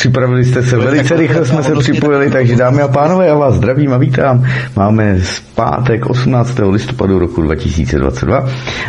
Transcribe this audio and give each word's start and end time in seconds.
Připravili 0.00 0.44
jste 0.44 0.62
se, 0.62 0.76
velice 0.76 1.16
rychle 1.16 1.44
jsme 1.44 1.62
se 1.62 1.74
připojili, 1.74 2.30
takže 2.30 2.56
dámy 2.56 2.82
a 2.82 2.88
pánové, 2.88 3.26
já 3.26 3.34
vás 3.34 3.54
zdravím 3.54 3.92
a 3.92 3.96
vítám. 3.96 4.46
Máme 4.76 5.20
z 5.20 5.40
pátek 5.40 6.06
18. 6.06 6.60
listopadu 6.70 7.18
roku 7.18 7.42
2022 7.42 8.48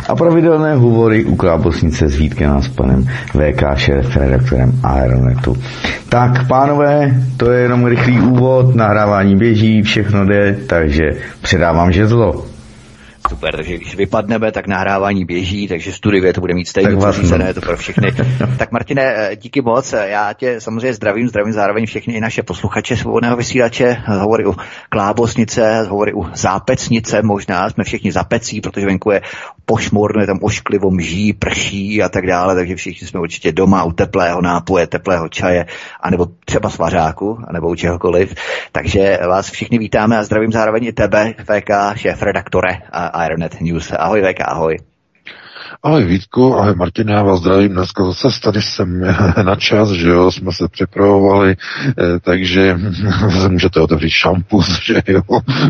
a 0.10 0.16
pravidelné 0.16 0.76
hovory 0.76 1.26
u 1.26 1.36
Klábosnice 1.36 2.08
s 2.08 2.16
Vítkem 2.16 2.52
a 2.52 2.62
s 2.62 2.68
panem 2.68 3.08
VK, 3.34 3.64
šéf 3.76 4.18
redaktorem 4.18 4.72
Aeronetu. 4.84 5.58
Tak, 6.10 6.48
pánové, 6.48 7.16
to 7.38 7.52
je 7.52 7.62
jenom 7.62 7.86
rychlý 7.86 8.20
úvod, 8.20 8.76
nahrávání 8.76 9.36
běží, 9.36 9.82
všechno 9.82 10.26
jde, 10.26 10.58
takže 10.68 11.04
předávám 11.42 11.92
žezlo. 11.92 12.51
Super, 13.32 13.56
takže 13.56 13.78
když 13.78 13.96
vypadneme, 13.96 14.52
tak 14.52 14.68
nahrávání 14.68 15.26
běží, 15.26 15.68
takže 15.68 15.92
studie 15.92 16.34
to 16.34 16.42
bude 16.42 16.54
mít 16.54 16.68
stejně 16.68 16.96
ne, 17.38 17.54
to 17.54 17.62
pro 17.62 17.78
všechny. 17.78 18.12
tak 18.58 18.72
Martine, 18.72 19.02
eh, 19.02 19.36
díky 19.36 19.62
moc, 19.62 19.94
já 19.94 20.34
tě 20.34 20.62
samozřejmě 20.62 20.94
zdravím, 20.94 21.28
zdravím 21.28 21.54
zároveň 21.54 21.86
všechny 21.86 22.14
i 22.14 22.22
naše 22.22 22.44
posluchače 22.44 22.98
svobodného 22.98 23.36
vysílače, 23.36 23.98
hovory 24.06 24.46
u 24.46 24.56
Klábosnice, 24.90 25.84
hovory 25.90 26.14
u 26.14 26.26
Zápecnice, 26.34 27.22
možná 27.22 27.70
jsme 27.70 27.84
všichni 27.84 28.12
zapecí, 28.12 28.62
protože 28.62 28.86
venku 28.86 29.12
je 29.12 29.22
pošmurno, 29.66 30.22
je 30.22 30.28
tam 30.28 30.40
ošklivo, 30.42 30.92
mží, 30.92 31.34
prší 31.34 32.04
a 32.04 32.10
tak 32.10 32.28
dále, 32.28 32.56
takže 32.56 32.76
všichni 32.76 33.08
jsme 33.08 33.20
určitě 33.20 33.52
doma 33.52 33.84
u 33.84 33.92
teplého 33.92 34.42
nápoje, 34.42 34.88
teplého 34.88 35.30
čaje, 35.30 35.66
anebo 36.02 36.28
třeba 36.46 36.70
svařáku, 36.70 37.40
anebo 37.48 37.70
u 37.70 37.76
čehokoliv. 37.76 38.36
Takže 38.72 39.20
vás 39.28 39.52
všichni 39.52 39.80
vítáme 39.80 40.18
a 40.18 40.24
zdravím 40.24 40.52
zároveň 40.52 40.84
i 40.84 40.94
tebe, 40.94 41.34
VK, 41.40 41.70
šéf 41.96 42.22
redaktore 42.22 42.78
a 42.92 43.21
Ironet 43.22 43.62
News. 43.62 43.92
Ahoj 43.94 44.22
VK, 44.26 44.42
ahoj. 44.42 44.91
Ahoj 45.80 46.04
Vítku, 46.04 46.56
ahoj 46.56 46.76
Martin, 46.76 47.10
já 47.10 47.24
vás 47.24 47.40
zdravím. 47.40 47.72
Dneska 47.72 48.04
zase 48.06 48.42
tady 48.42 48.62
jsem 48.62 49.02
na 49.44 49.56
čas, 49.56 49.90
že 49.90 50.10
jo, 50.10 50.32
jsme 50.32 50.52
se 50.54 50.68
připravovali, 50.68 51.56
eh, 51.88 52.20
takže 52.20 52.78
můžete 53.50 53.80
otevřít 53.80 54.10
šampus, 54.10 54.82
že 54.84 55.02
jo, 55.08 55.22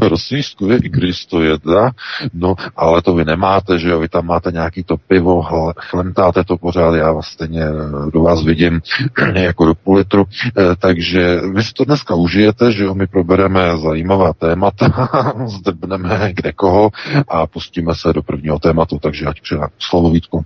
rosístku 0.02 0.66
je 0.72 0.77
i 0.77 0.89
když 0.89 1.25
to 1.25 1.41
jedá, 1.41 1.91
no, 2.33 2.55
ale 2.75 3.02
to 3.02 3.13
vy 3.13 3.25
nemáte, 3.25 3.79
že 3.79 3.89
jo, 3.89 3.99
vy 3.99 4.09
tam 4.09 4.25
máte 4.25 4.52
nějaký 4.52 4.83
to 4.83 4.97
pivo, 4.97 5.44
chlemtáte 5.77 6.44
to 6.44 6.57
pořád, 6.57 6.95
já 6.95 7.11
vás 7.11 7.27
stejně 7.27 7.61
eh, 7.63 8.11
do 8.13 8.22
vás 8.22 8.44
vidím 8.44 8.81
jako 9.35 9.66
do 9.66 9.75
půl 9.75 9.95
litru, 9.95 10.25
eh, 10.57 10.75
takže 10.79 11.41
vy 11.53 11.63
si 11.63 11.73
to 11.73 11.85
dneska 11.85 12.16
užijete, 12.16 12.72
že 12.72 12.83
jo, 12.83 12.95
my 12.95 13.07
probereme 13.07 13.77
zajímavá 13.77 14.33
témata, 14.33 15.09
zdrbneme 15.45 16.33
kde 16.33 16.52
koho 16.52 16.89
a 17.27 17.47
pustíme 17.47 17.95
se 17.95 18.13
do 18.13 18.23
prvního 18.23 18.59
tématu, 18.59 18.99
takže 18.99 19.25
ať 19.25 19.41
přidám 19.41 19.69
slovo 19.92 20.08
Vítku. 20.16 20.39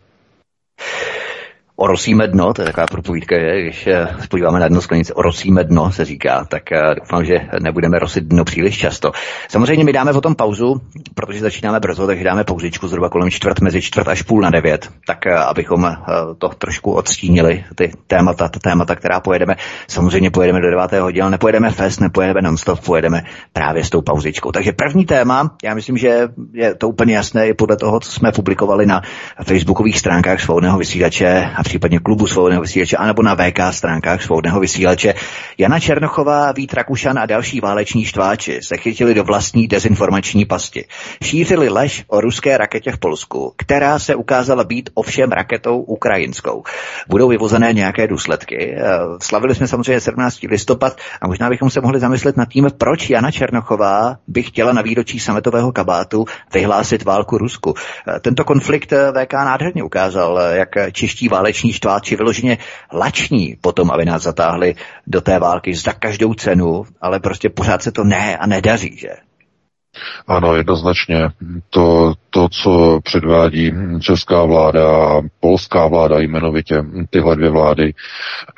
Orosíme 1.78 2.28
dno, 2.28 2.54
to 2.54 2.62
je 2.62 2.66
taková 2.66 2.88
propovídka, 2.88 3.36
je, 3.36 3.62
když 3.62 3.88
eh, 3.88 4.08
podíváme 4.30 4.60
na 4.60 4.68
dno 4.68 4.82
sklenice, 4.82 5.14
orosíme 5.14 5.64
dno, 5.64 5.92
se 5.92 6.06
říká, 6.06 6.46
tak 6.46 6.72
eh, 6.72 6.96
doufám, 7.00 7.26
že 7.26 7.40
nebudeme 7.60 8.00
rosit 8.00 8.24
dno 8.24 8.44
příliš 8.44 8.78
často. 8.78 9.12
Samozřejmě 9.50 9.84
my 9.84 9.94
dáme 9.94 10.14
potom 10.14 10.36
pauzu, 10.36 10.82
protože 11.16 11.40
začínáme 11.40 11.80
brzo, 11.80 12.08
takže 12.08 12.24
dáme 12.24 12.44
pauzičku 12.44 12.88
zhruba 12.88 13.10
kolem 13.10 13.32
čtvrt, 13.32 13.60
mezi 13.60 13.82
čtvrt 13.82 14.08
až 14.08 14.22
půl 14.22 14.42
na 14.42 14.50
devět, 14.50 14.90
tak 15.08 15.28
eh, 15.28 15.36
abychom 15.36 15.98
to 16.38 16.50
trošku 16.50 16.92
odstínili, 16.92 17.64
ty 17.76 17.92
témata, 18.08 18.48
ta 18.48 18.60
témata, 18.60 18.96
která 18.96 19.20
pojedeme. 19.20 19.56
Samozřejmě 19.88 20.32
pojedeme 20.32 20.62
do 20.62 20.70
devátého 20.70 21.04
hodiny, 21.04 21.30
nepojedeme 21.30 21.72
fest, 21.72 22.02
nepojedeme 22.02 22.42
nonstop, 22.42 22.80
pojedeme 22.80 23.24
právě 23.54 23.84
s 23.84 23.90
tou 23.90 24.02
pauzičkou. 24.02 24.52
Takže 24.52 24.72
první 24.72 25.06
téma, 25.06 25.56
já 25.64 25.74
myslím, 25.74 25.98
že 25.98 26.28
je 26.54 26.76
to 26.76 26.90
úplně 26.90 27.16
jasné 27.16 27.48
i 27.48 27.54
podle 27.54 27.78
toho, 27.78 28.00
co 28.00 28.12
jsme 28.12 28.32
publikovali 28.32 28.86
na 28.86 29.02
facebookových 29.44 30.00
stránkách 30.00 30.42
svobodného 30.42 30.78
vysílače 30.78 31.50
případně 31.66 32.00
klubu 32.00 32.28
svobodného 32.28 32.62
vysílače, 32.62 32.98
anebo 32.98 33.22
na 33.22 33.36
VK 33.36 33.60
stránkách 33.72 34.24
svobodného 34.24 34.60
vysílače. 34.60 35.14
Jana 35.58 35.80
Černochová, 35.80 36.52
Vít 36.52 36.74
Rakušan 36.74 37.20
a 37.20 37.26
další 37.26 37.60
váleční 37.60 38.06
štváči 38.06 38.60
se 38.64 38.78
chytili 38.78 39.14
do 39.14 39.24
vlastní 39.24 39.68
dezinformační 39.68 40.46
pasti. 40.46 40.86
Šířili 41.24 41.70
lež 41.70 42.04
o 42.08 42.22
ruské 42.22 42.58
raketě 42.58 42.92
v 42.92 42.98
Polsku, 42.98 43.54
která 43.58 44.00
se 44.00 44.16
ukázala 44.16 44.64
být 44.64 44.90
ovšem 44.94 45.32
raketou 45.32 45.82
ukrajinskou. 45.82 46.64
Budou 47.10 47.28
vyvozené 47.28 47.74
nějaké 47.74 48.08
důsledky. 48.08 48.76
Eh, 48.78 48.82
slavili 49.22 49.56
jsme 49.56 49.68
samozřejmě 49.68 50.00
17. 50.00 50.48
listopad 50.48 50.98
a 51.22 51.28
možná 51.28 51.50
bychom 51.50 51.70
se 51.70 51.82
mohli 51.82 52.00
zamyslet 52.00 52.38
nad 52.38 52.50
tím, 52.50 52.68
proč 52.78 53.10
Jana 53.10 53.32
Černochová 53.32 54.18
by 54.28 54.44
chtěla 54.44 54.74
na 54.74 54.82
výročí 54.82 55.20
sametového 55.20 55.72
kabátu 55.72 56.26
vyhlásit 56.54 57.04
válku 57.04 57.38
Rusku. 57.38 57.74
Eh, 58.08 58.20
tento 58.20 58.44
konflikt 58.44 58.94
eh, 58.94 59.12
VK 59.12 59.34
nádherně 59.34 59.84
ukázal, 59.84 60.40
jak 60.54 60.70
čeští 60.92 61.28
váleční 61.28 61.55
váleční 61.56 61.74
štváči 61.74 62.16
vyloženě 62.16 62.58
lační 62.94 63.58
potom, 63.62 63.92
aby 63.92 64.06
nás 64.06 64.24
zatáhli 64.24 64.76
do 65.08 65.22
té 65.22 65.40
války 65.40 65.76
za 65.76 65.94
každou 65.94 66.34
cenu, 66.34 66.84
ale 67.02 67.20
prostě 67.20 67.50
pořád 67.50 67.82
se 67.82 67.92
to 67.92 68.04
ne 68.04 68.38
a 68.38 68.48
nedaří, 68.48 68.98
že? 68.98 69.10
Ano, 70.28 70.56
jednoznačně. 70.56 71.30
To, 71.70 72.14
to, 72.30 72.50
co 72.50 73.00
předvádí 73.04 73.72
česká 74.02 74.46
vláda 74.46 74.84
a 74.98 75.22
polská 75.40 75.88
vláda 75.88 76.20
jmenovitě, 76.20 76.84
tyhle 77.10 77.36
dvě 77.36 77.50
vlády, 77.50 77.94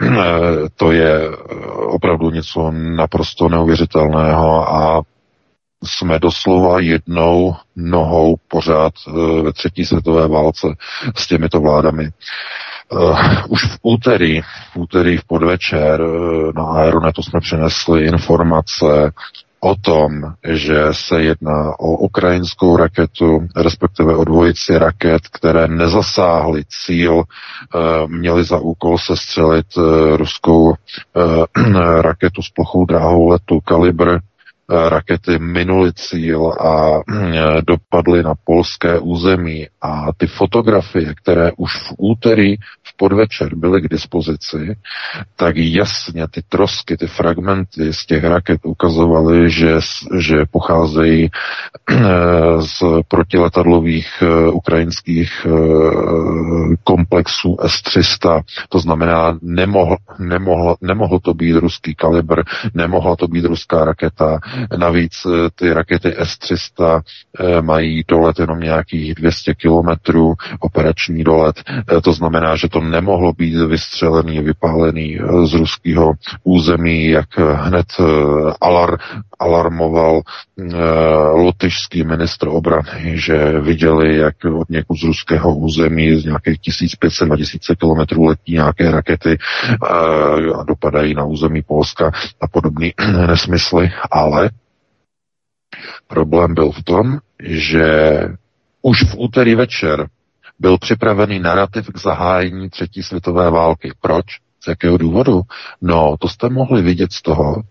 to 0.76 0.92
je 0.92 1.30
opravdu 1.78 2.30
něco 2.30 2.72
naprosto 2.72 3.50
neuvěřitelného 3.50 4.70
a 4.70 5.02
jsme 5.84 6.20
doslova 6.20 6.80
jednou 6.80 7.56
nohou 7.76 8.36
pořád 8.48 8.94
eh, 9.08 9.42
ve 9.42 9.54
třetí 9.54 9.86
světové 9.86 10.28
válce 10.28 10.68
s 11.16 11.28
těmito 11.28 11.60
vládami. 11.60 12.10
Uh, 12.92 13.20
už 13.50 13.64
v 13.64 13.80
úterý, 13.82 14.42
v 14.42 14.78
úterý 14.78 15.18
v 15.18 15.24
podvečer 15.24 16.02
uh, 16.02 16.52
na 16.56 16.64
Aeronetu 16.64 17.24
jsme 17.24 17.40
přinesli 17.40 18.06
informace 18.06 19.12
o 19.60 19.76
tom, 19.76 20.12
že 20.48 20.84
se 20.92 21.24
jedná 21.24 21.80
o 21.80 21.88
ukrajinskou 21.98 22.78
raketu, 22.78 23.48
respektive 23.56 24.16
o 24.16 24.24
dvojici 24.24 24.78
raket, 24.78 25.22
které 25.32 25.68
nezasáhly 25.68 26.64
cíl, 26.86 27.16
uh, 27.16 27.24
měly 28.08 28.44
za 28.44 28.58
úkol 28.58 28.98
sestřelit 28.98 29.68
ruskou 30.16 30.74
raketu 32.02 32.42
s 32.42 32.50
plochou 32.50 32.86
dráhou 32.86 33.28
letu 33.28 33.60
Kalibr 33.60 34.20
rakety 34.70 35.40
minuli 35.40 35.94
cíl 35.94 36.54
a 36.60 37.02
dopadly 37.68 38.24
na 38.24 38.34
polské 38.44 39.00
území. 39.00 39.68
A 39.82 40.08
ty 40.18 40.28
fotografie, 40.28 41.14
které 41.16 41.52
už 41.58 41.78
v 41.78 41.94
úterý 41.98 42.56
podvečer 42.98 43.56
byly 43.56 43.82
k 43.82 43.88
dispozici, 43.88 44.76
tak 45.36 45.56
jasně 45.58 46.28
ty 46.28 46.42
trosky, 46.50 46.98
ty 46.98 47.08
fragmenty 47.08 47.94
z 47.94 48.06
těch 48.06 48.24
raket 48.24 48.62
ukazovaly, 48.66 49.50
že, 49.52 49.80
že 50.18 50.46
pocházejí 50.52 51.30
z 52.60 52.84
protiletadlových 53.08 54.08
eh, 54.22 54.50
ukrajinských 54.52 55.46
eh, 55.46 55.50
komplexů 56.84 57.58
S-300. 57.62 58.42
To 58.70 58.80
znamená, 58.80 59.38
nemohl, 59.42 59.98
nemohl, 60.20 60.76
nemohl 60.82 61.20
to 61.20 61.34
být 61.34 61.56
ruský 61.56 61.96
kalibr, 61.96 62.44
nemohla 62.74 63.16
to 63.16 63.28
být 63.28 63.46
ruská 63.46 63.86
raketa, 63.86 64.40
Navíc 64.78 65.14
eh, 65.26 65.50
ty 65.56 65.74
rakety 65.74 66.16
S-300 66.18 67.02
eh, 67.40 67.62
mají 67.62 68.04
dolet 68.08 68.40
jenom 68.40 68.60
nějakých 68.60 69.16
200 69.16 69.54
kilometrů, 69.54 70.34
operační 70.60 71.24
dolet. 71.24 71.64
Eh, 71.70 72.02
to 72.02 72.14
znamená, 72.14 72.56
že 72.56 72.70
to 72.70 72.82
nemohlo 72.88 73.34
být 73.34 73.56
vystřelený, 73.68 74.40
vypálený 74.40 75.20
z 75.44 75.54
ruského 75.54 76.14
území, 76.44 77.08
jak 77.08 77.38
hned 77.38 77.86
alar, 78.62 78.98
alarmoval 79.40 80.22
lotyšský 81.34 82.04
ministr 82.04 82.48
obrany, 82.48 83.14
že 83.14 83.60
viděli, 83.60 84.18
jak 84.18 84.36
od 84.60 84.70
někud 84.70 84.98
z 84.98 85.04
ruského 85.04 85.56
území 85.56 86.22
z 86.22 86.26
nějakých 86.26 86.58
1500-2000 86.60 87.76
kilometrů 87.80 88.24
letí 88.24 88.54
nějaké 88.54 88.92
rakety 88.92 89.38
a 90.58 90.64
dopadají 90.64 91.14
na 91.14 91.24
území 91.24 91.62
Polska 91.62 92.12
a 92.42 92.48
podobné 92.48 92.90
nesmysly, 93.28 93.92
ale 94.12 94.50
Problém 96.08 96.54
byl 96.54 96.72
v 96.72 96.84
tom, 96.84 97.18
že 97.40 98.20
už 98.82 99.04
v 99.04 99.16
úterý 99.18 99.56
večer 99.56 100.08
byl 100.60 100.78
připravený 100.78 101.40
narrativ 101.40 101.90
k 101.94 101.98
zahájení 101.98 102.70
třetí 102.70 103.04
světové 103.04 103.52
války. 103.52 103.92
Proč? 104.02 104.26
Z 104.64 104.68
jakého 104.68 104.98
důvodu? 104.98 105.42
No, 105.82 106.16
to 106.20 106.30
jste 106.30 106.50
mohli 106.50 106.82
vidět 106.82 107.14
z 107.14 107.22
toho, 107.22 107.64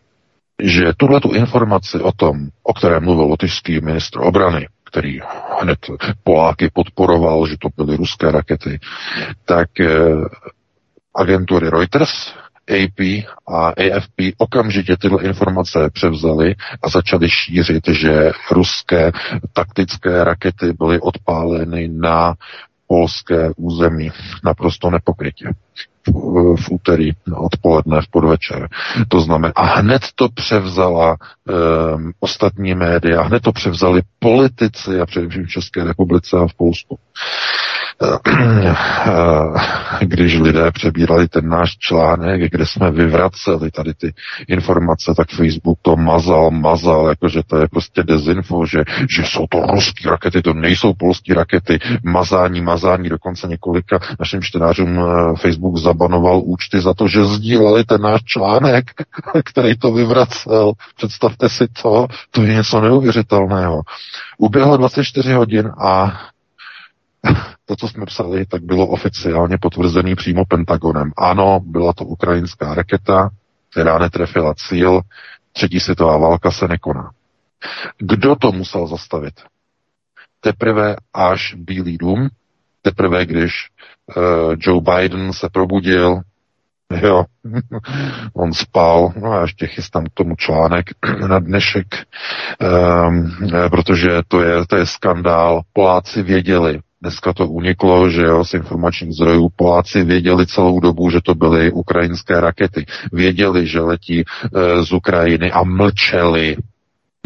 že 0.63 0.93
tuhle 0.97 1.21
tu 1.21 1.33
informaci 1.33 2.01
o 2.01 2.13
tom, 2.13 2.49
o 2.63 2.75
které 2.75 3.01
mluvil 3.01 3.25
lotyšský 3.25 3.81
ministr 3.81 4.21
obrany, 4.21 4.69
který 4.85 5.21
hned 5.61 5.79
Poláky 6.25 6.71
podporoval, 6.73 7.47
že 7.47 7.57
to 7.59 7.69
byly 7.77 7.97
ruské 7.97 8.31
rakety, 8.31 8.81
tak 9.45 9.81
eh, 9.81 9.89
agentury 11.15 11.71
Reuters, 11.71 12.35
AP 12.71 13.25
a 13.49 13.69
AFP 13.69 14.21
okamžitě 14.39 14.97
tyhle 14.97 15.23
informace 15.23 15.91
převzali 15.93 16.55
a 16.83 16.89
začali 16.89 17.31
šířit, 17.31 17.89
že 17.89 18.31
ruské 18.51 19.13
taktické 19.53 20.25
rakety 20.25 20.73
byly 20.79 21.01
odpáleny 21.01 21.89
na 21.89 22.35
polské 22.87 23.51
území 23.57 24.11
naprosto 24.45 24.91
nepokrytě 24.91 25.53
v 26.57 26.71
úterý 26.71 27.11
odpoledne, 27.37 28.03
v 28.03 28.09
podvečer. 28.11 28.69
To 29.09 29.21
znamená, 29.21 29.53
a 29.57 29.65
hned 29.65 30.03
to 30.15 30.29
převzala 30.29 31.17
um, 31.17 32.13
ostatní 32.21 32.75
média, 32.75 33.23
hned 33.23 33.43
to 33.43 33.53
převzali 33.53 34.03
politici 34.19 35.01
a 35.01 35.07
především 35.07 35.45
v 35.45 35.49
České 35.51 35.85
republice 35.85 36.37
a 36.37 36.47
v 36.47 36.55
Polsku. 36.55 36.99
Když 40.01 40.39
lidé 40.39 40.71
přebírali 40.71 41.29
ten 41.29 41.49
náš 41.49 41.79
článek, 41.79 42.51
kde 42.51 42.67
jsme 42.67 42.91
vyvraceli 42.91 43.71
tady 43.71 43.95
ty 43.95 44.15
informace, 44.49 45.15
tak 45.17 45.29
Facebook 45.31 45.79
to 45.83 45.97
mazal, 45.97 46.51
mazal, 46.51 47.09
jakože 47.09 47.41
to 47.47 47.57
je 47.57 47.69
prostě 47.69 48.03
dezinfo, 48.03 48.67
že, 48.67 48.85
že 49.17 49.23
jsou 49.25 49.47
to 49.51 49.61
ruské 49.61 50.11
rakety, 50.11 50.43
to 50.43 50.53
nejsou 50.53 50.95
polské 50.95 51.35
rakety, 51.35 51.79
mazání, 52.05 52.61
mazání, 52.61 53.09
dokonce 53.09 53.49
několika 53.49 53.99
našim 54.21 54.43
čtenářům 54.43 54.99
eh, 54.99 55.37
Facebook 55.37 55.77
zabanoval 55.77 56.43
účty 56.45 56.81
za 56.81 56.95
to, 56.95 57.09
že 57.09 57.25
sdíleli 57.25 57.85
ten 57.85 58.01
náš 58.01 58.21
článek, 58.25 58.85
který 59.45 59.79
to 59.79 59.93
vyvracel. 59.93 60.73
Představte 60.97 61.49
si 61.49 61.67
to, 61.83 62.07
to 62.31 62.43
je 62.43 62.55
něco 62.55 62.81
neuvěřitelného. 62.81 63.83
Uběhlo 64.39 64.77
24 64.77 65.33
hodin 65.33 65.71
a 65.85 66.21
to, 67.67 67.77
co 67.77 67.89
jsme 67.89 68.07
psali, 68.07 68.47
tak 68.47 68.63
bylo 68.63 68.87
oficiálně 68.87 69.59
potvrzený 69.59 70.15
přímo 70.15 70.45
Pentagonem. 70.45 71.13
Ano, 71.17 71.61
byla 71.65 71.93
to 71.93 72.05
ukrajinská 72.05 72.75
raketa, 72.75 73.31
která 73.71 73.99
netrefila 73.99 74.55
cíl, 74.55 75.01
třetí 75.53 75.81
světová 75.81 76.17
válka 76.17 76.51
se 76.51 76.69
nekoná. 76.69 77.11
Kdo 77.99 78.37
to 78.37 78.53
musel 78.53 78.87
zastavit? 78.87 79.35
Teprve 80.41 80.97
až 81.15 81.55
Bílý 81.55 81.99
dům, 81.99 82.29
teprve 82.83 83.27
když 83.27 83.53
uh, 84.17 84.55
Joe 84.59 84.81
Biden 84.81 85.33
se 85.33 85.49
probudil, 85.53 86.21
jo, 87.03 87.25
on 88.35 88.53
spal, 88.53 89.13
no 89.17 89.33
a 89.33 89.43
ještě 89.43 89.67
chystám 89.67 90.05
k 90.05 90.15
tomu 90.15 90.37
článek 90.37 90.91
na 91.29 91.39
dnešek, 91.39 91.87
um, 93.09 93.37
protože 93.71 94.09
to 94.29 94.41
je, 94.41 94.67
to 94.67 94.77
je 94.77 94.87
skandál. 94.87 95.63
Poláci 95.73 96.23
věděli, 96.23 96.81
Dneska 97.07 97.33
to 97.33 97.47
uniklo, 97.47 98.11
že 98.11 98.23
jo, 98.23 98.45
z 98.45 98.55
informačních 98.55 99.13
zdrojů 99.15 99.49
Poláci 99.57 100.05
věděli 100.05 100.47
celou 100.47 100.81
dobu, 100.81 101.11
že 101.11 101.21
to 101.25 101.35
byly 101.35 101.73
ukrajinské 101.73 102.41
rakety. 102.41 102.87
Věděli, 103.13 103.67
že 103.67 103.81
letí 103.81 104.21
e, 104.21 104.25
z 104.85 104.93
Ukrajiny 104.93 105.53
a 105.53 105.63
mlčeli. 105.65 106.57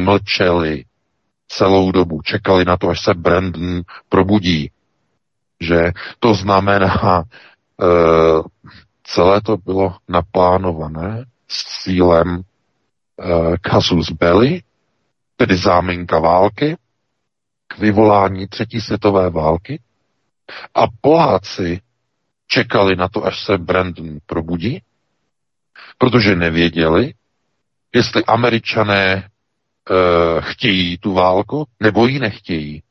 Mlčeli 0.00 0.84
celou 1.48 1.92
dobu. 1.92 2.20
Čekali 2.22 2.64
na 2.64 2.76
to, 2.76 2.88
až 2.88 3.00
se 3.04 3.14
Brandon 3.14 3.82
probudí. 4.08 4.70
Že 5.60 5.92
to 6.18 6.34
znamená, 6.34 7.24
e, 7.24 7.86
celé 9.04 9.40
to 9.40 9.56
bylo 9.56 9.96
naplánované 10.08 11.24
s 11.48 11.82
cílem 11.82 12.28
e, 12.36 12.42
casus 13.70 14.12
belli, 14.12 14.60
tedy 15.36 15.56
záminka 15.56 16.18
války, 16.18 16.76
k 17.70 17.78
vyvolání 17.78 18.48
třetí 18.48 18.80
světové 18.80 19.30
války 19.30 19.80
a 20.74 20.84
Poláci 21.00 21.80
čekali 22.46 22.96
na 22.96 23.08
to, 23.08 23.24
až 23.24 23.44
se 23.44 23.58
Brandon 23.58 24.18
probudí, 24.26 24.82
protože 25.98 26.36
nevěděli, 26.36 27.14
jestli 27.94 28.24
američané 28.24 29.12
e, 29.12 29.24
chtějí 30.40 30.98
tu 30.98 31.12
válku, 31.12 31.66
nebo 31.80 32.06
ji 32.06 32.18
nechtějí. 32.18 32.82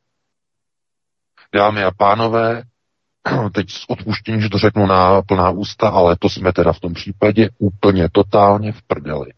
Dámy 1.56 1.84
a 1.84 1.92
pánové, 1.92 2.64
teď 3.54 3.70
s 3.72 3.90
odpuštěním, 3.90 4.42
že 4.42 4.50
to 4.50 4.58
řeknu 4.58 4.86
na 4.86 5.22
plná 5.22 5.50
ústa, 5.50 5.90
ale 5.90 6.16
to 6.20 6.30
jsme 6.30 6.54
teda 6.54 6.74
v 6.74 6.80
tom 6.80 6.94
případě 6.94 7.50
úplně 7.58 8.10
totálně 8.12 8.72
v 8.72 8.82
prdeli. 8.82 9.34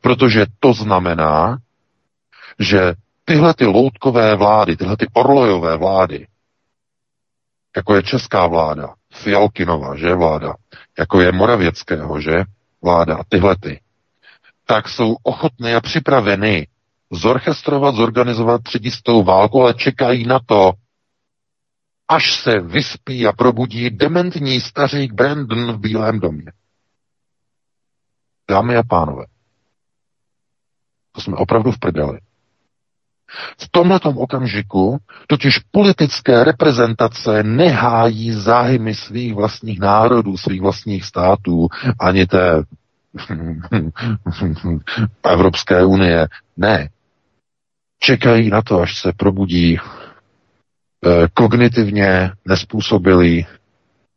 Protože 0.00 0.46
to 0.60 0.72
znamená, 0.72 1.58
že 2.58 2.94
tyhle 3.24 3.54
ty 3.54 3.66
loutkové 3.66 4.36
vlády, 4.36 4.76
tyhle 4.76 4.96
ty 4.96 5.06
orlojové 5.12 5.76
vlády, 5.76 6.26
jako 7.76 7.94
je 7.94 8.02
česká 8.02 8.46
vláda, 8.46 8.94
Fialkinova, 9.12 9.96
že 9.96 10.14
vláda, 10.14 10.54
jako 10.98 11.20
je 11.20 11.32
Moravěckého, 11.32 12.20
že 12.20 12.44
vláda, 12.82 13.20
tyhle 13.28 13.56
ty, 13.56 13.80
tak 14.66 14.88
jsou 14.88 15.16
ochotné 15.22 15.76
a 15.76 15.80
připraveny 15.80 16.66
zorchestrovat, 17.10 17.94
zorganizovat 17.94 18.62
třetí 18.62 18.90
válku, 19.24 19.62
ale 19.62 19.74
čekají 19.74 20.26
na 20.26 20.40
to, 20.46 20.72
až 22.08 22.42
se 22.42 22.60
vyspí 22.60 23.26
a 23.26 23.32
probudí 23.32 23.90
dementní 23.90 24.60
stařík 24.60 25.12
Brandon 25.12 25.72
v 25.72 25.78
Bílém 25.78 26.20
domě. 26.20 26.52
Dámy 28.50 28.76
a 28.76 28.82
pánové, 28.82 29.24
to 31.12 31.20
jsme 31.20 31.36
opravdu 31.36 31.72
v 31.72 31.78
prdeli. 31.78 32.18
V 33.58 33.68
tomto 33.70 34.10
okamžiku 34.10 34.98
totiž 35.26 35.58
politické 35.58 36.44
reprezentace 36.44 37.42
nehájí 37.42 38.32
zájmy 38.32 38.94
svých 38.94 39.34
vlastních 39.34 39.80
národů, 39.80 40.36
svých 40.36 40.60
vlastních 40.60 41.04
států, 41.04 41.68
ani 42.00 42.26
té 42.26 42.62
Evropské 45.30 45.84
unie. 45.84 46.28
Ne. 46.56 46.88
Čekají 47.98 48.50
na 48.50 48.62
to, 48.62 48.80
až 48.80 49.00
se 49.00 49.12
probudí 49.12 49.78
eh, 49.78 51.28
kognitivně 51.34 52.30
nespůsobilí 52.48 53.46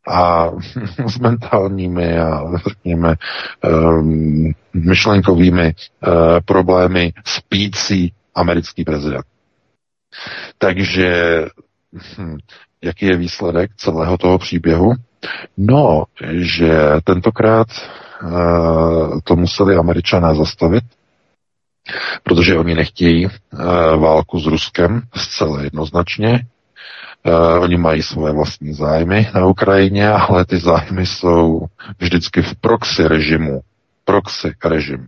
a 0.08 0.50
s 1.06 1.18
mentálními 1.18 2.18
a 2.18 2.42
řekněme 2.68 3.14
um, 3.64 4.52
myšlenkovými 4.74 5.74
uh, 5.74 6.12
problémy 6.44 7.12
spící 7.24 8.12
americký 8.36 8.84
prezident. 8.84 9.24
Takže 10.58 11.42
hm, 12.18 12.38
jaký 12.82 13.06
je 13.06 13.16
výsledek 13.16 13.70
celého 13.76 14.18
toho 14.18 14.38
příběhu? 14.38 14.92
No, 15.56 16.04
že 16.32 16.78
tentokrát 17.04 17.66
uh, 18.22 19.20
to 19.24 19.36
museli 19.36 19.76
američané 19.76 20.34
zastavit, 20.34 20.84
protože 22.22 22.58
oni 22.58 22.74
nechtějí 22.74 23.26
uh, 23.26 23.30
válku 23.96 24.40
s 24.40 24.46
Ruskem 24.46 25.02
zcela 25.16 25.62
jednoznačně. 25.62 26.46
Uh, 27.26 27.62
oni 27.62 27.76
mají 27.76 28.02
svoje 28.02 28.32
vlastní 28.32 28.74
zájmy 28.74 29.30
na 29.34 29.46
Ukrajině, 29.46 30.08
ale 30.08 30.44
ty 30.44 30.58
zájmy 30.58 31.06
jsou 31.06 31.66
vždycky 31.98 32.42
v 32.42 32.54
proxy 32.60 33.08
režimu. 33.08 33.60
Proxy 34.04 34.52
režim. 34.64 35.06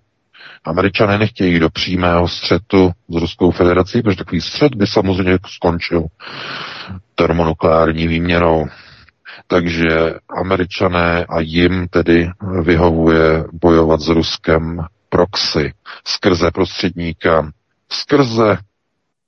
Američané 0.65 1.19
nechtějí 1.19 1.59
do 1.61 1.71
přímého 1.71 2.29
střetu 2.29 2.91
s 3.09 3.15
Ruskou 3.17 3.51
federací, 3.51 4.03
protože 4.03 4.17
takový 4.17 4.41
střet 4.41 4.75
by 4.75 4.87
samozřejmě 4.87 5.39
skončil 5.47 6.05
termonukleární 7.15 8.07
výměnou. 8.07 8.67
Takže 9.47 9.89
američané 10.39 11.25
a 11.29 11.41
jim 11.41 11.89
tedy 11.89 12.31
vyhovuje 12.63 13.45
bojovat 13.53 14.01
s 14.01 14.09
Ruskem 14.09 14.85
proxy 15.09 15.73
skrze 16.05 16.51
prostředníka, 16.51 17.51
skrze 17.93 18.59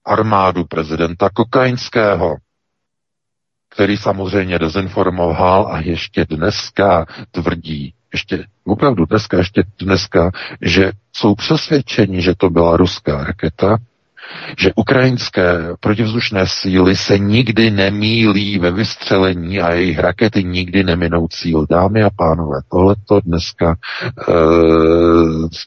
armádu 0.05 0.65
prezidenta 0.65 1.31
Kokainského, 1.35 2.37
který 3.69 3.97
samozřejmě 3.97 4.59
dezinformoval 4.59 5.69
a 5.73 5.81
ještě 5.81 6.25
dneska 6.25 7.07
tvrdí, 7.31 7.95
ještě 8.13 8.45
opravdu 8.71 9.05
dneska, 9.05 9.39
ještě 9.39 9.63
dneska, 9.79 10.31
že 10.61 10.93
jsou 11.13 11.35
přesvědčeni, 11.35 12.23
že 12.23 12.35
to 12.35 12.51
byla 12.51 12.77
ruská 12.77 13.25
raketa, 13.25 13.79
že 14.59 14.71
ukrajinské 14.75 15.43
protivzdušné 15.81 16.47
síly 16.47 16.97
se 16.97 17.19
nikdy 17.19 17.71
nemílí 17.71 18.59
ve 18.59 18.71
vystřelení 18.71 19.61
a 19.61 19.73
jejich 19.75 19.99
rakety 19.99 20.45
nikdy 20.45 20.85
neminou 20.85 21.29
cíl. 21.29 21.67
Dámy 21.71 22.03
a 22.03 22.11
pánové, 22.17 22.61
tohleto 22.71 23.21
dneska 23.21 23.75
e, 23.75 24.33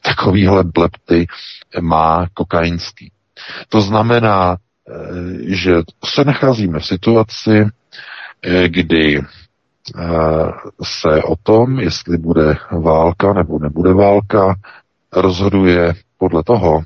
takovýhle 0.02 0.64
blepty 0.64 1.26
má 1.80 2.26
kokainský. 2.34 3.12
To 3.68 3.80
znamená, 3.80 4.56
e, 4.56 5.54
že 5.54 5.72
se 6.04 6.24
nacházíme 6.24 6.78
v 6.78 6.86
situaci, 6.86 7.66
e, 8.42 8.68
kdy 8.68 9.20
se 10.82 11.22
o 11.22 11.36
tom, 11.36 11.80
jestli 11.80 12.18
bude 12.18 12.56
válka 12.82 13.32
nebo 13.32 13.58
nebude 13.58 13.92
válka, 13.92 14.54
rozhoduje 15.12 15.94
podle 16.18 16.42
toho, 16.42 16.82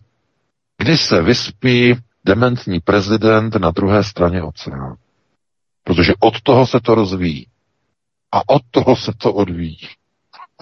kdy 0.78 0.96
se 0.96 1.22
vyspí 1.22 1.96
dementní 2.24 2.80
prezident 2.80 3.54
na 3.56 3.70
druhé 3.70 4.04
straně 4.04 4.42
oceánu. 4.42 4.96
Protože 5.84 6.12
od 6.20 6.40
toho 6.42 6.66
se 6.66 6.80
to 6.80 6.94
rozvíjí. 6.94 7.46
A 8.32 8.48
od 8.48 8.62
toho 8.70 8.96
se 8.96 9.12
to 9.18 9.32
odvíjí. 9.32 9.78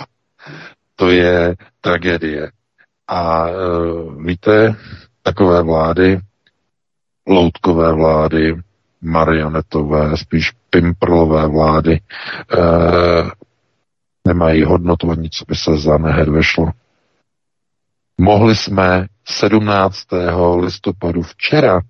to 0.96 1.10
je 1.10 1.56
tragédie. 1.80 2.50
A 3.08 3.48
e, 3.48 3.52
víte, 4.26 4.76
takové 5.22 5.62
vlády, 5.62 6.20
loutkové 7.26 7.92
vlády, 7.92 8.54
marionetové, 9.06 10.16
spíš 10.16 10.52
pimprlové 10.70 11.48
vlády, 11.48 11.92
e, 11.94 12.00
nemají 14.26 14.64
hodnotu 14.64 15.10
ani 15.10 15.30
co 15.30 15.44
by 15.48 15.54
se 15.54 15.76
za 15.76 15.98
nehed 15.98 16.28
vešlo. 16.28 16.70
Mohli 18.18 18.56
jsme 18.56 19.06
17. 19.25 20.06
listopadu 20.60 21.22
včera 21.22 21.80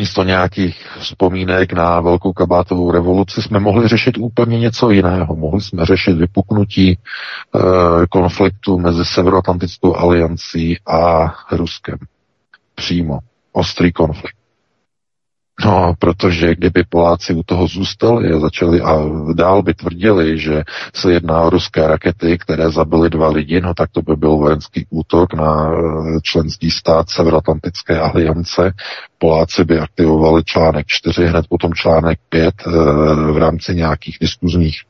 místo 0.00 0.22
nějakých 0.22 0.86
vzpomínek 1.00 1.72
na 1.72 2.00
velkou 2.00 2.32
kabátovou 2.32 2.90
revoluci 2.90 3.42
jsme 3.42 3.60
mohli 3.60 3.88
řešit 3.88 4.18
úplně 4.18 4.58
něco 4.58 4.90
jiného. 4.90 5.36
Mohli 5.36 5.60
jsme 5.60 5.84
řešit 5.86 6.12
vypuknutí 6.12 6.90
e, 6.90 6.98
konfliktu 8.10 8.78
mezi 8.78 9.04
Severoatlantickou 9.04 9.96
aliancí 9.96 10.78
a 10.86 11.34
Ruskem. 11.52 11.98
Přímo. 12.74 13.18
Ostrý 13.52 13.92
konflikt. 13.92 14.39
No, 15.64 15.94
protože 15.98 16.54
kdyby 16.54 16.84
Poláci 16.88 17.34
u 17.34 17.42
toho 17.42 17.66
zůstali 17.66 18.32
a 18.32 18.38
začali 18.40 18.80
a 18.80 18.96
dál 19.34 19.62
by 19.62 19.74
tvrdili, 19.74 20.38
že 20.38 20.62
se 20.94 21.12
jedná 21.12 21.40
o 21.40 21.50
ruské 21.50 21.86
rakety, 21.86 22.38
které 22.38 22.70
zabily 22.70 23.10
dva 23.10 23.28
lidi, 23.28 23.60
no 23.60 23.74
tak 23.74 23.90
to 23.90 24.02
by 24.02 24.16
byl 24.16 24.36
vojenský 24.36 24.86
útok 24.90 25.34
na 25.34 25.70
eh, 25.72 26.20
členský 26.22 26.70
stát 26.70 27.10
Severoatlantické 27.10 28.00
aliance. 28.00 28.72
Poláci 29.18 29.64
by 29.64 29.78
aktivovali 29.78 30.44
článek 30.44 30.86
4, 30.86 31.26
hned 31.26 31.46
potom 31.48 31.74
článek 31.74 32.18
5 32.28 32.54
eh, 32.66 32.70
v 33.32 33.36
rámci 33.36 33.74
nějakých 33.74 34.18
diskuzních 34.20 34.80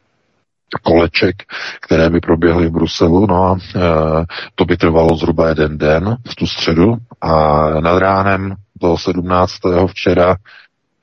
koleček, 0.82 1.36
které 1.80 2.10
by 2.10 2.20
proběhly 2.20 2.66
v 2.66 2.70
Bruselu, 2.72 3.26
no 3.26 3.44
a 3.44 3.56
e, 3.76 3.80
to 4.54 4.64
by 4.64 4.76
trvalo 4.76 5.16
zhruba 5.16 5.48
jeden 5.48 5.78
den 5.78 6.16
v 6.28 6.34
tu 6.34 6.46
středu 6.46 6.96
a 7.20 7.30
nad 7.80 7.98
ránem 7.98 8.54
toho 8.80 8.98
17. 8.98 9.54
včera 9.86 10.36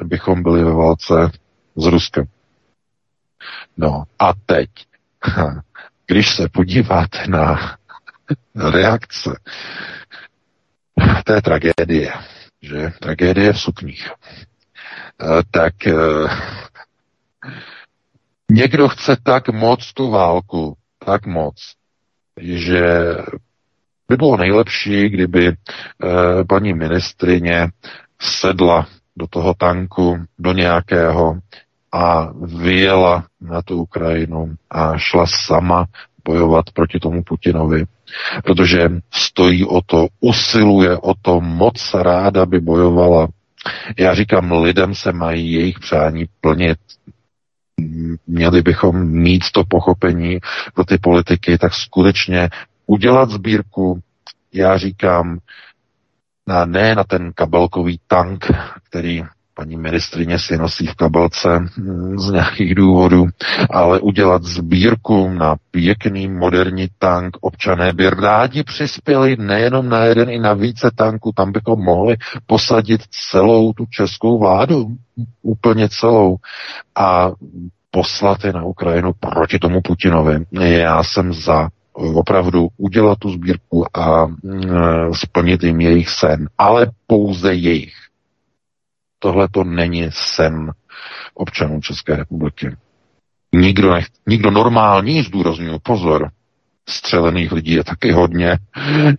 bychom 0.03 0.43
byli 0.43 0.63
ve 0.63 0.71
válce 0.74 1.31
s 1.75 1.86
Ruskem. 1.86 2.25
No 3.77 4.03
a 4.19 4.33
teď, 4.45 4.69
když 6.07 6.36
se 6.36 6.50
podíváte 6.50 7.27
na 7.27 7.75
reakce 8.71 9.39
té 11.24 11.41
tragédie, 11.41 12.13
že 12.62 12.91
tragédie 13.01 13.53
v 13.53 13.59
sukních, 13.59 14.12
eh, 15.21 15.41
tak 15.51 15.88
eh, 15.88 15.93
někdo 18.51 18.89
chce 18.89 19.18
tak 19.24 19.50
moc 19.50 19.94
tu 19.94 20.12
válku, 20.12 20.77
tak 21.06 21.25
moc, 21.25 21.56
že 22.42 22.82
by 24.08 24.16
bylo 24.18 24.38
nejlepší, 24.38 25.10
kdyby 25.10 25.48
eh, 25.48 25.56
paní 26.50 26.74
ministrině 26.74 27.68
sedla 28.22 28.88
do 29.18 29.27
toho 29.27 29.54
tanku, 29.54 30.18
do 30.39 30.54
nějakého 30.54 31.39
a 31.92 32.32
vyjela 32.58 33.25
na 33.42 33.62
tu 33.62 33.82
Ukrajinu 33.82 34.56
a 34.70 34.98
šla 34.98 35.25
sama 35.46 35.86
bojovat 36.25 36.66
proti 36.74 37.00
tomu 37.00 37.24
Putinovi, 37.24 37.86
protože 38.44 38.89
stojí 39.12 39.66
o 39.66 39.82
to, 39.82 40.08
usiluje 40.20 40.98
o 40.98 41.13
to, 41.22 41.42
moc 41.42 41.94
ráda 41.94 42.46
by 42.46 42.60
bojovala. 42.60 43.27
Já 43.98 44.16
říkám, 44.16 44.51
lidem 44.51 44.96
se 44.96 45.12
mají 45.12 45.51
jejich 45.51 45.80
přání 45.80 46.25
plnit. 46.42 46.77
Měli 48.27 48.62
bychom 48.62 49.07
mít 49.07 49.43
to 49.53 49.63
pochopení 49.63 50.39
pro 50.74 50.86
ty 50.86 50.98
politiky, 50.98 51.57
tak 51.57 51.74
skutečně 51.74 52.50
udělat 52.86 53.29
sbírku, 53.29 54.01
já 54.53 54.77
říkám, 54.77 55.39
na, 56.48 56.65
ne 56.65 56.96
na 56.96 57.03
ten 57.03 57.34
kabelkový 57.34 58.00
tank, 58.07 58.46
který 58.84 59.24
paní 59.58 59.78
ministrině 59.78 60.40
si 60.40 60.58
nosí 60.58 60.88
v 60.88 60.96
kabelce 60.96 61.50
hm, 61.60 62.20
z 62.20 62.32
nějakých 62.32 62.76
důvodů, 62.76 63.26
ale 63.70 64.00
udělat 64.00 64.44
sbírku 64.44 65.30
na 65.30 65.56
pěkný 65.72 66.28
moderní 66.28 66.88
tank. 67.00 67.38
Občané 67.42 67.94
by 67.94 68.10
rádi 68.10 68.64
přispěli 68.64 69.36
nejenom 69.40 69.90
na 69.90 70.04
jeden 70.06 70.30
i 70.30 70.40
na 70.40 70.54
více 70.54 70.92
tanků, 70.96 71.32
tam 71.36 71.52
bychom 71.52 71.80
mohli 71.84 72.16
posadit 72.46 73.02
celou 73.32 73.74
tu 73.74 73.86
českou 73.86 74.40
vládu, 74.40 74.88
úplně 75.42 75.90
celou 75.90 76.38
a 76.96 77.32
poslat 77.92 78.44
je 78.44 78.54
na 78.54 78.64
Ukrajinu 78.64 79.14
proti 79.20 79.60
tomu 79.60 79.82
Putinovi. 79.82 80.46
Já 80.62 81.04
jsem 81.04 81.34
za 81.34 81.70
opravdu 81.94 82.68
udělat 82.78 83.18
tu 83.20 83.30
sbírku 83.30 83.98
a 83.98 84.26
mm, 84.26 85.14
splnit 85.14 85.64
jim 85.64 85.82
jejich 85.82 86.10
sen, 86.10 86.50
ale 86.58 86.88
pouze 87.08 87.54
jejich. 87.54 88.07
Tohle 89.19 89.47
to 89.51 89.63
není 89.63 90.05
sen 90.09 90.71
občanů 91.33 91.81
České 91.81 92.15
republiky. 92.15 92.75
Nikdo, 93.53 93.93
nech, 93.93 94.05
nikdo 94.27 94.51
normální, 94.51 95.21
zdůraznuju 95.24 95.79
pozor, 95.79 96.29
střelených 96.89 97.51
lidí 97.51 97.71
je 97.74 97.83
taky 97.83 98.12
hodně, 98.12 98.57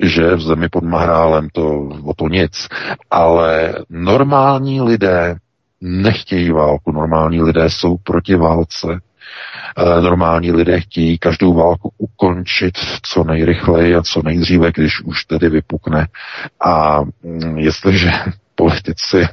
že 0.02 0.34
v 0.34 0.40
zemi 0.40 0.68
pod 0.68 0.84
Mahrálem 0.84 1.48
to 1.52 1.88
o 2.04 2.14
to 2.14 2.28
nic. 2.28 2.68
Ale 3.10 3.74
normální 3.90 4.80
lidé 4.80 5.36
nechtějí 5.80 6.50
válku, 6.50 6.92
normální 6.92 7.42
lidé 7.42 7.70
jsou 7.70 7.96
proti 7.96 8.36
válce, 8.36 9.00
normální 10.00 10.52
lidé 10.52 10.80
chtějí 10.80 11.18
každou 11.18 11.54
válku 11.54 11.92
ukončit 11.98 12.78
co 13.02 13.24
nejrychleji 13.24 13.94
a 13.94 14.02
co 14.02 14.22
nejdříve, 14.22 14.72
když 14.74 15.00
už 15.00 15.24
tedy 15.24 15.48
vypukne. 15.48 16.06
A 16.64 17.00
mm, 17.22 17.58
jestliže 17.58 18.10
politici 18.54 19.28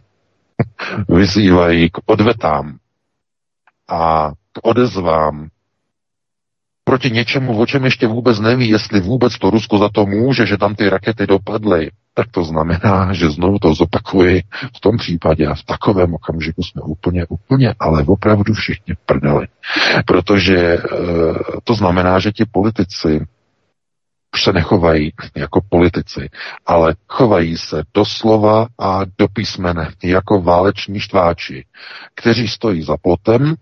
vyzývají 1.09 1.89
k 1.89 1.97
odvetám 2.05 2.77
a 3.89 4.31
k 4.53 4.59
odezvám 4.63 5.49
proti 6.83 7.11
něčemu, 7.11 7.57
o 7.57 7.65
čem 7.65 7.85
ještě 7.85 8.07
vůbec 8.07 8.39
neví, 8.39 8.69
jestli 8.69 8.99
vůbec 8.99 9.37
to 9.37 9.49
Rusko 9.49 9.77
za 9.77 9.89
to 9.89 10.05
může, 10.05 10.45
že 10.45 10.57
tam 10.57 10.75
ty 10.75 10.89
rakety 10.89 11.27
dopadly, 11.27 11.91
tak 12.13 12.31
to 12.31 12.43
znamená, 12.43 13.13
že 13.13 13.29
znovu 13.29 13.59
to 13.59 13.73
zopakuji 13.73 14.41
v 14.77 14.79
tom 14.79 14.97
případě 14.97 15.47
a 15.47 15.55
v 15.55 15.63
takovém 15.63 16.13
okamžiku 16.13 16.63
jsme 16.63 16.81
úplně, 16.81 17.25
úplně, 17.29 17.73
ale 17.79 18.03
opravdu 18.03 18.53
všichni 18.53 18.93
prdeli. 19.05 19.47
Protože 20.05 20.57
e, 20.57 20.79
to 21.63 21.73
znamená, 21.73 22.19
že 22.19 22.31
ti 22.31 22.45
politici 22.51 23.25
se 24.39 24.53
nechovají 24.53 25.11
jako 25.35 25.61
politici, 25.69 26.29
ale 26.65 26.95
chovají 27.07 27.57
se 27.57 27.83
doslova 27.93 28.67
a 28.79 29.01
do 29.17 29.27
písmene 29.27 29.91
jako 30.03 30.41
váleční 30.41 30.99
štváči, 30.99 31.65
kteří 32.15 32.47
stojí 32.47 32.81
za 32.83 32.97
plotem, 32.97 33.55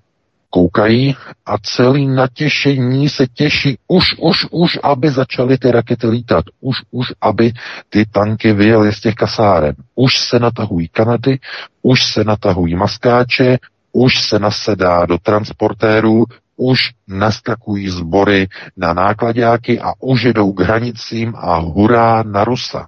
koukají 0.49 1.15
a 1.45 1.57
celý 1.57 2.07
natěšení 2.07 3.09
se 3.09 3.27
těší 3.27 3.77
už, 3.87 4.05
už, 4.19 4.45
už, 4.51 4.79
aby 4.83 5.09
začaly 5.09 5.57
ty 5.57 5.71
rakety 5.71 6.07
lítat, 6.07 6.45
už, 6.61 6.77
už, 6.91 7.07
aby 7.21 7.53
ty 7.89 8.05
tanky 8.05 8.53
vyjely 8.53 8.93
z 8.93 9.01
těch 9.01 9.15
kasáren. 9.15 9.75
Už 9.95 10.17
se 10.17 10.39
natahují 10.39 10.87
Kanady, 10.87 11.39
už 11.81 12.03
se 12.05 12.23
natahují 12.23 12.75
maskáče, 12.75 13.57
už 13.91 14.21
se 14.21 14.39
nasedá 14.39 15.05
do 15.05 15.17
transportérů, 15.17 16.25
už 16.55 16.79
naskakují 17.07 17.89
sbory 17.89 18.47
na 18.77 18.93
nákladáky 18.93 19.79
a 19.79 19.93
už 19.99 20.23
jdou 20.23 20.53
k 20.53 20.59
hranicím 20.59 21.35
a 21.35 21.57
hurá 21.57 22.23
na 22.23 22.43
Rusa. 22.43 22.87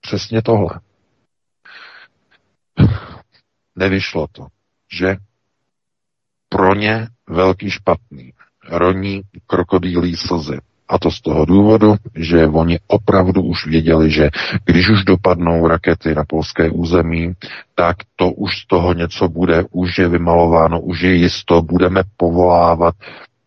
Přesně 0.00 0.42
tohle. 0.42 0.80
Nevyšlo 3.76 4.26
to, 4.32 4.46
že 4.98 5.16
pro 6.48 6.74
ně 6.74 7.08
velký 7.28 7.70
špatný. 7.70 8.32
Roní 8.70 9.22
krokodýlí 9.46 10.16
slzy. 10.16 10.58
A 10.88 10.98
to 10.98 11.10
z 11.10 11.20
toho 11.20 11.44
důvodu, 11.44 11.94
že 12.14 12.46
oni 12.46 12.78
opravdu 12.86 13.42
už 13.42 13.66
věděli, 13.66 14.10
že 14.10 14.30
když 14.64 14.88
už 14.88 15.04
dopadnou 15.04 15.66
rakety 15.66 16.14
na 16.14 16.24
polské 16.24 16.70
území, 16.70 17.32
tak 17.74 17.96
to 18.16 18.30
už 18.32 18.58
z 18.58 18.66
toho 18.66 18.92
něco 18.92 19.28
bude, 19.28 19.64
už 19.70 19.98
je 19.98 20.08
vymalováno, 20.08 20.80
už 20.80 21.00
je 21.00 21.14
jisto, 21.14 21.62
budeme 21.62 22.02
povolávat. 22.16 22.94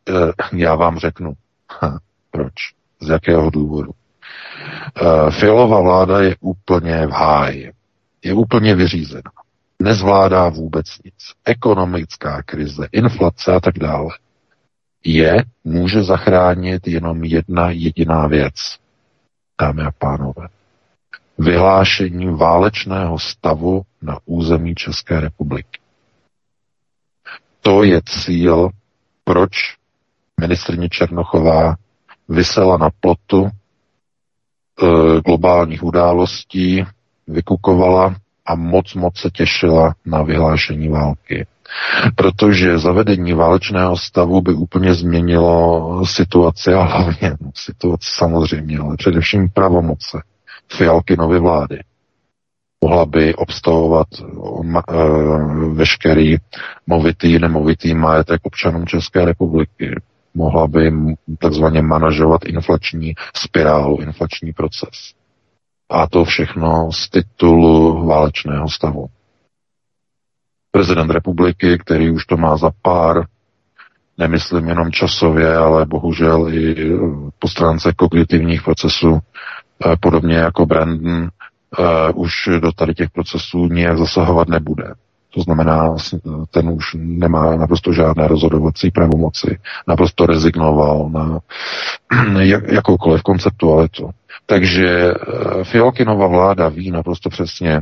E, 0.10 0.14
já 0.58 0.76
vám 0.76 0.98
řeknu, 0.98 1.34
ha, 1.82 2.00
proč, 2.32 2.54
z 3.02 3.10
jakého 3.10 3.50
důvodu. 3.50 3.92
E, 3.92 5.32
Fialová 5.32 5.82
vláda 5.82 6.22
je 6.22 6.36
úplně 6.40 7.08
v 7.08 7.12
háji, 7.12 7.72
je 8.24 8.34
úplně 8.34 8.76
vyřízená 8.76 9.32
nezvládá 9.82 10.50
vůbec 10.50 10.86
nic. 11.06 11.16
Ekonomická 11.46 12.44
krize, 12.44 12.88
inflace 12.92 13.54
a 13.54 13.60
tak 13.60 13.80
dále. 13.80 14.10
Je 15.06 15.44
může 15.64 16.04
zachránit 16.04 16.88
jenom 16.88 17.24
jedna 17.24 17.70
jediná 17.70 18.28
věc, 18.28 18.54
dámy 19.62 19.84
a 19.84 19.92
pánové. 19.92 20.48
vyhlášení 21.38 22.38
válečného 22.38 23.20
stavu 23.20 23.82
na 24.02 24.20
území 24.26 24.76
České 24.76 25.20
republiky. 25.20 25.80
To 27.62 27.84
je 27.84 28.02
cíl, 28.06 28.70
proč 29.24 29.52
ministrně 30.40 30.90
Černochová 30.90 31.76
vysela 32.30 32.78
na 32.78 32.90
plotu 33.00 33.46
e, 33.46 33.52
globálních 35.22 35.84
událostí, 35.84 36.86
vykukovala 37.28 38.16
a 38.46 38.56
moc, 38.56 38.94
moc 38.94 39.18
se 39.18 39.30
těšila 39.30 39.94
na 40.06 40.24
vyhlášení 40.24 40.90
války. 40.90 41.48
Protože 42.16 42.78
zavedení 42.78 43.34
válečného 43.34 43.98
stavu 43.98 44.42
by 44.42 44.54
úplně 44.54 44.94
změnilo 44.94 46.06
situaci 46.06 46.74
a 46.74 46.84
hlavně 46.84 47.32
no, 47.42 47.52
situaci 47.56 48.10
samozřejmě, 48.18 48.78
ale 48.78 48.98
především 48.98 49.50
pravomoce 49.50 50.22
Fialkinovy 50.78 51.40
vlády. 51.40 51.80
Mohla 52.84 53.06
by 53.06 53.36
obstavovat 53.36 54.08
uh, 54.22 55.74
veškerý 55.74 56.38
movitý, 56.88 57.40
nemovitý 57.40 57.94
majetek 57.94 58.42
občanům 58.44 58.86
České 58.86 59.26
republiky. 59.26 59.96
Mohla 60.34 60.68
by 60.68 60.92
takzvaně 61.40 61.82
manažovat 61.82 62.46
inflační 62.46 63.14
spirálu, 63.36 64.02
inflační 64.02 64.54
proces. 64.54 65.14
A 65.92 66.08
to 66.08 66.24
všechno 66.26 66.92
z 66.92 67.10
titulu 67.10 68.06
válečného 68.08 68.70
stavu. 68.70 69.08
Prezident 70.72 71.12
republiky, 71.12 71.78
který 71.78 72.12
už 72.12 72.26
to 72.26 72.38
má 72.38 72.58
za 72.58 72.72
pár, 72.82 73.26
nemyslím 74.18 74.68
jenom 74.68 74.92
časově, 74.92 75.56
ale 75.56 75.86
bohužel 75.86 76.54
i 76.54 76.76
po 77.40 77.48
stránce 77.48 77.94
kognitivních 77.94 78.64
procesů, 78.64 79.20
eh, 79.20 79.96
podobně 80.00 80.36
jako 80.36 80.66
Brandon, 80.66 81.30
eh, 81.80 82.12
už 82.16 82.34
do 82.60 82.72
tady 82.72 82.94
těch 82.94 83.10
procesů 83.10 83.68
nijak 83.68 83.98
zasahovat 83.98 84.48
nebude. 84.48 84.94
To 85.34 85.42
znamená, 85.42 85.96
ten 86.52 86.70
už 86.70 86.96
nemá 87.00 87.56
naprosto 87.56 87.94
žádné 87.94 88.28
rozhodovací 88.28 88.92
pravomoci. 88.92 89.60
Naprosto 89.88 90.26
rezignoval 90.26 91.10
na 91.10 91.40
jakoukoliv 92.66 93.24
konceptualitu. 93.24 94.10
Takže 94.46 94.88
eh, 94.88 95.64
Fialkinova 95.64 96.28
vláda 96.28 96.70
ví 96.70 96.92
naprosto 96.92 97.30
přesně, 97.30 97.82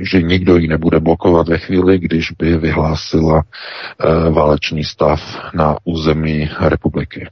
že 0.00 0.22
nikdo 0.22 0.56
ji 0.56 0.68
nebude 0.68 1.00
blokovat 1.00 1.48
ve 1.48 1.58
chvíli, 1.58 1.98
když 1.98 2.30
by 2.30 2.56
vyhlásila 2.56 3.42
e, 3.42 4.30
válečný 4.30 4.84
stav 4.84 5.20
na 5.54 5.76
území 5.84 6.50
republiky. 6.60 7.28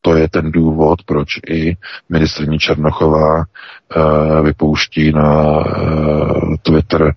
To 0.00 0.16
je 0.16 0.28
ten 0.28 0.50
důvod, 0.50 1.02
proč 1.06 1.28
i 1.48 1.76
ministrní 2.08 2.58
Černochová 2.58 3.40
e, 3.40 3.44
vypouští 4.42 5.12
na 5.12 5.64
Twitter 6.62 7.14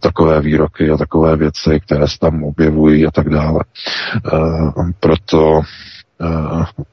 takové 0.00 0.40
výroky 0.40 0.90
a 0.90 0.96
takové 0.96 1.36
věci, 1.36 1.80
které 1.80 2.08
se 2.08 2.18
tam 2.18 2.44
objevují 2.44 3.06
a 3.06 3.10
tak 3.10 3.28
dále. 3.28 3.60
Proto 5.00 5.60
Eh, 5.60 5.91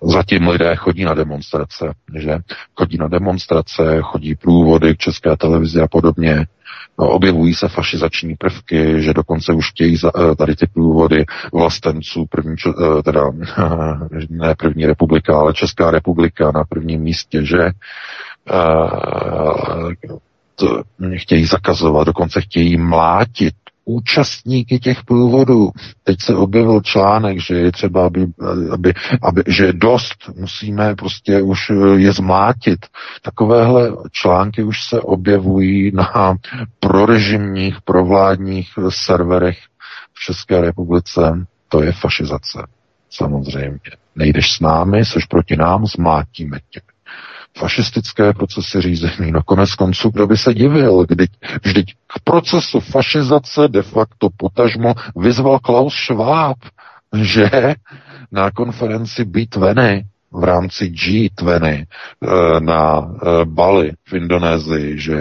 zatím 0.02 0.48
lidé 0.48 0.76
chodí 0.76 1.04
na 1.04 1.14
demonstrace, 1.14 1.94
že? 2.16 2.38
Chodí 2.78 2.98
na 2.98 3.08
demonstrace, 3.08 4.00
chodí 4.02 4.36
průvody 4.36 4.96
k 4.96 4.98
české 4.98 5.38
televizi 5.38 5.82
a 5.82 5.88
podobně, 5.88 6.46
no, 7.00 7.10
objevují 7.10 7.54
se 7.54 7.68
fašizační 7.68 8.36
prvky, 8.36 9.02
že 9.02 9.14
dokonce 9.14 9.54
už 9.54 9.70
chtějí 9.70 9.98
eh, 10.06 10.36
tady 10.36 10.56
ty 10.56 10.68
průvody 10.68 11.26
vlastenců, 11.54 12.26
první, 12.30 12.56
eh, 12.68 13.04
teda 13.04 13.22
ne 14.30 14.56
první 14.56 14.86
republika, 14.86 15.40
ale 15.40 15.54
Česká 15.54 15.92
republika 15.92 16.52
na 16.52 16.64
prvním 16.64 17.02
místě, 17.02 17.46
že? 17.46 17.72
Chtějí 21.16 21.46
zakazovat, 21.46 22.08
dokonce 22.08 22.42
chtějí 22.42 22.78
mlátit 22.78 23.54
účastníky 23.90 24.80
těch 24.80 25.04
průvodů. 25.04 25.70
Teď 26.04 26.22
se 26.22 26.36
objevil 26.36 26.82
článek, 26.82 27.40
že 27.40 27.56
je 27.56 27.72
třeba, 27.72 28.06
aby, 28.06 28.28
aby, 28.72 28.94
aby 29.22 29.44
že 29.48 29.66
je 29.66 29.74
dost, 29.74 30.30
musíme 30.36 30.96
prostě 30.96 31.42
už 31.42 31.72
je 31.96 32.14
zmlátit. 32.14 32.80
Takovéhle 33.22 33.92
články 34.12 34.64
už 34.64 34.84
se 34.84 35.02
objevují 35.02 35.92
na 35.96 36.38
prorežimních, 36.80 37.82
provládních 37.82 38.70
serverech 38.90 39.58
v 40.14 40.20
České 40.26 40.62
republice. 40.62 41.46
To 41.68 41.84
je 41.84 41.92
fašizace, 41.92 42.68
samozřejmě. 43.10 43.80
Nejdeš 44.16 44.52
s 44.52 44.60
námi, 44.60 45.06
seš 45.06 45.26
proti 45.26 45.56
nám, 45.56 45.86
zmátíme 45.86 46.60
tě 46.70 46.82
fašistické 47.58 48.34
procesy 48.34 48.82
řízení. 48.82 49.32
No 49.32 49.44
konec 49.44 49.76
konců, 49.76 50.10
kdo 50.10 50.28
by 50.28 50.38
se 50.38 50.54
divil, 50.54 51.06
kdy, 51.08 51.28
vždyť 51.64 51.94
k 51.94 52.20
procesu 52.24 52.80
fašizace 52.80 53.68
de 53.68 53.82
facto 53.82 54.30
potažmo 54.38 54.94
vyzval 55.16 55.60
Klaus 55.60 55.94
Schwab, 55.94 56.58
že 57.14 57.76
na 58.32 58.52
konferenci 58.52 59.26
B20 59.26 60.04
v 60.32 60.44
rámci 60.44 60.94
G20 60.94 61.66
eh, 61.66 61.86
na 62.60 63.02
eh, 63.02 63.46
Bali 63.46 63.94
v 64.06 64.14
Indonésii, 64.14 65.00
že 65.00 65.18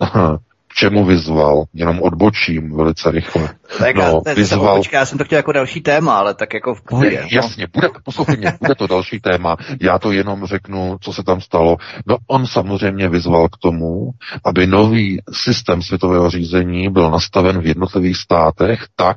k 0.70 0.74
čemu 0.74 1.04
vyzval, 1.04 1.64
jenom 1.74 2.02
odbočím 2.02 2.76
velice 2.76 3.10
rychle. 3.10 3.48
Tak 3.78 3.96
no, 3.96 4.22
já, 4.26 4.34
vyzval... 4.34 4.76
Počkej, 4.76 4.98
já 4.98 5.06
jsem 5.06 5.18
to 5.18 5.24
chtěl 5.24 5.36
jako 5.36 5.52
další 5.52 5.80
téma, 5.80 6.18
ale 6.18 6.34
tak 6.34 6.54
jako 6.54 6.74
v 6.74 6.82
pohodě. 6.82 7.18
No. 7.22 7.28
Jasně, 7.32 7.66
bude, 7.72 7.88
poslouchej 8.04 8.36
mě, 8.36 8.52
bude 8.60 8.74
to 8.74 8.86
další 8.86 9.20
téma. 9.20 9.56
Já 9.80 9.98
to 9.98 10.12
jenom 10.12 10.46
řeknu, 10.46 10.96
co 11.00 11.12
se 11.12 11.22
tam 11.22 11.40
stalo. 11.40 11.76
No 12.06 12.16
on 12.26 12.46
samozřejmě 12.46 13.08
vyzval 13.08 13.48
k 13.48 13.56
tomu, 13.56 14.10
aby 14.44 14.66
nový 14.66 15.20
systém 15.32 15.82
světového 15.82 16.30
řízení 16.30 16.88
byl 16.88 17.10
nastaven 17.10 17.60
v 17.60 17.66
jednotlivých 17.66 18.16
státech 18.16 18.84
tak, 18.96 19.16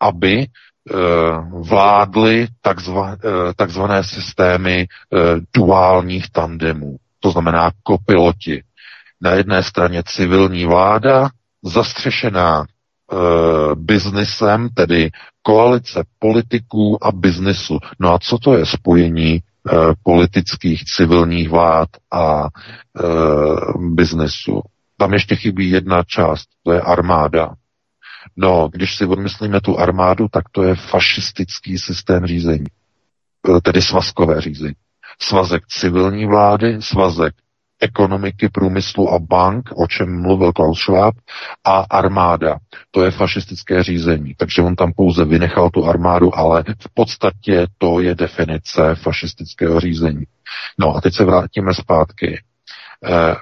aby 0.00 0.38
eh, 0.38 0.94
vládly 1.68 2.46
takzva, 2.62 3.12
eh, 3.12 3.54
takzvané 3.56 4.04
systémy 4.04 4.86
eh, 4.86 5.18
duálních 5.56 6.30
tandemů, 6.30 6.96
to 7.20 7.30
znamená 7.30 7.70
kopiloti, 7.82 8.62
na 9.20 9.30
jedné 9.30 9.62
straně 9.62 10.02
civilní 10.06 10.64
vláda, 10.64 11.28
zastřešená 11.64 12.64
e, 12.64 12.66
biznisem, 13.74 14.68
tedy 14.68 15.10
koalice 15.42 16.04
politiků 16.18 17.04
a 17.04 17.12
biznisu. 17.12 17.78
No 18.00 18.14
a 18.14 18.18
co 18.18 18.38
to 18.38 18.56
je 18.56 18.66
spojení 18.66 19.34
e, 19.34 19.40
politických 20.02 20.84
civilních 20.84 21.48
vlád 21.50 21.88
a 22.12 22.44
e, 22.44 22.48
biznesu? 23.78 24.60
Tam 24.96 25.12
ještě 25.12 25.36
chybí 25.36 25.70
jedna 25.70 26.02
část, 26.02 26.46
to 26.62 26.72
je 26.72 26.80
armáda. 26.80 27.54
No, 28.36 28.68
když 28.72 28.96
si 28.96 29.06
odmyslíme 29.06 29.60
tu 29.60 29.78
armádu, 29.78 30.26
tak 30.30 30.44
to 30.52 30.62
je 30.62 30.74
fašistický 30.74 31.78
systém 31.78 32.26
řízení, 32.26 32.66
tedy 33.62 33.82
svazkové 33.82 34.40
řízení. 34.40 34.74
Svazek 35.20 35.66
civilní 35.66 36.26
vlády, 36.26 36.76
svazek 36.80 37.34
ekonomiky, 37.80 38.48
průmyslu 38.48 39.10
a 39.10 39.18
bank, 39.18 39.70
o 39.76 39.86
čem 39.86 40.22
mluvil 40.22 40.52
Klaus 40.52 40.78
Schwab, 40.78 41.14
a 41.64 41.84
armáda. 41.90 42.58
To 42.90 43.04
je 43.04 43.10
fašistické 43.10 43.82
řízení. 43.82 44.34
Takže 44.36 44.62
on 44.62 44.76
tam 44.76 44.92
pouze 44.92 45.24
vynechal 45.24 45.70
tu 45.70 45.86
armádu, 45.86 46.38
ale 46.38 46.62
v 46.62 46.94
podstatě 46.94 47.66
to 47.78 48.00
je 48.00 48.14
definice 48.14 48.94
fašistického 48.94 49.80
řízení. 49.80 50.24
No 50.78 50.96
a 50.96 51.00
teď 51.00 51.14
se 51.14 51.24
vrátíme 51.24 51.74
zpátky. 51.74 52.42
E, 53.04 53.34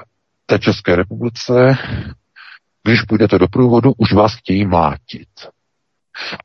té 0.46 0.59
České 0.59 0.96
republice, 0.96 1.79
když 2.85 3.03
půjdete 3.03 3.38
do 3.38 3.49
průvodu, 3.49 3.92
už 3.99 4.12
vás 4.12 4.35
chtějí 4.35 4.66
mlátit. 4.66 5.29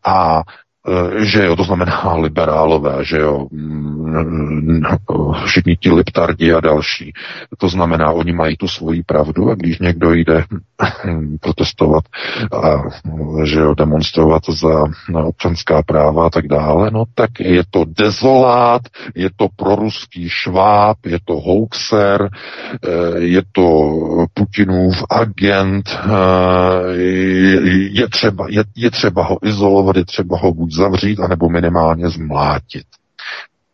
A 0.06 0.42
že 1.18 1.46
jo, 1.46 1.56
to 1.56 1.64
znamená 1.64 2.16
liberálové, 2.18 3.06
že 3.06 3.18
jo, 3.18 3.48
mm, 3.52 4.82
všichni 5.46 5.78
ti 5.78 5.92
liptardi 5.92 6.54
a 6.54 6.60
další. 6.60 7.14
To 7.58 7.70
znamená, 7.70 8.12
oni 8.12 8.34
mají 8.34 8.58
tu 8.58 8.68
svoji 8.68 9.04
pravdu 9.04 9.50
a 9.50 9.56
když 9.56 9.80
někdo 9.80 10.14
jde 10.14 10.44
protestovat 11.42 12.04
a 12.64 12.82
že 13.44 13.60
jo, 13.60 13.74
demonstrovat 13.76 14.42
za 14.50 14.84
občanská 15.24 15.82
práva 15.84 16.26
a 16.26 16.30
tak 16.30 16.48
dále, 16.48 16.92
no 16.92 17.04
tak 17.16 17.40
je 17.40 17.64
to 17.70 17.86
dezolát, 17.98 18.82
je 19.16 19.30
to 19.36 19.48
proruský 19.56 20.30
šváb, 20.30 20.98
je 21.06 21.20
to 21.26 21.34
hoaxer, 21.34 22.30
eh, 22.30 23.20
je 23.20 23.42
to 23.52 23.92
Putinův 24.34 25.04
agent, 25.10 25.90
eh, 25.90 26.98
je 27.92 28.08
třeba, 28.08 28.46
je, 28.50 28.64
je 28.76 28.92
třeba 28.92 29.24
ho 29.24 29.38
izolovat, 29.44 29.96
je 29.96 30.06
třeba 30.06 30.38
ho 30.38 30.52
buď 30.72 30.78
zavřít, 30.78 31.20
anebo 31.20 31.50
minimálně 31.50 32.10
zmlátit. 32.10 32.86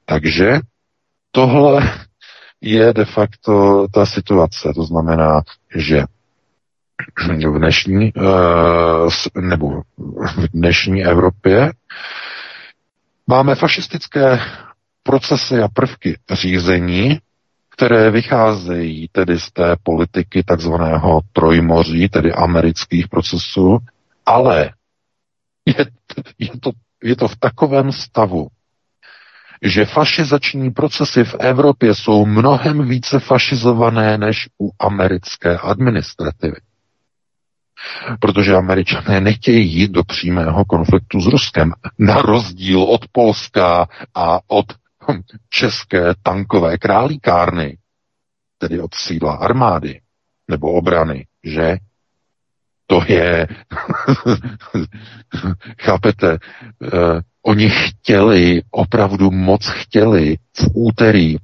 Takže 0.06 0.60
tohle 1.32 1.94
je 2.62 2.94
de 2.94 3.06
facto 3.06 3.86
ta 3.94 4.06
situace. 4.06 4.72
To 4.76 4.84
znamená, 4.84 5.42
že 5.76 6.04
v 7.18 7.58
dnešní, 7.60 8.12
eh, 8.18 9.42
nebo 9.42 9.82
v 10.38 10.48
dnešní 10.54 11.06
Evropě 11.06 11.72
máme 13.28 13.56
fašistické 13.56 14.40
procesy 15.04 15.60
a 15.62 15.68
prvky 15.68 16.18
řízení, 16.32 17.20
které 17.70 18.12
vycházejí 18.12 19.08
tedy 19.12 19.40
z 19.40 19.52
té 19.52 19.76
politiky 19.84 20.44
takzvaného 20.44 21.22
trojmoří, 21.34 22.10
tedy 22.10 22.34
amerických 22.34 23.08
procesů, 23.08 23.78
ale 24.26 24.72
je, 25.68 25.86
je, 26.40 26.50
to, 26.60 26.72
je 27.04 27.16
to 27.16 27.28
v 27.28 27.36
takovém 27.36 27.92
stavu, 27.92 28.48
že 29.62 29.86
fašizační 29.86 30.72
procesy 30.72 31.24
v 31.24 31.36
Evropě 31.40 31.96
jsou 31.96 32.26
mnohem 32.26 32.90
více 32.90 33.20
fašizované 33.20 34.18
než 34.18 34.50
u 34.62 34.72
americké 34.80 35.58
administrativy. 35.58 36.56
Protože 38.20 38.56
američané 38.56 39.22
nechtějí 39.22 39.74
jít 39.74 39.92
do 39.92 40.04
přímého 40.04 40.66
konfliktu 40.66 41.22
s 41.22 41.28
Ruskem, 41.28 41.72
na 42.00 42.22
rozdíl 42.22 42.82
od 42.84 43.02
Polska 43.12 43.88
a 44.16 44.40
od 44.48 44.66
hm, 45.12 45.22
české 45.50 46.14
tankové 46.24 46.78
králíkárny, 46.78 47.78
tedy 48.58 48.82
od 48.82 48.94
sídla 48.94 49.36
armády 49.36 50.02
nebo 50.48 50.72
obrany, 50.72 51.28
že? 51.44 51.78
To 52.88 53.02
je, 53.08 53.48
chápete, 55.82 56.32
uh, 56.32 57.20
oni 57.42 57.70
chtěli, 57.70 58.62
opravdu 58.72 59.32
moc 59.32 59.68
chtěli 59.68 60.38
v 60.58 60.68
úterý 60.74 61.36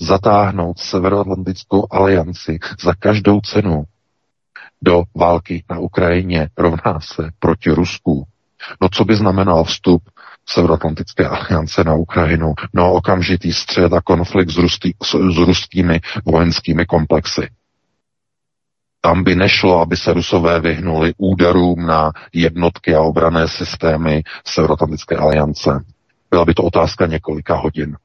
zatáhnout 0.00 0.78
Severoatlantickou 0.78 1.86
alianci 1.90 2.58
za 2.82 2.94
každou 2.94 3.40
cenu 3.40 3.84
do 4.82 5.02
války 5.14 5.64
na 5.70 5.78
Ukrajině 5.78 6.48
rovná 6.56 7.00
se 7.00 7.30
proti 7.38 7.70
Rusku. 7.70 8.26
No 8.80 8.88
co 8.88 9.04
by 9.04 9.16
znamenal 9.16 9.64
vstup 9.64 10.02
Severoatlantické 10.48 11.28
aliance 11.28 11.84
na 11.84 11.94
Ukrajinu? 11.94 12.54
No 12.74 12.92
okamžitý 12.92 13.52
střed 13.52 13.92
a 13.92 14.00
konflikt 14.00 14.50
s, 14.50 14.56
rustý, 14.56 14.92
s, 15.02 15.10
s 15.10 15.36
ruskými 15.36 16.00
vojenskými 16.24 16.86
komplexy. 16.86 17.48
Tam 19.06 19.24
by 19.24 19.36
nešlo, 19.36 19.80
aby 19.80 19.96
se 19.96 20.12
Rusové 20.12 20.60
vyhnuli 20.60 21.14
úderům 21.16 21.86
na 21.86 22.12
jednotky 22.32 22.94
a 22.94 23.00
obrané 23.00 23.48
systémy 23.48 24.22
Severoatlantické 24.46 25.16
aliance. 25.16 25.84
Byla 26.30 26.44
by 26.44 26.54
to 26.54 26.62
otázka 26.62 27.06
několika 27.06 27.54
hodin. 27.54 27.96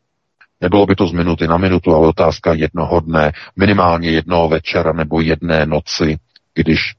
Nebylo 0.62 0.86
by 0.86 0.96
to 0.96 1.08
z 1.08 1.12
minuty 1.12 1.48
na 1.48 1.58
minutu, 1.58 1.96
ale 1.96 2.08
otázka 2.08 2.54
jednoho 2.54 3.00
dne, 3.00 3.32
minimálně 3.56 4.12
jednoho 4.12 4.50
večera 4.50 4.94
nebo 4.94 5.22
jedné 5.22 5.66
noci, 5.66 6.18
když 6.54 6.96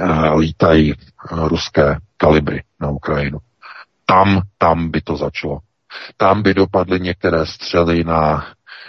uh, 0.00 0.38
lítají 0.38 0.94
uh, 0.94 1.48
ruské 1.48 1.98
kalibry 2.16 2.62
na 2.80 2.90
Ukrajinu. 2.90 3.38
Tam, 4.06 4.40
tam 4.58 4.90
by 4.90 5.00
to 5.00 5.16
začalo. 5.16 5.58
Tam 6.16 6.42
by 6.42 6.54
dopadly 6.54 7.00
některé 7.00 7.46
střely 7.46 8.04
na 8.04 8.46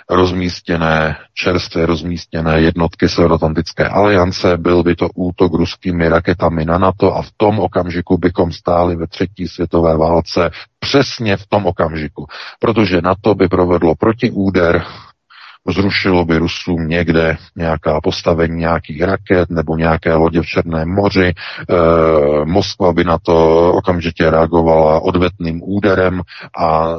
rozmístěné, 0.10 1.16
čerstvě 1.34 1.86
rozmístěné 1.86 2.62
jednotky 2.62 3.10
Severoatlantické 3.10 3.88
aliance, 3.88 4.58
byl 4.58 4.84
by 4.84 4.96
to 4.96 5.10
útok 5.16 5.54
ruskými 5.54 6.10
raketami 6.10 6.66
na 6.66 6.78
NATO 6.78 7.16
a 7.16 7.22
v 7.22 7.32
tom 7.38 7.60
okamžiku 7.60 8.18
bychom 8.18 8.52
stáli 8.52 8.96
ve 8.96 9.08
třetí 9.08 9.48
světové 9.48 9.98
válce. 9.98 10.50
Přesně 10.80 11.38
v 11.38 11.48
tom 11.48 11.66
okamžiku, 11.66 12.28
protože 12.60 13.02
NATO 13.02 13.36
by 13.36 13.48
provedlo 13.48 13.96
protiúder 13.96 14.84
zrušilo 15.72 16.26
by 16.26 16.38
Rusům 16.38 16.88
někde 16.88 17.38
nějaká 17.56 18.02
postavení 18.02 18.56
nějakých 18.56 19.02
raket 19.02 19.50
nebo 19.50 19.76
nějaké 19.76 20.14
lodě 20.14 20.42
v 20.42 20.46
Černém 20.46 20.90
moři. 20.90 21.28
E, 21.28 21.34
Moskva 22.46 22.94
by 22.94 23.04
na 23.04 23.18
to 23.18 23.72
okamžitě 23.74 24.30
reagovala 24.30 25.00
odvetným 25.00 25.62
úderem 25.64 26.22
a 26.58 26.90
e, 26.90 26.98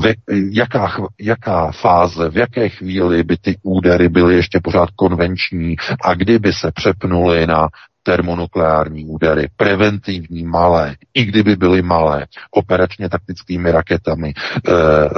v, 0.00 0.14
jaká, 0.50 0.92
jaká 1.20 1.72
fáze, 1.72 2.30
v 2.30 2.36
jaké 2.36 2.68
chvíli 2.68 3.24
by 3.24 3.36
ty 3.36 3.56
údery 3.62 4.08
byly 4.08 4.34
ještě 4.34 4.60
pořád 4.62 4.88
konvenční 4.96 5.76
a 6.04 6.14
kdyby 6.14 6.52
se 6.52 6.72
přepnuly 6.72 7.46
na 7.46 7.68
termonukleární 8.02 9.06
údery, 9.06 9.48
preventivní 9.56 10.44
malé, 10.44 10.96
i 11.14 11.24
kdyby 11.24 11.56
byly 11.56 11.82
malé, 11.82 12.26
operačně 12.50 13.08
taktickými 13.08 13.70
raketami 13.70 14.28
e, 14.28 14.72
e, 14.72 15.08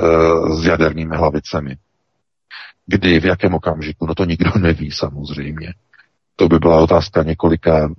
s 0.57 0.66
jadernými 0.66 1.16
hlavicemi. 1.16 1.77
Kdy, 2.87 3.20
v 3.20 3.25
jakém 3.25 3.55
okamžiku, 3.55 4.07
no 4.07 4.14
to 4.14 4.25
nikdo 4.25 4.51
neví 4.59 4.90
samozřejmě. 4.90 5.75
To 6.37 6.49
by 6.49 6.59
byla 6.59 6.81
otázka 6.81 7.23
několika, 7.23 7.90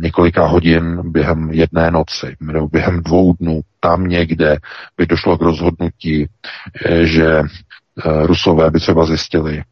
několika 0.00 0.46
hodin 0.46 1.10
během 1.10 1.50
jedné 1.50 1.90
noci, 1.90 2.36
nebo 2.40 2.68
během 2.68 3.02
dvou 3.02 3.32
dnů. 3.32 3.60
Tam 3.80 4.06
někde 4.06 4.56
by 4.96 5.06
došlo 5.06 5.38
k 5.38 5.42
rozhodnutí, 5.42 6.28
eh, 6.86 7.06
že 7.06 7.26
eh, 7.26 8.26
Rusové 8.26 8.70
by 8.70 8.80
třeba 8.80 9.06
zjistili, 9.06 9.62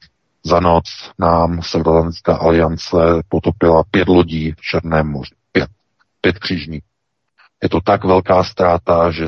za 0.44 0.60
noc 0.60 0.84
nám 1.18 1.62
Severoatlantická 1.62 2.36
aliance 2.36 2.96
potopila 3.28 3.84
pět 3.90 4.08
lodí 4.08 4.52
v 4.52 4.60
Černém 4.60 5.06
moři. 5.06 5.34
Pět. 5.52 5.68
Pět 6.20 6.38
křížníků. 6.38 6.86
Je 7.62 7.68
to 7.68 7.80
tak 7.80 8.04
velká 8.04 8.44
ztráta, 8.44 9.10
že 9.10 9.26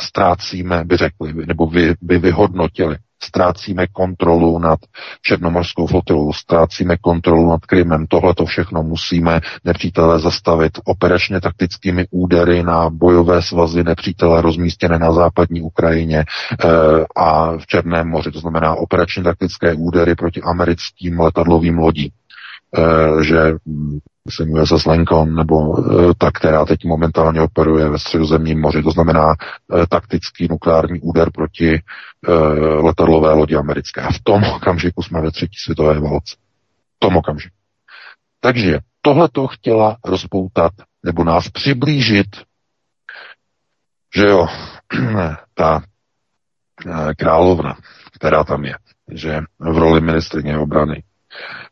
ztrácíme, 0.00 0.84
by 0.84 0.96
řekli, 0.96 1.46
nebo 1.46 1.66
by, 1.66 1.94
by 2.00 2.18
vyhodnotili 2.18 2.96
ztrácíme 3.22 3.86
kontrolu 3.86 4.58
nad 4.58 4.78
Černomorskou 5.22 5.86
flotilou, 5.86 6.32
ztrácíme 6.32 6.96
kontrolu 6.96 7.50
nad 7.50 7.66
Krymem. 7.66 8.06
Tohle 8.06 8.34
to 8.34 8.46
všechno 8.46 8.82
musíme 8.82 9.40
nepřítele 9.64 10.18
zastavit 10.20 10.72
operačně 10.84 11.40
taktickými 11.40 12.06
údery 12.10 12.62
na 12.62 12.90
bojové 12.90 13.42
svazy 13.42 13.84
nepřítele 13.84 14.42
rozmístěné 14.42 14.98
na 14.98 15.12
západní 15.12 15.62
Ukrajině 15.62 16.18
e, 16.18 16.24
a 17.16 17.56
v 17.56 17.66
Černém 17.66 18.08
moři. 18.08 18.30
To 18.30 18.40
znamená 18.40 18.74
operačně 18.74 19.22
taktické 19.22 19.74
údery 19.74 20.14
proti 20.14 20.42
americkým 20.42 21.20
letadlovým 21.20 21.78
lodím. 21.78 22.10
E, 22.76 23.24
že 23.24 23.38
se 24.30 24.44
jmenuje 24.44 24.66
se 24.66 24.90
Lincoln, 24.90 25.34
nebo 25.34 25.78
e, 25.78 26.14
ta, 26.18 26.30
která 26.30 26.64
teď 26.64 26.84
momentálně 26.84 27.40
operuje 27.40 27.88
ve 27.88 27.98
středozemním 27.98 28.60
moři. 28.60 28.82
To 28.82 28.90
znamená 28.90 29.32
e, 29.32 29.86
taktický 29.86 30.48
nukleární 30.50 31.00
úder 31.00 31.30
proti 31.32 31.82
letadlové 32.82 33.32
lodi 33.32 33.56
americké. 33.56 34.00
A 34.00 34.12
v 34.12 34.20
tom 34.22 34.44
okamžiku 34.44 35.02
jsme 35.02 35.20
ve 35.20 35.30
třetí 35.30 35.56
světové 35.64 36.00
válce. 36.00 36.36
V 36.96 36.98
tom 36.98 37.16
okamžiku. 37.16 37.56
Takže 38.40 38.78
tohle 39.00 39.28
to 39.32 39.46
chtěla 39.46 39.96
rozpoutat 40.04 40.72
nebo 41.04 41.24
nás 41.24 41.48
přiblížit, 41.48 42.26
že 44.16 44.26
jo, 44.26 44.46
ta 45.54 45.82
královna, 47.16 47.76
která 48.12 48.44
tam 48.44 48.64
je, 48.64 48.74
že 49.10 49.40
v 49.58 49.78
roli 49.78 50.00
ministrině 50.00 50.58
obrany, 50.58 51.02
Eh, 51.30 51.67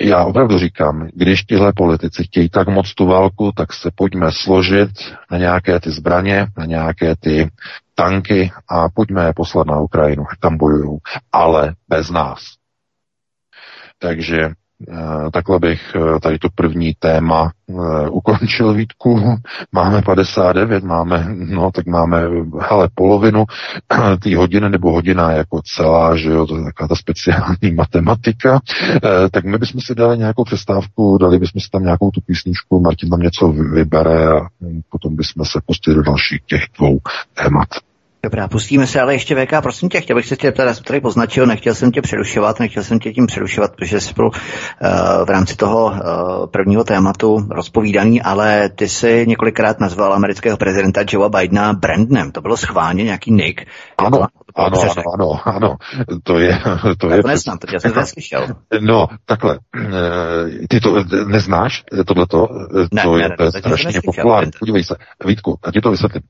já 0.00 0.24
opravdu 0.24 0.58
říkám, 0.58 1.08
když 1.14 1.42
tihle 1.42 1.72
politici 1.76 2.24
chtějí 2.24 2.48
tak 2.48 2.68
moc 2.68 2.94
tu 2.94 3.06
válku, 3.06 3.52
tak 3.56 3.72
se 3.72 3.90
pojďme 3.94 4.26
složit 4.32 4.90
na 5.30 5.38
nějaké 5.38 5.80
ty 5.80 5.90
zbraně, 5.90 6.46
na 6.58 6.64
nějaké 6.64 7.16
ty 7.16 7.50
tanky 7.94 8.52
a 8.68 8.88
pojďme 8.88 9.26
je 9.26 9.32
poslat 9.36 9.66
na 9.66 9.80
Ukrajinu, 9.80 10.24
tam 10.40 10.56
bojují, 10.56 10.98
ale 11.32 11.74
bez 11.88 12.10
nás. 12.10 12.40
Takže 13.98 14.36
Eh, 14.38 14.54
takhle 15.32 15.58
bych 15.58 15.80
eh, 15.94 16.20
tady 16.20 16.38
to 16.38 16.48
první 16.54 16.94
téma 16.98 17.52
eh, 17.70 18.08
ukončil 18.08 18.74
výtku. 18.74 19.20
Máme 19.72 20.02
59, 20.02 20.84
máme, 20.84 21.26
no 21.34 21.70
tak 21.70 21.86
máme, 21.86 22.22
hele, 22.60 22.88
polovinu 22.94 23.44
té 24.22 24.36
hodiny 24.36 24.70
nebo 24.70 24.92
hodina 24.92 25.32
jako 25.32 25.60
celá, 25.64 26.16
že 26.16 26.30
jo, 26.30 26.46
to 26.46 26.56
je 26.56 26.64
taková 26.64 26.88
ta 26.88 26.94
speciální 26.94 27.74
matematika. 27.74 28.60
Tak 29.30 29.44
my 29.44 29.58
bychom 29.58 29.80
si 29.80 29.94
dali 29.94 30.18
nějakou 30.18 30.44
přestávku, 30.44 31.18
dali 31.18 31.38
bychom 31.38 31.60
si 31.60 31.70
tam 31.70 31.82
nějakou 31.82 32.10
tu 32.10 32.20
písničku, 32.20 32.80
Martin 32.80 33.10
tam 33.10 33.20
něco 33.20 33.48
vybere 33.48 34.28
a 34.28 34.40
potom 34.88 35.16
bychom 35.16 35.44
se 35.44 35.60
pustili 35.66 35.96
do 35.96 36.02
dalších 36.02 36.40
těch 36.46 36.62
dvou 36.78 36.98
témat. 37.34 37.68
Dobrá, 38.22 38.48
pustíme 38.48 38.86
se, 38.86 39.00
ale 39.00 39.14
ještě 39.14 39.34
VK, 39.34 39.62
prosím 39.62 39.88
tě, 39.88 40.00
chtěl 40.00 40.16
bych 40.16 40.26
se 40.26 40.36
tě 40.36 40.52
teda 40.52 40.74
tady 40.74 41.00
poznačil, 41.00 41.46
nechtěl 41.46 41.74
jsem 41.74 41.92
tě 41.92 42.02
přerušovat, 42.02 42.60
nechtěl 42.60 42.82
jsem 42.82 42.98
tě 42.98 43.12
tím 43.12 43.26
přerušovat, 43.26 43.76
protože 43.76 44.00
jsi 44.00 44.14
byl 44.14 44.26
uh, 44.26 44.32
v 45.24 45.30
rámci 45.30 45.56
toho 45.56 45.84
uh, 45.84 46.46
prvního 46.46 46.84
tématu 46.84 47.46
rozpovídaný, 47.50 48.22
ale 48.22 48.68
ty 48.68 48.88
jsi 48.88 49.24
několikrát 49.28 49.80
nazval 49.80 50.14
amerického 50.14 50.56
prezidenta 50.56 51.00
Joea 51.08 51.28
Bidena 51.28 51.72
Brandnem. 51.72 52.32
To 52.32 52.40
bylo 52.40 52.56
schválně 52.56 53.04
nějaký 53.04 53.32
nick. 53.32 53.64
Ano, 53.98 54.26
ano, 54.56 54.80
ano, 54.80 55.02
ano, 55.14 55.40
ano, 55.44 55.76
to 56.22 56.38
je... 56.38 56.58
To 56.98 57.08
já 57.08 57.16
je 57.16 57.22
to 57.22 57.28
neznám, 57.28 57.58
to 57.58 57.66
já 57.72 57.80
jsem 57.80 57.92
to 57.92 58.00
neslyšel. 58.00 58.46
No, 58.80 59.06
takhle, 59.24 59.58
eh, 59.76 60.66
ty 60.68 60.80
to 60.80 61.04
neznáš, 61.26 61.84
tohleto? 62.06 62.48
Ne, 62.92 63.02
to 63.02 63.16
ne, 63.16 63.22
je 63.22 63.28
ne, 63.28 63.36
to 63.36 63.44
je 63.44 63.52
strašně 63.52 64.00
populární. 64.04 64.50
Podívej 64.58 64.84
se, 64.84 64.94
Vítku, 65.26 65.58
a 65.62 65.72
ti 65.72 65.80
to 65.80 65.90
vysvětlím. 65.90 66.22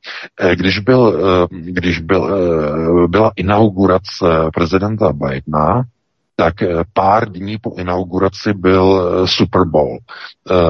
Když 0.55 0.79
byl, 0.79 1.21
když 1.51 2.01
byl, 2.01 3.09
byla 3.09 3.33
inaugurace 3.37 4.27
prezidenta 4.55 5.13
Bidena, 5.13 5.83
tak 6.37 6.55
pár 6.93 7.29
dní 7.33 7.59
po 7.59 7.75
inauguraci 7.79 8.53
byl 8.53 9.13
Super 9.27 9.65
Bowl, 9.65 9.99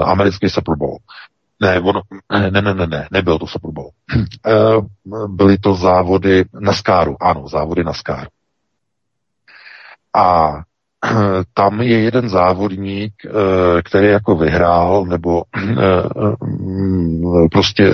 americký 0.05 0.49
Super 0.49 0.77
Bowl. 0.77 0.99
Ne, 1.61 1.81
ono, 1.81 2.03
ne, 2.33 2.51
ne, 2.51 2.75
ne, 2.75 2.87
ne, 2.87 3.09
nebyl 3.11 3.38
to 3.38 3.46
Super 3.46 3.70
Bowl. 3.70 3.90
Byly 5.29 5.59
to 5.59 5.75
závody 5.75 6.44
na 6.61 6.73
skáru, 6.73 7.16
ano, 7.20 7.49
závody 7.49 7.85
na 7.85 7.92
skáru. 7.92 8.31
A 10.16 10.61
tam 11.55 11.81
je 11.81 12.01
jeden 12.01 12.29
závodník, 12.29 13.12
který 13.85 14.07
jako 14.07 14.37
vyhrál, 14.37 15.07
nebo 15.07 15.42
prostě 17.51 17.92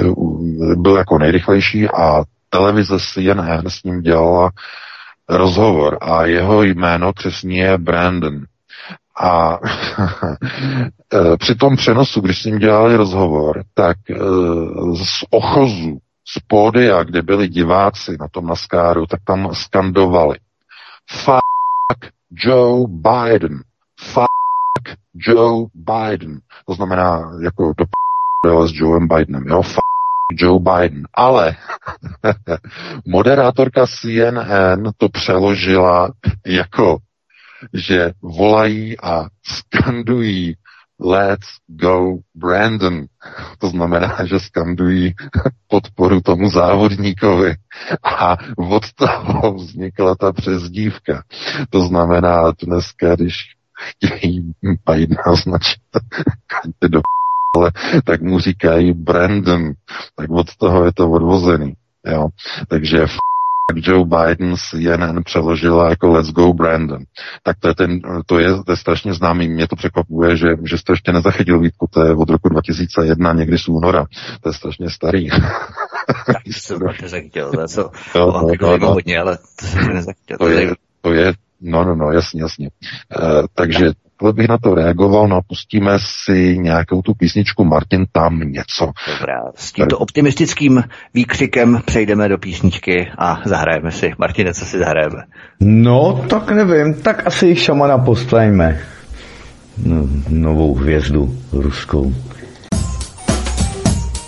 byl 0.77 0.97
jako 0.97 1.19
nejrychlejší 1.19 1.89
a 1.89 2.25
televize 2.51 2.97
CNN 2.99 3.69
s 3.69 3.83
ním 3.83 4.01
dělala 4.01 4.51
rozhovor 5.29 5.99
a 6.01 6.25
jeho 6.25 6.63
jméno 6.63 7.13
křesní 7.13 7.57
je 7.57 7.79
Brandon. 7.79 8.45
A 9.21 9.59
e, 11.15 11.37
při 11.37 11.55
tom 11.55 11.77
přenosu, 11.77 12.21
když 12.21 12.43
s 12.43 12.45
ním 12.45 12.59
dělali 12.59 12.97
rozhovor, 12.97 13.65
tak 13.75 13.97
e, 14.11 14.15
z 14.97 15.25
ochozu, 15.31 15.99
z 16.29 16.39
pódia, 16.47 17.03
kde 17.03 17.23
byli 17.23 17.49
diváci 17.49 18.17
na 18.21 18.29
tom 18.29 18.47
naskáru, 18.47 19.07
tak 19.07 19.21
tam 19.27 19.55
skandovali 19.55 20.39
Fuck 21.11 22.13
Joe 22.45 22.87
Biden. 22.89 23.59
Fuck 24.01 24.99
Joe 25.15 25.67
Biden. 25.75 26.41
To 26.67 26.75
znamená, 26.75 27.31
jako 27.43 27.73
do 27.79 27.87
s 28.67 28.73
Joeem 28.75 29.09
Bidenem, 29.09 29.47
jo? 29.47 29.63
Fuck 29.63 29.81
Joe 30.33 30.59
Biden. 30.59 31.03
Ale 31.15 31.57
moderátorka 33.07 33.87
CNN 33.87 34.91
to 34.97 35.09
přeložila 35.09 36.11
jako, 36.47 36.99
že 37.73 38.13
volají 38.23 39.01
a 39.01 39.27
skandují 39.47 40.55
Let's 41.01 41.47
go 41.67 42.19
Brandon. 42.35 43.07
To 43.59 43.69
znamená, 43.69 44.25
že 44.25 44.41
skandují 44.41 45.15
podporu 45.69 46.21
tomu 46.21 46.51
závodníkovi. 46.51 47.55
A 48.05 48.37
od 48.57 48.93
toho 48.93 49.55
vznikla 49.55 50.15
ta 50.15 50.33
přezdívka. 50.33 51.23
To 51.71 51.83
znamená, 51.83 52.53
dneska, 52.63 53.15
když 53.15 53.35
chtějí 53.95 54.53
Biden 54.63 55.19
označit 55.27 55.81
do 56.89 57.01
ale 57.57 57.73
tak 58.05 58.21
mu 58.23 58.39
říkají 58.39 58.93
Brandon, 58.93 59.73
tak 60.17 60.31
od 60.31 60.57
toho 60.57 60.85
je 60.85 60.93
to 60.93 61.11
odvozený. 61.11 61.75
Jo? 62.07 62.29
Takže 62.69 63.03
f- 63.03 63.17
Joe 63.75 64.05
Biden 64.05 64.57
CNN 64.57 65.23
přeložila 65.25 65.91
jako 65.91 66.09
Let's 66.09 66.31
go 66.31 66.53
Brandon. 66.53 67.05
Tak 67.43 67.57
to 67.61 67.69
je, 67.69 67.75
ten, 67.75 68.01
to 68.27 68.39
je, 68.39 68.63
to 68.65 68.73
je 68.73 68.77
strašně 68.77 69.15
známý. 69.15 69.49
Mě 69.49 69.69
to 69.69 69.77
překvapuje, 69.77 70.37
že, 70.37 70.49
že 70.65 70.79
jste 70.79 70.93
ještě 70.93 71.13
nezachytil 71.13 71.61
Vítku, 71.61 71.87
to 71.91 72.03
je 72.03 72.15
od 72.15 72.31
roku 72.31 72.49
2001, 72.49 73.33
někdy 73.33 73.59
z 73.59 73.69
února. 73.69 74.07
To 74.41 74.49
je 74.49 74.53
strašně 74.53 74.91
starý. 74.91 75.29
Tak 76.27 76.47
jsem 76.47 76.79
to 76.79 76.87
nezachytil, 77.03 77.51
to 77.51 77.61
je 77.61 77.69
co, 77.69 77.91
jo, 78.15 78.33
to, 78.33 78.67
to, 78.67 78.79
to, 78.79 78.87
hodně, 78.87 79.19
ale 79.19 79.39
to 79.61 79.67
jsem 79.67 79.95
nezachytil. 79.95 80.37
To 80.39 80.49
je, 80.49 80.75
to 81.01 81.13
je, 81.13 81.33
no, 81.61 81.85
no, 81.85 81.95
no, 81.95 82.13
jasně, 82.13 82.43
jasně. 82.43 82.71
Uh, 83.23 83.47
takže 83.55 83.91
takhle 84.17 84.33
bych 84.33 84.49
na 84.49 84.59
to 84.59 84.75
reagoval, 84.75 85.29
no 85.29 85.37
a 85.37 85.41
pustíme 85.49 85.99
si 85.99 86.59
nějakou 86.59 87.03
tu 87.03 87.15
písničku 87.15 87.65
Martin 87.65 88.07
tam 88.13 88.41
něco. 88.41 88.93
Dobrá, 89.19 89.43
s 89.55 89.73
tímto 89.73 89.99
optimistickým 89.99 90.85
výkřikem 91.15 91.81
přejdeme 91.85 92.29
do 92.29 92.39
písničky 92.39 93.11
a 93.19 93.41
zahrajeme 93.45 93.91
si. 93.91 94.13
Martine, 94.19 94.55
co 94.55 94.65
si 94.65 94.79
zahrajeme? 94.79 95.23
No, 95.61 96.25
tak 96.31 96.51
nevím, 96.51 96.95
tak 96.95 97.27
asi 97.27 97.57
šamana 97.57 97.99
postajme. 97.99 98.81
No, 99.85 100.07
novou 100.29 100.75
hvězdu 100.75 101.39
ruskou. 101.53 102.15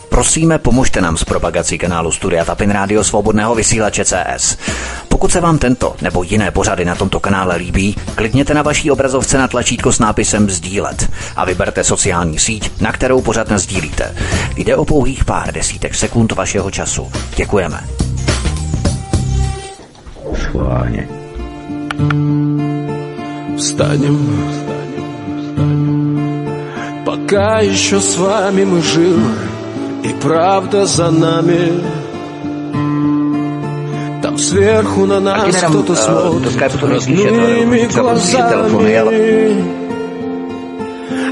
Prosíme, 0.08 0.58
pomožte 0.58 1.00
nám 1.00 1.16
s 1.16 1.24
propagací 1.24 1.78
kanálu 1.78 2.12
Studia 2.12 2.44
Tapin 2.44 2.70
Rádio 2.70 3.04
Svobodného 3.04 3.54
vysílače 3.54 4.04
CS. 4.04 4.58
Pokud 5.17 5.31
se 5.31 5.41
vám 5.41 5.57
tento 5.57 5.95
nebo 6.01 6.23
jiné 6.23 6.51
pořady 6.51 6.85
na 6.85 6.95
tomto 6.95 7.19
kanále 7.19 7.55
líbí, 7.55 7.95
klikněte 8.15 8.53
na 8.53 8.61
vaší 8.61 8.91
obrazovce 8.91 9.37
na 9.37 9.47
tlačítko 9.47 9.91
s 9.91 9.99
nápisem 9.99 10.49
Sdílet 10.49 11.09
a 11.35 11.45
vyberte 11.45 11.83
sociální 11.83 12.39
síť, 12.39 12.81
na 12.81 12.91
kterou 12.91 13.21
pořád 13.21 13.51
sdílíte. 13.51 14.15
Jde 14.55 14.75
o 14.75 14.85
pouhých 14.85 15.25
pár 15.25 15.53
desítek 15.53 15.95
sekund 15.95 16.31
vašeho 16.31 16.71
času. 16.71 17.11
Děkujeme. 17.35 17.83
Schválně. 20.35 21.07
Встанем, 23.57 24.17
встанем, 24.51 25.05
встанем. 25.41 26.03
Пока 27.05 27.59
еще 27.61 28.01
с 28.01 28.17
вами 28.17 28.65
мы 28.65 28.81
живы, 28.81 29.35
и 30.03 30.13
правда 30.21 30.85
за 30.85 31.11
нами. 31.11 31.71
Там 34.22 34.36
сверху 34.36 35.06
на 35.06 35.20
нас 35.20 35.56
кто-то 35.56 35.94
смотрит 35.94 36.82
родными 36.82 37.86
глазами. 37.94 39.64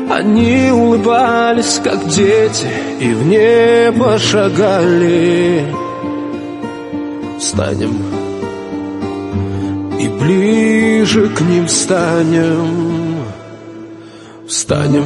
Они 0.09 0.71
улыбались, 0.71 1.81
как 1.83 2.07
дети, 2.07 2.69
и 3.01 3.13
в 3.13 3.27
небо 3.27 4.19
шагали. 4.19 5.67
Станем 7.41 7.97
и 9.99 10.09
ближе 10.09 11.29
к 11.29 11.41
ним 11.41 11.69
станем. 11.69 13.17
Встанем, 14.49 15.05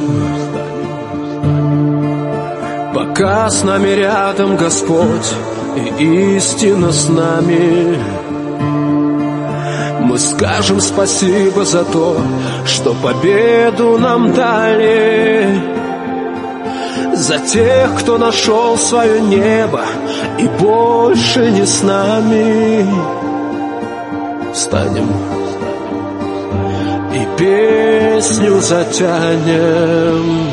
Пока 2.93 3.49
с 3.49 3.63
нами 3.63 3.89
рядом 3.89 4.55
Господь 4.55 5.33
и 5.75 6.35
истина 6.37 6.91
с 6.91 7.09
нами. 7.09 7.97
Мы 10.01 10.17
скажем 10.17 10.81
спасибо 10.81 11.63
за 11.63 11.85
то, 11.85 12.17
что 12.65 12.93
победу 12.93 13.97
нам 13.97 14.33
дали. 14.33 15.61
За 17.13 17.39
тех, 17.39 17.95
кто 17.99 18.17
нашел 18.17 18.77
свое 18.77 19.21
небо 19.21 19.85
и 20.37 20.47
больше 20.59 21.51
не 21.51 21.65
с 21.65 21.81
нами. 21.83 22.85
Встанем 24.53 25.09
и 27.13 27.27
песню 27.37 28.59
затянем. 28.59 30.51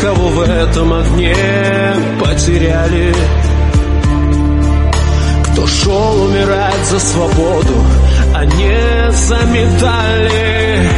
Кого 0.00 0.28
в 0.28 0.40
этом 0.40 0.92
огне 0.94 1.36
потеряли? 2.18 3.14
Кто 5.44 5.66
шел 5.66 6.22
умирать 6.22 6.84
за 6.90 6.98
свободу, 7.00 7.74
а 8.34 8.44
не 8.44 9.12
за 9.12 9.38
медали? 9.46 10.90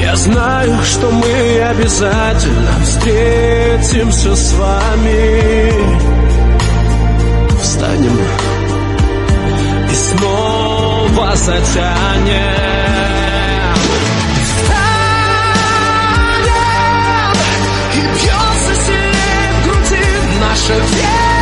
Я 0.00 0.16
знаю, 0.16 0.76
что 0.84 1.10
мы 1.10 1.60
обязательно 1.70 2.72
встретимся 2.84 4.36
с 4.36 4.52
вами. 4.54 5.72
Встанем 7.60 8.18
и 9.90 9.94
снова 9.94 11.34
затянем 11.34 13.13
so 20.56 21.33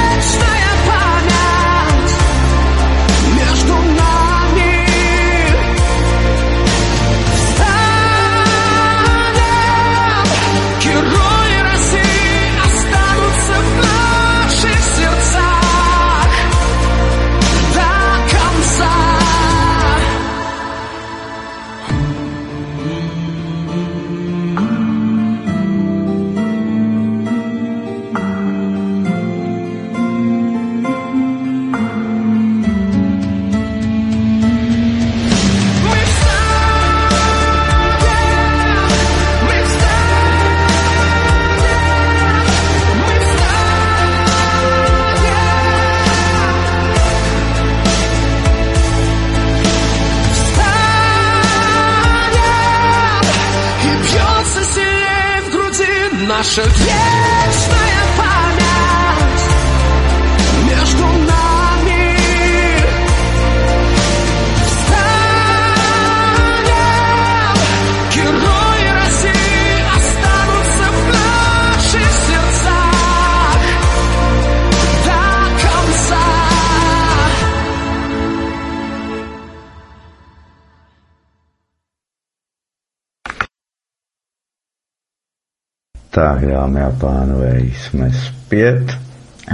dámy 86.62 86.82
a 86.82 86.90
pánové, 86.90 87.60
jsme 87.60 88.10
zpět. 88.12 88.98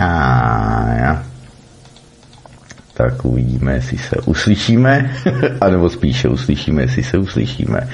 A 0.01 0.07
já. 0.99 1.23
Tak 2.95 3.25
uvidíme, 3.25 3.73
jestli 3.75 3.99
se 3.99 4.17
uslyšíme, 4.25 5.11
anebo 5.61 5.91
spíše 5.91 6.29
uslyšíme, 6.29 6.83
jestli 6.83 7.03
se 7.03 7.19
uslyšíme. 7.19 7.89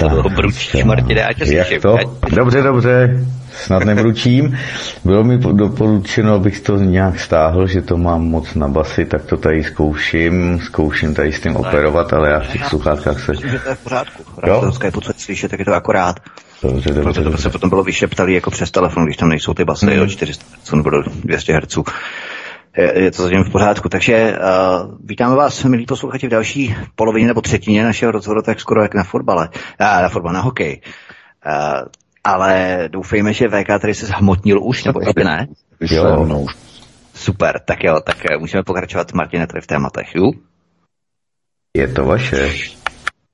Tak, 0.00 0.32
Bručíš, 0.36 0.84
Martine, 0.84 1.24
ať 1.24 1.46
se 1.46 1.54
Jak 1.54 1.68
to? 1.82 1.96
Dobře, 2.36 2.62
dobře, 2.62 3.24
snad 3.52 3.84
nebručím. 3.84 4.58
Bylo 5.04 5.24
mi 5.24 5.38
po- 5.38 5.52
doporučeno, 5.52 6.34
abych 6.34 6.60
to 6.60 6.76
nějak 6.76 7.20
stáhl, 7.20 7.66
že 7.66 7.82
to 7.82 7.96
mám 7.96 8.22
moc 8.22 8.54
na 8.54 8.68
basy, 8.68 9.04
tak 9.04 9.24
to 9.24 9.36
tady 9.36 9.64
zkouším, 9.64 10.60
zkouším 10.60 11.14
tady 11.14 11.32
s 11.32 11.40
tím 11.40 11.56
operovat, 11.56 12.12
ale 12.12 12.30
já 12.30 12.40
v 12.40 12.48
těch 12.48 12.64
sluchátkách 12.64 13.20
se... 13.20 13.32
Myslím, 13.32 13.50
že 13.50 13.58
to 13.58 13.68
je 13.68 13.74
v 13.74 13.78
pořádku. 13.78 14.22
Jo? 14.46 14.72
Skypeu 14.72 15.00
co 15.00 15.12
slyšet, 15.16 15.50
tak 15.50 15.58
je 15.58 15.64
to 15.64 15.74
akorát. 15.74 16.16
Dobře, 16.62 16.88
dobře, 16.88 17.02
Protože 17.02 17.20
to 17.20 17.24
dobře. 17.30 17.42
se 17.42 17.50
potom 17.50 17.70
bylo 17.70 17.84
vyšeptalý 17.84 18.34
jako 18.34 18.50
přes 18.50 18.70
telefon, 18.70 19.04
když 19.04 19.16
tam 19.16 19.28
nejsou 19.28 19.54
ty 19.54 19.64
basy 19.64 19.86
Hmm. 19.86 20.02
o 20.02 20.06
400 20.06 20.44
Hz 20.62 20.72
nebo 20.72 20.90
do 20.90 21.02
200 21.02 21.52
Hz. 21.56 21.78
Je, 22.76 23.02
je 23.02 23.10
to 23.10 23.22
zatím 23.22 23.44
v 23.44 23.50
pořádku. 23.50 23.88
Takže 23.88 24.38
uh, 24.38 24.94
vítáme 25.04 25.36
vás, 25.36 25.64
milí 25.64 25.86
posluchači, 25.86 26.26
v 26.26 26.30
další 26.30 26.76
polovině 26.94 27.26
nebo 27.26 27.40
třetině 27.40 27.84
našeho 27.84 28.12
rozhovoru, 28.12 28.42
tak 28.42 28.60
skoro 28.60 28.82
jak 28.82 28.94
na 28.94 29.04
fotbale. 29.04 29.48
Uh, 29.80 30.02
na 30.02 30.08
fotbal, 30.08 30.32
na 30.32 30.40
hokej. 30.40 30.80
Uh, 31.46 31.88
ale 32.24 32.84
doufejme, 32.92 33.32
že 33.32 33.48
VK 33.48 33.80
tady 33.80 33.94
se 33.94 34.06
zhmotnil 34.06 34.60
už, 34.62 34.84
nebo 34.84 35.00
ještě 35.00 35.24
ne? 35.24 35.46
Jo. 35.80 36.24
No, 36.26 36.40
už 36.40 36.54
Super, 37.14 37.60
tak 37.60 37.84
jo, 37.84 38.00
tak 38.00 38.16
eh, 38.30 38.38
můžeme 38.38 38.62
pokračovat, 38.62 39.12
Martine, 39.12 39.46
tady 39.46 39.60
v 39.60 39.66
tématech, 39.66 40.14
jo? 40.14 40.30
Je 41.76 41.88
to 41.88 42.04
vaše. 42.04 42.52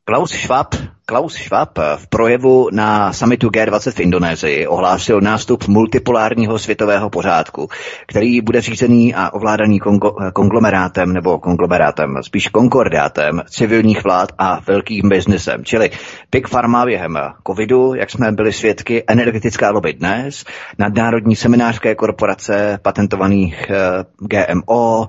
Klaus 0.07 0.31
Schwab, 0.31 0.75
Klaus 1.07 1.35
Schwab 1.35 1.79
v 1.97 2.07
projevu 2.09 2.69
na 2.73 3.13
summitu 3.13 3.49
G20 3.49 3.91
v 3.93 4.01
Indonésii 4.01 4.67
ohlásil 4.67 5.21
nástup 5.21 5.69
multipolárního 5.69 6.59
světového 6.59 7.11
pořádku, 7.11 7.69
který 8.07 8.41
bude 8.41 8.61
řízený 8.61 9.15
a 9.15 9.31
ovládaný 9.31 9.81
kongo, 9.81 10.17
konglomerátem 10.33 11.13
nebo 11.13 11.39
konglomerátem, 11.39 12.17
spíš 12.23 12.49
konkordátem 12.49 13.43
civilních 13.49 14.05
vlád 14.05 14.33
a 14.39 14.61
velkým 14.67 15.09
biznesem. 15.09 15.65
Čili 15.65 15.91
Big 16.31 16.49
Pharma 16.49 16.85
během 16.85 17.19
covidu, 17.47 17.95
jak 17.95 18.11
jsme 18.11 18.33
byli 18.33 18.53
svědky, 18.53 19.05
energetická 19.07 19.71
lobby 19.71 19.93
dnes, 19.93 20.45
nadnárodní 20.79 21.37
seminářské 21.37 21.95
korporace 21.95 22.79
patentovaných 22.83 23.71
eh, 23.71 24.05
GMO, 24.19 25.09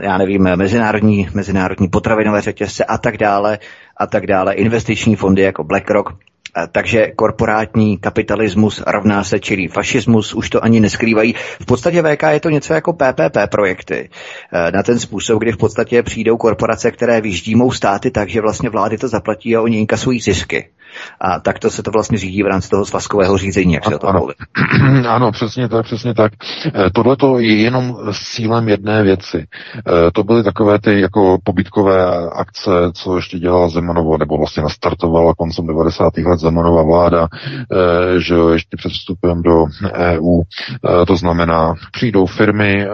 já 0.00 0.18
nevím, 0.18 0.42
mezinárodní, 0.56 1.28
mezinárodní 1.34 1.88
potravinové 1.88 2.40
řetězce 2.40 2.84
a 2.84 2.98
tak 2.98 3.16
dále, 3.16 3.58
a 3.96 4.06
tak 4.06 4.26
dále, 4.26 4.54
investiční 4.54 5.16
fondy 5.16 5.42
jako 5.42 5.64
BlackRock, 5.64 6.12
Eh, 6.56 6.68
takže 6.72 7.06
korporátní 7.16 7.98
kapitalismus 7.98 8.82
rovná 8.86 9.24
se 9.24 9.40
čirý 9.40 9.68
fašismus, 9.68 10.34
už 10.34 10.50
to 10.50 10.64
ani 10.64 10.80
neskrývají. 10.80 11.34
V 11.60 11.66
podstatě 11.66 12.02
VK 12.02 12.22
je 12.22 12.40
to 12.40 12.50
něco 12.50 12.74
jako 12.74 12.92
PPP 12.92 13.46
projekty. 13.50 14.10
Eh, 14.52 14.72
Na 14.72 14.82
ten 14.82 14.98
způsob, 14.98 15.38
kdy 15.42 15.52
v 15.52 15.56
podstatě 15.56 16.02
přijdou 16.02 16.36
korporace, 16.36 16.90
které 16.90 17.20
vyždímou 17.20 17.72
státy 17.72 18.10
tak, 18.10 18.28
že 18.28 18.40
vlastně 18.40 18.70
vlády 18.70 18.98
to 18.98 19.08
zaplatí 19.08 19.56
a 19.56 19.62
oni 19.62 19.78
inkasují 19.78 20.20
zisky. 20.20 20.68
A 21.20 21.40
takto 21.40 21.70
se 21.70 21.82
to 21.82 21.90
vlastně 21.90 22.18
řídí 22.18 22.42
v 22.42 22.46
rámci 22.46 22.68
toho 22.68 22.84
svazkového 22.84 23.38
řízení, 23.38 23.72
jak 23.72 23.84
se 23.84 23.94
o 23.94 23.98
to 23.98 24.06
Ano. 24.08 24.18
mluví. 24.18 24.34
Ano, 25.08 25.32
přesně 25.32 25.68
tak, 25.68 25.84
přesně 25.84 26.14
tak. 26.14 26.32
Tohle 26.94 27.16
to 27.16 27.38
je 27.38 27.56
jenom 27.62 27.96
s 28.10 28.20
cílem 28.34 28.68
jedné 28.68 29.02
věci. 29.02 29.46
Eh, 29.76 30.10
To 30.12 30.24
byly 30.24 30.42
takové 30.44 30.78
ty 30.78 31.00
jako 31.00 31.38
pobytkové 31.44 32.06
akce, 32.32 32.70
co 32.94 33.16
ještě 33.16 33.38
dělala 33.38 33.68
Zemanovo, 33.68 34.18
nebo 34.18 34.38
vlastně 34.38 34.62
nastartovala 34.62 35.34
koncem 35.34 35.66
90. 35.66 36.16
let 36.16 36.38
Zemanova 36.40 36.82
vláda, 36.82 37.28
eh, 37.72 38.20
že 38.20 38.34
ještě 38.52 38.76
před 38.76 38.92
vstupem 38.92 39.42
do 39.42 39.64
EU. 39.94 40.40
Eh, 41.02 41.06
To 41.06 41.16
znamená, 41.16 41.74
přijdou 41.92 42.26
firmy, 42.26 42.86
eh, 42.86 42.88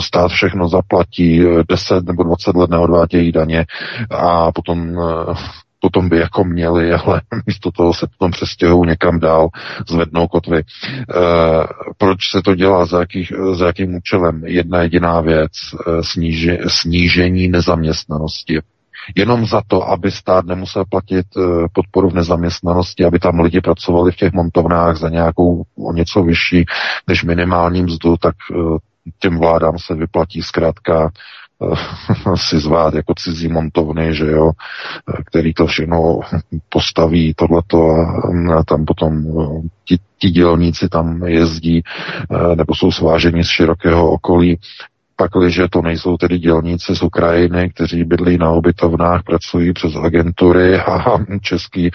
stát 0.00 0.30
všechno 0.30 0.68
zaplatí, 0.68 1.42
eh, 1.46 1.64
10 1.68 2.04
nebo 2.06 2.22
20 2.22 2.56
let 2.56 2.70
neodvádějí 2.70 3.32
daně 3.32 3.66
a 4.10 4.52
potom 4.52 4.98
eh, 4.98 5.34
potom 5.80 6.08
by 6.08 6.18
jako 6.18 6.44
měli, 6.44 6.92
ale 6.92 7.20
místo 7.46 7.70
toho 7.70 7.94
se 7.94 8.06
potom 8.06 8.30
přestěhují 8.30 8.88
někam 8.88 9.20
dál, 9.20 9.48
zvednou 9.88 10.28
kotvy. 10.28 10.58
E, 10.58 10.64
proč 11.98 12.18
se 12.30 12.42
to 12.42 12.54
dělá, 12.54 12.86
za, 12.86 13.00
jakých, 13.00 13.32
za 13.52 13.66
jakým 13.66 13.94
účelem? 13.94 14.42
Jedna 14.46 14.82
jediná 14.82 15.20
věc, 15.20 15.52
e, 15.52 16.02
sníži, 16.02 16.58
snížení 16.66 17.48
nezaměstnanosti. 17.48 18.60
Jenom 19.16 19.46
za 19.46 19.62
to, 19.66 19.88
aby 19.88 20.10
stát 20.10 20.44
nemusel 20.46 20.84
platit 20.90 21.26
e, 21.36 21.40
podporu 21.72 22.10
v 22.10 22.14
nezaměstnanosti, 22.14 23.04
aby 23.04 23.18
tam 23.18 23.40
lidi 23.40 23.60
pracovali 23.60 24.12
v 24.12 24.16
těch 24.16 24.32
montovnách 24.32 24.96
za 24.96 25.08
nějakou 25.08 25.62
o 25.78 25.92
něco 25.92 26.22
vyšší 26.22 26.64
než 27.08 27.24
minimální 27.24 27.82
mzdu, 27.82 28.16
tak 28.16 28.34
těm 29.18 29.38
vládám 29.38 29.78
se 29.78 29.94
vyplatí 29.94 30.42
zkrátka 30.42 31.04
eh, 31.04 31.10
si 32.36 32.60
zvát 32.60 32.94
jako 32.94 33.14
cizí 33.14 33.48
montovny, 33.48 34.14
že 34.14 34.26
jo, 34.26 34.50
eh, 34.50 35.22
který 35.26 35.54
to 35.54 35.66
všechno 35.66 36.20
postaví, 36.68 37.34
tohleto 37.34 37.90
a, 38.58 38.64
tam 38.64 38.84
potom 38.84 39.24
eh, 39.26 39.68
ti, 39.84 39.98
ti 40.18 40.30
dělníci 40.30 40.88
tam 40.88 41.22
jezdí 41.22 41.82
eh, 41.82 42.56
nebo 42.56 42.74
jsou 42.74 42.90
sváženi 42.92 43.44
z 43.44 43.48
širokého 43.48 44.10
okolí. 44.10 44.58
Pakliže 45.20 45.68
to 45.68 45.82
nejsou 45.82 46.16
tedy 46.16 46.38
dělníci 46.38 46.96
z 46.96 47.02
Ukrajiny, 47.02 47.70
kteří 47.70 48.04
bydlí 48.04 48.38
na 48.38 48.50
obytovnách, 48.50 49.22
pracují 49.22 49.72
přes 49.72 49.96
agentury 49.96 50.76
a 50.80 51.18
český 51.42 51.86
e, 51.86 51.90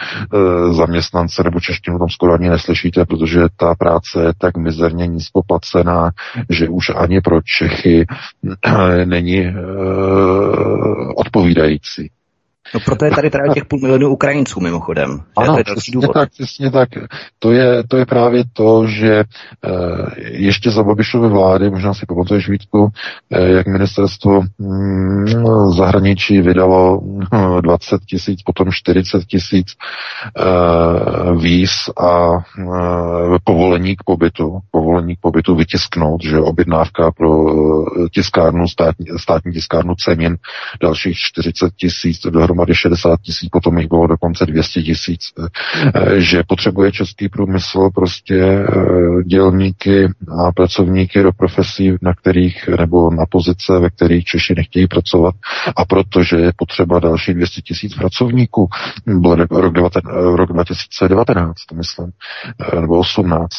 zaměstnance 0.74 1.44
nebo 1.44 1.60
češtinu 1.60 2.00
tam 2.00 2.10
skoro 2.10 2.34
ani 2.34 2.50
neslyšíte, 2.50 3.06
protože 3.06 3.42
ta 3.58 3.76
práce 3.76 4.24
je 4.26 4.34
tak 4.38 4.58
mizerně 4.58 5.08
nízkoplacená, 5.08 6.12
že 6.50 6.70
už 6.70 6.92
ani 6.96 7.22
pro 7.22 7.40
Čechy 7.42 8.06
e, 8.66 9.06
není 9.06 9.40
e, 9.40 9.54
odpovídající. 11.16 12.12
No 12.74 12.80
proto 12.80 13.06
je 13.06 13.12
tady 13.12 13.30
právě 13.30 13.54
těch 13.54 13.66
půl 13.66 13.80
milionu 13.80 14.10
Ukrajinců 14.10 14.60
mimochodem. 14.60 15.20
Ano, 15.38 15.54
to 15.54 15.58
je 15.58 15.64
další 15.64 15.82
přesně 15.82 15.94
důvod. 15.94 16.14
tak, 16.14 16.30
přesně 16.30 16.72
tak. 16.72 16.90
To 17.40 17.52
je, 17.52 17.84
to 17.84 17.98
je 17.98 18.06
právě 18.06 18.44
to, 18.54 18.88
že 18.88 19.14
e, 19.14 19.24
ještě 20.20 20.72
za 20.72 20.84
Babišovy 20.84 21.30
vlády, 21.30 21.70
možná 21.70 21.94
si 21.94 22.06
pamatuješ 22.06 22.50
Vítku, 22.50 22.88
e, 23.32 23.50
jak 23.50 23.68
ministerstvo 23.68 24.42
mm, 24.60 25.26
zahraničí 25.76 26.42
vydalo 26.42 27.02
hm, 27.02 27.62
20 27.62 28.02
tisíc, 28.10 28.42
potom 28.44 28.68
40 28.72 29.26
tisíc 29.26 29.68
e, 29.68 30.44
víz 31.36 31.72
a 31.98 32.30
e, 32.32 33.40
povolení 33.44 33.96
k 33.96 34.04
pobytu, 34.04 34.60
povolení 34.72 35.16
k 35.16 35.20
pobytu 35.20 35.56
vytisknout, 35.56 36.24
že 36.24 36.40
objednávka 36.40 37.12
pro 37.12 37.30
tiskárnu, 38.14 38.68
státní, 38.68 39.06
státní 39.18 39.52
tiskárnu 39.52 39.94
Cenin, 39.96 40.38
dalších 40.82 41.18
40 41.18 41.74
tisíc, 41.76 42.22
dohromady 42.22 42.53
60 42.74 43.22
tisíc, 43.22 43.50
potom 43.50 43.78
jich 43.78 43.88
bylo 43.88 44.08
dokonce 44.08 44.46
200 44.46 44.82
tisíc, 44.82 45.20
eh, 45.96 46.20
že 46.22 46.44
potřebuje 46.48 46.92
český 46.92 47.30
průmysl 47.30 47.90
prostě 47.96 48.36
eh, 48.44 49.24
dělníky 49.26 50.06
a 50.48 50.52
pracovníky 50.52 51.24
do 51.24 51.32
profesí, 51.32 51.96
na 52.02 52.14
kterých, 52.14 52.68
nebo 52.80 53.12
na 53.12 53.26
pozice, 53.30 53.80
ve 53.80 53.90
kterých 53.90 54.24
Češi 54.26 54.54
nechtějí 54.58 54.88
pracovat 54.88 55.36
a 55.76 55.86
protože 55.86 56.38
je 56.38 56.52
potřeba 56.56 57.00
další 57.00 57.34
200 57.34 57.62
tisíc 57.62 57.96
pracovníků, 57.96 58.70
byl 59.06 59.36
rok, 59.36 59.74
19, 59.74 60.36
rok 60.36 60.54
2019, 60.54 61.54
myslím, 61.74 62.12
eh, 62.74 62.82
nebo 62.82 62.98
18. 63.00 63.50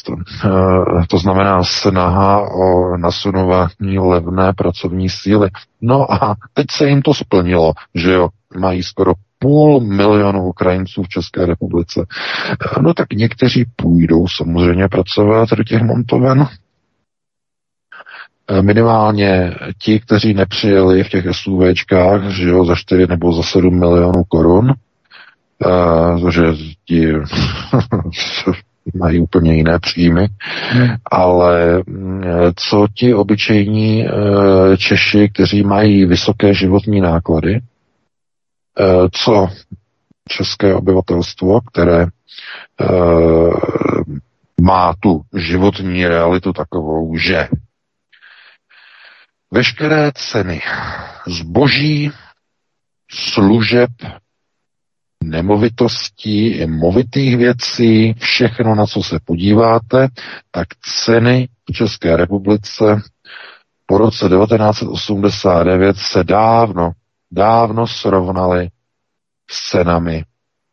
Eh, 0.44 1.06
To 1.08 1.18
znamená 1.18 1.62
snaha 1.64 2.40
o 2.40 2.96
nasunování 2.96 3.98
levné 3.98 4.52
pracovní 4.52 5.08
síly. 5.08 5.50
No 5.82 6.12
a 6.12 6.34
teď 6.54 6.66
se 6.70 6.88
jim 6.88 7.02
to 7.02 7.14
splnilo, 7.14 7.72
že 7.94 8.12
jo, 8.12 8.28
mají 8.56 8.82
skoro 8.82 9.12
půl 9.38 9.80
milionu 9.80 10.48
Ukrajinců 10.48 11.02
v 11.02 11.08
České 11.08 11.46
republice. 11.46 12.06
No 12.80 12.94
tak 12.94 13.12
někteří 13.12 13.64
půjdou 13.76 14.28
samozřejmě 14.28 14.88
pracovat 14.88 15.50
do 15.50 15.64
těch 15.64 15.82
montoven. 15.82 16.46
Minimálně 18.60 19.54
ti, 19.78 20.00
kteří 20.00 20.34
nepřijeli 20.34 21.04
v 21.04 21.08
těch 21.08 21.24
SUVčkách, 21.32 22.30
že 22.30 22.48
jo, 22.48 22.64
za 22.64 22.74
4 22.74 23.06
nebo 23.06 23.32
za 23.32 23.42
7 23.42 23.78
milionů 23.78 24.24
korun, 24.28 24.74
Uh, 25.66 26.30
že 26.30 26.42
ti 26.84 27.12
mají 28.94 29.20
úplně 29.20 29.54
jiné 29.54 29.78
příjmy, 29.78 30.28
hmm. 30.70 30.88
ale 31.10 31.82
mm, 31.86 32.22
co 32.56 32.86
ti 32.94 33.14
obyčejní 33.14 34.06
Češi, 34.78 35.30
kteří 35.34 35.62
mají 35.62 36.04
vysoké 36.04 36.54
životní 36.54 37.00
náklady, 37.00 37.60
co 39.12 39.48
české 40.28 40.74
obyvatelstvo, 40.74 41.60
které 41.60 42.06
má 44.60 44.94
tu 45.00 45.22
životní 45.36 46.06
realitu 46.06 46.52
takovou, 46.52 47.16
že 47.16 47.48
veškeré 49.50 50.12
ceny 50.14 50.62
zboží, 51.26 52.10
služeb, 53.10 53.90
nemovitostí 55.24 56.48
i 56.48 56.66
movitých 56.66 57.36
věcí, 57.36 58.14
všechno, 58.14 58.74
na 58.74 58.86
co 58.86 59.02
se 59.02 59.18
podíváte, 59.24 60.08
tak 60.50 60.68
ceny 61.04 61.48
v 61.70 61.72
České 61.72 62.16
republice 62.16 63.02
po 63.86 63.98
roce 63.98 64.28
1989 64.28 65.96
se 65.96 66.24
dávno, 66.24 66.92
dávno 67.34 67.86
srovnaly 67.86 68.68
s 69.50 69.70
cenami 69.70 70.24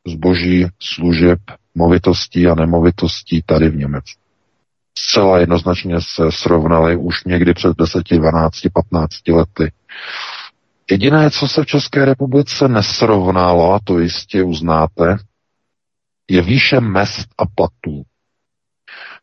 zboží, 0.08 0.66
služeb, 0.80 1.40
movitostí 1.76 2.48
a 2.48 2.56
nemovitostí 2.56 3.42
tady 3.46 3.70
v 3.70 3.76
Německu. 3.76 4.22
Zcela 4.98 5.40
jednoznačně 5.40 5.96
se 6.02 6.32
srovnaly 6.32 6.96
už 6.96 7.24
někdy 7.24 7.54
před 7.54 7.78
10, 7.78 8.04
12, 8.12 8.60
15 8.74 9.28
lety. 9.28 9.72
Jediné, 10.92 11.32
co 11.32 11.48
se 11.48 11.64
v 11.64 11.66
České 11.66 12.06
republice 12.06 12.68
nesrovnalo, 12.68 13.74
a 13.74 13.80
to 13.84 14.00
jistě 14.00 14.44
uznáte, 14.44 15.18
je 16.30 16.42
výše 16.42 16.80
mest 16.80 17.28
a 17.38 17.46
platů. 17.56 18.04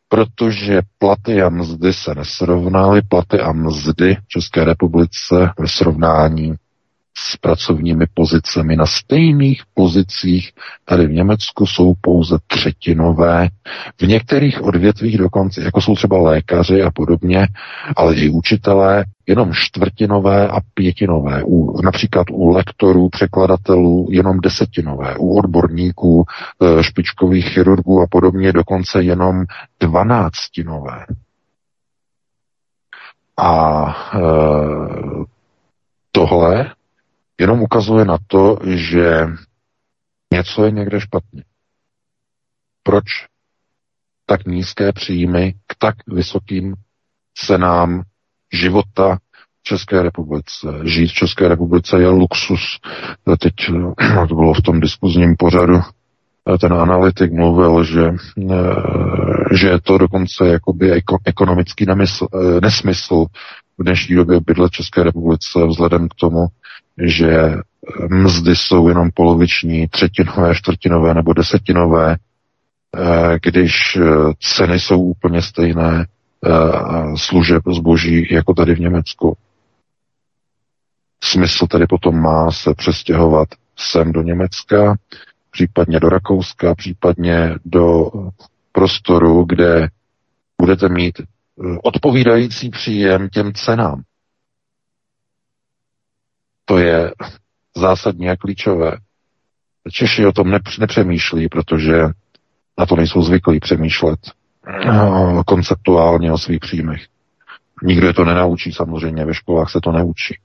Protože 0.07 0.81
platy 0.97 1.41
a 1.41 1.49
mzdy 1.49 1.93
se 1.93 2.15
nesrovnaly, 2.15 3.01
platy 3.01 3.39
a 3.39 3.51
mzdy 3.51 4.15
v 4.15 4.27
České 4.27 4.65
republice 4.65 5.53
ve 5.59 5.67
srovnání 5.67 6.55
s 7.17 7.37
pracovními 7.37 8.05
pozicemi 8.13 8.75
na 8.75 8.85
stejných 8.85 9.63
pozicích 9.73 10.51
tady 10.85 11.07
v 11.07 11.11
Německu 11.11 11.65
jsou 11.65 11.93
pouze 12.01 12.37
třetinové, 12.47 13.47
v 14.01 14.07
některých 14.07 14.61
odvětvích 14.63 15.17
dokonce, 15.17 15.61
jako 15.61 15.81
jsou 15.81 15.95
třeba 15.95 16.17
lékaři 16.17 16.83
a 16.83 16.91
podobně, 16.91 17.47
ale 17.95 18.15
i 18.15 18.29
učitelé, 18.29 19.05
jenom 19.27 19.51
čtvrtinové 19.53 20.47
a 20.47 20.59
pětinové. 20.73 21.43
U, 21.43 21.81
například 21.81 22.27
u 22.31 22.49
lektorů, 22.49 23.09
překladatelů 23.09 24.07
jenom 24.11 24.39
desetinové. 24.39 25.15
U 25.17 25.37
odborníků, 25.37 26.23
e, 26.23 26.83
špičkových 26.83 27.49
chirurgů 27.49 28.01
a 28.01 28.07
podobně 28.11 28.53
dokonce 28.53 29.03
jenom 29.03 29.43
dvanáctinové. 29.79 31.05
A 33.37 33.85
e, 34.15 34.19
tohle 36.11 36.71
jenom 37.39 37.61
ukazuje 37.61 38.05
na 38.05 38.17
to, 38.27 38.57
že 38.65 39.27
něco 40.33 40.65
je 40.65 40.71
někde 40.71 41.01
špatně. 41.01 41.43
Proč 42.83 43.05
tak 44.25 44.45
nízké 44.45 44.93
příjmy 44.93 45.53
k 45.67 45.75
tak 45.77 45.95
vysokým 46.07 46.75
cenám 47.45 48.03
života 48.53 49.17
v 49.59 49.63
České 49.63 50.03
republice. 50.03 50.67
Žít 50.83 51.07
v 51.07 51.13
České 51.13 51.47
republice 51.47 52.01
je 52.01 52.07
luxus. 52.07 52.79
Teď 53.39 53.53
no, 53.69 53.93
to 54.29 54.35
bylo 54.35 54.53
v 54.53 54.61
tom 54.61 54.79
diskuzním 54.79 55.35
pořadu, 55.37 55.81
ten 56.57 56.73
analytik 56.73 57.31
mluvil, 57.31 57.83
že, 57.83 58.05
eh, 58.51 59.55
že 59.55 59.67
je 59.67 59.81
to 59.81 59.97
dokonce 59.97 60.47
jakoby 60.47 61.01
ekonomický 61.25 61.85
eh, 61.89 62.61
nesmysl 62.61 63.25
v 63.77 63.83
dnešní 63.83 64.15
době 64.15 64.39
bydlet 64.39 64.71
v 64.71 64.75
České 64.75 65.03
republice 65.03 65.59
vzhledem 65.67 66.09
k 66.09 66.15
tomu, 66.15 66.45
že 66.99 67.55
mzdy 68.09 68.55
jsou 68.55 68.87
jenom 68.87 69.09
poloviční, 69.13 69.87
třetinové, 69.87 70.55
čtvrtinové 70.55 71.13
nebo 71.13 71.33
desetinové, 71.33 72.15
eh, 72.15 73.39
když 73.43 73.97
eh, 73.97 74.03
ceny 74.39 74.79
jsou 74.79 75.01
úplně 75.01 75.41
stejné 75.41 76.05
eh, 76.05 76.49
služeb 77.15 77.63
zboží 77.75 78.27
jako 78.31 78.53
tady 78.53 78.75
v 78.75 78.79
Německu. 78.79 79.37
Smysl 81.23 81.67
tedy 81.67 81.87
potom 81.87 82.19
má 82.21 82.51
se 82.51 82.73
přestěhovat 82.73 83.47
sem 83.77 84.11
do 84.11 84.21
Německa, 84.21 84.95
případně 85.51 85.99
do 85.99 86.09
Rakouska, 86.09 86.75
případně 86.75 87.55
do 87.65 88.11
prostoru, 88.71 89.45
kde 89.45 89.87
budete 90.61 90.89
mít 90.89 91.21
odpovídající 91.83 92.69
příjem 92.69 93.29
těm 93.29 93.53
cenám. 93.53 94.01
To 96.69 96.77
je 96.77 97.13
zásadně 97.77 98.31
a 98.31 98.35
klíčové. 98.35 98.91
Češi 99.91 100.25
o 100.25 100.31
tom 100.31 100.59
nepřemýšlí, 100.79 101.49
protože 101.49 101.93
na 102.79 102.85
to 102.85 102.95
nejsou 102.95 103.21
zvyklí 103.21 103.59
přemýšlet 103.59 104.19
no, 104.85 105.43
konceptuálně 105.45 106.31
o 106.31 106.37
svých 106.37 106.59
příjmech. 106.59 107.01
Nikdo 107.83 108.07
je 108.07 108.13
to 108.13 108.25
nenaučí, 108.25 108.71
samozřejmě, 108.71 109.25
ve 109.25 109.33
školách 109.33 109.69
se 109.69 109.79
to 109.83 109.91
neučí. 109.91 110.35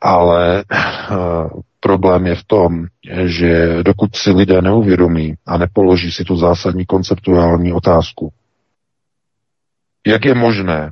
Ale 0.00 0.64
uh, 1.10 1.60
problém 1.80 2.26
je 2.26 2.34
v 2.34 2.44
tom, 2.44 2.86
že 3.24 3.82
dokud 3.82 4.16
si 4.16 4.30
lidé 4.30 4.62
neuvědomí 4.62 5.34
a 5.46 5.58
nepoloží 5.58 6.12
si 6.12 6.24
tu 6.24 6.36
zásadní 6.36 6.86
konceptuální 6.86 7.72
otázku, 7.72 8.32
jak 10.06 10.24
je 10.24 10.34
možné, 10.34 10.90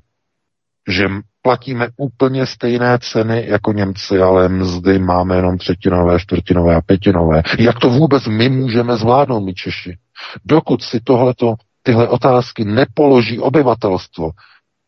že 0.88 1.08
platíme 1.42 1.88
úplně 1.96 2.46
stejné 2.46 2.98
ceny 2.98 3.44
jako 3.48 3.72
Němci, 3.72 4.20
ale 4.20 4.48
mzdy 4.48 4.98
máme 4.98 5.36
jenom 5.36 5.58
třetinové, 5.58 6.20
čtvrtinové 6.20 6.74
a 6.74 6.80
pětinové. 6.80 7.42
Jak 7.58 7.78
to 7.78 7.90
vůbec 7.90 8.26
my 8.26 8.48
můžeme 8.48 8.96
zvládnout, 8.96 9.40
my 9.40 9.54
Češi? 9.54 9.98
Dokud 10.44 10.82
si 10.82 11.00
tohleto, 11.00 11.54
tyhle 11.82 12.08
otázky 12.08 12.64
nepoloží 12.64 13.38
obyvatelstvo, 13.38 14.30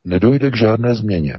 nedojde 0.05 0.51
k 0.51 0.57
žádné 0.57 0.95
změně. 0.95 1.39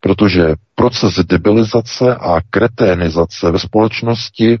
Protože 0.00 0.42
proces 0.74 1.14
debilizace 1.14 2.16
a 2.16 2.40
kreténizace 2.50 3.50
ve 3.50 3.58
společnosti 3.58 4.58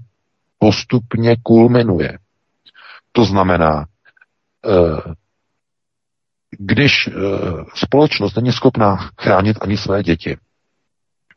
postupně 0.58 1.36
kulminuje. 1.42 2.18
To 3.12 3.24
znamená, 3.24 3.86
eh, 4.66 5.14
když 6.58 7.06
e, 7.06 7.10
společnost 7.74 8.36
není 8.36 8.52
schopná 8.52 9.10
chránit 9.20 9.56
ani 9.60 9.76
své 9.76 10.02
děti 10.02 10.36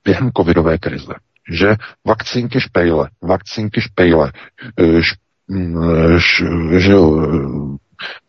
během 0.04 0.32
covidové 0.38 0.78
krize, 0.78 1.14
že 1.52 1.76
vakcínky 2.08 2.62
špejle, 2.62 3.10
vakcínky 3.24 3.82
špejle, 3.82 4.32
e, 4.78 5.02
š, 5.02 5.16
š, 6.18 6.44
že 6.78 6.94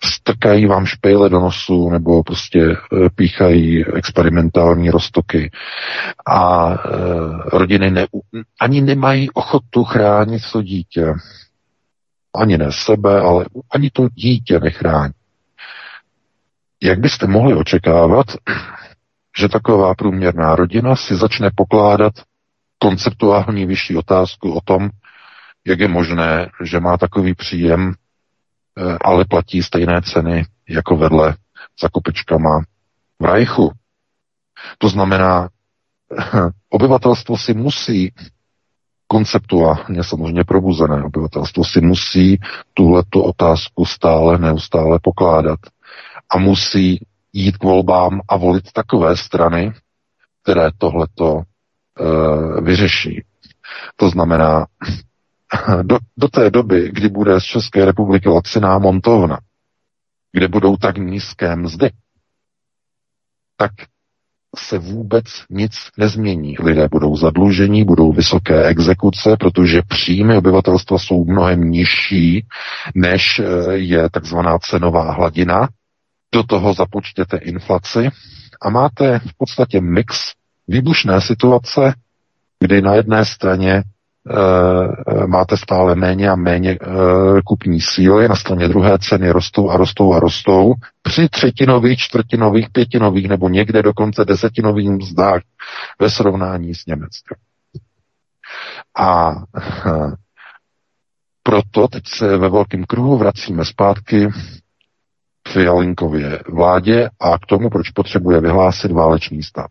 strkají 0.05 0.67
vám 0.67 0.87
špejle 0.87 1.29
do 1.29 1.41
nosu 1.41 1.91
nebo 1.91 2.23
prostě 2.23 2.77
píchají 3.15 3.85
experimentální 3.87 4.91
roztoky 4.91 5.51
a 6.27 6.75
rodiny 7.53 7.91
ne, 7.91 8.07
ani 8.61 8.81
nemají 8.81 9.31
ochotu 9.31 9.85
chránit 9.85 10.43
to 10.53 10.63
dítě. 10.63 11.15
Ani 12.35 12.59
ne 12.59 12.67
sebe, 12.71 13.21
ale 13.21 13.45
ani 13.71 13.91
to 13.91 14.09
dítě 14.09 14.61
nechrání. 14.61 15.13
Jak 16.83 16.99
byste 16.99 17.27
mohli 17.27 17.55
očekávat, 17.55 18.27
že 19.39 19.49
taková 19.49 19.95
průměrná 19.95 20.57
rodina 20.57 20.97
si 20.97 21.17
začne 21.17 21.51
pokládat 21.55 22.13
konceptuální 22.79 23.67
vyšší 23.67 23.97
otázku 23.97 24.53
o 24.53 24.61
tom, 24.65 24.91
jak 25.67 25.81
je 25.81 25.89
možné, 25.89 26.51
že 26.65 26.81
má 26.81 26.97
takový 26.97 27.35
příjem, 27.35 27.93
eh, 27.93 28.99
ale 29.01 29.25
platí 29.25 29.63
stejné 29.63 30.03
ceny 30.03 30.45
jako 30.69 30.97
vedle 30.97 31.37
za 31.83 31.89
kopičkama 31.89 32.61
v 33.21 33.25
Rajchu. 33.25 33.73
To 34.79 34.89
znamená, 34.89 35.49
obyvatelstvo 36.71 37.39
si 37.39 37.55
musí 37.55 38.13
konceptuálně 39.07 40.05
samozřejmě 40.05 40.45
probuzené 40.45 41.05
obyvatelstvo 41.05 41.65
si 41.65 41.81
musí 41.81 42.41
tuhleto 42.75 43.25
otázku 43.25 43.85
stále, 43.85 44.39
neustále 44.39 44.99
pokládat 45.03 45.59
a 46.31 46.39
musí 46.39 47.07
jít 47.33 47.57
k 47.57 47.65
volbám 47.65 48.21
a 48.29 48.37
volit 48.37 48.73
takové 48.73 49.17
strany, 49.17 49.73
které 50.43 50.71
tohleto 50.79 51.41
e, 51.41 52.61
vyřeší. 52.61 53.25
To 53.97 54.11
znamená, 54.11 54.67
do, 55.83 55.99
do 56.17 56.29
té 56.29 56.51
doby, 56.51 56.91
kdy 56.93 57.09
bude 57.09 57.41
z 57.41 57.45
České 57.45 57.85
republiky 57.85 58.29
laciná 58.29 58.79
montovna, 58.79 59.39
kde 60.33 60.49
budou 60.49 60.77
tak 60.77 60.99
nízké 60.99 61.57
mzdy, 61.57 61.91
tak 63.57 63.73
se 64.57 64.79
vůbec 64.79 65.25
nic 65.51 65.73
nezmění. 65.97 66.57
Lidé 66.61 66.89
budou 66.91 67.17
zadlužení, 67.17 67.85
budou 67.85 68.13
vysoké 68.13 68.65
exekuce, 68.65 69.37
protože 69.41 69.83
příjmy 69.89 70.37
obyvatelstva 70.37 70.99
jsou 70.99 71.25
mnohem 71.25 71.61
nižší, 71.71 72.47
než 72.95 73.39
eh, 73.39 73.73
je 73.73 74.11
takzvaná 74.11 74.59
cenová 74.59 75.13
hladina. 75.13 75.69
Do 76.33 76.43
toho 76.43 76.75
započtěte 76.75 77.37
inflaci 77.37 78.11
a 78.63 78.71
máte 78.71 79.19
v 79.19 79.37
podstatě 79.39 79.81
mix 79.81 80.33
výbušné 80.69 81.21
situace, 81.21 81.95
kdy 82.61 82.83
na 82.83 82.95
jedné 82.95 83.25
straně 83.25 83.73
e, 83.73 83.83
máte 85.27 85.57
stále 85.57 85.95
méně 85.95 86.31
a 86.31 86.37
méně 86.37 86.71
e, 86.71 86.77
kupní 87.45 87.81
síly, 87.81 88.29
na 88.29 88.37
straně 88.37 88.69
druhé 88.69 88.99
ceny 88.99 89.31
rostou 89.31 89.71
a 89.71 89.77
rostou 89.77 90.13
a 90.13 90.21
rostou. 90.21 90.75
Při 91.03 91.29
třetinových, 91.29 91.99
čtvrtinových, 91.99 92.71
pětinových 92.71 93.29
nebo 93.29 93.49
někde 93.49 93.83
dokonce 93.83 94.25
desetinových 94.25 94.91
mzdách 94.91 95.41
ve 96.01 96.11
srovnání 96.11 96.75
s 96.75 96.87
Německem. 96.87 97.37
A 98.99 99.31
e, 99.31 99.35
proto 101.43 101.89
teď 101.89 102.03
se 102.07 102.37
ve 102.37 102.49
velkém 102.49 102.85
kruhu 102.85 103.19
vracíme 103.19 103.65
zpátky 103.65 104.29
Fialinkově 105.49 106.43
vládě 106.49 107.11
a 107.21 107.39
k 107.39 107.47
tomu, 107.47 107.71
proč 107.71 107.91
potřebuje 107.91 108.41
vyhlásit 108.41 108.93
válečný 108.93 109.43
stav. 109.43 109.71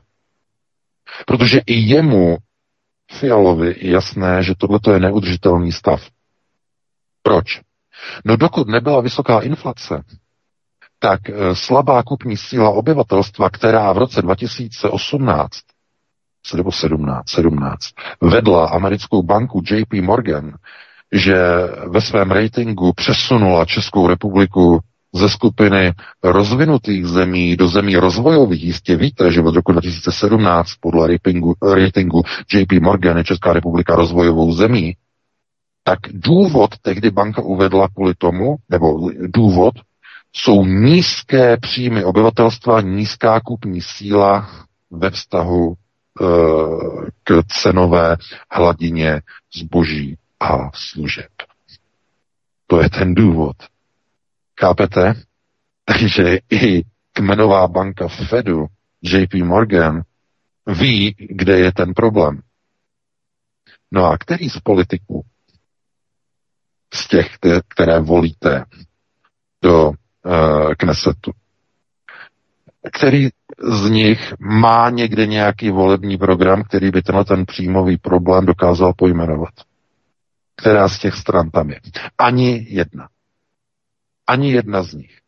Protože 1.26 1.62
i 1.66 1.74
jemu, 1.74 2.38
Fialovi, 3.12 3.76
je 3.78 3.92
jasné, 3.92 4.44
že 4.44 4.54
tohle 4.58 4.80
je 4.94 5.00
neudržitelný 5.00 5.72
stav. 5.72 6.02
Proč? 7.24 7.62
No 8.26 8.38
dokud 8.38 8.68
nebyla 8.68 9.02
vysoká 9.02 9.40
inflace, 9.40 10.04
tak 11.00 11.30
eh, 11.30 11.56
slabá 11.56 12.04
kupní 12.04 12.38
síla 12.38 12.70
obyvatelstva, 12.70 13.50
která 13.50 13.94
v 13.94 13.98
roce 13.98 14.22
2018 14.22 15.52
nebo 16.56 16.72
17, 16.72 17.30
17 17.30 17.86
vedla 18.22 18.70
americkou 18.70 19.24
banku 19.24 19.62
JP 19.72 19.94
Morgan, 19.94 20.54
že 21.12 21.36
ve 21.88 22.02
svém 22.02 22.32
ratingu 22.32 22.94
přesunula 22.94 23.66
Českou 23.66 24.08
republiku 24.08 24.80
ze 25.14 25.30
skupiny 25.30 25.94
rozvinutých 26.24 27.06
zemí 27.06 27.58
do 27.58 27.68
zemí 27.68 27.96
rozvojových. 27.96 28.64
Jistě 28.64 28.96
víte, 28.96 29.32
že 29.32 29.42
od 29.42 29.56
roku 29.56 29.72
2017 29.72 30.70
podle 30.80 31.08
ratingu, 31.08 31.54
ratingu 31.76 32.24
JP 32.54 32.72
Morgan 32.82 33.18
je 33.18 33.24
Česká 33.24 33.54
republika 33.54 33.96
rozvojovou 33.96 34.54
zemí. 34.54 34.96
Tak 35.84 36.00
důvod 36.14 36.70
tehdy 36.82 37.12
banka 37.12 37.42
uvedla 37.42 37.88
kvůli 37.88 38.14
tomu, 38.18 38.56
nebo 38.70 39.12
důvod, 39.28 39.74
jsou 40.34 40.66
nízké 40.66 41.58
příjmy 41.58 42.04
obyvatelstva, 42.04 42.82
nízká 42.82 43.40
kupní 43.40 43.82
síla 43.82 44.50
ve 44.92 45.10
vztahu 45.10 45.74
e, 45.74 46.26
k 47.24 47.44
cenové 47.48 48.18
hladině 48.52 49.22
zboží 49.56 50.18
a 50.40 50.72
služeb. 50.74 51.30
To 52.68 52.82
je 52.82 52.90
ten 52.90 53.16
důvod. 53.16 53.56
Chápete? 54.60 55.14
Takže 55.86 56.38
i 56.50 56.84
kmenová 57.14 57.68
banka 57.68 58.08
Fedu, 58.08 58.66
JP 59.02 59.34
Morgan, 59.34 60.02
ví, 60.68 61.16
kde 61.20 61.60
je 61.60 61.72
ten 61.72 61.94
problém. 61.94 62.42
No 63.92 64.06
a 64.06 64.18
který 64.18 64.50
z 64.50 64.60
politiků, 64.60 65.26
z 66.94 67.08
těch, 67.08 67.38
které 67.68 68.00
volíte 68.00 68.66
do 69.64 69.90
uh, 69.90 70.74
Knesetu, 70.78 71.32
který 72.94 73.30
z 73.64 73.90
nich 73.90 74.34
má 74.40 74.90
někde 74.90 75.28
nějaký 75.28 75.70
volební 75.70 76.18
program, 76.18 76.64
který 76.64 76.92
by 76.92 77.02
tenhle 77.02 77.26
ten 77.26 77.46
příjmový 77.46 77.98
problém 77.98 78.46
dokázal 78.46 78.94
pojmenovat? 78.98 79.54
Která 80.56 80.90
z 80.90 81.00
těch 81.00 81.16
stran 81.16 81.50
tam 81.50 81.70
je? 81.70 81.80
Ani 82.18 82.66
jedna. 82.70 83.10
Ani 84.30 84.52
jedna 84.52 84.84
z 84.84 84.94
nich. 84.94 85.20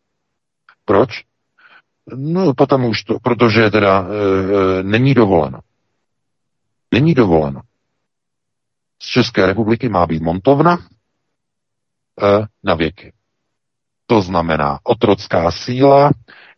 Proč? 0.85 1.23
No, 2.15 2.53
potom 2.53 2.85
už 2.85 3.03
to, 3.03 3.19
protože 3.19 3.69
teda 3.69 4.05
e, 4.05 4.83
není 4.83 5.13
dovoleno. 5.13 5.59
Není 6.91 7.13
dovoleno. 7.13 7.61
Z 9.01 9.05
České 9.05 9.45
republiky 9.45 9.89
má 9.89 10.05
být 10.07 10.21
montovna 10.21 10.77
e, 10.77 12.45
na 12.63 12.75
věky. 12.75 13.13
To 14.05 14.21
znamená 14.21 14.79
otrocká 14.83 15.51
síla, 15.51 16.11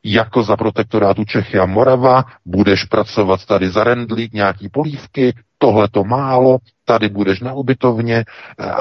jako 0.03 0.43
za 0.43 0.57
protektorátu 0.57 1.25
Čechy 1.25 1.59
a 1.59 1.65
Morava, 1.65 2.23
budeš 2.45 2.83
pracovat 2.83 3.45
tady 3.45 3.69
za 3.69 3.83
rendlík, 3.83 4.33
nějaký 4.33 4.69
polívky, 4.69 5.35
tohle 5.57 5.87
to 5.89 6.03
málo, 6.03 6.57
tady 6.85 7.09
budeš 7.09 7.39
na 7.39 7.53
ubytovně 7.53 8.25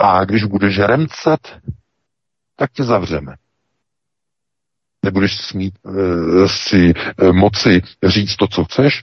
a 0.02 0.24
když 0.24 0.44
budeš 0.44 0.78
remcet, 0.78 1.58
tak 2.56 2.72
tě 2.72 2.84
zavřeme 2.84 3.34
nebudeš 5.02 5.36
smít 5.36 5.74
uh, 5.82 5.94
si 6.46 6.94
uh, 6.94 7.32
moci 7.32 7.82
říct 8.04 8.36
to, 8.36 8.46
co 8.46 8.64
chceš, 8.64 9.02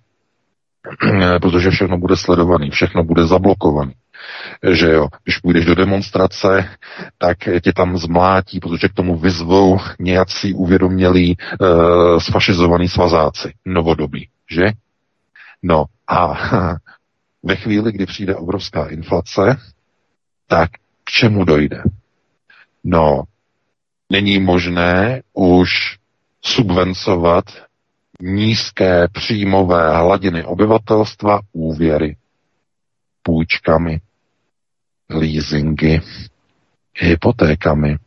protože 1.42 1.70
všechno 1.70 1.98
bude 1.98 2.18
sledovaný, 2.18 2.70
všechno 2.70 3.04
bude 3.04 3.28
zablokovaný. 3.28 3.94
Že 4.72 4.92
jo, 4.92 5.08
když 5.24 5.38
půjdeš 5.38 5.66
do 5.66 5.76
demonstrace, 5.76 6.70
tak 7.18 7.38
tě 7.64 7.74
tam 7.74 7.98
zmlátí, 7.98 8.60
protože 8.60 8.88
k 8.88 8.94
tomu 8.94 9.18
vyzvou 9.18 9.78
nějací 10.00 10.54
uvědomělí 10.54 11.38
uh, 11.60 12.20
sfašizovaný 12.20 12.90
svazáci, 12.90 13.54
novodobí, 13.66 14.30
že? 14.52 14.64
No 15.64 15.86
a 16.08 16.34
ve 17.44 17.56
chvíli, 17.56 17.92
kdy 17.92 18.06
přijde 18.06 18.36
obrovská 18.36 18.86
inflace, 18.86 19.58
tak 20.48 20.70
k 21.04 21.12
čemu 21.12 21.44
dojde? 21.44 21.84
No, 22.84 23.24
není 24.10 24.40
možné 24.40 25.22
už 25.34 25.70
subvencovat 26.42 27.46
nízké 28.22 29.08
příjmové 29.08 29.98
hladiny 29.98 30.44
obyvatelstva 30.44 31.40
úvěry, 31.54 32.18
půjčkami, 33.24 34.02
leasingy, 35.10 36.02
hypotékami, 36.96 37.98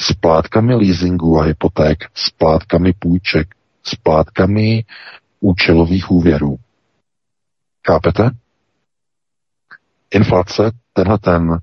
splátkami 0.00 0.74
leasingu 0.74 1.38
a 1.38 1.44
hypoték, 1.44 1.98
splátkami 2.14 2.92
půjček, 2.92 3.54
splátkami 3.82 4.84
účelových 5.40 6.10
úvěrů. 6.10 6.56
Chápete? 7.86 8.30
Inflace, 10.10 10.70
tenhle 10.92 11.18
ten 11.18 11.58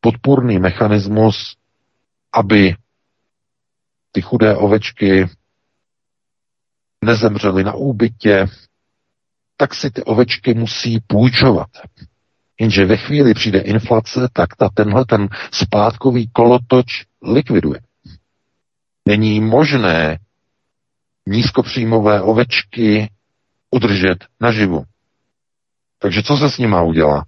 podpůrný 0.00 0.58
mechanismus, 0.58 1.56
aby 2.32 2.74
ty 4.14 4.22
chudé 4.22 4.56
ovečky 4.56 5.28
nezemřely 7.04 7.64
na 7.64 7.72
úbytě, 7.72 8.46
tak 9.56 9.74
si 9.74 9.90
ty 9.90 10.02
ovečky 10.02 10.54
musí 10.54 11.00
půjčovat. 11.06 11.68
Jenže 12.60 12.84
ve 12.86 12.96
chvíli 12.96 13.34
přijde 13.34 13.58
inflace, 13.58 14.28
tak 14.32 14.56
ta 14.56 14.68
tenhle 14.74 15.04
ten 15.04 15.28
splátkový 15.52 16.28
kolotoč 16.32 16.86
likviduje. 17.22 17.80
Není 19.06 19.40
možné 19.40 20.18
nízkopříjmové 21.26 22.22
ovečky 22.22 23.10
udržet 23.70 24.18
naživu. 24.40 24.84
Takže 25.98 26.22
co 26.22 26.36
se 26.36 26.50
s 26.50 26.58
nima 26.58 26.82
udělá? 26.82 27.24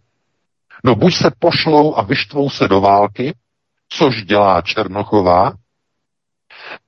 No 0.84 0.94
buď 0.94 1.14
se 1.14 1.30
pošlou 1.38 1.94
a 1.94 2.02
vyštvou 2.02 2.50
se 2.50 2.68
do 2.68 2.80
války, 2.80 3.34
což 3.88 4.24
dělá 4.24 4.62
Černochová, 4.62 5.52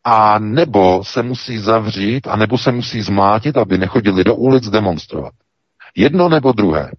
a 0.04 0.38
nebo 0.38 1.04
se 1.04 1.22
musí 1.22 1.58
zavřít, 1.58 2.26
a 2.26 2.36
nebo 2.36 2.58
se 2.58 2.72
musí 2.72 3.02
zmlátit, 3.02 3.56
aby 3.56 3.78
nechodili 3.78 4.24
do 4.24 4.34
ulic 4.34 4.70
demonstrovat. 4.70 5.32
Jedno 5.96 6.28
nebo 6.28 6.52
druhé. 6.52 6.92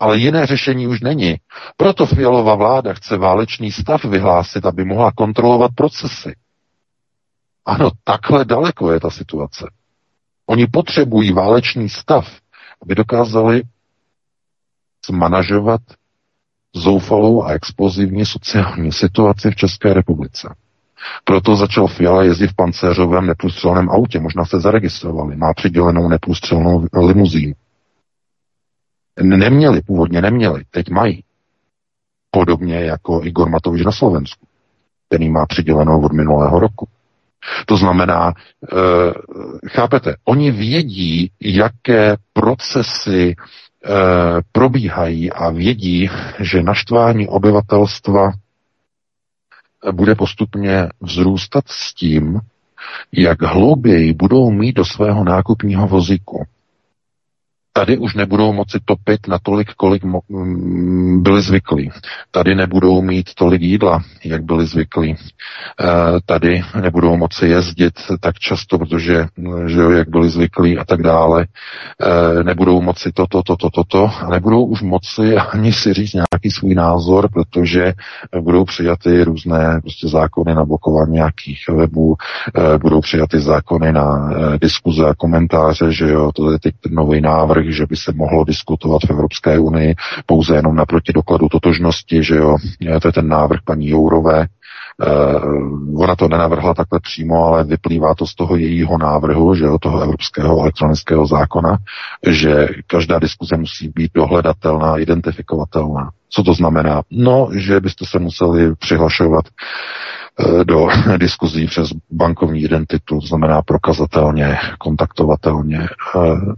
Ale 0.00 0.18
jiné 0.18 0.46
řešení 0.46 0.86
už 0.86 1.00
není. 1.00 1.36
Proto 1.76 2.06
Fialová 2.06 2.54
vláda 2.54 2.94
chce 2.94 3.16
válečný 3.16 3.72
stav 3.72 4.04
vyhlásit, 4.04 4.66
aby 4.66 4.84
mohla 4.84 5.12
kontrolovat 5.12 5.70
procesy. 5.74 6.36
Ano, 7.64 7.90
takhle 8.04 8.44
daleko 8.44 8.92
je 8.92 9.00
ta 9.00 9.10
situace. 9.10 9.70
Oni 10.46 10.66
potřebují 10.66 11.32
válečný 11.32 11.88
stav, 11.88 12.36
aby 12.82 12.94
dokázali 12.94 13.62
zmanažovat 15.06 15.80
zoufalou 16.74 17.42
a 17.42 17.52
explozivní 17.52 18.26
sociální 18.26 18.92
situaci 18.92 19.50
v 19.50 19.56
České 19.56 19.94
republice. 19.94 20.54
Proto 21.24 21.56
začal 21.56 21.86
Fiala 21.86 22.22
jezdit 22.22 22.46
v 22.46 22.56
pancéřovém 22.56 23.26
neprůstřelném 23.26 23.90
autě. 23.90 24.20
Možná 24.20 24.44
se 24.44 24.60
zaregistrovali. 24.60 25.36
Má 25.36 25.54
přidělenou 25.54 26.08
neprůstřelnou 26.08 26.86
limuzínu. 27.06 27.54
Neměli, 29.22 29.82
původně 29.82 30.22
neměli, 30.22 30.64
teď 30.70 30.90
mají. 30.90 31.24
Podobně 32.30 32.80
jako 32.80 33.20
Igor 33.24 33.48
Matovič 33.48 33.84
na 33.84 33.92
Slovensku. 33.92 34.46
Ten 35.08 35.32
má 35.32 35.46
přidělenou 35.46 36.00
od 36.04 36.12
minulého 36.12 36.60
roku. 36.60 36.88
To 37.66 37.76
znamená, 37.76 38.32
eh, 38.32 38.78
chápete, 39.68 40.16
oni 40.24 40.50
vědí, 40.50 41.30
jaké 41.40 42.16
procesy 42.32 43.34
eh, 43.84 43.90
probíhají 44.52 45.32
a 45.32 45.50
vědí, 45.50 46.10
že 46.40 46.62
naštvání 46.62 47.28
obyvatelstva 47.28 48.32
bude 49.92 50.14
postupně 50.14 50.88
vzrůstat 51.00 51.64
s 51.68 51.94
tím, 51.94 52.40
jak 53.12 53.42
hlouběji 53.42 54.12
budou 54.14 54.50
mít 54.50 54.72
do 54.72 54.84
svého 54.84 55.24
nákupního 55.24 55.88
vozíku 55.88 56.44
Tady 57.78 57.98
už 57.98 58.14
nebudou 58.14 58.52
moci 58.52 58.78
topit 58.84 59.28
na 59.28 59.38
tolik, 59.42 59.74
kolik 59.74 60.04
mo- 60.04 61.22
byli 61.22 61.42
zvyklí. 61.42 61.90
Tady 62.30 62.54
nebudou 62.54 63.02
mít 63.02 63.34
tolik 63.34 63.62
jídla, 63.62 64.02
jak 64.24 64.42
byli 64.42 64.66
zvyklí. 64.66 65.10
E, 65.10 65.16
tady 66.26 66.62
nebudou 66.80 67.16
moci 67.16 67.46
jezdit 67.46 67.92
tak 68.20 68.38
často, 68.38 68.78
protože, 68.78 69.26
že 69.66 69.80
jo, 69.80 69.90
jak 69.90 70.08
byli 70.08 70.30
zvyklí 70.30 70.78
a 70.78 70.84
tak 70.84 71.02
dále. 71.02 71.46
E, 72.02 72.44
nebudou 72.44 72.80
moci 72.80 73.12
toto, 73.14 73.42
toto, 73.42 73.70
toto. 73.70 74.10
A 74.20 74.30
nebudou 74.30 74.64
už 74.64 74.82
moci 74.82 75.36
ani 75.36 75.72
si 75.72 75.92
říct 75.92 76.14
nějaký 76.14 76.50
svůj 76.50 76.74
názor, 76.74 77.28
protože 77.32 77.92
budou 78.40 78.64
přijaty 78.64 79.24
různé 79.24 79.80
prostě 79.82 80.08
zákony 80.08 80.54
na 80.54 80.64
blokování 80.64 81.12
nějakých 81.12 81.58
webů, 81.68 82.16
e, 82.74 82.78
budou 82.78 83.00
přijaty 83.00 83.40
zákony 83.40 83.92
na 83.92 84.30
diskuze 84.60 85.06
a 85.06 85.14
komentáře, 85.14 85.92
že 85.92 86.08
jo, 86.08 86.32
to 86.34 86.52
je 86.52 86.58
teď 86.58 86.74
nový 86.90 87.20
návrh, 87.20 87.67
že 87.72 87.86
by 87.86 87.96
se 87.96 88.12
mohlo 88.12 88.44
diskutovat 88.44 89.02
v 89.06 89.10
Evropské 89.10 89.58
unii 89.58 89.94
pouze 90.26 90.56
jenom 90.56 90.76
naproti 90.76 91.12
dokladu 91.12 91.48
totožnosti, 91.48 92.24
že 92.24 92.36
jo, 92.36 92.56
to 93.02 93.08
je 93.08 93.12
ten 93.12 93.28
návrh 93.28 93.60
paní 93.64 93.88
Jourové, 93.88 94.46
Uh, 95.06 96.02
ona 96.02 96.16
to 96.16 96.28
nenavrhla 96.28 96.74
takhle 96.74 97.00
přímo, 97.00 97.44
ale 97.44 97.64
vyplývá 97.64 98.14
to 98.14 98.26
z 98.26 98.34
toho 98.34 98.56
jejího 98.56 98.98
návrhu, 98.98 99.54
že 99.54 99.64
jo, 99.64 99.78
toho 99.78 100.00
evropského 100.02 100.60
elektronického 100.60 101.26
zákona, 101.26 101.78
že 102.28 102.68
každá 102.86 103.18
diskuze 103.18 103.56
musí 103.56 103.88
být 103.88 104.10
dohledatelná, 104.14 104.98
identifikovatelná. 104.98 106.10
Co 106.30 106.42
to 106.42 106.54
znamená? 106.54 107.02
No, 107.10 107.48
že 107.52 107.80
byste 107.80 108.06
se 108.06 108.18
museli 108.18 108.74
přihlašovat 108.76 109.44
do 110.64 110.88
diskuzí 111.16 111.66
přes 111.66 111.88
bankovní 112.10 112.60
identitu, 112.62 113.20
znamená 113.20 113.62
prokazatelně, 113.62 114.58
kontaktovatelně, 114.78 115.88
uh, 116.14 116.54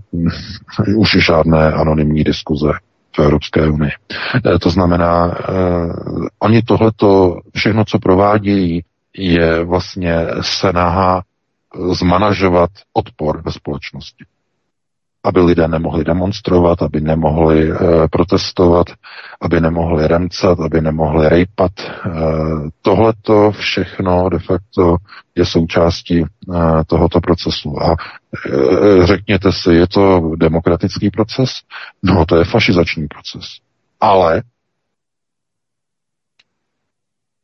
už 0.97 1.17
žádné 1.27 1.73
anonymní 1.73 2.25
diskuze 2.25 2.73
v 3.17 3.19
Evropské 3.19 3.69
unii. 3.69 3.93
Uh, 4.47 4.59
to 4.59 4.71
znamená, 4.71 5.35
oni 6.39 6.63
tohleto, 6.63 7.37
všechno, 7.55 7.85
co 7.85 7.99
provádějí, 7.99 8.83
je 9.19 9.65
vlastně 9.65 10.27
snaha 10.41 11.23
zmanažovat 11.93 12.71
odpor 12.93 13.43
ve 13.43 13.53
společnosti 13.53 14.25
aby 15.25 15.41
lidé 15.41 15.69
nemohli 15.69 16.05
demonstrovat, 16.05 16.83
aby 16.83 17.01
nemohli 17.01 17.71
e, 17.71 17.75
protestovat, 18.09 18.87
aby 19.41 19.61
nemohli 19.61 20.07
remcat, 20.09 20.61
aby 20.61 20.81
nemohli 20.81 21.29
rejpat. 21.29 21.73
E, 21.81 21.91
Tohle 22.83 23.13
to 23.23 23.51
všechno 23.53 24.29
de 24.29 24.39
facto 24.39 24.97
je 25.35 25.47
součástí 25.47 26.19
e, 26.21 26.27
tohoto 26.87 27.21
procesu. 27.21 27.83
A 27.83 27.91
e, 27.93 29.07
řekněte 29.07 29.53
si, 29.53 29.73
je 29.73 29.87
to 29.89 30.33
demokratický 30.37 31.11
proces? 31.11 31.51
No, 32.03 32.27
to 32.27 32.37
je 32.37 32.45
fašizační 32.45 33.07
proces. 33.09 33.45
Ale 34.01 34.43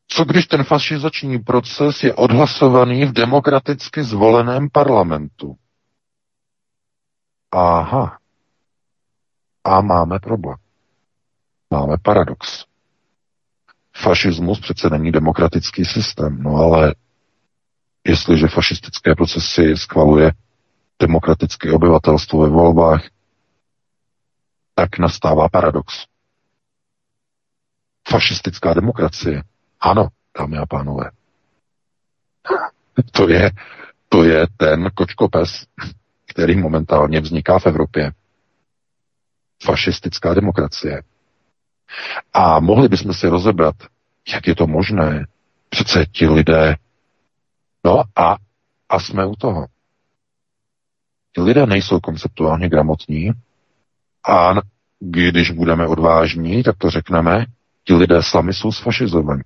co 0.09 0.25
když 0.25 0.47
ten 0.47 0.65
fašizační 0.65 1.39
proces 1.39 2.03
je 2.05 2.15
odhlasovaný 2.15 3.05
v 3.05 3.13
demokraticky 3.13 4.03
zvoleném 4.03 4.69
parlamentu? 4.73 5.55
Aha. 7.57 8.19
A 9.65 9.81
máme 9.81 10.19
problém. 10.19 10.57
Máme 11.71 11.97
paradox. 12.03 12.65
Fašismus 13.97 14.61
přece 14.61 14.91
není 14.91 15.13
demokratický 15.13 15.85
systém, 15.85 16.43
no 16.43 16.57
ale 16.57 16.95
jestliže 18.05 18.49
fašistické 18.49 19.15
procesy 19.15 19.77
schvaluje 19.77 20.33
demokratické 20.99 21.73
obyvatelstvo 21.73 22.41
ve 22.41 22.49
volbách, 22.49 23.03
tak 24.75 24.99
nastává 24.99 25.49
paradox. 25.49 26.05
Fašistická 28.09 28.75
demokracie. 28.75 29.43
Ano, 29.81 30.09
dámy 30.39 30.57
a 30.59 30.67
pánové. 30.67 31.11
To 33.13 33.29
je, 33.29 33.51
to 34.09 34.25
je 34.25 34.47
ten 34.57 34.91
kočkopes, 34.95 35.67
který 36.37 36.57
momentálně 36.57 37.21
vzniká 37.21 37.59
v 37.59 37.67
Evropě. 37.67 38.13
Fašistická 39.65 40.35
demokracie. 40.35 41.03
A 42.33 42.61
mohli 42.61 42.89
bychom 42.89 43.15
si 43.15 43.29
rozebrat, 43.29 43.75
jak 44.35 44.47
je 44.47 44.55
to 44.55 44.67
možné. 44.67 45.27
Přece 45.69 46.07
ti 46.07 46.29
lidé. 46.29 46.77
No 47.85 48.03
a, 48.17 48.37
a 48.89 49.01
jsme 49.01 49.27
u 49.27 49.35
toho. 49.37 49.67
Ti 51.35 51.41
lidé 51.41 51.67
nejsou 51.67 52.01
konceptuálně 52.01 52.69
gramotní 52.69 53.31
a 54.29 54.55
když 55.01 55.51
budeme 55.51 55.87
odvážní, 55.87 56.63
tak 56.63 56.77
to 56.79 56.91
řekneme, 56.91 57.47
ti 57.85 57.95
lidé 57.95 58.23
sami 58.23 58.55
jsou 58.55 58.73
sfašizovaní. 58.73 59.43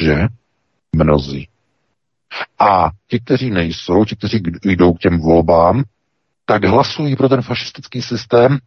Že? 0.00 0.26
Mnozí. 0.96 1.48
A 2.58 2.90
ti, 3.06 3.20
kteří 3.20 3.50
nejsou, 3.50 4.04
ti, 4.04 4.16
kteří 4.16 4.42
jdou 4.64 4.92
k 4.92 4.98
těm 4.98 5.20
volbám, 5.20 5.84
tak 6.44 6.64
hlasují 6.64 7.16
pro 7.16 7.28
ten 7.28 7.42
fašistický 7.42 8.02
systém, 8.02 8.58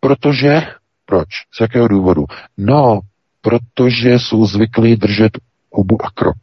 protože, 0.00 0.62
proč? 1.06 1.28
Z 1.54 1.60
jakého 1.60 1.88
důvodu? 1.88 2.24
No, 2.56 3.00
protože 3.40 4.18
jsou 4.18 4.46
zvyklí 4.46 4.96
držet 4.96 5.38
hubu 5.70 6.04
a 6.04 6.10
krok. 6.10 6.36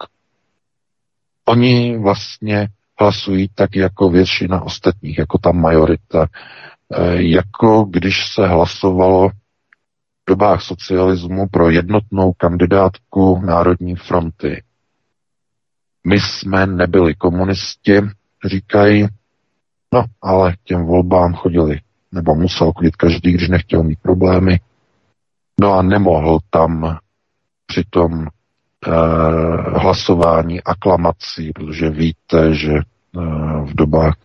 Oni 1.45 1.97
vlastně 1.97 2.67
hlasují 2.99 3.49
tak 3.55 3.75
jako 3.75 4.09
většina 4.09 4.61
ostatních, 4.61 5.17
jako 5.17 5.37
ta 5.37 5.51
majorita, 5.51 6.27
e, 6.93 7.23
jako 7.23 7.83
když 7.83 8.27
se 8.33 8.47
hlasovalo 8.47 9.29
v 9.29 9.33
dobách 10.27 10.61
socialismu 10.61 11.47
pro 11.47 11.69
jednotnou 11.69 12.33
kandidátku 12.33 13.41
Národní 13.45 13.95
fronty. 13.95 14.63
My 16.05 16.19
jsme 16.19 16.67
nebyli 16.67 17.15
komunisti, 17.15 18.01
říkají, 18.45 19.07
no 19.93 20.05
ale 20.21 20.53
k 20.53 20.59
těm 20.63 20.85
volbám 20.85 21.33
chodili, 21.33 21.79
nebo 22.11 22.35
musel 22.35 22.73
chodit 22.73 22.95
každý, 22.95 23.31
když 23.31 23.49
nechtěl 23.49 23.83
mít 23.83 23.99
problémy. 24.01 24.59
No 25.61 25.73
a 25.73 25.81
nemohl 25.81 26.39
tam 26.49 26.97
při 27.65 27.83
tom 27.89 28.27
eh, 28.27 28.91
hlasování 29.79 30.63
aklamací, 30.63 31.51
protože 31.55 31.89
víte, 31.89 32.53
že 32.53 32.73
eh, 32.73 33.19
v 33.65 33.75
dobách 33.75 34.15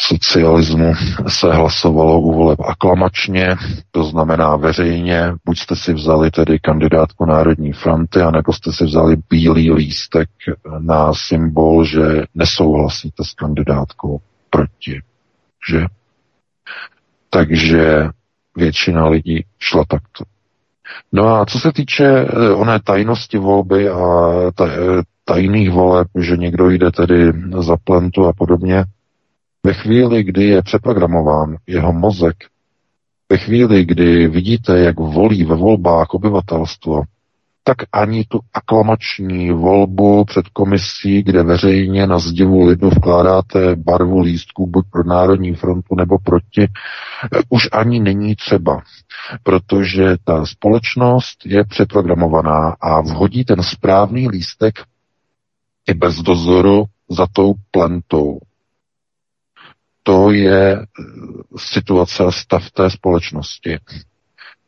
socialismu 0.00 0.92
se 1.28 1.52
hlasovalo 1.52 2.20
u 2.20 2.32
voleb 2.32 2.60
aklamačně, 2.60 3.56
to 3.90 4.04
znamená 4.04 4.56
veřejně, 4.56 5.32
buď 5.44 5.58
jste 5.58 5.76
si 5.76 5.94
vzali 5.94 6.30
tedy 6.30 6.58
kandidátku 6.58 7.24
Národní 7.24 7.72
fronty, 7.72 8.20
anebo 8.20 8.52
jste 8.52 8.72
si 8.72 8.84
vzali 8.84 9.16
bílý 9.30 9.72
lístek 9.72 10.28
na 10.78 11.12
symbol, 11.14 11.84
že 11.84 12.22
nesouhlasíte 12.34 13.24
s 13.24 13.34
kandidátkou 13.34 14.20
proti. 14.50 15.00
Že? 15.70 15.86
Takže 17.30 18.08
většina 18.56 19.08
lidí 19.08 19.44
šla 19.58 19.84
takto. 19.88 20.24
No 21.12 21.28
a 21.34 21.46
co 21.46 21.58
se 21.60 21.72
týče 21.72 22.04
eh, 22.06 22.50
oné 22.50 22.80
tajnosti 22.80 23.38
volby 23.38 23.88
a 23.88 24.30
eh, 24.62 24.68
tajných 25.24 25.70
voleb, 25.70 26.08
že 26.18 26.36
někdo 26.36 26.70
jde 26.70 26.90
tedy 26.90 27.32
za 27.58 27.76
plentu 27.84 28.26
a 28.26 28.32
podobně, 28.32 28.84
ve 29.66 29.74
chvíli, 29.74 30.24
kdy 30.24 30.44
je 30.44 30.62
přeprogramován 30.62 31.56
jeho 31.66 31.92
mozek, 31.92 32.36
ve 33.28 33.38
chvíli, 33.38 33.84
kdy 33.84 34.28
vidíte, 34.28 34.78
jak 34.78 35.00
volí 35.00 35.44
ve 35.44 35.54
volbách 35.56 36.14
obyvatelstvo, 36.14 37.02
tak 37.64 37.76
ani 37.92 38.24
tu 38.24 38.40
aklamační 38.54 39.50
volbu 39.52 40.24
před 40.24 40.48
komisí, 40.48 41.22
kde 41.22 41.42
veřejně 41.42 42.06
na 42.06 42.18
zdivu 42.18 42.66
lidu 42.66 42.90
vkládáte 42.90 43.76
barvu 43.76 44.20
lístků 44.20 44.66
buď 44.66 44.84
pro 44.92 45.04
Národní 45.04 45.54
frontu 45.54 45.94
nebo 45.94 46.18
proti, 46.18 46.68
už 47.48 47.68
ani 47.72 48.00
není 48.00 48.36
třeba, 48.36 48.82
protože 49.42 50.16
ta 50.24 50.46
společnost 50.46 51.46
je 51.46 51.64
přeprogramovaná 51.64 52.76
a 52.80 53.00
vhodí 53.00 53.44
ten 53.44 53.62
správný 53.62 54.28
lístek 54.28 54.74
i 55.88 55.94
bez 55.94 56.16
dozoru 56.16 56.84
za 57.10 57.26
tou 57.32 57.54
plentou 57.70 58.38
to 60.02 60.30
je 60.30 60.72
eh, 60.72 60.84
situace 61.56 62.24
a 62.24 62.30
stav 62.30 62.70
té 62.70 62.90
společnosti. 62.90 63.78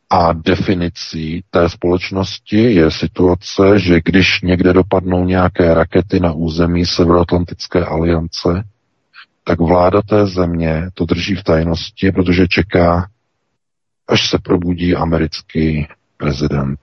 A 0.09 0.33
definicí 0.33 1.43
té 1.49 1.69
společnosti 1.69 2.57
je 2.57 2.91
situace, 2.91 3.79
že 3.79 4.01
když 4.05 4.41
někde 4.41 4.73
dopadnou 4.73 5.25
nějaké 5.25 5.73
rakety 5.73 6.19
na 6.19 6.31
území 6.31 6.85
Severoatlantické 6.85 7.85
aliance, 7.85 8.63
tak 9.43 9.59
vláda 9.59 10.01
té 10.01 10.27
země 10.27 10.89
to 10.93 11.05
drží 11.05 11.35
v 11.35 11.43
tajnosti, 11.43 12.11
protože 12.11 12.47
čeká, 12.47 13.09
až 14.07 14.29
se 14.29 14.37
probudí 14.39 14.95
americký 14.95 15.87
prezident, 16.17 16.79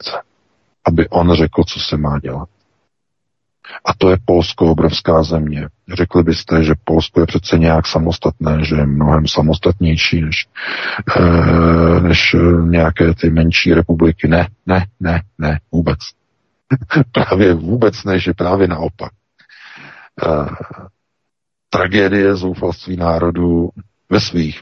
aby 0.84 1.08
on 1.08 1.34
řekl, 1.34 1.64
co 1.64 1.80
se 1.80 1.96
má 1.96 2.18
dělat. 2.18 2.48
A 3.84 3.94
to 3.98 4.10
je 4.10 4.16
Polsko 4.24 4.66
obrovská 4.66 5.22
země. 5.22 5.68
Řekli 5.94 6.22
byste, 6.22 6.64
že 6.64 6.74
Polsko 6.84 7.20
je 7.20 7.26
přece 7.26 7.58
nějak 7.58 7.86
samostatné, 7.86 8.64
že 8.64 8.76
je 8.76 8.86
mnohem 8.86 9.26
samostatnější 9.26 10.20
než, 10.20 10.48
e, 11.16 12.00
než 12.00 12.36
nějaké 12.64 13.14
ty 13.14 13.30
menší 13.30 13.74
republiky. 13.74 14.28
Ne, 14.28 14.48
ne, 14.66 14.86
ne, 15.00 15.22
ne, 15.38 15.60
vůbec. 15.72 15.98
právě 17.12 17.54
vůbec 17.54 18.04
ne, 18.04 18.18
že 18.18 18.32
právě 18.32 18.68
naopak. 18.68 19.12
E, 20.22 20.26
tragédie 21.70 22.36
zoufalství 22.36 22.96
národů 22.96 23.68
ve 24.10 24.20
svých 24.20 24.60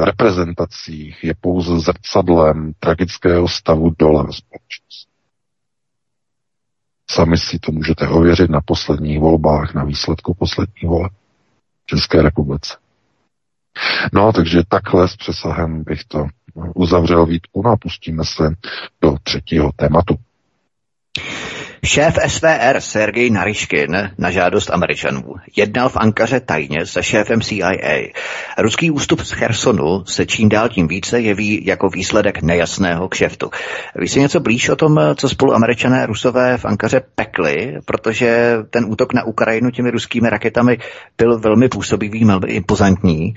reprezentacích 0.00 1.24
je 1.24 1.34
pouze 1.40 1.80
zrcadlem 1.80 2.72
tragického 2.80 3.48
stavu 3.48 3.92
dole 3.98 4.24
ve 4.26 4.32
společnosti. 4.32 5.11
Sami 7.14 7.38
si 7.38 7.58
to 7.58 7.72
můžete 7.72 8.08
ověřit 8.08 8.50
na 8.50 8.60
posledních 8.64 9.20
volbách, 9.20 9.74
na 9.74 9.84
výsledku 9.84 10.34
posledních 10.34 10.84
voleb 10.84 11.12
v 11.82 11.86
České 11.86 12.22
republice. 12.22 12.76
No, 14.12 14.32
takže 14.32 14.62
takhle 14.68 15.08
s 15.08 15.16
přesahem 15.16 15.84
bych 15.84 16.04
to 16.04 16.26
uzavřel 16.74 17.26
výtku 17.26 17.62
no 17.64 17.70
a 17.70 17.76
pustíme 17.76 18.24
se 18.24 18.54
do 19.02 19.16
třetího 19.22 19.70
tématu. 19.76 20.14
Šéf 21.84 22.18
SVR 22.26 22.80
Sergej 22.80 23.30
Nariškin 23.30 24.10
na 24.18 24.30
žádost 24.30 24.70
Američanů 24.70 25.22
jednal 25.56 25.88
v 25.88 25.96
Ankaře 25.96 26.40
tajně 26.40 26.86
se 26.86 27.02
šéfem 27.02 27.40
CIA. 27.40 27.72
Ruský 28.58 28.90
ústup 28.90 29.20
z 29.20 29.30
Chersonu 29.30 30.04
se 30.06 30.26
čím 30.26 30.48
dál 30.48 30.68
tím 30.68 30.88
více 30.88 31.20
jeví 31.20 31.66
jako 31.66 31.88
výsledek 31.88 32.42
nejasného 32.42 33.08
kšeftu. 33.08 33.50
Víš 33.96 34.12
si 34.12 34.20
něco 34.20 34.40
blíž 34.40 34.68
o 34.68 34.76
tom, 34.76 35.00
co 35.14 35.28
spolu 35.28 35.54
američané 35.54 36.06
rusové 36.06 36.58
v 36.58 36.64
Ankaře 36.64 37.02
pekli, 37.14 37.78
protože 37.84 38.56
ten 38.70 38.84
útok 38.88 39.12
na 39.12 39.24
Ukrajinu 39.24 39.70
těmi 39.70 39.90
ruskými 39.90 40.30
raketami 40.30 40.78
byl 41.18 41.38
velmi 41.38 41.68
působivý, 41.68 42.24
velmi 42.24 42.52
impozantní. 42.52 43.34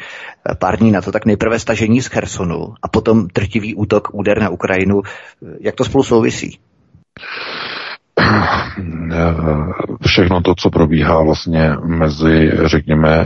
Pár 0.60 0.80
dní 0.80 0.92
na 0.92 1.02
to 1.02 1.12
tak 1.12 1.26
nejprve 1.26 1.60
stažení 1.60 2.02
z 2.02 2.08
Chersonu 2.08 2.74
a 2.82 2.88
potom 2.88 3.28
trtivý 3.28 3.76
útok, 3.76 4.08
úder 4.14 4.42
na 4.42 4.50
Ukrajinu. 4.50 5.02
Jak 5.60 5.76
to 5.76 5.86
spolu 5.86 6.04
souvisí? 6.04 6.60
Všechno 10.08 10.42
to, 10.42 10.56
co 10.56 10.70
probíhá 10.70 11.24
vlastně 11.24 11.72
mezi, 11.86 12.52
řekněme, 12.66 13.26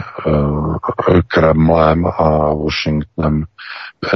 Kremlem 1.28 2.06
a 2.06 2.54
Washingtonem 2.54 3.43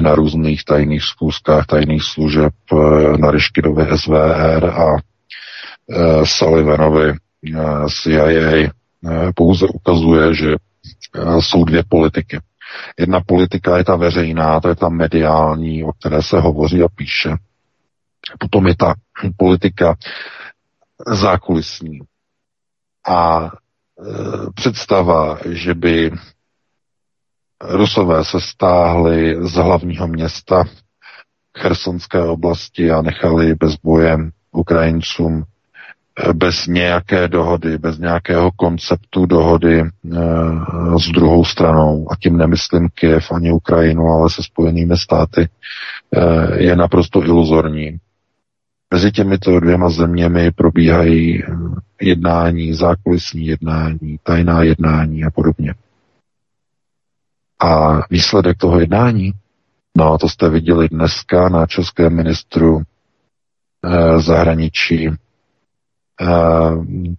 na 0.02 0.16
různých 0.16 0.66
tajných 0.66 1.04
zkouškách 1.04 1.66
tajných 1.66 2.04
služeb 2.04 2.54
na 3.18 3.32
Ryškidovi 3.32 3.98
SVR 3.98 4.66
a 4.66 4.96
Sullivanovi 6.24 7.14
CIA 7.90 8.70
pouze 9.36 9.68
ukazuje, 9.68 10.34
že 10.34 10.56
jsou 11.40 11.64
dvě 11.66 11.84
politiky. 11.90 12.40
Jedna 13.00 13.22
politika 13.26 13.78
je 13.78 13.84
ta 13.84 13.96
veřejná, 13.96 14.60
to 14.60 14.70
je 14.70 14.76
ta 14.76 14.90
mediální, 14.90 15.84
o 15.84 15.92
které 15.92 16.22
se 16.22 16.40
hovoří 16.40 16.84
a 16.84 16.88
píše. 16.96 17.30
Potom 18.40 18.68
je 18.68 18.76
ta 18.76 18.94
politika 19.38 19.96
zákulisní. 21.08 22.00
A 23.08 23.46
e, 23.46 23.50
představa, 24.56 25.38
že 25.46 25.74
by 25.74 26.12
Rusové 27.70 28.26
se 28.26 28.42
stáhli 28.42 29.48
z 29.48 29.54
hlavního 29.54 30.08
města 30.08 30.64
Chersonské 31.58 32.22
oblasti 32.22 32.92
a 32.92 33.02
nechali 33.02 33.56
bez 33.56 33.76
boje 33.76 34.18
Ukrajincům 34.52 35.44
e, 36.30 36.34
bez 36.34 36.68
nějaké 36.68 37.28
dohody, 37.28 37.78
bez 37.78 37.98
nějakého 37.98 38.52
konceptu 38.52 39.26
dohody 39.26 39.80
e, 39.80 39.90
s 41.00 41.12
druhou 41.12 41.46
stranou, 41.46 42.08
a 42.12 42.16
tím 42.16 42.38
nemyslím 42.38 42.90
Kiev 42.94 43.32
ani 43.32 43.52
Ukrajinu, 43.52 44.04
ale 44.04 44.30
se 44.30 44.44
spojenými 44.44 44.98
státy, 44.98 45.50
e, 46.16 46.64
je 46.64 46.76
naprosto 46.76 47.24
iluzorní. 47.24 47.98
Mezi 48.94 49.12
těmito 49.12 49.60
dvěma 49.60 49.90
zeměmi 49.90 50.52
probíhají 50.52 51.44
eh, 51.44 51.48
jednání, 52.02 52.74
zákulisní 52.74 53.46
jednání, 53.46 54.20
tajná 54.24 54.64
jednání 54.64 55.24
a 55.24 55.32
podobně. 55.32 55.74
A 57.60 58.00
výsledek 58.10 58.58
toho 58.58 58.80
jednání, 58.80 59.32
no 59.98 60.18
to 60.18 60.30
jste 60.30 60.50
viděli 60.50 60.90
dneska 60.90 61.50
na 61.50 61.66
českém 61.66 62.16
ministru 62.16 62.82
eh, 63.86 64.20
zahraničí. 64.20 65.10
Eh, 65.10 65.16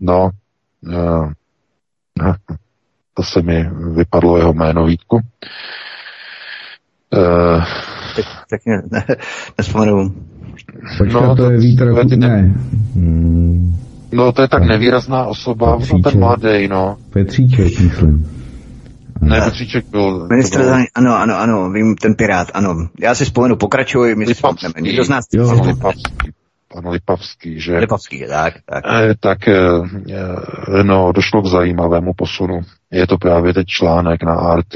no, 0.00 0.30
eh, 0.92 2.34
to 3.14 3.22
se 3.22 3.42
mi 3.42 3.70
vypadlo 3.94 4.38
jeho 4.38 4.52
jméno 4.52 4.84
Vítku. 4.86 5.20
Teď, 8.16 8.26
teď 8.50 8.60
ne, 8.66 8.82
ne, 8.90 9.04
nespomenu. 9.58 10.14
Počkat, 10.98 11.22
no, 11.22 11.36
to 11.36 11.50
je 11.50 11.58
vítr, 11.58 12.16
ne. 12.16 12.54
Hmm. 12.94 13.76
No, 14.12 14.32
to 14.32 14.42
je 14.42 14.48
tak 14.48 14.62
nevýrazná 14.62 15.26
osoba, 15.26 15.78
no, 15.92 15.98
ten 15.98 16.20
mladý, 16.20 16.68
no. 16.68 16.96
Petříček, 17.10 17.80
myslím. 17.80 18.30
Ne, 19.20 19.40
Petříček 19.40 19.86
byl... 19.90 20.26
Ministr, 20.30 20.58
byl... 20.58 20.74
ano, 20.94 21.16
ano, 21.16 21.38
ano, 21.38 21.70
vím, 21.70 21.96
ten 21.96 22.14
pirát, 22.14 22.48
ano. 22.54 22.88
Já 23.00 23.14
si 23.14 23.24
vzpomenu, 23.24 23.56
pokračuj, 23.56 24.14
my 24.14 24.24
Lipavský. 24.24 24.66
si 24.66 24.82
Někdo 24.82 25.04
z 25.04 25.08
nás... 25.08 25.24
Jo. 25.32 25.48
Pan 25.48 25.66
Lipavský, 25.66 26.30
pan 26.74 26.88
Lipavský, 26.88 27.60
že... 27.60 27.78
Lipavský, 27.78 28.24
tak, 28.28 28.54
tak. 28.66 28.84
E, 28.86 29.14
tak, 29.20 29.48
e, 29.48 29.62
no, 30.82 31.12
došlo 31.12 31.42
k 31.42 31.46
zajímavému 31.46 32.12
posunu. 32.16 32.60
Je 32.90 33.06
to 33.06 33.18
právě 33.18 33.54
teď 33.54 33.66
článek 33.66 34.22
na 34.22 34.56
RT, 34.56 34.74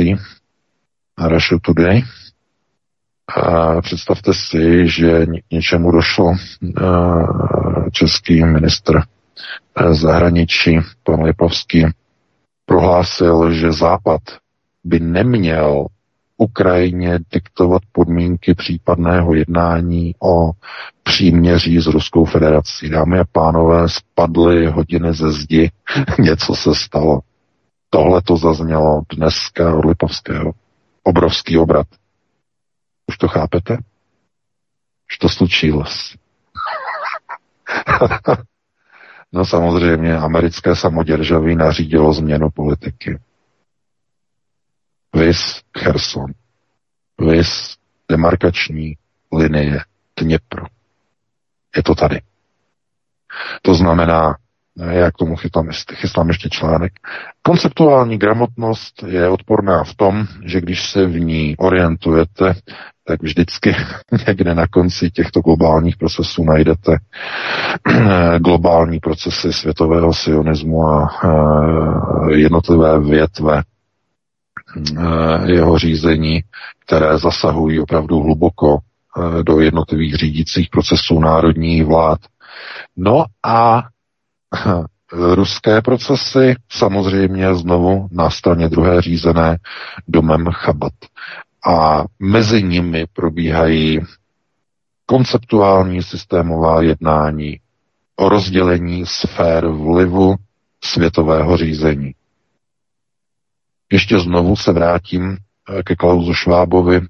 na 1.18 1.28
Russia 1.28 1.58
Today, 1.62 2.02
představte 3.82 4.34
si, 4.34 4.88
že 4.88 5.26
k 5.26 5.50
něčemu 5.50 5.90
došlo. 5.90 6.34
Český 7.92 8.44
ministr 8.44 9.02
zahraničí, 9.90 10.78
pan 11.02 11.22
Lipovský, 11.22 11.86
prohlásil, 12.66 13.52
že 13.52 13.72
Západ 13.72 14.20
by 14.84 15.00
neměl 15.00 15.86
Ukrajině 16.36 17.18
diktovat 17.32 17.82
podmínky 17.92 18.54
případného 18.54 19.34
jednání 19.34 20.14
o 20.22 20.50
příměří 21.02 21.80
s 21.80 21.86
Ruskou 21.86 22.24
federací. 22.24 22.88
Dámy 22.88 23.18
a 23.18 23.24
pánové, 23.32 23.88
spadly 23.88 24.66
hodiny 24.66 25.14
ze 25.14 25.32
zdi, 25.32 25.70
něco 26.18 26.54
se 26.54 26.74
stalo. 26.74 27.20
Tohle 27.90 28.22
to 28.22 28.36
zaznělo 28.36 29.02
dneska 29.16 29.76
od 29.76 29.84
Lipovského. 29.84 30.52
Obrovský 31.02 31.58
obrat. 31.58 31.86
Už 33.07 33.17
to 33.17 33.27
chápete? 33.27 33.77
Už 35.11 35.17
to 35.17 35.29
slučilось. 35.29 36.15
no 39.31 39.45
samozřejmě, 39.45 40.17
americké 40.17 40.75
samoděržaví 40.75 41.55
nařídilo 41.55 42.13
změnu 42.13 42.49
politiky. 42.49 43.19
Vys 45.15 45.61
Kherson. 45.71 46.31
Vys 47.19 47.77
demarkační 48.09 48.93
linie 49.31 49.79
Dněpro. 50.19 50.65
Je 51.75 51.83
to 51.83 51.95
tady. 51.95 52.21
To 53.61 53.75
znamená, 53.75 54.37
já 54.77 55.11
k 55.11 55.17
tomu 55.17 55.35
chystám, 55.35 55.69
chystám 55.93 56.27
ještě 56.27 56.49
článek. 56.49 56.93
Konceptuální 57.41 58.17
gramotnost 58.17 59.03
je 59.07 59.29
odporná 59.29 59.83
v 59.83 59.95
tom, 59.95 60.27
že 60.45 60.61
když 60.61 60.91
se 60.91 61.05
v 61.05 61.19
ní 61.19 61.57
orientujete, 61.57 62.55
tak 63.08 63.22
vždycky 63.22 63.76
někde 64.26 64.54
na 64.54 64.66
konci 64.66 65.10
těchto 65.10 65.40
globálních 65.40 65.96
procesů 65.96 66.44
najdete 66.44 66.96
globální 68.38 69.00
procesy 69.00 69.52
světového 69.52 70.14
sionismu 70.14 70.86
a 70.86 71.10
jednotlivé 72.30 73.00
větve 73.00 73.62
jeho 75.44 75.78
řízení, 75.78 76.40
které 76.86 77.18
zasahují 77.18 77.80
opravdu 77.80 78.20
hluboko 78.20 78.78
do 79.42 79.60
jednotlivých 79.60 80.14
řídících 80.14 80.68
procesů 80.70 81.18
národních 81.18 81.84
vlád. 81.84 82.18
No 82.96 83.24
a 83.44 83.82
ruské 85.12 85.82
procesy, 85.82 86.54
samozřejmě 86.68 87.54
znovu 87.54 88.08
na 88.12 88.30
straně 88.30 88.68
druhé 88.68 89.02
řízené 89.02 89.56
domem 90.08 90.46
Chabat. 90.50 90.92
A 91.66 92.04
mezi 92.18 92.62
nimi 92.62 93.06
probíhají 93.12 94.00
konceptuální 95.06 96.02
systémová 96.02 96.82
jednání 96.82 97.60
o 98.16 98.28
rozdělení 98.28 99.06
sfér 99.06 99.66
vlivu 99.66 100.34
světového 100.84 101.56
řízení. 101.56 102.14
Ještě 103.92 104.18
znovu 104.18 104.56
se 104.56 104.72
vrátím 104.72 105.36
eh, 105.36 105.82
ke 105.82 105.96
Klausu 105.96 106.34
Švábovi 106.34 107.00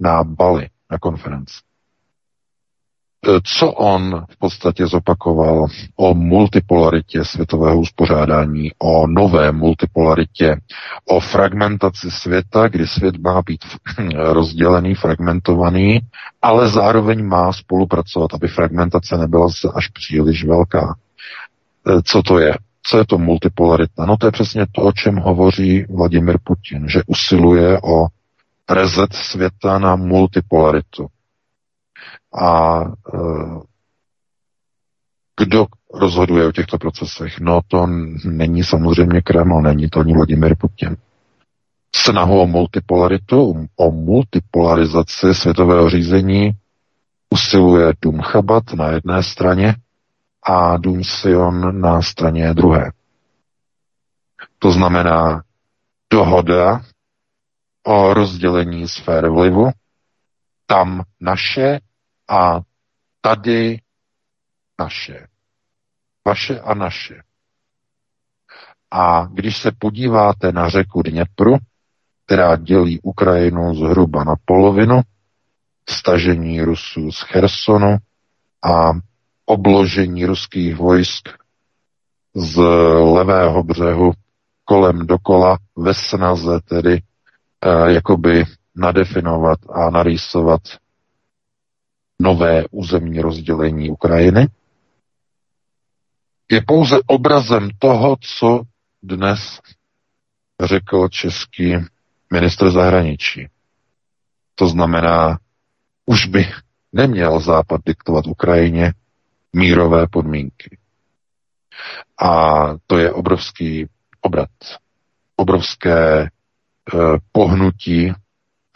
na 0.00 0.24
Bali, 0.24 0.68
na 0.90 0.98
konferenci. 0.98 1.54
Co 3.42 3.72
on 3.72 4.24
v 4.30 4.38
podstatě 4.38 4.86
zopakoval 4.86 5.66
o 5.96 6.14
multipolaritě 6.14 7.24
světového 7.24 7.80
uspořádání, 7.80 8.70
o 8.78 9.06
nové 9.06 9.52
multipolaritě, 9.52 10.56
o 11.08 11.20
fragmentaci 11.20 12.10
světa, 12.10 12.68
kdy 12.68 12.86
svět 12.86 13.16
má 13.18 13.42
být 13.42 13.60
rozdělený, 14.14 14.94
fragmentovaný, 14.94 16.00
ale 16.42 16.68
zároveň 16.68 17.24
má 17.24 17.52
spolupracovat, 17.52 18.34
aby 18.34 18.48
fragmentace 18.48 19.16
nebyla 19.18 19.48
až 19.74 19.88
příliš 19.88 20.44
velká. 20.44 20.96
Eh, 21.88 22.02
co 22.02 22.22
to 22.22 22.38
je? 22.38 22.54
Co 22.82 22.98
je 22.98 23.06
to 23.06 23.18
multipolarita? 23.18 24.06
No 24.06 24.16
to 24.16 24.26
je 24.26 24.32
přesně 24.32 24.66
to, 24.72 24.82
o 24.82 24.92
čem 24.92 25.16
hovoří 25.16 25.84
Vladimir 25.90 26.38
Putin, 26.44 26.88
že 26.88 27.02
usiluje 27.06 27.80
o 27.80 28.06
rezet 28.70 29.12
světa 29.12 29.78
na 29.78 29.96
multipolaritu. 29.96 31.06
A 32.42 32.80
e, 32.80 33.18
kdo 35.40 35.66
rozhoduje 35.94 36.46
o 36.46 36.52
těchto 36.52 36.78
procesech? 36.78 37.40
No 37.40 37.60
to 37.68 37.86
není 38.24 38.64
samozřejmě 38.64 39.22
Kreml, 39.22 39.62
není 39.62 39.88
to 39.88 40.00
ani 40.00 40.14
Vladimir 40.14 40.56
Putin. 40.56 40.96
Snahu 41.94 42.40
o 42.40 42.46
multipolaritu, 42.46 43.66
o 43.76 43.90
multipolarizaci 43.90 45.34
světového 45.34 45.90
řízení 45.90 46.52
usiluje 47.30 47.92
Dům 48.02 48.20
Chabat 48.20 48.72
na 48.72 48.90
jedné 48.90 49.22
straně 49.22 49.74
a 50.42 50.76
Dům 50.76 51.04
Sion 51.04 51.80
na 51.80 52.02
straně 52.02 52.54
druhé. 52.54 52.92
To 54.58 54.72
znamená 54.72 55.42
dohoda 56.12 56.80
o 57.86 58.14
rozdělení 58.14 58.88
sfér 58.88 59.28
vlivu, 59.28 59.70
tam 60.66 61.02
naše 61.20 61.80
a 62.28 62.60
tady 63.20 63.80
naše. 64.78 65.26
Vaše 66.26 66.60
a 66.60 66.74
naše. 66.74 67.22
A 68.90 69.26
když 69.32 69.56
se 69.56 69.70
podíváte 69.78 70.52
na 70.52 70.68
řeku 70.68 71.02
Dněpru, 71.02 71.56
která 72.26 72.56
dělí 72.56 73.00
Ukrajinu 73.00 73.74
zhruba 73.74 74.24
na 74.24 74.34
polovinu, 74.44 75.00
stažení 75.88 76.60
Rusů 76.62 77.12
z 77.12 77.20
Chersonu 77.20 77.96
a 78.64 78.90
obložení 79.46 80.26
ruských 80.26 80.76
vojsk 80.76 81.28
z 82.34 82.56
levého 83.14 83.62
břehu 83.62 84.12
kolem 84.64 85.06
dokola 85.06 85.58
ve 85.76 85.94
snaze 85.94 86.60
tedy 86.60 87.02
eh, 87.64 87.92
jakoby 87.92 88.44
nadefinovat 88.76 89.58
a 89.72 89.90
narýsovat 89.90 90.60
nové 92.18 92.64
územní 92.70 93.20
rozdělení 93.20 93.90
Ukrajiny, 93.90 94.48
je 96.50 96.62
pouze 96.66 96.96
obrazem 97.06 97.70
toho, 97.78 98.16
co 98.20 98.62
dnes 99.02 99.60
řekl 100.64 101.08
český 101.08 101.74
ministr 102.32 102.70
zahraničí. 102.70 103.48
To 104.54 104.68
znamená, 104.68 105.38
už 106.06 106.26
by 106.26 106.46
neměl 106.92 107.40
Západ 107.40 107.80
diktovat 107.86 108.26
Ukrajině 108.26 108.92
mírové 109.52 110.06
podmínky. 110.06 110.78
A 112.18 112.62
to 112.86 112.98
je 112.98 113.12
obrovský 113.12 113.86
obrat, 114.20 114.50
obrovské 115.36 116.22
e, 116.22 116.28
pohnutí 117.32 118.12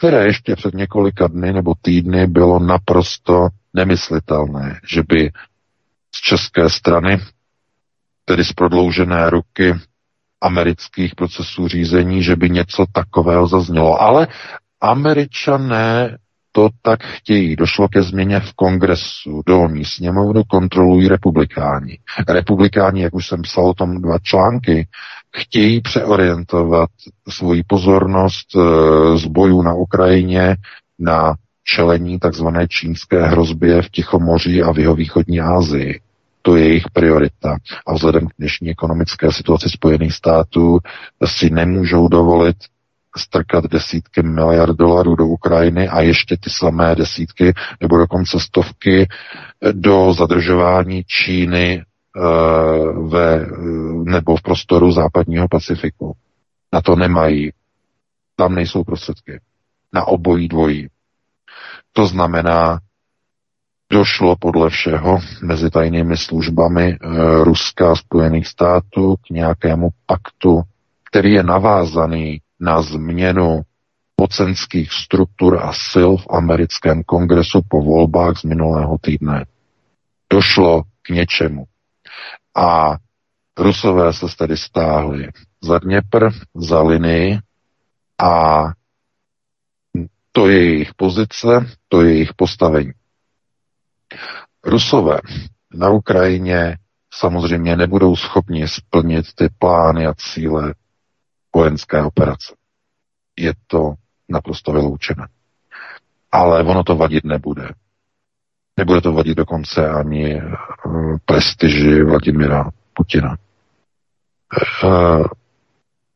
které 0.01 0.25
ještě 0.25 0.55
před 0.55 0.73
několika 0.73 1.27
dny 1.27 1.53
nebo 1.53 1.73
týdny 1.81 2.27
bylo 2.27 2.59
naprosto 2.59 3.47
nemyslitelné, 3.73 4.79
že 4.87 5.03
by 5.07 5.31
z 6.15 6.21
české 6.21 6.69
strany, 6.69 7.19
tedy 8.25 8.45
z 8.45 8.53
prodloužené 8.53 9.29
ruky 9.29 9.75
amerických 10.41 11.15
procesů 11.15 11.67
řízení, 11.67 12.23
že 12.23 12.35
by 12.35 12.49
něco 12.49 12.85
takového 12.93 13.47
zaznělo. 13.47 14.01
Ale 14.01 14.27
američané 14.81 16.17
to 16.51 16.69
tak 16.81 17.03
chtějí. 17.03 17.55
Došlo 17.55 17.87
ke 17.87 18.03
změně 18.03 18.39
v 18.39 18.53
kongresu. 18.53 19.41
Dolní 19.45 19.85
sněmovnu 19.85 20.43
kontrolují 20.43 21.07
republikáni. 21.07 21.99
Republikáni, 22.27 23.01
jak 23.01 23.13
už 23.15 23.27
jsem 23.27 23.41
psal 23.41 23.65
o 23.65 23.73
tom 23.73 24.01
dva 24.01 24.19
články, 24.19 24.87
chtějí 25.35 25.81
přeorientovat 25.81 26.89
svoji 27.29 27.63
pozornost 27.63 28.47
eh, 28.55 29.17
z 29.17 29.25
bojů 29.25 29.61
na 29.61 29.73
Ukrajině 29.73 30.55
na 30.99 31.35
čelení 31.63 32.19
takzvané 32.19 32.67
čínské 32.67 33.23
hrozbě 33.27 33.81
v 33.81 33.89
Tichomoří 33.89 34.63
a 34.63 34.73
v 34.73 34.79
jeho 34.79 34.95
východní 34.95 35.39
Asii. 35.39 35.99
To 36.41 36.55
je 36.55 36.67
jejich 36.67 36.83
priorita. 36.93 37.57
A 37.87 37.93
vzhledem 37.93 38.27
k 38.27 38.31
dnešní 38.39 38.69
ekonomické 38.69 39.31
situaci 39.31 39.69
Spojených 39.69 40.13
států 40.13 40.79
si 41.25 41.49
nemůžou 41.49 42.07
dovolit 42.07 42.55
strkat 43.17 43.65
desítky 43.65 44.23
miliard 44.23 44.77
dolarů 44.77 45.15
do 45.15 45.25
Ukrajiny 45.27 45.87
a 45.87 46.01
ještě 46.01 46.37
ty 46.37 46.49
samé 46.49 46.95
desítky 46.95 47.53
nebo 47.81 47.97
dokonce 47.97 48.39
stovky 48.39 49.07
do 49.71 50.13
zadržování 50.13 51.03
Číny 51.03 51.83
ve, 53.09 53.47
nebo 54.03 54.35
v 54.35 54.41
prostoru 54.41 54.91
západního 54.91 55.47
Pacifiku. 55.47 56.15
Na 56.73 56.81
to 56.81 56.95
nemají. 56.95 57.51
Tam 58.35 58.55
nejsou 58.55 58.83
prostředky. 58.83 59.39
Na 59.93 60.05
obojí 60.05 60.47
dvojí. 60.47 60.87
To 61.93 62.07
znamená, 62.07 62.79
došlo 63.91 64.35
podle 64.35 64.69
všeho 64.69 65.19
mezi 65.41 65.69
tajnými 65.69 66.17
službami 66.17 66.83
e, 66.91 66.97
Ruska 67.43 67.91
a 67.91 67.95
Spojených 67.95 68.47
států 68.47 69.15
k 69.15 69.29
nějakému 69.29 69.89
paktu, 70.05 70.61
který 71.09 71.33
je 71.33 71.43
navázaný 71.43 72.41
na 72.59 72.81
změnu 72.81 73.61
mocenských 74.21 74.91
struktur 74.91 75.59
a 75.61 75.73
sil 75.91 76.11
v 76.17 76.27
americkém 76.29 77.03
kongresu 77.03 77.61
po 77.67 77.81
volbách 77.81 78.37
z 78.37 78.43
minulého 78.43 78.97
týdne. 79.01 79.45
Došlo 80.33 80.83
k 81.01 81.09
něčemu. 81.09 81.65
A 82.55 82.95
Rusové 83.57 84.13
se 84.13 84.25
tedy 84.37 84.57
stáhli 84.57 85.27
za 85.61 85.79
Dněpr, 85.79 86.29
za 86.55 86.81
linii 86.81 87.39
a 88.23 88.63
to 90.31 90.49
je 90.49 90.65
jejich 90.65 90.93
pozice, 90.93 91.65
to 91.87 92.01
je 92.01 92.13
jejich 92.13 92.33
postavení. 92.33 92.91
Rusové 94.63 95.19
na 95.73 95.89
Ukrajině 95.89 96.77
samozřejmě 97.13 97.75
nebudou 97.75 98.15
schopni 98.15 98.67
splnit 98.67 99.25
ty 99.35 99.49
plány 99.59 100.05
a 100.07 100.13
cíle 100.13 100.73
vojenské 101.55 102.01
operace. 102.03 102.55
Je 103.39 103.53
to 103.67 103.93
naprosto 104.29 104.71
vyloučené. 104.71 105.27
Ale 106.31 106.63
ono 106.63 106.83
to 106.83 106.95
vadit 106.95 107.23
nebude. 107.23 107.69
Nebude 108.79 109.01
to 109.01 109.13
vadit 109.13 109.37
dokonce 109.37 109.89
ani 109.89 110.33
eh, 110.33 110.41
prestiži 111.25 112.03
Vladimira 112.03 112.69
Putina. 112.93 113.37
Eh, 114.83 115.23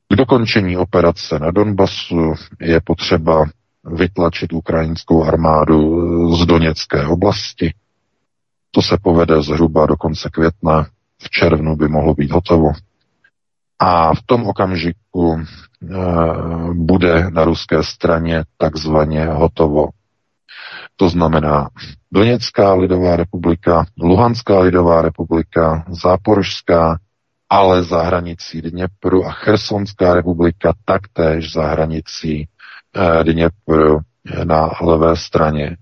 k 0.09 0.15
dokončení 0.15 0.77
operace 0.77 1.39
na 1.39 1.51
Donbasu 1.51 2.33
je 2.61 2.81
potřeba 2.81 3.45
vytlačit 3.83 4.53
ukrajinskou 4.53 5.23
armádu 5.23 6.35
z 6.35 6.45
Doněcké 6.45 7.05
oblasti. 7.07 7.73
To 8.71 8.81
se 8.81 8.97
povede 9.01 9.41
zhruba 9.41 9.85
do 9.85 9.95
konce 9.97 10.29
května. 10.29 10.87
V 11.21 11.29
červnu 11.29 11.75
by 11.75 11.87
mohlo 11.87 12.13
být 12.13 12.31
hotovo. 12.31 12.71
A 13.79 14.13
v 14.15 14.23
tom 14.25 14.47
okamžiku 14.47 15.39
e, 15.39 15.43
bude 16.73 17.29
na 17.29 17.43
ruské 17.45 17.83
straně 17.83 18.43
takzvaně 18.57 19.25
hotovo 19.25 19.89
to 20.95 21.09
znamená 21.09 21.69
Doněcká 22.11 22.73
lidová 22.73 23.15
republika, 23.15 23.85
Luhanská 24.01 24.59
lidová 24.59 25.01
republika, 25.01 25.85
Záporožská, 25.89 26.99
ale 27.49 27.83
za 27.83 28.01
hranicí 28.01 28.61
Dněpru 28.61 29.25
a 29.25 29.31
Chersonská 29.31 30.13
republika 30.13 30.73
taktéž 30.85 31.53
za 31.53 31.67
hranicí 31.67 32.47
eh, 32.95 33.23
Dněpru 33.23 33.99
eh, 33.99 34.45
na 34.45 34.69
levé 34.81 35.15
straně. 35.15 35.77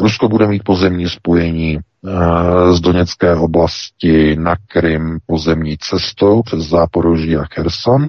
Rusko 0.00 0.28
bude 0.28 0.46
mít 0.46 0.64
pozemní 0.64 1.08
spojení 1.08 1.78
eh, 1.78 2.72
z 2.72 2.80
Doněcké 2.80 3.34
oblasti 3.34 4.36
na 4.36 4.56
Krym 4.66 5.18
pozemní 5.26 5.78
cestou 5.78 6.42
přes 6.42 6.60
Záporoží 6.60 7.36
a 7.36 7.44
Cherson, 7.54 8.06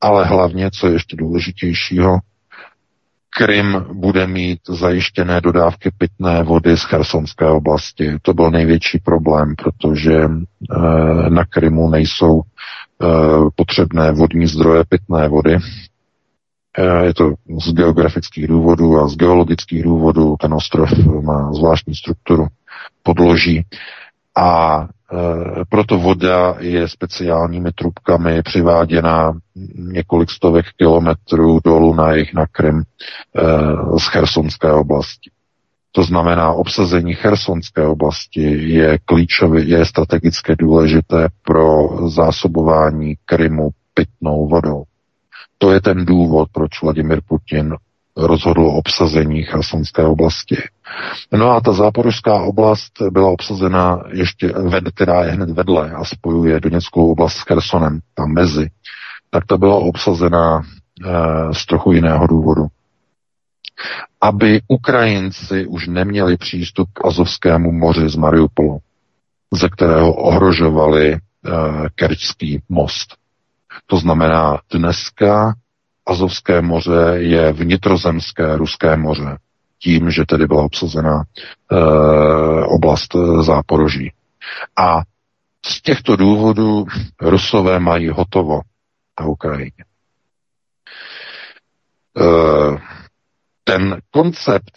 ale 0.00 0.24
hlavně, 0.24 0.70
co 0.70 0.86
je 0.86 0.92
ještě 0.92 1.16
důležitějšího, 1.16 2.18
Krym 3.30 3.86
bude 3.92 4.26
mít 4.26 4.58
zajištěné 4.68 5.40
dodávky 5.40 5.90
pitné 5.98 6.42
vody 6.42 6.76
z 6.76 6.82
Chersonské 6.82 7.46
oblasti. 7.46 8.16
To 8.22 8.34
byl 8.34 8.50
největší 8.50 8.98
problém, 8.98 9.54
protože 9.56 10.14
eh, 10.14 11.30
na 11.30 11.44
Krymu 11.44 11.90
nejsou 11.90 12.40
eh, 12.42 13.06
potřebné 13.54 14.12
vodní 14.12 14.46
zdroje 14.46 14.84
pitné 14.88 15.28
vody. 15.28 15.58
Eh, 16.78 17.04
je 17.06 17.14
to 17.14 17.34
z 17.60 17.72
geografických 17.72 18.46
důvodů 18.46 18.98
a 18.98 19.08
z 19.08 19.16
geologických 19.16 19.82
důvodů. 19.82 20.36
Ten 20.40 20.54
ostrov 20.54 20.90
má 21.22 21.52
zvláštní 21.52 21.94
strukturu 21.94 22.46
podloží 23.02 23.64
a 24.38 24.88
Eh, 25.12 25.64
proto 25.68 25.98
voda 25.98 26.56
je 26.60 26.88
speciálními 26.88 27.72
trubkami 27.72 28.42
přiváděna 28.42 29.32
několik 29.74 30.30
stovek 30.30 30.66
kilometrů 30.76 31.58
dolů 31.64 31.94
na 31.94 32.12
jich 32.14 32.34
na 32.34 32.46
Krym 32.46 32.82
eh, 32.82 33.42
z 33.98 34.02
Chersonské 34.06 34.72
oblasti. 34.72 35.30
To 35.92 36.02
znamená, 36.02 36.52
obsazení 36.52 37.14
Chersonské 37.14 37.86
oblasti 37.86 38.42
je 38.72 38.98
klíčové, 39.04 39.60
je 39.60 39.84
strategicky 39.86 40.56
důležité 40.56 41.28
pro 41.42 41.88
zásobování 42.08 43.14
Krymu 43.24 43.70
pitnou 43.94 44.48
vodou. 44.48 44.84
To 45.58 45.72
je 45.72 45.80
ten 45.80 46.04
důvod, 46.04 46.48
proč 46.52 46.82
Vladimir 46.82 47.20
Putin 47.28 47.74
rozhodl 48.18 48.60
o 48.60 48.72
obsazení 48.72 49.42
Chersonské 49.42 50.02
oblasti. 50.02 50.56
No 51.32 51.50
a 51.50 51.60
ta 51.60 51.72
záporožská 51.72 52.42
oblast 52.42 52.92
byla 53.10 53.30
obsazena 53.30 54.02
ještě, 54.12 54.48
ved, 54.48 54.84
která 54.94 55.24
je 55.24 55.30
hned 55.30 55.50
vedle 55.50 55.90
a 55.90 56.04
spojuje 56.04 56.60
Doněckou 56.60 57.12
oblast 57.12 57.36
s 57.36 57.42
Chersonem, 57.42 58.00
tam 58.14 58.32
mezi, 58.32 58.70
tak 59.30 59.46
ta 59.46 59.56
byla 59.56 59.76
obsazena 59.76 60.62
e, 60.62 61.54
z 61.54 61.66
trochu 61.66 61.92
jiného 61.92 62.26
důvodu. 62.26 62.66
Aby 64.20 64.60
Ukrajinci 64.68 65.66
už 65.66 65.88
neměli 65.88 66.36
přístup 66.36 66.88
k 66.92 67.04
Azovskému 67.04 67.72
moři 67.72 68.08
z 68.08 68.16
Mariupolu, 68.16 68.78
ze 69.54 69.68
kterého 69.68 70.12
ohrožovali 70.12 71.12
e, 71.12 71.18
Kerčský 71.94 72.62
most. 72.68 73.16
To 73.86 73.96
znamená, 73.96 74.58
dneska 74.72 75.54
Azovské 76.08 76.62
moře 76.62 77.12
je 77.16 77.52
vnitrozemské 77.52 78.56
ruské 78.56 78.96
moře, 78.96 79.38
tím, 79.78 80.10
že 80.10 80.24
tedy 80.26 80.46
byla 80.46 80.62
obsazena 80.64 81.22
e, 81.72 81.76
oblast 82.64 83.14
eh, 83.14 83.42
záporoží. 83.42 84.12
A 84.76 85.00
z 85.66 85.82
těchto 85.82 86.16
důvodů 86.16 86.86
Rusové 87.20 87.80
mají 87.80 88.08
hotovo 88.08 88.60
na 89.20 89.26
Ukrajině. 89.26 89.84
E, 92.16 92.24
ten 93.64 94.00
koncept 94.10 94.72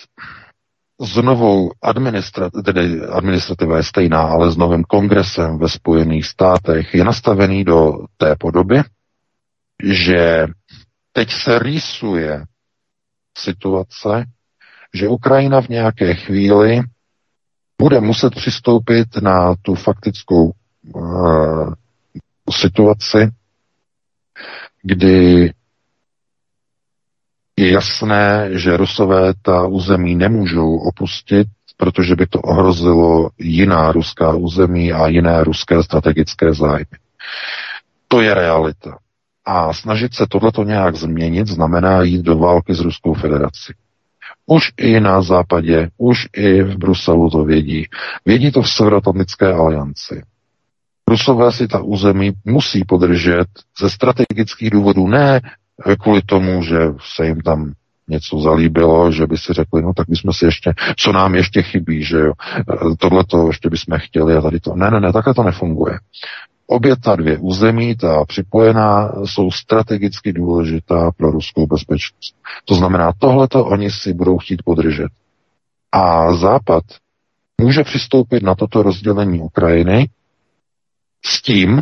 s 1.01 1.15
novou 1.21 1.71
administrativou, 1.81 2.61
tedy 2.61 3.01
administrativa 3.01 3.77
je 3.77 3.83
stejná, 3.83 4.21
ale 4.21 4.51
s 4.51 4.57
novým 4.57 4.83
kongresem 4.83 5.57
ve 5.57 5.69
Spojených 5.69 6.25
státech 6.25 6.93
je 6.93 7.03
nastavený 7.03 7.63
do 7.63 7.93
té 8.17 8.35
podoby, 8.39 8.81
že 9.83 10.47
teď 11.13 11.31
se 11.31 11.59
rýsuje 11.59 12.45
situace, 13.37 14.25
že 14.93 15.07
Ukrajina 15.07 15.61
v 15.61 15.69
nějaké 15.69 16.13
chvíli 16.13 16.81
bude 17.81 18.01
muset 18.01 18.35
přistoupit 18.35 19.07
na 19.21 19.55
tu 19.61 19.75
faktickou 19.75 20.51
uh, 20.95 21.73
situaci, 22.51 23.31
kdy 24.83 25.53
je 27.57 27.71
jasné, 27.71 28.49
že 28.51 28.77
Rusové 28.77 29.33
ta 29.41 29.67
území 29.67 30.15
nemůžou 30.15 30.77
opustit, 30.77 31.47
protože 31.77 32.15
by 32.15 32.27
to 32.27 32.41
ohrozilo 32.41 33.29
jiná 33.37 33.91
ruská 33.91 34.35
území 34.35 34.93
a 34.93 35.07
jiné 35.07 35.43
ruské 35.43 35.83
strategické 35.83 36.53
zájmy. 36.53 36.97
To 38.07 38.21
je 38.21 38.33
realita. 38.33 38.97
A 39.45 39.73
snažit 39.73 40.13
se 40.13 40.25
tohleto 40.29 40.63
nějak 40.63 40.95
změnit 40.95 41.47
znamená 41.47 42.01
jít 42.01 42.21
do 42.21 42.37
války 42.37 42.73
s 42.73 42.79
Ruskou 42.79 43.13
federací. 43.13 43.73
Už 44.45 44.71
i 44.77 44.99
na 44.99 45.21
západě, 45.21 45.89
už 45.97 46.27
i 46.35 46.63
v 46.63 46.77
Bruselu 46.77 47.29
to 47.29 47.43
vědí. 47.43 47.87
Vědí 48.25 48.51
to 48.51 48.61
v 48.61 48.69
Severoatlantické 48.69 49.53
alianci. 49.53 50.23
Rusové 51.07 51.51
si 51.51 51.67
ta 51.67 51.81
území 51.81 52.31
musí 52.45 52.83
podržet 52.87 53.47
ze 53.79 53.89
strategických 53.89 54.69
důvodů, 54.69 55.07
ne 55.07 55.41
kvůli 55.99 56.21
tomu, 56.21 56.63
že 56.63 56.77
se 57.15 57.25
jim 57.25 57.41
tam 57.41 57.73
něco 58.07 58.39
zalíbilo, 58.39 59.11
že 59.11 59.27
by 59.27 59.37
si 59.37 59.53
řekli, 59.53 59.81
no 59.81 59.93
tak 59.93 60.09
bychom 60.09 60.33
si 60.33 60.45
ještě, 60.45 60.73
co 60.97 61.11
nám 61.11 61.35
ještě 61.35 61.61
chybí, 61.61 62.03
že 62.03 62.19
jo, 62.19 62.33
tohle 62.99 63.23
to 63.23 63.47
ještě 63.47 63.69
bychom 63.69 63.97
chtěli 63.97 64.35
a 64.35 64.41
tady 64.41 64.59
to. 64.59 64.75
Ne, 64.75 64.91
ne, 64.91 64.99
ne, 64.99 65.13
takhle 65.13 65.33
to 65.33 65.43
nefunguje. 65.43 65.99
Obě 66.71 66.95
ta 66.95 67.15
dvě 67.15 67.37
území, 67.37 67.95
ta 67.95 68.25
připojená, 68.25 69.11
jsou 69.25 69.51
strategicky 69.51 70.33
důležitá 70.33 71.11
pro 71.11 71.31
ruskou 71.31 71.67
bezpečnost. 71.67 72.35
To 72.65 72.75
znamená, 72.75 73.11
tohleto 73.19 73.65
oni 73.65 73.91
si 73.91 74.13
budou 74.13 74.37
chtít 74.37 74.63
podržet. 74.65 75.07
A 75.91 76.33
Západ 76.33 76.83
může 77.61 77.83
přistoupit 77.83 78.43
na 78.43 78.55
toto 78.55 78.83
rozdělení 78.83 79.39
Ukrajiny 79.39 80.09
s 81.25 81.41
tím, 81.41 81.81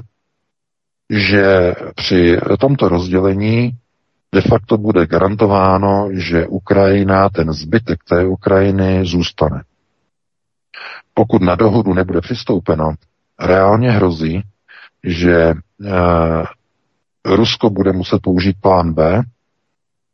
že 1.10 1.74
při 1.96 2.38
tomto 2.60 2.90
rozdělení 2.90 3.72
de 4.36 4.42
facto 4.42 4.78
bude 4.78 5.08
garantováno, 5.08 6.10
že 6.12 6.48
Ukrajina, 6.48 7.30
ten 7.30 7.54
zbytek 7.54 8.00
té 8.04 8.26
Ukrajiny 8.26 9.06
zůstane. 9.06 9.64
Pokud 11.14 11.42
na 11.42 11.56
dohodu 11.56 11.94
nebude 11.94 12.22
přistoupeno, 12.22 12.94
reálně 13.40 13.92
hrozí, 13.92 14.44
že 15.04 15.54
eh, 15.86 16.44
Rusko 17.26 17.70
bude 17.70 17.92
muset 17.94 18.22
použít 18.22 18.56
plán 18.62 18.94
B 18.94 19.22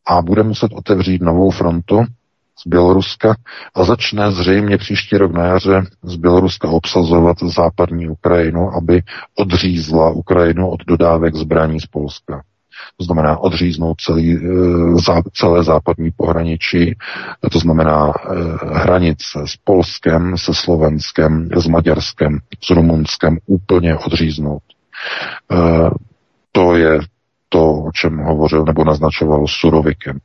a 0.07 0.21
bude 0.21 0.43
muset 0.43 0.73
otevřít 0.73 1.21
novou 1.21 1.51
frontu 1.51 2.03
z 2.59 2.67
Běloruska 2.67 3.35
a 3.75 3.83
začne 3.83 4.31
zřejmě 4.31 4.77
příští 4.77 5.17
rok 5.17 5.31
na 5.31 5.45
jaře 5.45 5.83
z 6.03 6.15
Běloruska 6.15 6.69
obsazovat 6.69 7.37
západní 7.39 8.09
Ukrajinu, 8.09 8.71
aby 8.73 9.01
odřízla 9.35 10.09
Ukrajinu 10.09 10.69
od 10.69 10.85
dodávek 10.87 11.35
zbraní 11.35 11.79
z 11.79 11.85
Polska. 11.85 12.43
To 12.97 13.03
znamená 13.03 13.37
odříznout 13.37 14.01
celý, 14.01 14.35
eh, 14.35 15.21
celé 15.33 15.63
západní 15.63 16.11
pohraničí, 16.11 16.95
to 17.51 17.59
znamená 17.59 18.13
eh, 18.13 18.33
hranice 18.79 19.39
s 19.45 19.57
Polskem, 19.63 20.37
se 20.37 20.53
Slovenskem, 20.53 21.49
s 21.55 21.67
Maďarskem, 21.67 22.39
s 22.63 22.69
Rumunskem 22.69 23.37
úplně 23.45 23.97
odříznout. 23.97 24.63
Eh, 25.51 25.89
to 26.51 26.75
je 26.75 26.99
to, 27.49 27.73
o 27.73 27.91
čem 27.91 28.17
hovořil 28.17 28.63
nebo 28.65 28.83
naznačoval 28.83 29.47
Surovikem. 29.47 30.19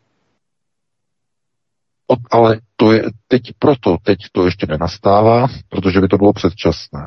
Ale 2.30 2.60
to 2.76 2.92
je 2.92 3.02
teď 3.28 3.42
proto, 3.58 3.96
teď 4.02 4.18
to 4.32 4.44
ještě 4.44 4.66
nenastává, 4.66 5.46
protože 5.68 6.00
by 6.00 6.08
to 6.08 6.18
bylo 6.18 6.32
předčasné. 6.32 7.06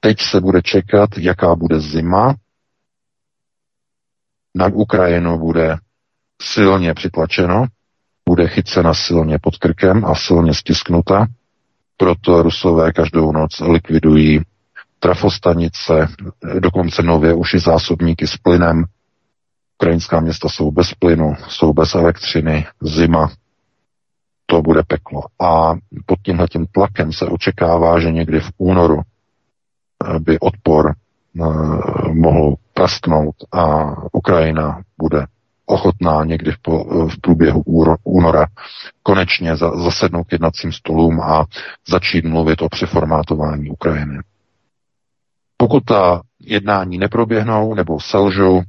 Teď 0.00 0.20
se 0.20 0.40
bude 0.40 0.62
čekat, 0.62 1.10
jaká 1.18 1.54
bude 1.54 1.80
zima. 1.80 2.34
Na 4.54 4.66
Ukrajinu 4.66 5.38
bude 5.38 5.76
silně 6.42 6.94
přitlačeno, 6.94 7.66
bude 8.28 8.48
chycena 8.48 8.94
silně 8.94 9.38
pod 9.38 9.56
krkem 9.56 10.04
a 10.04 10.14
silně 10.14 10.54
stisknuta. 10.54 11.26
Proto 11.96 12.42
Rusové 12.42 12.92
každou 12.92 13.32
noc 13.32 13.60
likvidují 13.60 14.40
trafostanice, 14.98 16.08
dokonce 16.58 17.02
nově 17.02 17.34
už 17.34 17.54
i 17.54 17.58
zásobníky 17.58 18.26
s 18.26 18.36
plynem. 18.36 18.84
Ukrajinská 19.78 20.20
města 20.20 20.48
jsou 20.48 20.70
bez 20.70 20.94
plynu, 20.94 21.34
jsou 21.48 21.72
bez 21.72 21.94
elektřiny, 21.94 22.66
zima, 22.82 23.30
to 24.46 24.62
bude 24.62 24.82
peklo. 24.86 25.22
A 25.40 25.74
pod 26.06 26.18
tímhle 26.22 26.48
tím 26.48 26.66
tlakem 26.66 27.12
se 27.12 27.26
očekává, 27.26 28.00
že 28.00 28.12
někdy 28.12 28.40
v 28.40 28.50
únoru 28.58 29.00
eh, 29.00 30.18
by 30.18 30.38
odpor 30.40 30.92
eh, 30.92 31.42
mohl 32.12 32.54
prasknout 32.74 33.34
a 33.52 33.94
Ukrajina 34.12 34.82
bude 34.98 35.26
ochotná 35.66 36.24
někdy 36.24 36.52
v, 36.52 36.58
v 37.08 37.20
průběhu 37.20 37.62
února 38.04 38.46
konečně 39.02 39.56
zasednout 39.56 40.26
k 40.26 40.32
jednacím 40.32 40.72
stolům 40.72 41.20
a 41.20 41.44
začít 41.88 42.24
mluvit 42.24 42.62
o 42.62 42.68
přeformátování 42.68 43.70
Ukrajiny. 43.70 44.18
Pokud 45.56 45.84
ta 45.84 46.22
jednání 46.40 46.98
neproběhnou 46.98 47.74
nebo 47.74 48.00
selžou, 48.00 48.62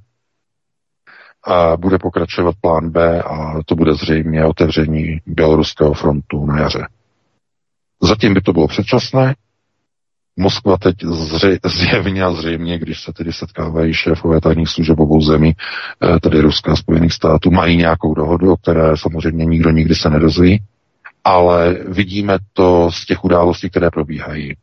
a 1.48 1.78
bude 1.78 1.98
pokračovat 2.00 2.56
plán 2.62 2.90
B 2.90 3.24
a 3.24 3.64
to 3.66 3.76
bude 3.76 3.94
zřejmě 3.94 4.46
otevření 4.46 5.20
Běloruského 5.26 5.94
frontu 5.94 6.46
na 6.46 6.60
jaře. 6.60 6.88
Zatím 8.02 8.34
by 8.34 8.42
to 8.42 8.54
bylo 8.54 8.68
předčasné, 8.68 9.36
Moskva 10.40 10.78
teď 10.78 10.96
zře, 11.04 11.60
zjevně 11.66 12.24
a 12.24 12.32
zřejmě, 12.32 12.80
když 12.80 13.02
se 13.04 13.14
tedy 13.14 13.34
setkávají 13.34 13.94
šéfové 13.94 14.42
tajných 14.42 14.70
služeb 14.70 15.00
obou 15.00 15.22
zemí, 15.22 15.54
eh, 16.04 16.20
tedy 16.20 16.42
Ruska 16.42 16.72
a 16.72 16.76
Spojených 16.76 17.14
států, 17.14 17.52
mají 17.52 17.78
nějakou 17.78 18.14
dohodu, 18.14 18.52
o 18.52 18.58
které 18.58 18.98
samozřejmě 18.98 19.46
nikdo 19.46 19.72
nikdy 19.72 19.96
se 19.96 20.10
nedozví, 20.10 20.64
ale 21.24 21.74
vidíme 21.88 22.38
to 22.54 22.92
z 22.92 23.06
těch 23.06 23.24
událostí, 23.24 23.70
které 23.70 23.90
probíhají. 23.92 24.54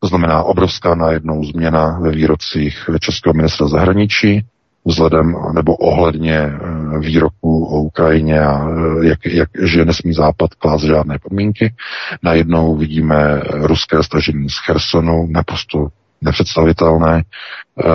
To 0.00 0.06
znamená 0.08 0.42
obrovská 0.42 0.94
najednou 0.94 1.44
změna 1.44 1.98
ve 1.98 2.10
výrocích 2.10 2.90
českého 3.00 3.34
ministra 3.34 3.68
zahraničí, 3.68 4.44
vzhledem 4.84 5.34
nebo 5.54 5.76
ohledně 5.76 6.36
eh, 6.38 6.98
výroku 6.98 7.64
o 7.64 7.82
Ukrajině 7.82 8.40
a 8.40 8.68
eh, 8.68 9.06
jak, 9.06 9.26
jak, 9.26 9.48
že 9.62 9.84
nesmí 9.84 10.12
Západ 10.12 10.54
klást 10.54 10.82
žádné 10.82 11.18
podmínky. 11.18 11.74
Najednou 12.22 12.76
vidíme 12.76 13.42
ruské 13.52 14.02
stažení 14.02 14.48
z 14.48 14.56
Chersonu, 14.66 15.26
naprosto 15.30 15.86
nepředstavitelné. 16.22 17.22
Eh, 17.22 17.86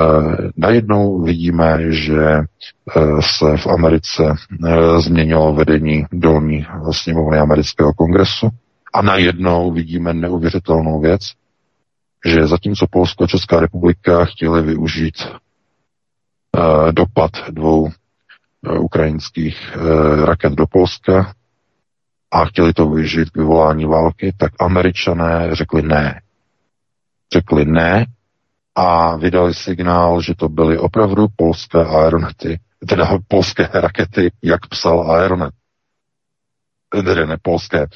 najednou 0.57 1.21
vidíme, 1.21 1.77
že 1.89 2.41
se 3.19 3.57
v 3.57 3.67
Americe 3.67 4.23
změnilo 4.97 5.53
vedení 5.53 6.05
dolní 6.11 6.65
sněmovny 6.91 7.37
amerického 7.37 7.93
kongresu 7.93 8.49
a 8.93 9.01
najednou 9.01 9.71
vidíme 9.71 10.13
neuvěřitelnou 10.13 10.99
věc, 11.01 11.21
že 12.25 12.47
zatímco 12.47 12.87
Polsko 12.87 13.23
a 13.23 13.27
Česká 13.27 13.59
republika 13.59 14.25
chtěli 14.25 14.61
využít 14.61 15.15
uh, 15.25 16.91
dopad 16.91 17.31
dvou 17.49 17.81
uh, 17.83 17.91
ukrajinských 18.79 19.75
uh, 19.75 20.25
raket 20.25 20.53
do 20.53 20.67
Polska 20.67 21.33
a 22.31 22.45
chtěli 22.45 22.73
to 22.73 22.89
využít 22.89 23.29
k 23.29 23.37
vyvolání 23.37 23.85
války, 23.85 24.33
tak 24.37 24.51
američané 24.59 25.49
řekli 25.55 25.81
ne. 25.81 26.21
Řekli 27.33 27.65
ne 27.65 28.05
a 28.75 29.15
vydali 29.15 29.53
signál, 29.53 30.21
že 30.21 30.35
to 30.35 30.49
byly 30.49 30.77
opravdu 30.77 31.27
polské 31.35 31.77
aeronety, 31.85 32.59
teda 32.89 33.17
polské 33.27 33.69
rakety, 33.73 34.31
jak 34.43 34.67
psal 34.67 35.11
Aeronet. 35.11 35.53
Tedy 36.89 37.27
ne 37.27 37.37
polské. 37.41 37.87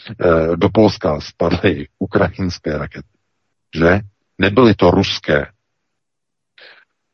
Do 0.55 0.69
Polska 0.69 1.19
spadly 1.21 1.87
ukrajinské 1.99 2.77
rakety. 2.77 3.07
Že? 3.75 3.99
Nebyly 4.39 4.75
to 4.75 4.91
ruské. 4.91 5.45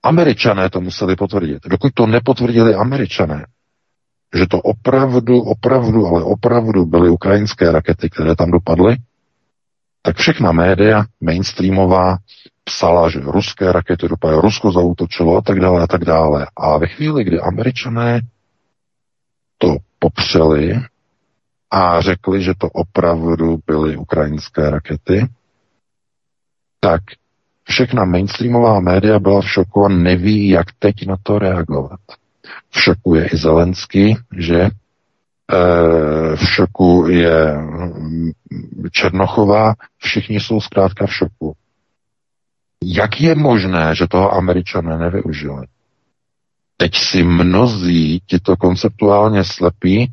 Američané 0.04 0.70
to 0.70 0.82
museli 0.82 1.16
potvrdit. 1.16 1.64
Dokud 1.66 1.94
to 1.94 2.08
nepotvrdili 2.08 2.76
američané, 2.76 3.46
že 4.36 4.46
to 4.48 4.62
opravdu, 4.62 5.42
opravdu, 5.42 6.08
ale 6.08 6.24
opravdu 6.24 6.86
byly 6.86 7.10
ukrajinské 7.10 7.72
rakety, 7.72 8.10
které 8.10 8.36
tam 8.36 8.52
dopadly, 8.52 8.98
tak 10.02 10.18
všechna 10.18 10.52
média 10.52 11.06
mainstreamová 11.22 12.18
psala, 12.64 13.10
že 13.10 13.20
ruské 13.20 13.72
rakety 13.72 14.08
dopadly, 14.08 14.42
Rusko 14.42 14.72
zautočilo 14.72 15.38
a 15.38 15.42
tak 15.42 15.60
dále 15.60 15.82
a 15.84 15.88
tak 15.88 16.06
dále. 16.06 16.48
A 16.58 16.78
ve 16.78 16.88
chvíli, 16.88 17.24
kdy 17.24 17.40
američané 17.40 18.22
to 19.58 19.78
popřeli 20.00 20.82
a 21.72 22.02
řekli, 22.02 22.44
že 22.44 22.54
to 22.58 22.70
opravdu 22.70 23.58
byly 23.68 23.98
ukrajinské 23.98 24.70
rakety, 24.70 25.28
tak 26.86 27.02
všechna 27.64 28.06
mainstreamová 28.06 28.80
média 28.80 29.20
byla 29.20 29.42
v 29.42 29.50
šoku 29.50 29.86
a 29.86 29.90
neví, 29.90 30.50
jak 30.50 30.68
teď 30.80 31.08
na 31.08 31.16
to 31.24 31.40
reagovat. 31.40 32.00
V 32.70 32.82
šoku 32.82 33.16
je 33.16 33.28
i 33.28 33.38
Zelenský, 33.38 34.16
že 34.38 34.60
e, 34.62 34.70
v 36.36 36.44
šoku 36.46 37.06
je 37.10 37.58
mm, 37.58 38.32
Černochová, 38.92 39.74
všichni 39.98 40.40
jsou 40.40 40.62
zkrátka 40.62 41.06
v 41.06 41.14
šoku. 41.14 41.56
Jak 42.84 43.22
je 43.22 43.36
možné, 43.36 43.96
že 43.96 44.08
toho 44.08 44.34
američané 44.34 44.98
nevyužili? 44.98 45.66
Teď 46.78 46.96
si 46.96 47.24
mnozí, 47.24 48.22
tito 48.26 48.58
konceptuálně 48.58 49.44
slepí, 49.44 50.12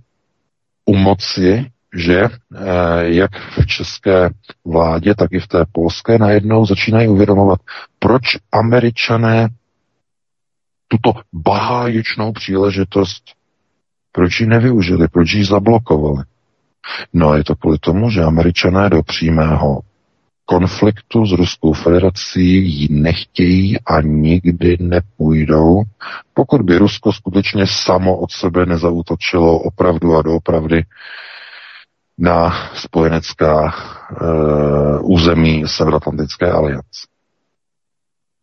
u 0.84 0.96
moci 0.96 1.70
že 1.96 2.20
eh, 2.20 2.30
jak 3.02 3.30
v 3.36 3.66
české 3.66 4.30
vládě, 4.64 5.14
tak 5.14 5.32
i 5.32 5.40
v 5.40 5.46
té 5.46 5.64
polské 5.72 6.18
najednou 6.18 6.66
začínají 6.66 7.08
uvědomovat, 7.08 7.60
proč 7.98 8.22
američané 8.52 9.48
tuto 10.88 11.20
báječnou 11.32 12.32
příležitost, 12.32 13.22
proč 14.12 14.40
ji 14.40 14.46
nevyužili, 14.46 15.08
proč 15.08 15.32
ji 15.32 15.44
zablokovali. 15.44 16.24
No 17.12 17.34
je 17.34 17.44
to 17.44 17.56
kvůli 17.56 17.78
tomu, 17.78 18.10
že 18.10 18.22
američané 18.22 18.90
do 18.90 19.02
přímého 19.02 19.80
konfliktu 20.44 21.26
s 21.26 21.32
Ruskou 21.32 21.72
federací 21.72 22.80
ji 22.80 22.88
nechtějí 22.90 23.80
a 23.80 24.00
nikdy 24.00 24.76
nepůjdou, 24.80 25.82
pokud 26.34 26.62
by 26.62 26.78
Rusko 26.78 27.12
skutečně 27.12 27.66
samo 27.66 28.16
od 28.16 28.30
sebe 28.32 28.66
nezautočilo 28.66 29.58
opravdu 29.58 30.16
a 30.16 30.22
doopravdy 30.22 30.82
na 32.18 32.70
spojenecká 32.74 33.62
uh, 33.64 35.12
území 35.12 35.64
Severoatlantické 35.66 36.50
aliance. 36.50 37.06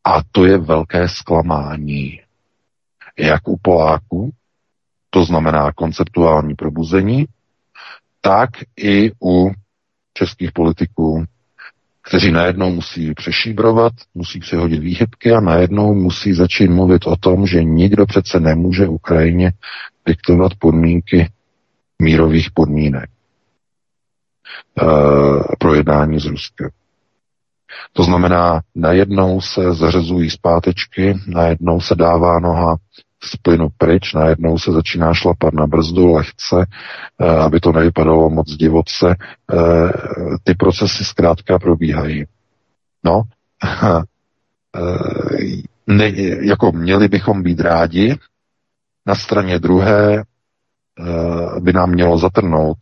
A 0.04 0.22
to 0.32 0.46
je 0.46 0.58
velké 0.58 1.10
zklamání. 1.10 2.22
Jak 3.18 3.48
u 3.48 3.60
Poláků, 3.62 4.32
to 5.10 5.26
znamená 5.26 5.72
konceptuální 5.72 6.56
probuzení, 6.56 7.26
tak 8.22 8.50
i 8.78 9.12
u 9.24 9.52
českých 10.14 10.52
politiků, 10.52 11.26
kteří 12.02 12.32
najednou 12.32 12.70
musí 12.70 13.14
přešíbrovat, 13.14 13.94
musí 14.16 14.40
přihodit 14.40 14.80
výhybky 14.80 15.32
a 15.32 15.40
najednou 15.40 15.94
musí 15.94 16.34
začít 16.34 16.68
mluvit 16.68 17.08
o 17.08 17.16
tom, 17.16 17.48
že 17.48 17.64
nikdo 17.64 18.06
přece 18.06 18.40
nemůže 18.40 18.88
Ukrajině 18.88 19.52
diktovat 20.06 20.52
podmínky 20.60 21.30
mírových 22.02 22.52
podmínek. 22.52 23.10
Eh, 24.82 25.56
pro 25.60 25.74
jednání 25.74 26.20
s 26.20 26.26
Ruskem. 26.26 26.70
To 27.94 28.04
znamená, 28.04 28.62
najednou 28.76 29.42
se 29.42 29.74
zařazují 29.74 30.30
zpátečky, 30.30 31.20
najednou 31.28 31.82
se 31.82 31.96
dává 31.96 32.40
noha 32.40 32.78
z 33.24 33.36
plynu 33.36 33.68
pryč, 33.78 34.14
najednou 34.14 34.58
se 34.58 34.72
začíná 34.72 35.14
šlapat 35.14 35.54
na 35.54 35.68
brzdu 35.68 36.14
lehce, 36.14 36.66
eh, 37.20 37.26
aby 37.26 37.60
to 37.60 37.72
nevypadalo 37.72 38.30
moc 38.30 38.48
divoce. 38.52 39.16
Eh, 39.54 39.92
ty 40.44 40.56
procesy 40.56 41.06
zkrátka 41.06 41.60
probíhají. 41.60 42.26
No, 43.04 43.22
ne, 45.88 46.12
jako 46.42 46.72
měli 46.72 47.08
bychom 47.08 47.44
být 47.44 47.60
rádi, 47.60 48.18
na 49.06 49.16
straně 49.16 49.60
druhé 49.60 50.24
by 51.60 51.74
nám 51.74 51.90
mělo 51.90 52.18
zatrnout, 52.18 52.78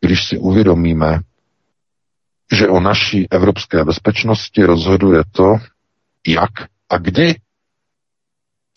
když 0.00 0.24
si 0.28 0.38
uvědomíme, 0.38 1.20
že 2.52 2.68
o 2.68 2.80
naší 2.80 3.30
evropské 3.30 3.84
bezpečnosti 3.84 4.64
rozhoduje 4.64 5.22
to, 5.32 5.56
jak 6.26 6.50
a 6.88 6.98
kdy 6.98 7.34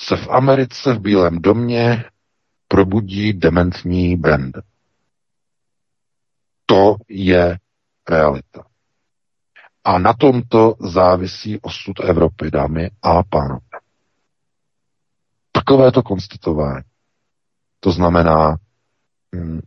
se 0.01 0.15
v 0.17 0.27
Americe 0.29 0.93
v 0.93 0.99
Bílém 0.99 1.39
domě 1.41 2.05
probudí 2.67 3.33
dementní 3.33 4.15
brand. 4.17 4.57
To 6.65 6.95
je 7.09 7.57
realita. 8.09 8.63
A 9.83 9.99
na 9.99 10.13
tomto 10.13 10.75
závisí 10.79 11.59
osud 11.61 11.99
Evropy, 12.03 12.51
dámy 12.51 12.89
a 13.01 13.23
pánové. 13.23 13.59
Takovéto 15.51 16.03
konstatování. 16.03 16.83
To 17.79 17.91
znamená, 17.91 18.57
hm, 19.35 19.61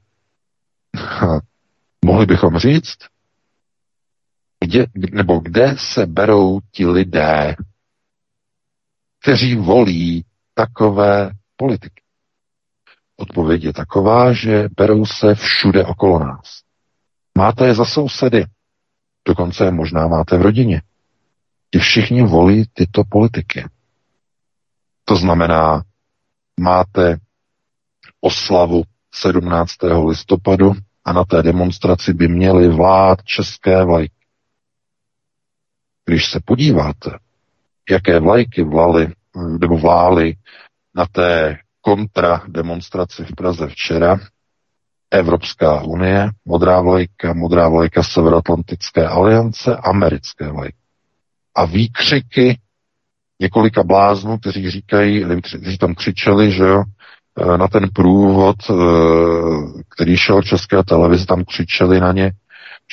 mohli 2.05 2.27
bychom 2.27 2.59
říct, 2.59 2.99
kde, 4.61 4.87
nebo 5.13 5.39
kde 5.39 5.77
se 5.79 6.07
berou 6.07 6.61
ti 6.71 6.87
lidé, 6.87 7.57
kteří 9.21 9.57
volí 9.57 10.25
takové 10.55 11.31
politiky? 11.57 12.03
Odpověď 13.17 13.65
je 13.65 13.73
taková, 13.73 14.33
že 14.33 14.69
berou 14.77 15.07
se 15.07 15.35
všude 15.35 15.85
okolo 15.85 16.19
nás. 16.19 16.63
Máte 17.39 17.67
je 17.67 17.75
za 17.75 17.85
sousedy, 17.85 18.45
dokonce 19.29 19.71
možná 19.71 20.09
máte 20.09 20.39
v 20.39 20.43
rodině. 20.43 20.83
Ti 21.71 21.79
všichni 21.79 22.23
volí 22.23 22.65
tyto 22.73 23.05
politiky. 23.05 23.65
To 25.05 25.17
znamená, 25.17 25.83
máte 26.61 27.17
oslavu 28.21 28.83
17. 29.15 29.73
listopadu 30.09 30.73
a 31.05 31.13
na 31.13 31.25
té 31.25 31.43
demonstraci 31.43 32.13
by 32.13 32.29
měly 32.29 32.69
vlád 32.69 33.23
české 33.25 33.85
vlajky. 33.85 34.15
Když 36.05 36.31
se 36.31 36.41
podíváte, 36.45 37.19
jaké 37.91 38.21
vlajky 38.21 38.63
vlaly 38.63 39.13
nebo 39.61 39.79
vlály 39.79 40.37
na 40.95 41.07
té 41.07 41.59
kontra 41.81 42.43
demonstraci 42.49 43.25
v 43.25 43.35
Praze 43.37 43.67
včera, 43.67 44.21
Evropská 45.11 45.83
unie, 45.83 46.31
modrá 46.45 46.81
vlajka, 46.81 47.35
modrá 47.35 47.69
vlajka 47.69 48.03
Severoatlantické 48.03 49.07
aliance, 49.07 49.77
americké 49.77 50.49
vlajky. 50.53 50.77
a 51.55 51.65
výkřiky 51.65 52.59
několika 53.41 53.83
bláznů, 53.83 54.39
kteří 54.39 54.71
říkají, 54.71 55.25
kteří 55.43 55.79
tam 55.79 55.95
křičeli, 55.95 56.53
že 56.53 56.63
jo, 56.65 56.83
na 57.57 57.69
ten 57.69 57.89
průvod, 57.95 58.57
eh, 58.71 58.75
který 59.89 60.17
šel 60.17 60.43
České 60.43 60.83
televizi, 60.83 61.27
tam 61.27 61.45
křičeli 61.45 62.01
na 62.01 62.13
ně, 62.13 62.33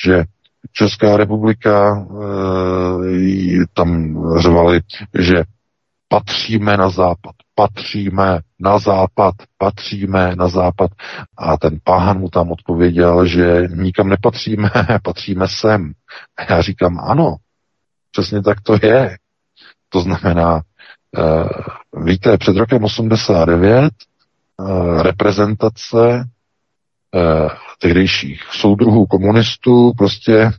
že 0.06 0.24
Česká 0.72 1.18
republika 1.18 2.06
tam 3.74 4.18
řvali, 4.40 4.82
že 5.20 5.44
patříme 6.08 6.78
na 6.78 6.90
západ, 6.90 7.36
patříme 7.56 8.40
na 8.60 8.80
západ, 8.80 9.36
patříme 9.58 10.36
na 10.36 10.48
západ. 10.48 10.92
A 11.38 11.58
ten 11.58 11.80
páhan 11.84 12.20
mu 12.20 12.30
tam 12.30 12.52
odpověděl, 12.52 13.26
že 13.26 13.64
nikam 13.76 14.10
nepatříme, 14.10 14.70
patříme 15.04 15.48
sem. 15.48 15.92
A 16.38 16.54
já 16.54 16.62
říkám, 16.62 17.00
ano, 17.00 17.36
přesně 18.12 18.42
tak 18.42 18.62
to 18.62 18.78
je. 18.82 19.18
To 19.90 20.02
znamená, 20.02 20.62
víte, 22.04 22.38
před 22.38 22.56
rokem 22.58 22.84
89 22.84 23.84
uh, 23.84 23.90
reprezentace 25.02 26.24
uh, 27.16 27.50
tehdejších 27.80 28.44
soudruhů 28.52 29.06
komunistů 29.06 29.92
prostě 29.98 30.52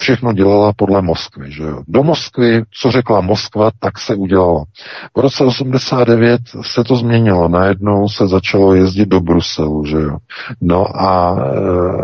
všechno 0.00 0.32
dělala 0.32 0.72
podle 0.76 1.02
Moskvy. 1.02 1.52
Že 1.52 1.62
jo? 1.62 1.82
Do 1.88 2.02
Moskvy, 2.02 2.62
co 2.70 2.90
řekla 2.90 3.20
Moskva, 3.20 3.70
tak 3.78 3.98
se 3.98 4.14
udělalo. 4.14 4.64
V 5.16 5.20
roce 5.20 5.44
89 5.44 6.40
se 6.62 6.84
to 6.84 6.96
změnilo. 6.96 7.48
Najednou 7.48 8.08
se 8.08 8.28
začalo 8.28 8.74
jezdit 8.74 9.08
do 9.08 9.20
Bruselu. 9.20 9.84
Že 9.84 9.96
jo? 9.96 10.16
No 10.60 11.00
a 11.00 11.36
e, 11.38 11.42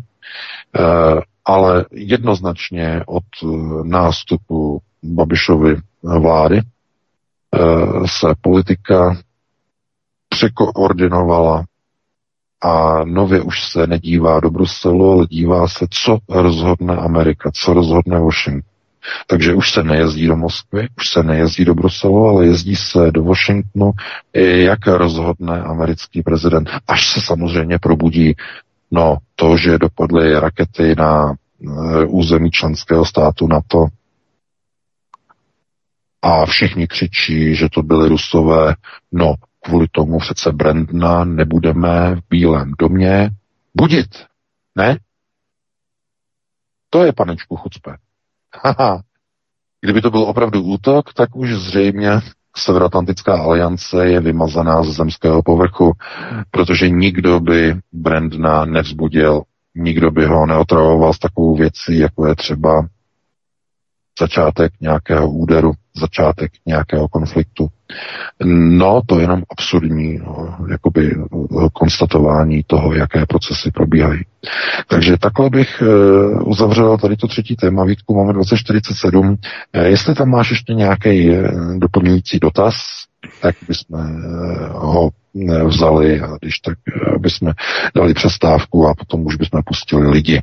ale 1.44 1.84
jednoznačně 1.90 3.02
od 3.06 3.24
eh, 3.42 3.46
nástupu 3.84 4.80
Babišovy 5.02 5.76
vlády 6.02 6.58
eh, 6.58 7.58
se 8.06 8.34
politika 8.40 9.16
překoordinovala 10.28 11.64
a 12.62 13.04
nově 13.04 13.40
už 13.42 13.64
se 13.70 13.86
nedívá 13.86 14.40
do 14.40 14.50
Bruselu, 14.50 15.12
ale 15.12 15.26
dívá 15.26 15.68
se, 15.68 15.86
co 15.90 16.18
rozhodne 16.28 16.96
Amerika, 16.96 17.50
co 17.54 17.74
rozhodne 17.74 18.18
Washington. 18.18 18.71
Takže 19.26 19.54
už 19.54 19.72
se 19.72 19.82
nejezdí 19.82 20.26
do 20.26 20.36
Moskvy, 20.36 20.88
už 20.98 21.08
se 21.08 21.22
nejezdí 21.22 21.64
do 21.64 21.74
Bruselu, 21.74 22.26
ale 22.26 22.46
jezdí 22.46 22.76
se 22.76 23.10
do 23.10 23.22
Washingtonu, 23.22 23.92
jak 24.34 24.86
rozhodne 24.86 25.62
americký 25.62 26.22
prezident. 26.22 26.68
Až 26.88 27.08
se 27.08 27.20
samozřejmě 27.20 27.78
probudí 27.78 28.34
No, 28.94 29.18
to, 29.34 29.56
že 29.56 29.78
dopadly 29.78 30.40
rakety 30.40 30.94
na 30.98 31.30
e, 31.30 31.34
území 32.06 32.50
členského 32.50 33.04
státu 33.04 33.46
NATO 33.46 33.86
a 36.22 36.46
všichni 36.46 36.86
křičí, 36.86 37.54
že 37.54 37.68
to 37.68 37.82
byly 37.82 38.08
rusové, 38.08 38.74
no, 39.12 39.34
kvůli 39.60 39.86
tomu 39.92 40.18
přece 40.18 40.52
Brandna 40.52 41.24
nebudeme 41.24 42.16
v 42.16 42.20
Bílém 42.30 42.72
domě 42.78 43.30
budit, 43.74 44.08
ne? 44.76 44.98
To 46.90 47.04
je, 47.04 47.12
panečku, 47.12 47.56
chucpe. 47.56 47.96
Haha. 48.56 49.02
Kdyby 49.80 50.00
to 50.00 50.10
byl 50.10 50.22
opravdu 50.22 50.62
útok, 50.62 51.14
tak 51.14 51.36
už 51.36 51.54
zřejmě 51.54 52.10
Severoatlantická 52.56 53.42
aliance 53.42 54.06
je 54.06 54.20
vymazaná 54.20 54.82
z 54.82 54.86
zemského 54.86 55.42
povrchu, 55.42 55.92
protože 56.50 56.88
nikdo 56.88 57.40
by 57.40 57.76
Brandna 57.92 58.64
nevzbudil, 58.64 59.42
nikdo 59.74 60.10
by 60.10 60.26
ho 60.26 60.46
neotravoval 60.46 61.14
s 61.14 61.18
takovou 61.18 61.56
věcí, 61.56 61.98
jako 61.98 62.26
je 62.26 62.34
třeba 62.34 62.86
začátek 64.20 64.72
nějakého 64.80 65.30
úderu, 65.30 65.72
začátek 65.96 66.52
nějakého 66.66 67.08
konfliktu. 67.08 67.68
No, 68.44 69.00
to 69.06 69.16
je 69.16 69.22
jenom 69.22 69.42
absurdní 69.50 70.18
no, 70.18 70.56
jakoby 70.70 71.14
konstatování 71.72 72.62
toho, 72.66 72.94
jaké 72.94 73.26
procesy 73.26 73.70
probíhají. 73.70 74.20
Takže 74.88 75.16
takhle 75.18 75.50
bych 75.50 75.82
uh, 75.82 76.48
uzavřel 76.48 76.98
tady 76.98 77.16
to 77.16 77.28
třetí 77.28 77.56
téma. 77.56 77.84
Vítku, 77.84 78.14
máme 78.14 78.32
2047. 78.32 79.28
Uh, 79.28 79.36
jestli 79.82 80.14
tam 80.14 80.28
máš 80.28 80.50
ještě 80.50 80.74
nějaký 80.74 81.30
doplňující 81.78 82.38
dotaz, 82.38 82.74
tak 83.40 83.56
bychom 83.68 84.22
ho 84.70 85.10
vzali 85.66 86.20
a 86.20 86.36
když 86.40 86.58
tak 86.58 86.78
bychom 87.18 87.52
dali 87.96 88.14
přestávku 88.14 88.86
a 88.88 88.94
potom 88.94 89.26
už 89.26 89.36
bychom 89.36 89.62
pustili 89.66 90.10
lidi. 90.10 90.42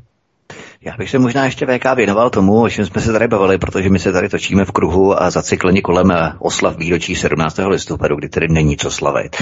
Já 0.81 0.97
bych 0.97 1.09
se 1.09 1.19
možná 1.19 1.45
ještě 1.45 1.65
VK 1.65 1.95
věnoval 1.95 2.29
tomu, 2.29 2.61
o 2.61 2.69
čem 2.69 2.85
jsme 2.85 3.01
se 3.01 3.11
tady 3.11 3.27
bavili, 3.27 3.57
protože 3.57 3.89
my 3.89 3.99
se 3.99 4.11
tady 4.11 4.29
točíme 4.29 4.65
v 4.65 4.71
kruhu 4.71 5.21
a 5.21 5.29
zacykleni 5.29 5.81
kolem 5.81 6.11
eh, 6.11 6.33
oslav 6.39 6.77
výročí 6.77 7.15
17. 7.15 7.59
listopadu, 7.67 8.15
kdy 8.15 8.29
tedy 8.29 8.47
není 8.47 8.77
co 8.77 8.91
slavit. 8.91 9.35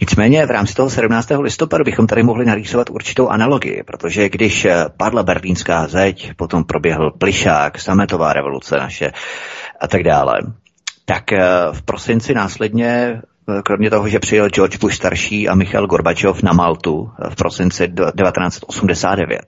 Nicméně 0.00 0.46
v 0.46 0.50
rámci 0.50 0.74
toho 0.74 0.90
17. 0.90 1.28
listopadu 1.40 1.84
bychom 1.84 2.06
tady 2.06 2.22
mohli 2.22 2.44
narýsovat 2.44 2.90
určitou 2.90 3.28
analogii, 3.28 3.82
protože 3.82 4.28
když 4.28 4.64
eh, 4.64 4.84
padla 4.96 5.22
berlínská 5.22 5.86
zeď, 5.86 6.32
potom 6.36 6.64
proběhl 6.64 7.10
plišák, 7.10 7.80
sametová 7.80 8.32
revoluce 8.32 8.76
naše 8.76 9.12
a 9.80 9.88
tak 9.88 10.02
dále, 10.02 10.34
tak 11.04 11.32
eh, 11.32 11.40
v 11.72 11.82
prosinci 11.82 12.34
následně 12.34 13.22
kromě 13.64 13.90
toho, 13.90 14.08
že 14.08 14.18
přijel 14.18 14.48
George 14.48 14.76
Bush 14.76 14.94
starší 14.94 15.48
a 15.48 15.54
Michal 15.54 15.86
Gorbačov 15.86 16.42
na 16.42 16.52
Maltu 16.52 17.10
v 17.28 17.36
prosinci 17.36 17.88
1989, 17.88 19.40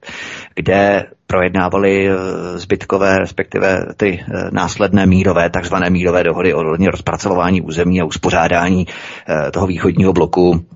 kde 0.54 1.06
projednávali 1.26 2.08
eh, 2.08 2.14
zbytkové, 2.58 3.18
respektive 3.18 3.86
ty 3.96 4.20
eh, 4.20 4.48
následné 4.50 5.06
mírové, 5.06 5.50
takzvané 5.50 5.90
mírové 5.90 6.24
dohody 6.24 6.54
o 6.54 6.62
rozpracování 6.62 7.62
území 7.62 8.00
a 8.00 8.04
uspořádání 8.04 8.86
eh, 9.28 9.50
toho 9.50 9.66
východního 9.66 10.12
bloku 10.12 10.66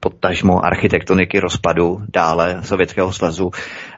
podtažmo 0.00 0.64
architektoniky 0.64 1.40
rozpadu 1.40 2.02
dále 2.12 2.58
Sovětského 2.62 3.12
svazu 3.12 3.50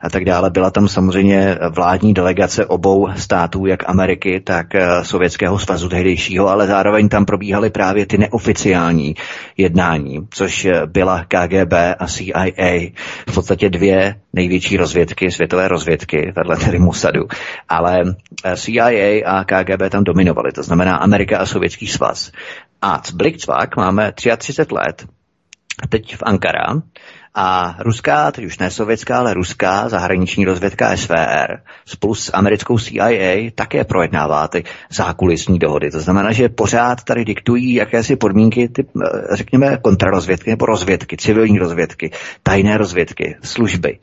a 0.04 0.10
tak 0.10 0.24
dále. 0.24 0.50
Byla 0.50 0.70
tam 0.70 0.88
samozřejmě 0.88 1.58
vládní 1.70 2.14
delegace 2.14 2.66
obou 2.66 3.08
států, 3.16 3.66
jak 3.66 3.88
Ameriky, 3.88 4.40
tak 4.40 4.74
eh, 4.74 5.04
Sovětského 5.04 5.58
svazu 5.58 5.88
tehdejšího, 5.88 6.48
ale 6.48 6.66
zároveň 6.66 7.08
tam 7.08 7.24
probíhaly 7.24 7.70
právě 7.70 8.06
ty 8.06 8.18
neoficiální 8.18 9.14
jednání, 9.56 10.26
což 10.30 10.64
eh, 10.64 10.86
byla 10.86 11.24
KGB 11.24 11.72
a 11.98 12.06
CIA, 12.06 12.92
v 13.28 13.34
podstatě 13.34 13.70
dvě 13.70 14.20
největší 14.32 14.76
rozvědky, 14.76 15.30
světové 15.30 15.68
rozvědky, 15.68 16.32
vedle 16.36 16.56
tedy 16.56 16.78
Mossadu, 16.78 17.28
ale 17.68 18.02
eh, 18.44 18.56
CIA 18.56 19.24
a 19.26 19.44
KGB 19.44 19.90
tam 19.90 20.04
dominovaly, 20.04 20.52
to 20.52 20.62
znamená 20.62 20.96
Amerika 20.96 21.38
a 21.38 21.46
Sovětský 21.46 21.86
svaz. 21.86 22.32
A 22.82 23.02
Blitzwag 23.14 23.76
máme 23.76 24.12
33 24.12 24.74
let, 24.74 25.06
teď 25.88 26.16
v 26.16 26.22
Ankara 26.22 26.82
a 27.34 27.76
ruská, 27.78 28.32
teď 28.32 28.44
už 28.44 28.58
ne 28.58 28.70
sovětská, 28.70 29.18
ale 29.18 29.34
ruská 29.34 29.88
zahraniční 29.88 30.44
rozvědka 30.44 30.96
SVR 30.96 31.58
spolu 31.86 32.14
s 32.14 32.30
americkou 32.34 32.78
CIA 32.78 33.50
také 33.54 33.84
projednává 33.84 34.48
ty 34.48 34.64
zákulisní 34.90 35.58
dohody. 35.58 35.90
To 35.90 36.00
znamená, 36.00 36.32
že 36.32 36.48
pořád 36.48 37.04
tady 37.04 37.24
diktují 37.24 37.74
jakési 37.74 38.16
podmínky, 38.16 38.68
ty, 38.68 38.84
eh, 38.84 39.36
řekněme, 39.36 39.78
kontrarozvědky 39.82 40.50
nebo 40.50 40.66
rozvědky, 40.66 41.16
civilní 41.16 41.58
rozvědky, 41.58 42.10
tajné 42.42 42.78
rozvědky, 42.78 43.36
služby. 43.42 43.98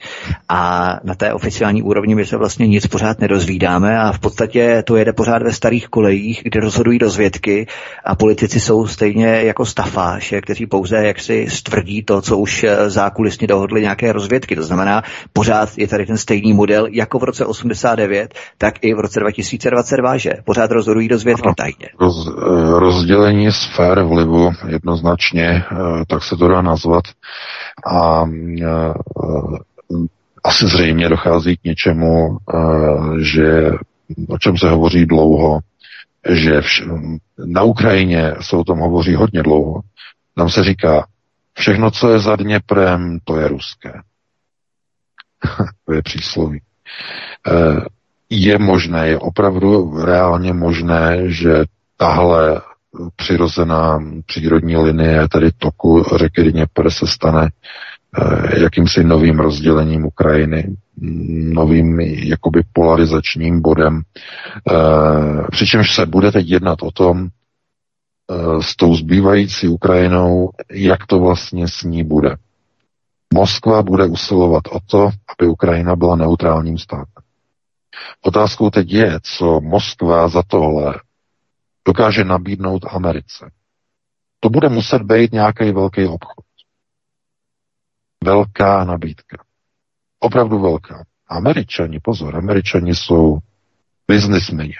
A 0.50 0.90
na 1.04 1.16
té 1.16 1.34
oficiální 1.34 1.84
úrovni 1.84 2.16
my 2.16 2.26
se 2.26 2.38
vlastně 2.38 2.68
nic 2.68 2.88
pořád 2.88 3.20
nedozvídáme 3.20 4.00
a 4.00 4.12
v 4.12 4.20
podstatě 4.20 4.84
to 4.86 4.96
jede 4.96 5.14
pořád 5.14 5.44
ve 5.44 5.54
starých 5.54 5.88
kolejích, 5.88 6.42
kde 6.44 6.60
rozhodují 6.60 6.98
rozvědky 6.98 7.68
a 8.06 8.16
politici 8.16 8.60
jsou 8.60 8.88
stejně 8.88 9.28
jako 9.28 9.66
stafáše, 9.66 10.42
kteří 10.42 10.66
pouze 10.66 11.08
jaksi 11.08 11.46
stvrdí 11.50 12.04
to, 12.04 12.22
co 12.22 12.38
už 12.38 12.64
eh, 12.64 12.90
zákulisní 12.90 13.21
zákulisně 13.22 13.48
dohodli 13.48 13.82
nějaké 13.82 14.14
rozvědky. 14.14 14.56
To 14.56 14.64
znamená, 14.64 15.04
pořád 15.34 15.78
je 15.78 15.88
tady 15.88 16.06
ten 16.06 16.18
stejný 16.18 16.54
model 16.54 16.88
jako 16.92 17.20
v 17.20 17.24
roce 17.24 17.46
89, 17.46 18.34
tak 18.58 18.74
i 18.82 18.94
v 18.94 19.00
roce 19.00 19.20
2022, 19.20 20.18
že 20.18 20.32
pořád 20.46 20.72
rozhodují 20.72 21.08
rozvědky 21.08 21.46
ano, 21.46 21.54
tajně. 21.58 21.90
Roz, 22.00 22.28
eh, 22.28 22.80
rozdělení 22.80 23.52
sfér 23.52 24.04
vlivu 24.04 24.52
jednoznačně, 24.68 25.64
eh, 25.72 25.76
tak 26.08 26.24
se 26.24 26.36
to 26.36 26.48
dá 26.48 26.62
nazvat. 26.62 27.04
A 27.86 28.26
eh, 28.26 28.94
asi 30.44 30.66
zřejmě 30.66 31.10
dochází 31.10 31.58
k 31.58 31.64
něčemu, 31.64 32.38
že 33.22 33.72
o 34.30 34.38
čem 34.38 34.58
se 34.58 34.70
hovoří 34.70 35.06
dlouho, 35.06 35.60
že 36.30 36.60
vš- 36.60 37.18
na 37.46 37.64
Ukrajině 37.64 38.34
se 38.42 38.56
o 38.58 38.64
tom 38.64 38.80
hovoří 38.80 39.16
hodně 39.16 39.44
dlouho. 39.44 39.82
Tam 40.36 40.50
se 40.50 40.64
říká, 40.64 41.06
Všechno, 41.58 41.92
co 41.92 42.10
je 42.10 42.20
za 42.20 42.36
Dněprem, 42.36 43.20
to 43.24 43.38
je 43.38 43.48
ruské. 43.48 43.94
to 45.86 45.94
je 45.94 46.02
přísloví. 46.02 46.62
E, 47.48 47.52
je 48.30 48.60
možné, 48.60 49.08
je 49.08 49.20
opravdu 49.20 49.98
reálně 50.06 50.54
možné, 50.54 51.18
že 51.32 51.64
tahle 51.98 52.62
přirozená 53.16 54.00
přírodní 54.26 54.78
linie, 54.78 55.28
tedy 55.28 55.50
toku 55.58 56.04
řeky 56.16 56.52
Dněpr 56.52 56.90
se 56.90 57.08
stane 57.08 57.50
eh, 58.22 58.60
jakýmsi 58.62 59.04
novým 59.04 59.40
rozdělením 59.40 60.06
Ukrajiny, 60.06 60.76
novým 61.54 62.00
jakoby 62.00 62.64
polarizačním 62.74 63.62
bodem. 63.62 64.02
Eh, 64.72 65.48
přičemž 65.52 65.96
se 65.96 66.06
bude 66.06 66.32
teď 66.32 66.48
jednat 66.50 66.84
o 66.84 66.92
tom, 66.92 67.28
eh, 67.28 67.30
s 68.62 68.76
tou 68.76 68.96
zbývající 68.96 69.68
Ukrajinou, 69.68 70.50
jak 70.72 71.06
to 71.06 71.20
vlastně 71.20 71.68
s 71.68 71.84
ní 71.84 72.04
bude. 72.04 72.36
Moskva 73.34 73.82
bude 73.82 74.06
usilovat 74.06 74.64
o 74.72 74.80
to, 74.86 75.10
aby 75.38 75.50
Ukrajina 75.50 75.96
byla 75.96 76.16
neutrálním 76.16 76.78
státem. 76.78 77.24
Otázkou 78.22 78.70
teď 78.70 78.92
je, 78.92 79.20
co 79.24 79.62
Moskva 79.62 80.28
za 80.28 80.44
tohle 80.48 81.00
dokáže 81.86 82.24
nabídnout 82.24 82.86
Americe. 82.90 83.52
To 84.40 84.50
bude 84.50 84.70
muset 84.70 85.02
být 85.02 85.32
nějaký 85.32 85.72
velký 85.72 86.06
obchod. 86.06 86.46
Velká 88.24 88.84
nabídka. 88.84 89.44
Opravdu 90.20 90.60
velká. 90.60 91.04
Američani, 91.28 92.00
pozor, 92.00 92.36
američani 92.36 92.96
jsou 92.96 93.38
biznismeni. 94.08 94.74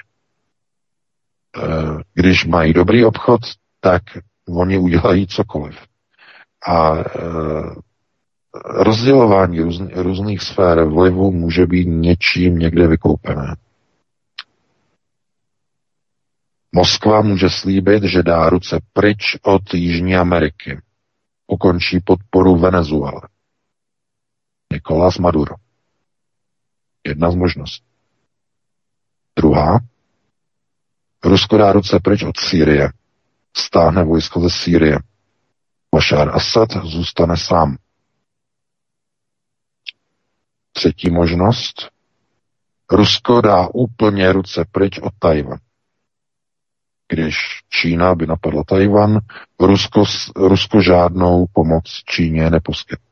Eh, 1.58 2.04
když 2.14 2.46
mají 2.46 2.74
dobrý 2.74 3.06
obchod, 3.06 3.42
tak 3.80 4.04
oni 4.50 4.78
udělají 4.78 5.28
cokoliv. 5.28 5.76
A 6.68 6.98
eh, 6.98 7.04
rozdělování 8.66 9.60
různých 9.94 10.42
sfér 10.42 10.84
vlivu 10.84 11.32
může 11.32 11.66
být 11.66 11.86
něčím 11.86 12.60
někde 12.60 12.88
vykoupené. 12.88 13.56
Moskva 16.76 17.22
může 17.22 17.50
slíbit, 17.50 18.04
že 18.04 18.24
dá 18.24 18.50
ruce 18.50 18.80
pryč 18.94 19.38
od 19.42 19.74
Jižní 19.74 20.16
Ameriky. 20.16 20.82
Ukončí 21.48 22.00
podporu 22.00 22.56
Venezuele. 22.56 23.22
Nicolás 24.74 25.18
Maduro. 25.18 25.56
Jedna 27.08 27.32
z 27.32 27.36
možností. 27.36 27.86
Druhá. 29.38 29.91
Rusko 31.24 31.58
dá 31.58 31.72
ruce 31.72 32.00
pryč 32.00 32.24
od 32.24 32.38
Sýrie. 32.38 32.90
Stáhne 33.58 34.04
vojsko 34.04 34.40
ze 34.40 34.50
Sýrie. 34.50 35.00
Bashar 35.96 36.36
Assad 36.36 36.70
zůstane 36.84 37.38
sám. 37.38 37.78
Třetí 40.72 41.10
možnost. 41.10 41.90
Rusko 42.92 43.42
dá 43.42 43.68
úplně 43.68 44.32
ruce 44.34 44.66
pryč 44.72 45.00
od 45.00 45.14
Tajvan 45.20 45.60
když 47.12 47.36
Čína 47.70 48.16
by 48.16 48.28
napadla 48.28 48.64
Tajvan, 48.68 49.20
Rusko, 49.60 50.04
Rusko 50.36 50.82
žádnou 50.82 51.46
pomoc 51.54 51.84
Číně 52.06 52.50
neposkytne. 52.50 53.06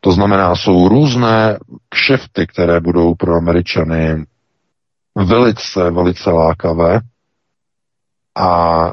To 0.00 0.12
znamená, 0.12 0.56
jsou 0.56 0.88
různé 0.88 1.58
kšefty, 1.88 2.46
které 2.46 2.80
budou 2.80 3.14
pro 3.14 3.34
Američany 3.34 4.24
velice, 5.24 5.90
velice 5.90 6.30
lákavé 6.30 7.00
a 8.34 8.90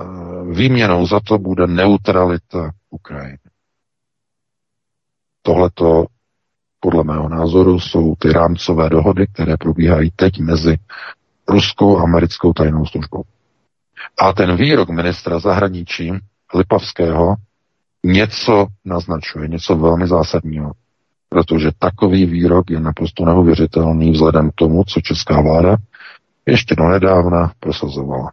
výměnou 0.52 1.08
za 1.08 1.20
to 1.20 1.38
bude 1.38 1.68
neutralita 1.68 2.72
Ukrajiny. 2.90 3.38
Tohleto 5.42 6.06
podle 6.80 7.04
mého 7.04 7.30
názoru 7.30 7.80
jsou 7.80 8.16
ty 8.16 8.34
rámcové 8.34 8.90
dohody, 8.90 9.28
které 9.34 9.58
probíhají 9.58 10.12
teď 10.16 10.40
mezi 10.40 10.78
ruskou 11.48 12.00
americkou 12.00 12.54
tajnou 12.54 12.86
službou. 12.86 13.24
A 14.20 14.34
ten 14.34 14.56
výrok 14.56 14.90
ministra 14.90 15.40
zahraničí 15.40 16.12
Lipavského 16.56 17.36
něco 18.04 18.68
naznačuje, 18.86 19.48
něco 19.48 19.76
velmi 19.76 20.08
zásadního. 20.08 20.72
Protože 21.30 21.72
takový 21.80 22.26
výrok 22.26 22.70
je 22.70 22.80
naprosto 22.80 23.26
neuvěřitelný 23.26 24.12
vzhledem 24.12 24.50
k 24.52 24.56
tomu, 24.56 24.84
co 24.84 25.02
česká 25.02 25.42
vláda 25.42 25.78
ještě 26.48 26.76
do 26.76 26.84
nedávna 26.84 27.52
prosazovala. 27.60 28.32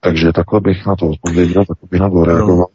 Takže 0.00 0.32
takhle 0.32 0.60
bych 0.60 0.86
na 0.86 0.96
to 0.96 1.06
odpověděl, 1.06 1.64
takhle 1.64 1.88
bych 1.90 2.00
na 2.00 2.10
to 2.10 2.24
reagoval. 2.24 2.66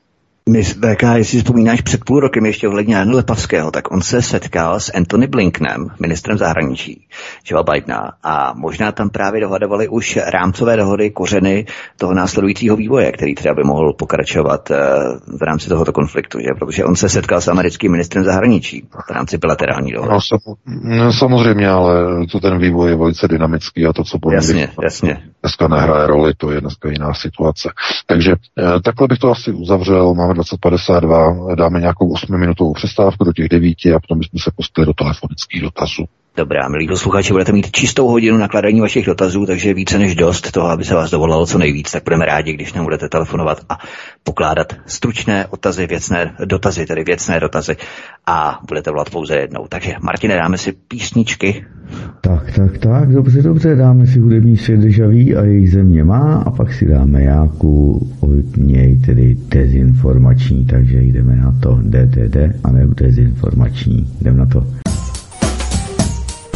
My, 0.50 0.64
VK, 0.64 1.04
jestli 1.16 1.38
vzpomínáš 1.38 1.82
před 1.82 2.04
půl 2.04 2.20
rokem 2.20 2.46
ještě 2.46 2.68
v 2.68 2.74
ledně 2.74 2.96
Janu 2.96 3.16
Lepavského, 3.16 3.72
tak 3.72 3.92
on 3.92 4.02
se 4.02 4.22
setkal 4.22 4.80
s 4.80 4.92
Anthony 4.96 5.28
Blinkenem, 5.28 5.88
ministrem 6.00 6.38
zahraničí 6.38 7.08
Joe 7.46 7.64
Bidena 7.64 8.12
a 8.24 8.54
možná 8.56 8.92
tam 8.92 9.10
právě 9.10 9.42
dohadovali 9.42 9.88
už 9.88 10.20
rámcové 10.34 10.78
dohody, 10.78 11.10
kořeny 11.12 11.66
toho 11.98 12.14
následujícího 12.14 12.76
vývoje, 12.76 13.12
který 13.12 13.36
třeba 13.36 13.56
by 13.56 13.64
mohl 13.64 13.94
pokračovat 13.94 14.70
uh, 14.70 14.78
v 15.40 15.42
rámci 15.42 15.70
tohoto 15.70 15.92
konfliktu, 15.92 16.40
že? 16.40 16.48
protože 16.60 16.86
on 16.86 16.96
se 16.96 17.10
setkal 17.10 17.42
s 17.42 17.48
americkým 17.48 17.92
ministrem 17.92 18.24
zahraničí 18.24 18.88
v 19.08 19.12
rámci 19.12 19.38
bilaterální 19.38 19.92
dohody. 19.92 20.14
No, 20.14 20.56
no, 20.98 21.14
samozřejmě, 21.14 21.70
ale 21.70 21.94
to 22.32 22.40
ten 22.40 22.60
vývoj 22.60 22.90
je 22.90 22.98
velice 22.98 23.28
dynamický 23.28 23.86
a 23.86 23.94
to, 23.94 24.04
co 24.04 24.20
po 24.20 24.32
jasně, 24.32 24.70
jasně. 24.84 25.22
dneska 25.42 25.68
nehraje 25.68 26.08
roli, 26.08 26.34
to 26.38 26.52
je 26.52 26.62
dneska 26.62 26.90
jiná 26.90 27.14
situace. 27.14 27.70
Takže 28.08 28.32
eh, 28.32 28.82
takhle 28.82 29.08
bych 29.08 29.20
to 29.20 29.32
asi 29.32 29.52
uzavřel. 29.52 30.14
Máme 30.14 30.34
2052, 30.40 31.56
dáme 31.56 31.80
nějakou 31.80 32.14
8-minutovou 32.14 32.74
přestávku 32.74 33.24
do 33.24 33.34
těch 33.34 33.50
devíti 33.50 33.94
a 33.94 34.00
potom 34.00 34.20
bychom 34.20 34.40
se 34.40 34.52
pustili 34.56 34.86
do 34.86 34.94
telefonických 34.94 35.62
dotazů. 35.62 36.06
Dobrá, 36.40 36.70
milí 36.70 36.88
posluchači, 36.88 37.34
budete 37.34 37.52
mít 37.52 37.72
čistou 37.72 38.08
hodinu 38.08 38.38
nakladání 38.38 38.82
vašich 38.82 39.06
dotazů, 39.06 39.46
takže 39.46 39.74
více 39.74 40.00
než 40.00 40.16
dost 40.16 40.52
toho, 40.52 40.68
aby 40.68 40.84
se 40.84 40.96
vás 40.96 41.12
dovolalo 41.12 41.46
co 41.46 41.58
nejvíc, 41.58 41.92
tak 41.92 42.04
budeme 42.04 42.26
rádi, 42.26 42.54
když 42.54 42.74
nám 42.74 42.86
budete 42.86 43.10
telefonovat 43.10 43.62
a 43.70 43.78
pokládat 44.24 44.74
stručné 44.86 45.48
otazy, 45.48 45.88
věcné 45.88 46.36
dotazy, 46.46 46.86
tedy 46.86 47.04
věcné 47.04 47.40
dotazy 47.40 47.76
a 48.28 48.60
budete 48.68 48.92
volat 48.92 49.10
pouze 49.10 49.36
jednou. 49.36 49.68
Takže 49.70 49.94
Martine, 50.02 50.36
dáme 50.38 50.58
si 50.58 50.72
písničky. 50.72 51.66
Tak, 52.22 52.52
tak, 52.56 52.78
tak, 52.78 53.10
dobře, 53.10 53.42
dobře, 53.42 53.76
dáme 53.76 54.08
si 54.08 54.20
hudební 54.20 54.58
svět 54.58 54.80
a 55.38 55.44
jejich 55.44 55.72
země 55.72 56.04
má 56.04 56.44
a 56.46 56.52
pak 56.52 56.74
si 56.74 56.86
dáme 56.86 57.22
nějakou 57.22 58.08
od 58.20 58.58
něj, 58.58 59.00
tedy 59.06 59.38
dezinformační, 59.48 60.66
takže 60.66 61.02
jdeme 61.02 61.36
na 61.36 61.56
to 61.64 61.80
DTD 61.84 62.38
a 62.64 62.72
ne 62.72 62.88
dezinformační, 62.88 64.08
jdeme 64.22 64.38
na 64.38 64.46
to. 64.46 64.66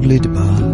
lovely 0.00 0.18
bar. 0.28 0.69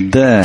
Jde. 0.00 0.42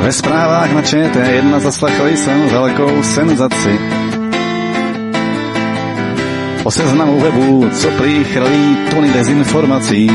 Ve 0.00 0.12
zprávách 0.12 0.72
na 0.72 0.82
ČT1 0.82 1.60
zaslechli 1.60 2.16
jsem 2.16 2.48
velkou 2.48 3.02
senzaci. 3.02 3.78
O 6.64 6.70
seznamu 6.70 7.20
webu, 7.20 7.70
co 7.70 7.90
prý 7.90 8.24
chrlí 8.24 8.76
dezinformací. 9.14 10.10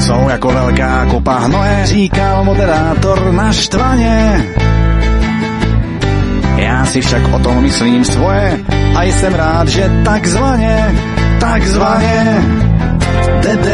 Jsou 0.00 0.28
jako 0.28 0.48
velká 0.48 1.06
kopa 1.06 1.38
hnoje, 1.38 1.86
říkal 1.86 2.44
moderátor 2.44 3.32
naštvaně. 3.32 4.44
Si 6.86 7.00
však 7.00 7.34
o 7.34 7.38
tom 7.38 7.62
myslím 7.62 8.04
svoje 8.04 8.58
a 8.96 9.02
jsem 9.02 9.34
rád, 9.34 9.68
že 9.68 9.90
takzvaně, 10.04 10.94
takzvaně 11.40 12.44
DD 13.40 13.68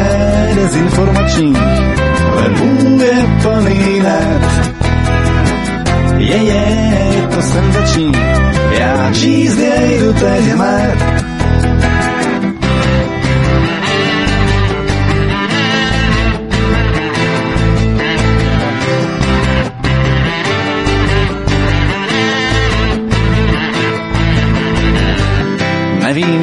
dezinformační 0.55 1.53
webů 2.35 3.01
je 3.03 3.27
plný 3.43 4.01
net. 4.01 4.73
Je, 6.17 6.37
je, 6.37 7.29
to 7.35 7.43
senzační, 7.43 8.13
já 8.79 9.11
číst 9.13 9.59
jej 9.59 9.99
jdu 9.99 10.13
teď 10.13 10.45
hned. 10.45 11.22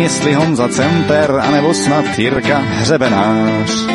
Jestli 0.10 0.34
Honza 0.34 0.68
Cemper, 0.68 1.41
anebo 1.48 1.73
snad 1.73 2.06
Jirka 2.18 2.57
Hřebenář. 2.57 3.88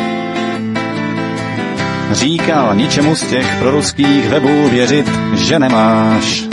Říkal, 2.11 2.75
ničemu 2.75 3.15
z 3.15 3.21
těch 3.21 3.55
proruských 3.59 4.29
webů 4.29 4.69
věřit, 4.69 5.11
že 5.33 5.59
nemáš. 5.59 6.43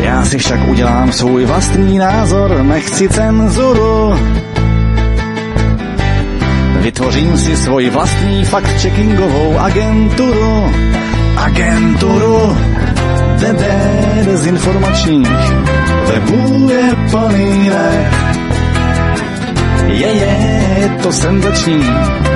Já 0.00 0.24
si 0.24 0.38
však 0.38 0.68
udělám 0.68 1.12
svůj 1.12 1.44
vlastní 1.44 1.98
názor, 1.98 2.62
nechci 2.62 3.08
cenzuru. 3.08 4.14
Vytvořím 6.80 7.38
si 7.38 7.56
svoji 7.56 7.90
vlastní 7.90 8.44
fact-checkingovou 8.44 9.58
agenturu. 9.58 10.72
Agenturu 11.36 12.56
DD 13.42 13.64
dezinformačních 14.24 15.52
webů 16.06 16.70
je 16.70 16.82
net. 17.70 18.12
Je, 19.86 20.06
je, 20.06 20.90
to 21.02 21.12
senzační, 21.12 21.90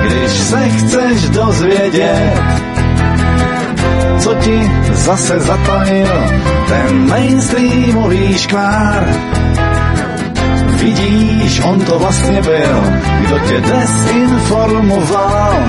když 0.05 0.31
se 0.31 0.69
chceš 0.69 1.29
dozvědět, 1.29 2.41
co 4.19 4.33
ti 4.33 4.71
zase 4.91 5.39
zatajil 5.39 6.23
ten 6.67 7.09
mainstreamový 7.09 8.37
škvár. 8.37 9.07
Vidíš, 10.67 11.61
on 11.63 11.81
to 11.81 11.99
vlastně 11.99 12.41
byl, 12.41 12.83
kdo 13.21 13.39
tě 13.39 13.61
desinformoval. 13.61 15.63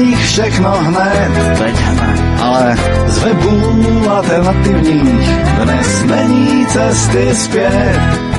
Nich 0.00 0.26
všechno 0.26 0.70
hned. 0.70 1.58
Teď 1.58 1.76
hned. 1.76 2.40
Ale 2.40 2.76
z 3.06 3.18
webů 3.18 4.10
alternativních 4.10 5.28
dnes 5.62 6.04
není 6.04 6.66
cesty 6.66 7.34
zpět. 7.34 8.29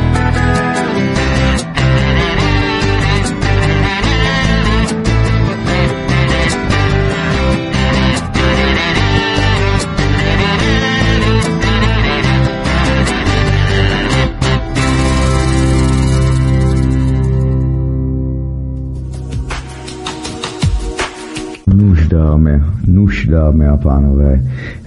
Dámy 23.32 23.68
a 23.68 23.78
pánové, 23.78 24.41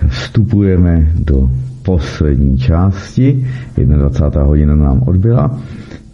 vstupujeme 0.09 1.07
do 1.25 1.51
poslední 1.83 2.59
části, 2.59 3.47
21. 3.77 4.43
hodina 4.43 4.77
nám 4.77 5.03
odbyla, 5.07 5.61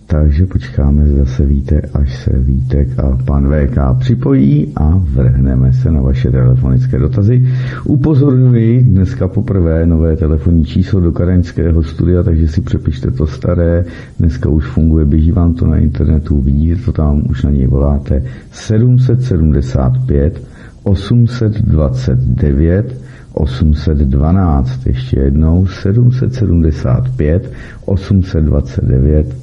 takže 0.06 0.46
počkáme, 0.46 1.08
zase 1.08 1.44
víte, 1.44 1.80
až 1.94 2.16
se 2.24 2.38
Vítek 2.38 2.98
a 2.98 3.18
pan 3.24 3.48
VK 3.48 3.78
připojí 3.98 4.72
a 4.76 5.00
vrhneme 5.04 5.72
se 5.72 5.90
na 5.90 6.00
vaše 6.00 6.30
telefonické 6.30 6.98
dotazy. 6.98 7.46
Upozorňuji, 7.84 8.82
dneska 8.82 9.28
poprvé 9.28 9.86
nové 9.86 10.16
telefonní 10.16 10.64
číslo 10.64 11.00
do 11.00 11.12
kareňského 11.12 11.82
studia, 11.82 12.22
takže 12.22 12.48
si 12.48 12.60
přepište 12.60 13.10
to 13.10 13.26
staré, 13.26 13.84
dneska 14.18 14.48
už 14.48 14.66
funguje, 14.66 15.04
běží 15.04 15.32
vám 15.32 15.54
to 15.54 15.66
na 15.66 15.76
internetu, 15.76 16.40
vidíte 16.40 16.82
to 16.82 16.92
tam, 16.92 17.22
už 17.30 17.42
na 17.42 17.50
něj 17.50 17.66
voláte 17.66 18.22
775 18.52 20.42
829 20.90 22.96
812, 23.32 24.86
ještě 24.86 25.20
jednou 25.20 25.66
775 25.66 27.52
829 27.84 29.36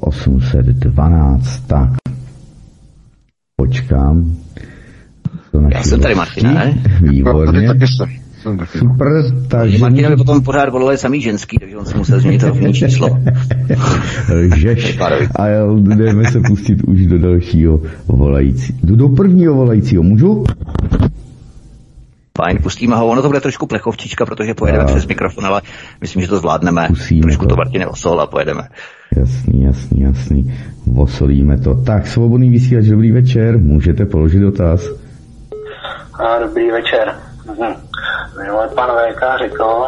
812. 0.00 1.66
Tak, 1.66 1.90
počkám. 3.56 4.36
To 5.50 5.60
Já 5.72 5.82
jsem 5.82 6.00
tady. 6.00 6.14
Martina, 6.14 6.52
ne? 6.52 6.82
Výborně. 7.00 7.68
Taky 7.68 7.86
jsem. 7.86 8.21
Super, 8.78 9.08
takže 9.48 9.78
Martinovi 9.78 10.16
potom 10.16 10.42
pořád 10.42 10.68
volali 10.68 10.98
samý 10.98 11.20
ženský, 11.20 11.58
takže 11.58 11.76
on 11.76 11.84
si 11.84 11.96
musel 11.96 12.20
změnit 12.20 12.38
telefonní 12.38 12.74
číslo. 12.74 13.18
lžeš. 14.34 14.92
Pardon. 14.98 15.28
A 15.36 15.46
jdeme 15.96 16.24
se 16.24 16.40
pustit 16.40 16.82
už 16.86 17.06
do 17.06 17.18
dalšího 17.18 17.80
volající. 18.08 18.74
Jdu 18.82 18.96
do 18.96 19.08
prvního 19.08 19.54
volajícího, 19.54 20.02
můžu? 20.02 20.44
Fajn, 22.38 22.58
pustíme 22.62 22.96
ho. 22.96 23.06
Ono 23.06 23.22
to 23.22 23.28
bude 23.28 23.40
trošku 23.40 23.66
plechovčička, 23.66 24.26
protože 24.26 24.54
pojedeme 24.54 24.84
A. 24.84 24.86
přes 24.86 25.06
mikrofon, 25.06 25.46
ale 25.46 25.62
myslím, 26.00 26.22
že 26.22 26.28
to 26.28 26.38
zvládneme. 26.38 26.86
Zkusíme 26.86 27.22
trošku 27.22 27.42
to. 27.42 27.48
to 27.48 27.56
Martine 27.56 27.86
osol 27.86 28.20
a 28.20 28.26
pojedeme. 28.26 28.62
Jasný, 29.16 29.62
jasný, 29.62 30.00
jasný. 30.00 30.54
Vosolíme 30.86 31.58
to. 31.58 31.74
Tak, 31.74 32.06
svobodný 32.06 32.50
vysílač, 32.50 32.84
dobrý 32.84 33.12
večer, 33.12 33.58
můžete 33.58 34.06
položit 34.06 34.38
dotaz. 34.38 34.88
A 36.14 36.38
dobrý 36.46 36.70
večer. 36.70 37.14
Mhm. 37.46 37.91
Minule 38.38 38.68
pan 38.68 38.90
VK 38.90 39.22
řekl, 39.38 39.86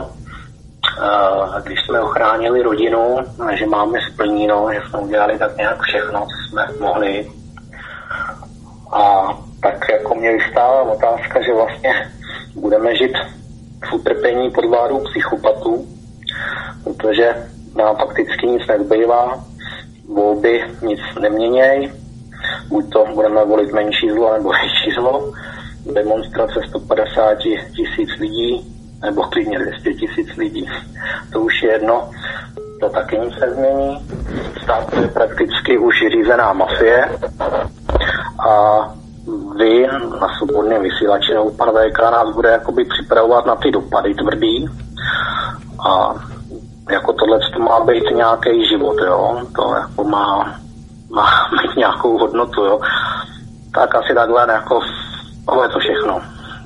a 1.01 1.61
když 1.61 1.79
jsme 1.81 2.01
ochránili 2.01 2.63
rodinu, 2.63 3.19
že 3.53 3.67
máme 3.67 3.99
splníno, 4.13 4.69
že 4.73 4.81
jsme 4.89 4.99
udělali 4.99 5.39
tak 5.39 5.57
nějak 5.57 5.83
všechno, 5.83 6.21
co 6.21 6.49
jsme 6.49 6.67
mohli. 6.81 7.31
A 8.93 9.29
tak 9.63 9.89
jako 9.93 10.15
mě 10.15 10.33
vystává 10.33 10.83
otázka, 10.83 11.43
že 11.43 11.55
vlastně 11.55 12.11
budeme 12.55 12.97
žít 12.97 13.13
v 13.91 13.93
utrpení 13.93 14.51
pod 14.51 14.65
vládou 14.65 14.99
psychopatů, 14.99 15.87
protože 16.85 17.35
nám 17.77 17.97
fakticky 17.97 18.47
nic 18.47 18.67
nezbývá, 18.67 19.45
volby 20.15 20.65
nic 20.83 21.01
neměněj, 21.21 21.93
buď 22.69 22.91
to 22.93 23.05
budeme 23.15 23.45
volit 23.45 23.73
menší 23.73 24.11
zlo 24.11 24.33
nebo 24.33 24.51
větší 24.51 25.01
zlo, 25.01 25.33
demonstrace 25.93 26.61
150 26.69 27.35
tisíc 27.77 28.11
lidí, 28.21 28.75
nebo 29.03 29.23
klidně 29.23 29.59
200 29.59 29.95
tisíc 29.95 30.37
lidí, 30.37 30.71
to 31.33 31.41
už 31.41 31.63
je 31.63 31.73
jedno, 31.73 32.11
to 32.81 32.89
taky 32.89 33.19
nic 33.19 33.35
nezmění. 33.41 34.07
Stát 34.63 34.93
je 34.93 35.09
prakticky 35.09 35.79
už 35.79 35.95
řízená 36.13 36.53
mafie. 36.53 37.09
A 38.49 38.95
vy 39.57 39.87
na 40.21 40.29
svobodném 40.39 40.83
vysílači 40.83 41.35
nebo 41.35 41.51
pan 41.51 41.69
VK 41.69 41.99
nás 41.99 42.35
bude 42.35 42.49
jakoby 42.49 42.85
připravovat 42.85 43.47
na 43.47 43.57
ty 43.57 43.71
dopady 43.71 44.15
tvrdý. 44.15 44.69
A 45.89 46.15
jako 46.91 47.13
tohle 47.13 47.39
to 47.53 47.59
má 47.59 47.81
být 47.85 48.05
nějaký 48.15 48.69
život, 48.69 48.97
jo, 49.07 49.43
to 49.57 49.75
jako 49.75 50.05
má, 50.05 50.59
má 51.11 51.27
mít 51.63 51.77
nějakou 51.77 52.19
hodnotu, 52.19 52.65
jo. 52.65 52.81
Tak 53.75 53.95
asi 53.95 54.15
takhle 54.15 54.47
jako, 54.53 54.81
to 55.47 55.63
je 55.63 55.69
to 55.69 55.79
všechno. 55.79 56.21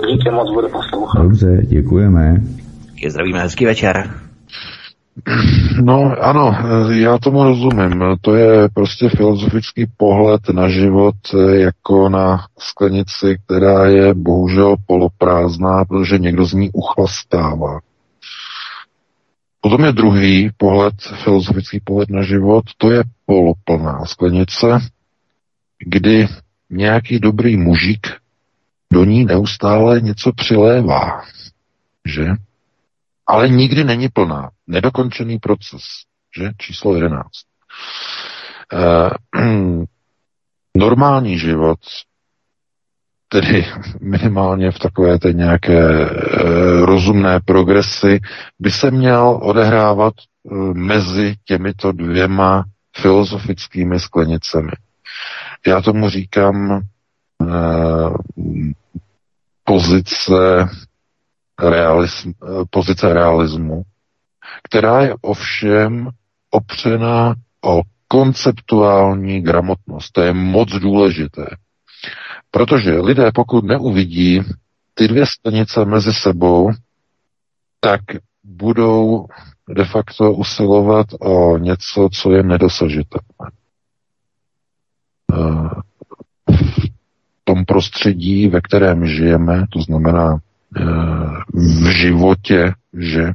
Díky 0.07 0.31
moc, 0.31 0.53
budu 0.53 0.69
poslouchat. 0.69 1.23
Dobře, 1.23 1.61
děkujeme. 1.63 2.35
Je 2.95 3.11
zdravíme, 3.11 3.39
hezký 3.39 3.65
večer. 3.65 4.09
No 5.83 6.15
ano, 6.21 6.55
já 6.91 7.17
tomu 7.17 7.43
rozumím. 7.43 8.03
To 8.21 8.35
je 8.35 8.69
prostě 8.73 9.09
filozofický 9.09 9.85
pohled 9.97 10.49
na 10.49 10.69
život 10.69 11.15
eh, 11.33 11.57
jako 11.57 12.09
na 12.09 12.37
sklenici, 12.59 13.37
která 13.45 13.85
je 13.85 14.13
bohužel 14.13 14.75
poloprázdná, 14.87 15.85
protože 15.85 16.17
někdo 16.17 16.45
z 16.45 16.53
ní 16.53 16.69
uchlastává. 16.73 17.79
Potom 19.61 19.83
je 19.83 19.91
druhý 19.91 20.49
pohled, 20.57 20.93
filozofický 21.23 21.79
pohled 21.83 22.09
na 22.09 22.21
život, 22.21 22.63
to 22.77 22.91
je 22.91 23.03
poloplná 23.25 24.05
sklenice, 24.05 24.67
kdy 25.85 26.27
nějaký 26.69 27.19
dobrý 27.19 27.57
mužík 27.57 28.07
do 28.93 29.03
ní 29.03 29.25
neustále 29.25 30.01
něco 30.01 30.31
přilévá. 30.33 31.21
Že? 32.05 32.25
ale 33.29 33.49
nikdy 33.49 33.83
není 33.83 34.09
plná. 34.09 34.49
Nedokončený 34.67 35.39
proces, 35.39 35.81
že? 36.37 36.51
Číslo 36.57 36.95
11. 36.95 37.25
Eh, 38.73 39.09
normální 40.77 41.39
život, 41.39 41.79
tedy 43.27 43.65
minimálně 44.01 44.71
v 44.71 44.79
takové 44.79 45.19
té 45.19 45.33
nějaké 45.33 45.79
eh, 45.79 46.85
rozumné 46.85 47.39
progresy, 47.45 48.19
by 48.59 48.71
se 48.71 48.91
měl 48.91 49.39
odehrávat 49.41 50.13
eh, 50.17 50.55
mezi 50.73 51.35
těmito 51.45 51.91
dvěma 51.91 52.63
filozofickými 52.97 53.99
sklenicemi. 53.99 54.71
Já 55.67 55.81
tomu 55.81 56.09
říkám 56.09 56.81
pozice 59.63 60.67
realism, 61.59 62.31
pozice 62.69 63.13
realismu, 63.13 63.83
která 64.63 65.01
je 65.01 65.15
ovšem 65.21 66.09
opřená 66.51 67.35
o 67.65 67.81
konceptuální 68.07 69.41
gramotnost. 69.41 70.11
To 70.11 70.21
je 70.21 70.33
moc 70.33 70.69
důležité. 70.69 71.45
Protože 72.51 72.91
lidé, 72.99 73.31
pokud 73.35 73.63
neuvidí 73.65 74.41
ty 74.93 75.07
dvě 75.07 75.25
stanice 75.25 75.85
mezi 75.85 76.13
sebou, 76.13 76.71
tak 77.79 78.01
budou 78.43 79.27
de 79.75 79.85
facto 79.85 80.33
usilovat 80.33 81.07
o 81.19 81.57
něco, 81.57 82.09
co 82.13 82.31
je 82.31 82.43
nedosažitelné. 82.43 83.51
Tom 87.59 87.65
prostředí, 87.65 88.47
ve 88.47 88.61
kterém 88.61 89.07
žijeme, 89.07 89.65
to 89.69 89.81
znamená 89.81 90.39
v 91.53 91.91
životě, 91.91 92.73
že 92.99 93.31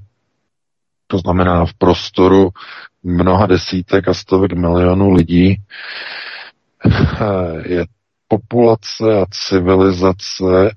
to 1.06 1.18
znamená 1.18 1.66
v 1.66 1.74
prostoru 1.74 2.50
mnoha 3.02 3.46
desítek 3.46 4.08
a 4.08 4.14
stovek 4.14 4.52
milionů 4.52 5.10
lidí, 5.12 5.56
je 7.64 7.84
populace 8.28 9.20
a 9.22 9.26
civilizace 9.30 10.70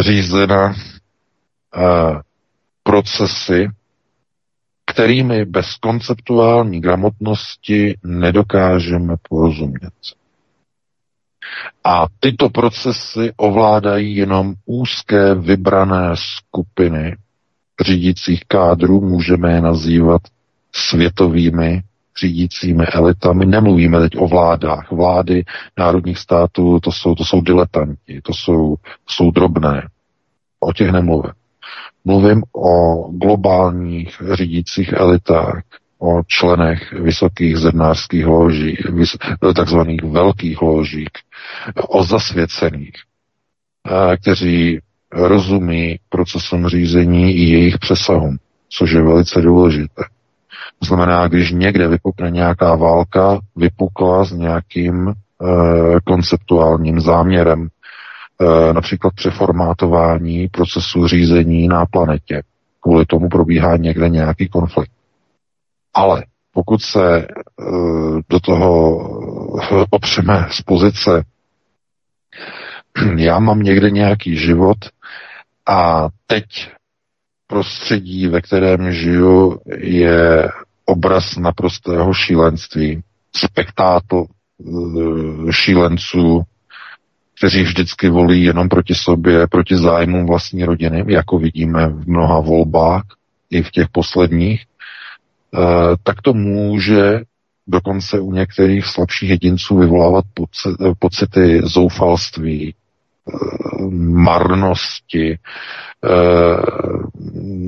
řízena 0.00 0.74
procesy, 2.82 3.68
kterými 4.86 5.44
bez 5.44 5.76
konceptuální 5.76 6.80
gramotnosti 6.80 7.98
nedokážeme 8.04 9.14
porozumět. 9.28 9.92
A 11.84 12.06
tyto 12.20 12.48
procesy 12.50 13.32
ovládají 13.36 14.16
jenom 14.16 14.54
úzké 14.66 15.34
vybrané 15.34 16.10
skupiny 16.14 17.16
řídících 17.80 18.42
kádrů, 18.48 19.00
můžeme 19.00 19.52
je 19.52 19.60
nazývat 19.60 20.22
světovými 20.74 21.82
řídícími 22.20 22.86
elitami. 22.86 23.46
Nemluvíme 23.46 24.00
teď 24.00 24.12
o 24.18 24.28
vládách. 24.28 24.90
Vlády 24.90 25.44
národních 25.78 26.18
států, 26.18 26.80
to 26.80 26.92
jsou, 26.92 27.14
to 27.14 27.24
jsou 27.24 27.40
diletanti, 27.40 28.20
to 28.22 28.32
jsou, 28.34 28.74
jsou 29.08 29.30
drobné. 29.30 29.88
O 30.60 30.72
těch 30.72 30.90
nemluvím. 30.90 31.32
Mluvím 32.04 32.42
o 32.56 33.08
globálních 33.10 34.22
řídících 34.32 34.92
elitách, 34.92 35.62
o 36.02 36.22
členech 36.26 36.92
vysokých 36.92 37.56
zednářských 37.56 38.26
loží, 38.26 38.76
takzvaných 39.56 40.02
velkých 40.02 40.62
loží, 40.62 41.06
o 41.88 42.04
zasvěcených, 42.04 42.92
kteří 44.20 44.80
rozumí 45.12 45.98
procesům 46.08 46.68
řízení 46.68 47.32
i 47.32 47.42
jejich 47.42 47.78
přesahům, 47.78 48.36
což 48.68 48.90
je 48.90 49.02
velice 49.02 49.40
důležité. 49.40 50.04
To 50.78 50.86
znamená, 50.86 51.28
když 51.28 51.52
někde 51.52 51.88
vypukne 51.88 52.30
nějaká 52.30 52.74
válka, 52.74 53.38
vypukla 53.56 54.24
s 54.24 54.32
nějakým 54.32 55.08
e, 55.08 55.14
konceptuálním 56.04 57.00
záměrem, 57.00 57.68
e, 57.68 58.72
například 58.72 59.14
přeformátování 59.14 60.48
procesu 60.48 61.06
řízení 61.06 61.68
na 61.68 61.86
planetě. 61.86 62.42
Kvůli 62.80 63.06
tomu 63.06 63.28
probíhá 63.28 63.76
někde 63.76 64.08
nějaký 64.08 64.48
konflikt. 64.48 64.92
Ale 65.94 66.24
pokud 66.52 66.82
se 66.82 67.18
e, 67.18 67.26
do 68.28 68.40
toho 68.40 68.98
opřeme 69.90 70.46
z 70.50 70.62
pozice, 70.62 71.24
já 73.16 73.38
mám 73.38 73.62
někde 73.62 73.90
nějaký 73.90 74.36
život 74.36 74.78
a 75.66 76.08
teď 76.26 76.44
prostředí, 77.46 78.26
ve 78.26 78.40
kterém 78.40 78.92
žiju, 78.92 79.60
je 79.76 80.48
obraz 80.84 81.36
naprostého 81.36 82.14
šílenství, 82.14 83.02
spektákl 83.36 84.24
e, 84.26 85.52
šílenců, 85.52 86.42
kteří 87.38 87.62
vždycky 87.62 88.08
volí 88.08 88.44
jenom 88.44 88.68
proti 88.68 88.94
sobě, 88.94 89.46
proti 89.46 89.76
zájmům 89.76 90.26
vlastní 90.26 90.64
rodiny, 90.64 91.04
jako 91.08 91.38
vidíme 91.38 91.88
v 91.88 92.08
mnoha 92.08 92.40
volbách, 92.40 93.02
i 93.50 93.62
v 93.62 93.70
těch 93.70 93.88
posledních, 93.92 94.64
tak 96.02 96.22
to 96.22 96.34
může 96.34 97.20
dokonce 97.66 98.20
u 98.20 98.32
některých 98.32 98.86
slabších 98.86 99.30
jedinců 99.30 99.78
vyvolávat 99.78 100.24
pocity 100.98 101.60
zoufalství, 101.64 102.74
eh, 102.74 103.34
marnosti, 104.00 105.32
eh, 105.34 105.38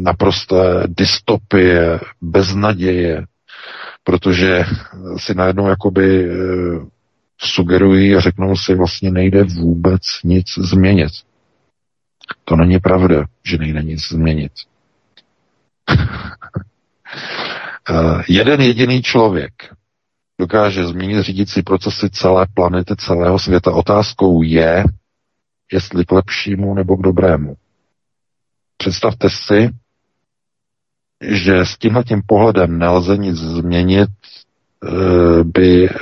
naprosté 0.02 0.82
dystopie, 0.88 2.00
beznaděje, 2.20 3.24
protože 4.04 4.64
si 5.16 5.34
najednou 5.34 5.68
jakoby 5.68 6.28
sugerují 7.38 8.16
a 8.16 8.20
řeknou 8.20 8.56
si, 8.56 8.74
vlastně 8.74 9.10
nejde 9.10 9.44
vůbec 9.44 10.02
nic 10.24 10.46
změnit. 10.58 11.12
To 12.44 12.56
není 12.56 12.78
pravda, 12.78 13.24
že 13.44 13.58
nejde 13.58 13.82
nic 13.82 14.08
změnit. 14.08 14.52
Uh, 17.90 18.22
jeden 18.28 18.60
jediný 18.60 19.02
člověk 19.02 19.52
dokáže 20.40 20.86
změnit 20.86 21.22
řídící 21.22 21.62
procesy 21.62 22.10
celé 22.10 22.46
planety, 22.54 22.96
celého 22.96 23.38
světa. 23.38 23.72
Otázkou 23.72 24.42
je, 24.42 24.84
jestli 25.72 26.04
k 26.04 26.12
lepšímu 26.12 26.74
nebo 26.74 26.96
k 26.96 27.02
dobrému. 27.02 27.56
Představte 28.76 29.30
si, 29.30 29.70
že 31.22 31.58
s 31.58 31.78
tímhletím 31.78 32.22
pohledem 32.26 32.78
nelze 32.78 33.16
nic 33.16 33.36
změnit, 33.36 34.08
eh, 34.84 35.44
by 35.44 35.88
eh, 35.88 35.94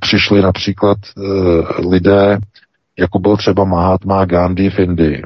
přišli 0.00 0.42
například 0.42 0.98
lidé, 1.88 2.38
jako 2.98 3.18
byl 3.18 3.36
třeba 3.36 3.64
Mahatma 3.64 4.24
Gandhi 4.24 4.70
v 4.70 4.78
Indii, 4.78 5.22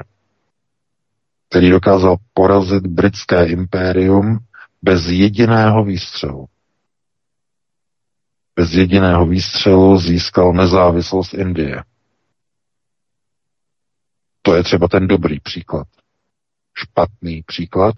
který 1.49 1.69
dokázal 1.69 2.17
porazit 2.33 2.87
britské 2.87 3.45
impérium 3.45 4.39
bez 4.81 5.05
jediného 5.07 5.83
výstřelu. 5.83 6.45
Bez 8.55 8.73
jediného 8.73 9.25
výstřelu 9.25 9.97
získal 9.97 10.53
nezávislost 10.53 11.33
Indie. 11.33 11.83
To 14.41 14.55
je 14.55 14.63
třeba 14.63 14.87
ten 14.87 15.07
dobrý 15.07 15.39
příklad. 15.39 15.87
Špatný 16.73 17.43
příklad 17.43 17.95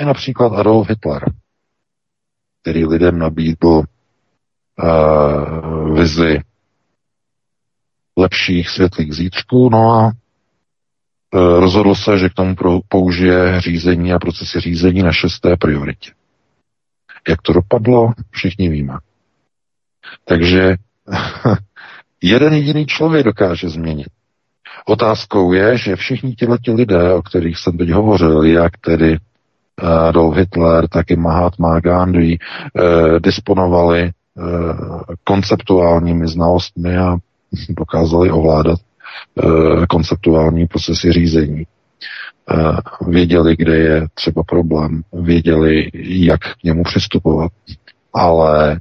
je 0.00 0.06
například 0.06 0.52
Adolf 0.52 0.88
Hitler, 0.88 1.32
který 2.62 2.86
lidem 2.86 3.18
nabídl 3.18 3.82
uh, 4.82 5.94
vizi 5.94 6.40
lepších 8.16 8.68
světlých 8.68 9.14
zítřků, 9.14 9.68
no 9.70 9.92
a 9.92 10.12
rozhodl 11.34 11.94
se, 11.94 12.18
že 12.18 12.28
k 12.28 12.34
tomu 12.34 12.54
použije 12.88 13.60
řízení 13.60 14.12
a 14.12 14.18
procesy 14.18 14.60
řízení 14.60 15.02
na 15.02 15.12
šesté 15.12 15.56
prioritě. 15.56 16.10
Jak 17.28 17.42
to 17.42 17.52
dopadlo, 17.52 18.12
všichni 18.30 18.68
víme. 18.68 18.94
Takže 20.24 20.76
jeden 22.22 22.54
jediný 22.54 22.86
člověk 22.86 23.24
dokáže 23.24 23.68
změnit. 23.68 24.08
Otázkou 24.86 25.52
je, 25.52 25.78
že 25.78 25.96
všichni 25.96 26.34
ti 26.34 26.72
lidé, 26.72 27.12
o 27.12 27.22
kterých 27.22 27.58
jsem 27.58 27.78
teď 27.78 27.90
hovořil, 27.90 28.44
jak 28.44 28.78
tedy 28.78 29.16
eh, 29.16 29.86
Adolf 29.86 30.36
Hitler, 30.36 30.88
tak 30.88 31.10
i 31.10 31.16
Mahatma 31.16 31.80
Gandhi, 31.80 32.38
eh, 32.38 33.20
disponovali 33.20 34.00
eh, 34.00 34.12
konceptuálními 35.24 36.28
znalostmi 36.28 36.98
a 36.98 37.16
dokázali 37.68 38.30
ovládat 38.30 38.78
Eh, 38.80 38.87
konceptuální 39.88 40.66
procesy 40.66 41.12
řízení. 41.12 41.66
Eh, 42.50 42.76
věděli, 43.10 43.56
kde 43.56 43.76
je 43.76 44.06
třeba 44.14 44.42
problém, 44.42 45.02
věděli, 45.12 45.90
jak 46.04 46.40
k 46.40 46.64
němu 46.64 46.82
přistupovat. 46.82 47.52
Ale 48.14 48.80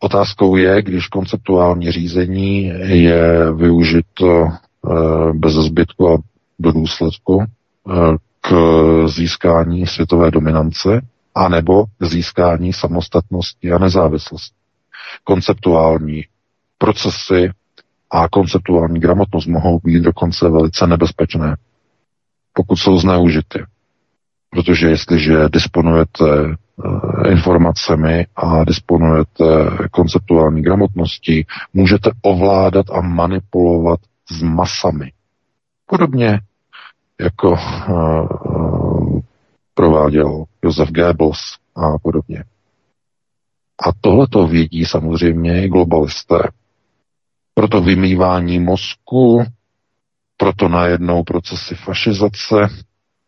otázkou 0.00 0.56
je, 0.56 0.82
když 0.82 1.06
konceptuální 1.06 1.90
řízení 1.92 2.64
je 2.84 3.52
využito 3.52 4.46
eh, 4.48 5.32
bez 5.32 5.52
zbytku 5.52 6.08
a 6.08 6.18
do 6.58 6.72
důsledku 6.72 7.44
k 8.40 8.54
získání 9.06 9.86
světové 9.86 10.30
dominance, 10.30 11.00
anebo 11.34 11.84
k 11.84 12.04
získání 12.04 12.72
samostatnosti 12.72 13.72
a 13.72 13.78
nezávislosti. 13.78 14.56
Konceptuální 15.24 16.24
procesy 16.78 17.50
a 18.14 18.28
konceptuální 18.28 19.00
gramotnost 19.00 19.46
mohou 19.46 19.80
být 19.84 20.00
dokonce 20.00 20.48
velice 20.48 20.86
nebezpečné, 20.86 21.56
pokud 22.52 22.76
jsou 22.76 22.98
zneužity. 22.98 23.64
Protože 24.50 24.88
jestliže 24.88 25.48
disponujete 25.48 26.24
uh, 26.24 27.30
informacemi 27.30 28.26
a 28.36 28.64
disponujete 28.64 29.44
konceptuální 29.90 30.62
gramotností, 30.62 31.46
můžete 31.72 32.10
ovládat 32.22 32.86
a 32.90 33.00
manipulovat 33.00 34.00
s 34.30 34.42
masami. 34.42 35.12
Podobně 35.86 36.40
jako 37.20 37.50
uh, 37.88 39.20
prováděl 39.74 40.44
Josef 40.62 40.90
Goebbels 40.90 41.40
a 41.76 41.98
podobně. 42.02 42.44
A 43.88 43.92
tohle 44.00 44.26
to 44.26 44.46
vědí 44.46 44.84
samozřejmě 44.84 45.64
i 45.64 45.68
globalisté 45.68 46.38
proto 47.54 47.80
vymývání 47.80 48.58
mozku, 48.58 49.44
proto 50.36 50.68
najednou 50.68 51.22
procesy 51.22 51.74
fašizace, 51.74 52.68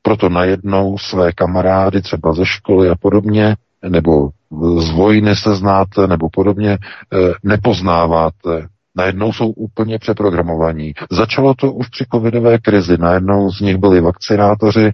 proto 0.02 0.28
najednou 0.28 0.98
své 0.98 1.32
kamarády 1.32 2.02
třeba 2.02 2.32
ze 2.32 2.46
školy 2.46 2.88
a 2.90 2.94
podobně, 2.94 3.56
nebo 3.88 4.30
z 4.78 4.90
vojny 4.90 5.36
se 5.36 5.54
znáte, 5.54 6.06
nebo 6.06 6.28
podobně, 6.32 6.72
eh, 6.72 7.16
nepoznáváte. 7.42 8.66
Najednou 8.96 9.32
jsou 9.32 9.48
úplně 9.48 9.98
přeprogramovaní. 9.98 10.92
Začalo 11.10 11.54
to 11.54 11.72
už 11.72 11.88
při 11.88 12.04
covidové 12.12 12.58
krizi. 12.58 12.98
Najednou 12.98 13.50
z 13.50 13.60
nich 13.60 13.76
byli 13.76 14.00
vakcinátoři, 14.00 14.92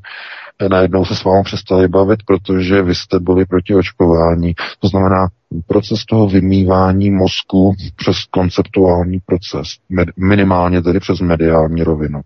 najednou 0.71 1.05
se 1.05 1.17
s 1.17 1.25
vámi 1.25 1.43
přestali 1.45 1.89
bavit, 1.89 2.21
protože 2.27 2.83
vy 2.83 2.95
jste 2.95 3.21
byli 3.21 3.47
proti 3.47 3.75
očkování. 3.75 4.55
To 4.81 4.89
znamená, 4.89 5.29
proces 5.67 6.05
toho 6.05 6.29
vymývání 6.29 7.11
mozku 7.11 7.75
přes 7.97 8.25
konceptuální 8.31 9.19
proces, 9.27 9.69
minimálně 10.17 10.83
tedy 10.83 11.01
přes 11.01 11.21
mediální 11.21 11.83
rovinu. 11.83 12.21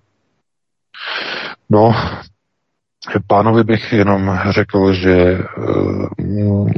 No, 1.70 1.92
pánovi 3.26 3.64
bych 3.64 3.92
jenom 3.92 4.38
řekl, 4.50 4.92
že 4.92 5.38
uh, 5.58 6.68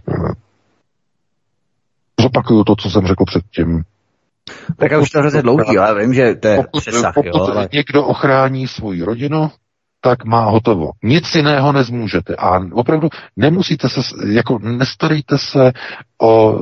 zopakuju 2.21 2.65
to, 2.65 2.77
co 2.77 2.91
jsem 2.91 3.07
řekl 3.07 3.25
předtím. 3.25 3.83
Tak 4.77 4.93
už 5.01 5.11
to 5.11 5.19
hrozně 5.19 5.43
dlouhý, 5.43 5.75
já 5.75 5.95
vím, 5.95 6.15
že 6.15 6.35
to 6.35 6.49
je 6.49 6.57
pokud, 6.57 6.81
přesah, 6.81 7.15
pokud 7.15 7.27
jo, 7.27 7.45
ale... 7.45 7.69
někdo 7.73 8.05
ochrání 8.05 8.69
svou 8.69 9.05
rodinu, 9.05 9.51
tak 10.01 10.25
má 10.25 10.45
hotovo. 10.45 10.91
Nic 11.03 11.35
jiného 11.35 11.73
nezmůžete. 11.73 12.37
A 12.37 12.61
opravdu 12.73 13.09
nemusíte 13.37 13.89
se, 13.89 14.01
jako 14.27 14.59
nestarejte 14.59 15.39
se 15.39 15.73
o 16.23 16.59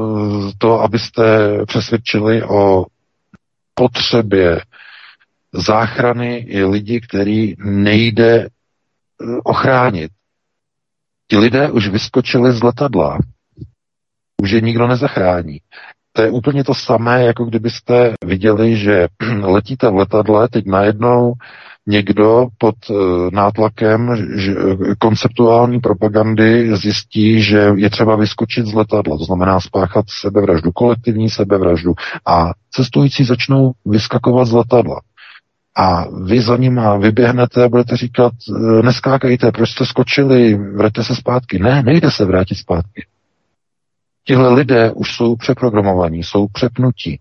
to, 0.58 0.80
abyste 0.80 1.24
přesvědčili 1.66 2.42
o 2.42 2.84
potřebě 3.74 4.60
záchrany 5.52 6.36
i 6.36 6.64
lidi, 6.64 7.00
který 7.00 7.54
nejde 7.58 8.40
eh, 8.40 8.48
ochránit. 9.44 10.10
Ti 11.28 11.38
lidé 11.38 11.70
už 11.70 11.88
vyskočili 11.88 12.52
z 12.52 12.62
letadla. 12.62 13.18
Už 14.42 14.50
je 14.50 14.60
nikdo 14.60 14.86
nezachrání. 14.86 15.60
To 16.12 16.22
je 16.22 16.30
úplně 16.30 16.64
to 16.64 16.74
samé, 16.74 17.24
jako 17.24 17.44
kdybyste 17.44 18.14
viděli, 18.24 18.76
že 18.76 19.08
letíte 19.42 19.90
v 19.90 19.94
letadle, 19.94 20.48
teď 20.48 20.66
najednou 20.66 21.32
někdo 21.86 22.46
pod 22.58 22.74
eh, 22.90 22.94
nátlakem 23.32 24.16
že, 24.36 24.54
konceptuální 24.98 25.80
propagandy 25.80 26.76
zjistí, 26.76 27.42
že 27.42 27.72
je 27.76 27.90
třeba 27.90 28.16
vyskočit 28.16 28.66
z 28.66 28.74
letadla, 28.74 29.18
to 29.18 29.24
znamená 29.24 29.60
spáchat 29.60 30.04
sebevraždu, 30.20 30.72
kolektivní 30.72 31.30
sebevraždu 31.30 31.94
a 32.26 32.50
cestující 32.70 33.24
začnou 33.24 33.72
vyskakovat 33.84 34.46
z 34.46 34.52
letadla. 34.52 35.00
A 35.78 36.04
vy 36.24 36.40
za 36.40 36.56
nima 36.56 36.96
vyběhnete 36.96 37.64
a 37.64 37.68
budete 37.68 37.96
říkat, 37.96 38.32
eh, 38.48 38.82
neskákejte, 38.82 39.52
proč 39.52 39.70
jste 39.70 39.86
skočili, 39.86 40.54
vraťte 40.54 41.04
se 41.04 41.14
zpátky. 41.14 41.58
Ne, 41.58 41.82
nejde 41.82 42.10
se 42.10 42.24
vrátit 42.24 42.54
zpátky. 42.54 43.06
Tihle 44.24 44.54
lidé 44.54 44.92
už 44.92 45.14
jsou 45.14 45.36
přeprogramovaní, 45.36 46.22
jsou 46.22 46.46
přepnutí, 46.48 47.20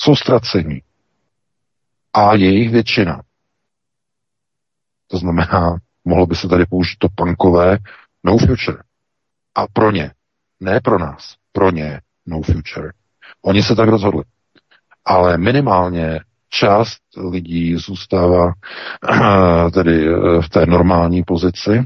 jsou 0.00 0.16
ztracení. 0.16 0.82
A 2.14 2.34
jejich 2.34 2.70
většina. 2.70 3.22
To 5.10 5.18
znamená, 5.18 5.76
mohlo 6.04 6.26
by 6.26 6.36
se 6.36 6.48
tady 6.48 6.66
použít 6.66 6.98
to 6.98 7.08
punkové 7.14 7.78
no 8.24 8.38
future. 8.38 8.78
A 9.54 9.66
pro 9.72 9.90
ně, 9.90 10.10
ne 10.60 10.80
pro 10.80 10.98
nás, 10.98 11.34
pro 11.52 11.70
ně 11.70 12.00
no 12.26 12.42
future. 12.42 12.90
Oni 13.42 13.62
se 13.62 13.74
tak 13.74 13.88
rozhodli. 13.88 14.22
Ale 15.04 15.38
minimálně 15.38 16.20
část 16.48 16.98
lidí 17.30 17.76
zůstává 17.76 18.52
tedy 19.74 20.08
v 20.40 20.48
té 20.48 20.66
normální 20.66 21.22
pozici, 21.22 21.82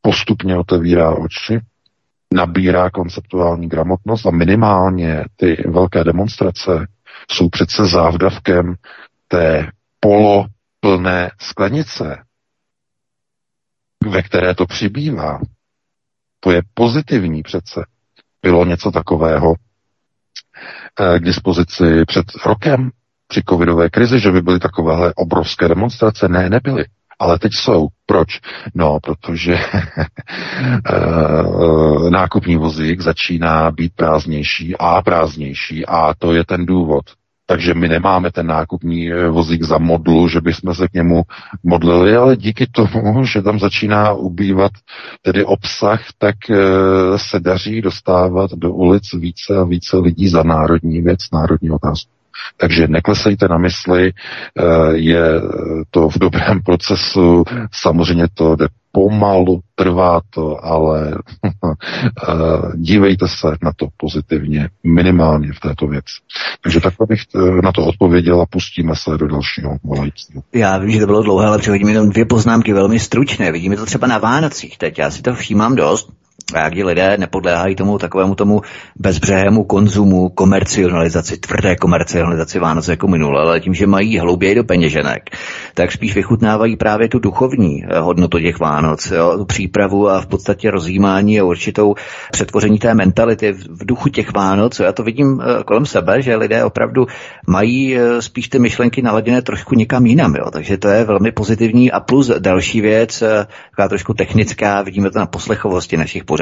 postupně 0.00 0.58
otevírá 0.58 1.10
oči, 1.10 1.60
nabírá 2.34 2.90
konceptuální 2.90 3.68
gramotnost 3.68 4.26
a 4.26 4.30
minimálně 4.30 5.24
ty 5.36 5.64
velké 5.68 6.04
demonstrace 6.04 6.86
jsou 7.30 7.48
přece 7.48 7.84
závdavkem 7.84 8.74
té 9.28 9.70
poloplné 10.00 11.30
sklenice, 11.40 12.22
ve 14.06 14.22
které 14.22 14.54
to 14.54 14.66
přibývá. 14.66 15.40
To 16.40 16.50
je 16.50 16.62
pozitivní 16.74 17.42
přece. 17.42 17.84
Bylo 18.42 18.64
něco 18.64 18.90
takového 18.90 19.54
eh, 21.00 21.18
k 21.18 21.24
dispozici 21.24 22.04
před 22.06 22.24
rokem 22.46 22.90
při 23.28 23.42
covidové 23.48 23.90
krizi, 23.90 24.20
že 24.20 24.30
by 24.30 24.42
byly 24.42 24.58
takovéhle 24.58 25.12
obrovské 25.16 25.68
demonstrace? 25.68 26.28
Ne, 26.28 26.50
nebyly. 26.50 26.84
Ale 27.18 27.38
teď 27.38 27.52
jsou. 27.54 27.88
Proč? 28.06 28.40
No, 28.74 28.98
protože 29.02 29.54
eh, 29.54 29.60
nákupní 32.10 32.56
vozík 32.56 33.00
začíná 33.00 33.70
být 33.70 33.92
prázdnější 33.96 34.76
a 34.78 35.02
prázdnější 35.02 35.86
a 35.86 36.14
to 36.18 36.32
je 36.32 36.44
ten 36.44 36.66
důvod. 36.66 37.04
Takže 37.46 37.74
my 37.74 37.88
nemáme 37.88 38.32
ten 38.32 38.46
nákupní 38.46 39.12
eh, 39.12 39.28
vozík 39.28 39.62
za 39.62 39.78
modlu, 39.78 40.28
že 40.28 40.40
bychom 40.40 40.74
se 40.74 40.88
k 40.88 40.92
němu 40.92 41.22
modlili, 41.64 42.16
ale 42.16 42.36
díky 42.36 42.66
tomu, 42.66 43.24
že 43.32 43.42
tam 43.42 43.58
začíná 43.58 44.12
ubývat 44.12 44.72
tedy 45.22 45.44
obsah, 45.44 46.00
tak 46.18 46.36
eh, 46.50 46.56
se 47.16 47.40
daří 47.40 47.80
dostávat 47.80 48.50
do 48.50 48.72
ulic 48.72 49.12
více 49.12 49.56
a 49.56 49.64
více 49.64 49.96
lidí 49.96 50.28
za 50.28 50.42
národní 50.42 51.02
věc, 51.02 51.20
národní 51.32 51.70
otázku. 51.70 52.10
Takže 52.56 52.88
neklesejte 52.88 53.48
na 53.48 53.58
mysli, 53.58 54.12
eh, 54.12 54.62
je 54.92 55.40
to 55.90 56.08
v 56.08 56.18
dobrém 56.18 56.62
procesu, 56.62 57.44
samozřejmě 57.72 58.26
to 58.34 58.56
jde 58.56 58.68
pomalu, 58.92 59.60
trvá 59.74 60.20
to, 60.30 60.64
ale 60.64 61.10
eh, 62.28 62.32
dívejte 62.76 63.28
se 63.28 63.56
na 63.62 63.72
to 63.76 63.88
pozitivně, 63.96 64.68
minimálně 64.84 65.52
v 65.52 65.60
této 65.60 65.86
věci. 65.86 66.14
Takže 66.62 66.80
takhle 66.80 67.06
bych 67.06 67.20
eh, 67.34 67.62
na 67.62 67.72
to 67.72 67.86
odpověděl 67.86 68.40
a 68.40 68.46
pustíme 68.46 68.92
se 68.96 69.10
do 69.18 69.28
dalšího 69.28 69.76
volajícího. 69.84 70.42
Já 70.52 70.78
vím, 70.78 70.90
že 70.90 71.00
to 71.00 71.06
bylo 71.06 71.22
dlouhé, 71.22 71.46
ale 71.46 71.58
přehodím 71.58 71.88
jenom 71.88 72.10
dvě 72.10 72.24
poznámky 72.24 72.72
velmi 72.72 72.98
stručné. 72.98 73.52
Vidíme 73.52 73.76
to 73.76 73.86
třeba 73.86 74.06
na 74.06 74.18
Vánocích 74.18 74.78
teď. 74.78 74.98
Já 74.98 75.10
si 75.10 75.22
to 75.22 75.34
všímám 75.34 75.76
dost 75.76 76.21
jak 76.60 76.74
lidé 76.74 77.16
nepodléhají 77.18 77.76
tomu 77.76 77.98
takovému 77.98 78.34
tomu 78.34 78.62
bezbřehému 78.96 79.64
konzumu, 79.64 80.28
komercionalizaci, 80.28 81.36
tvrdé 81.36 81.76
komercionalizaci 81.76 82.58
Vánoce 82.58 82.92
jako 82.92 83.08
minule, 83.08 83.40
ale 83.40 83.60
tím, 83.60 83.74
že 83.74 83.86
mají 83.86 84.18
hlouběji 84.18 84.54
do 84.54 84.64
peněženek, 84.64 85.22
tak 85.74 85.92
spíš 85.92 86.14
vychutnávají 86.14 86.76
právě 86.76 87.08
tu 87.08 87.18
duchovní 87.18 87.84
eh, 87.84 87.98
hodnotu 87.98 88.38
těch 88.38 88.58
Vánoc, 88.58 89.10
jo, 89.10 89.38
tu 89.38 89.44
přípravu 89.44 90.08
a 90.08 90.20
v 90.20 90.26
podstatě 90.26 90.70
rozjímání 90.70 91.40
a 91.40 91.44
určitou 91.44 91.94
přetvoření 92.32 92.78
té 92.78 92.94
mentality 92.94 93.52
v 93.52 93.86
duchu 93.86 94.08
těch 94.08 94.32
Vánoc. 94.32 94.80
Já 94.80 94.92
to 94.92 95.02
vidím 95.02 95.40
eh, 95.40 95.64
kolem 95.64 95.86
sebe, 95.86 96.22
že 96.22 96.36
lidé 96.36 96.64
opravdu 96.64 97.06
mají 97.46 97.96
eh, 97.96 98.22
spíš 98.22 98.48
ty 98.48 98.58
myšlenky 98.58 99.02
naladěné 99.02 99.42
trošku 99.42 99.74
někam 99.74 100.06
jinam, 100.06 100.34
jo, 100.34 100.50
takže 100.50 100.78
to 100.78 100.88
je 100.88 101.04
velmi 101.04 101.32
pozitivní 101.32 101.92
a 101.92 102.00
plus 102.00 102.30
další 102.38 102.80
věc, 102.80 103.22
taková 103.70 103.88
trošku 103.88 104.14
technická, 104.14 104.82
vidíme 104.82 105.10
to 105.10 105.18
na 105.18 105.26
poslechovosti 105.26 105.96
našich 105.96 106.24
pořadů, 106.24 106.41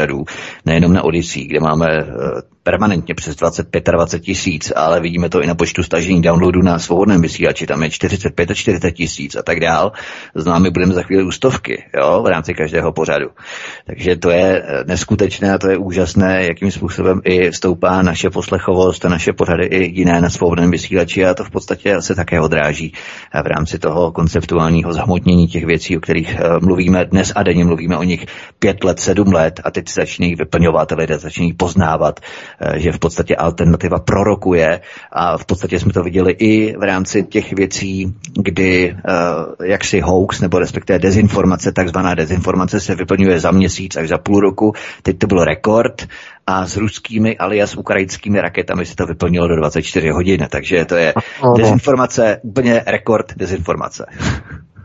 nejenom 0.66 0.93
na 0.93 1.02
Odyssey, 1.02 1.47
kde 1.47 1.60
máme 1.60 1.86
eh, 1.89 2.06
permanentně 2.62 3.14
přes 3.14 3.36
25 3.36 3.85
tisíc, 4.20 4.72
ale 4.77 5.01
vidíme 5.01 5.28
to 5.28 5.43
i 5.43 5.47
na 5.47 5.55
počtu 5.55 5.82
stažení 5.82 6.22
downloadu 6.22 6.62
na 6.62 6.78
svobodném 6.78 7.22
vysílači, 7.22 7.66
tam 7.66 7.82
je 7.82 7.90
45 7.90 8.51
a 8.51 8.55
40 8.55 8.90
tisíc 8.90 9.36
a 9.36 9.43
tak 9.43 9.60
dál. 9.60 9.93
Známe 10.35 10.70
budeme 10.70 10.94
za 10.94 11.02
chvíli 11.02 11.24
u 11.24 11.31
stovky, 11.31 11.85
jo, 11.97 12.22
v 12.22 12.27
rámci 12.27 12.55
každého 12.55 12.93
pořadu. 12.93 13.27
Takže 13.86 14.16
to 14.16 14.31
je 14.31 14.62
eh, 14.62 14.85
neskutečné 14.85 15.55
a 15.55 15.59
to 15.59 15.70
je 15.70 15.78
úžasné, 15.78 16.44
jakým 16.44 16.70
způsobem 16.70 17.20
i 17.24 17.52
stoupá 17.52 18.02
naše 18.02 18.31
poslechovost 18.31 19.05
a 19.05 19.09
naše 19.09 19.32
pořady 19.32 19.66
i 19.66 20.01
jiné 20.01 20.20
na 20.20 20.31
svobodném 20.31 20.70
vysílači 20.70 21.27
a 21.27 21.35
to 21.35 21.44
v 21.44 21.51
podstatě 21.51 22.02
se 22.02 22.14
také 22.14 22.40
odráží 22.40 22.93
v 23.43 23.47
rámci 23.47 23.78
toho 23.78 24.12
konceptuálního 24.12 24.93
zhmotnění 24.93 25.48
těch 25.48 25.64
věcí, 25.64 25.97
o 25.97 26.01
kterých 26.01 26.35
eh, 26.35 26.43
mluvíme 26.62 27.05
dnes 27.05 27.32
a 27.36 27.43
denně 27.43 27.64
mluvíme 27.64 27.97
o 27.97 28.02
nich 28.02 28.27
pět 28.59 28.85
let, 28.85 29.01
sedm 29.01 29.32
let 29.32 29.60
a 29.64 29.70
teď 29.81 29.89
se 29.89 30.01
začínají 30.01 30.35
vyplňovat, 30.35 30.93
lidé 30.93 31.19
začínají 31.19 31.52
poznávat, 31.52 32.20
eh, 32.61 32.81
že 32.81 32.93
v 32.93 32.98
podstatě 32.98 33.36
alternativa 33.36 33.98
prorokuje 33.98 34.81
a 35.12 35.39
v 35.39 35.44
podstatě 35.44 35.81
jsme 35.81 35.93
to 35.93 36.02
viděli 36.02 36.32
i 36.32 36.77
v 36.77 36.82
rámci 36.82 37.23
těch 37.23 37.52
věcí, 37.52 38.15
kdy 38.43 38.97
eh, 38.97 39.65
jaksi 39.65 40.01
hoax 40.01 40.40
nebo 40.40 40.59
respektive 40.59 40.98
dezinformace, 40.98 41.73
takzvaná 41.73 42.15
dezinformace 42.15 42.81
se 42.81 42.94
vyplňuje 42.94 43.40
za 43.40 43.51
měsíc 43.51 43.97
až 43.97 44.09
za 44.09 44.19
půl 44.19 44.40
roku. 44.40 44.73
Teď 45.02 45.19
to 45.19 45.27
byl 45.27 45.44
rekord 45.44 46.07
a 46.47 46.66
s 46.66 46.77
ruskými 46.77 47.39
alias 47.39 47.77
ukrajinskými 47.77 48.40
raketami 48.40 48.86
se 48.86 48.97
to 48.97 49.07
vyplnilo 49.07 49.48
do 49.48 49.57
24 49.57 50.11
hodin, 50.11 50.47
takže 50.51 50.85
to 50.85 50.94
je 50.94 51.15
dezinformace, 51.57 52.40
úplně 52.43 52.82
rekord 52.86 53.32
dezinformace. 53.36 54.07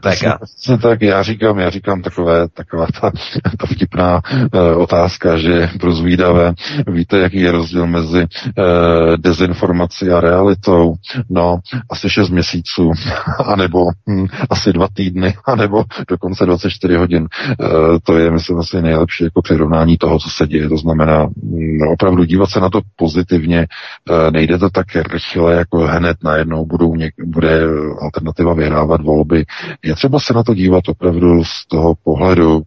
PK. 0.02 0.40
Tak 0.82 1.02
já 1.02 1.24
říkám, 1.24 1.60
já 1.60 1.70
říkám 1.70 2.02
takové, 2.02 2.48
taková 2.48 2.86
ta, 3.02 3.12
ta 3.60 3.68
vtipná 3.68 4.22
uh, 4.54 4.82
otázka, 4.82 5.38
že 5.38 5.70
pro 5.80 5.94
zvídavé, 5.94 6.54
víte, 6.88 7.20
jaký 7.20 7.40
je 7.42 7.52
rozdíl 7.52 7.88
mezi 7.88 8.20
uh, 8.22 9.18
dezinformací 9.18 10.10
a 10.10 10.20
realitou? 10.20 10.94
No, 11.30 11.60
asi 11.90 12.10
6 12.10 12.30
měsíců, 12.30 12.92
anebo 13.46 13.86
hm, 14.10 14.28
asi 14.50 14.74
dva 14.74 14.88
týdny, 14.94 15.34
anebo 15.46 15.84
dokonce 16.10 16.46
24 16.46 16.96
hodin. 16.96 17.28
Uh, 17.60 17.98
to 18.04 18.18
je, 18.18 18.32
myslím, 18.32 18.58
asi 18.60 18.82
nejlepší 18.82 19.24
jako 19.24 19.42
přirovnání 19.42 19.98
toho, 19.98 20.20
co 20.20 20.30
se 20.30 20.48
děje. 20.48 20.70
To 20.70 20.78
znamená, 20.78 21.28
no, 21.54 21.92
opravdu 21.94 22.24
dívat 22.24 22.50
se 22.50 22.60
na 22.60 22.70
to 22.70 22.82
pozitivně, 22.96 23.68
uh, 24.10 24.32
nejde 24.32 24.58
to 24.58 24.70
tak 24.70 24.86
rychle, 25.14 25.56
jako 25.56 25.78
hned 25.78 26.18
najednou 26.24 26.66
budou 26.66 26.96
něk- 26.96 27.26
bude 27.26 27.62
alternativa 28.02 28.54
vyhrávat 28.54 29.02
volby. 29.02 29.46
Je 29.84 29.95
třeba 29.96 30.20
se 30.20 30.34
na 30.34 30.44
to 30.44 30.54
dívat 30.54 30.90
opravdu 30.90 31.44
z 31.44 31.66
toho 31.68 31.94
pohledu 32.04 32.62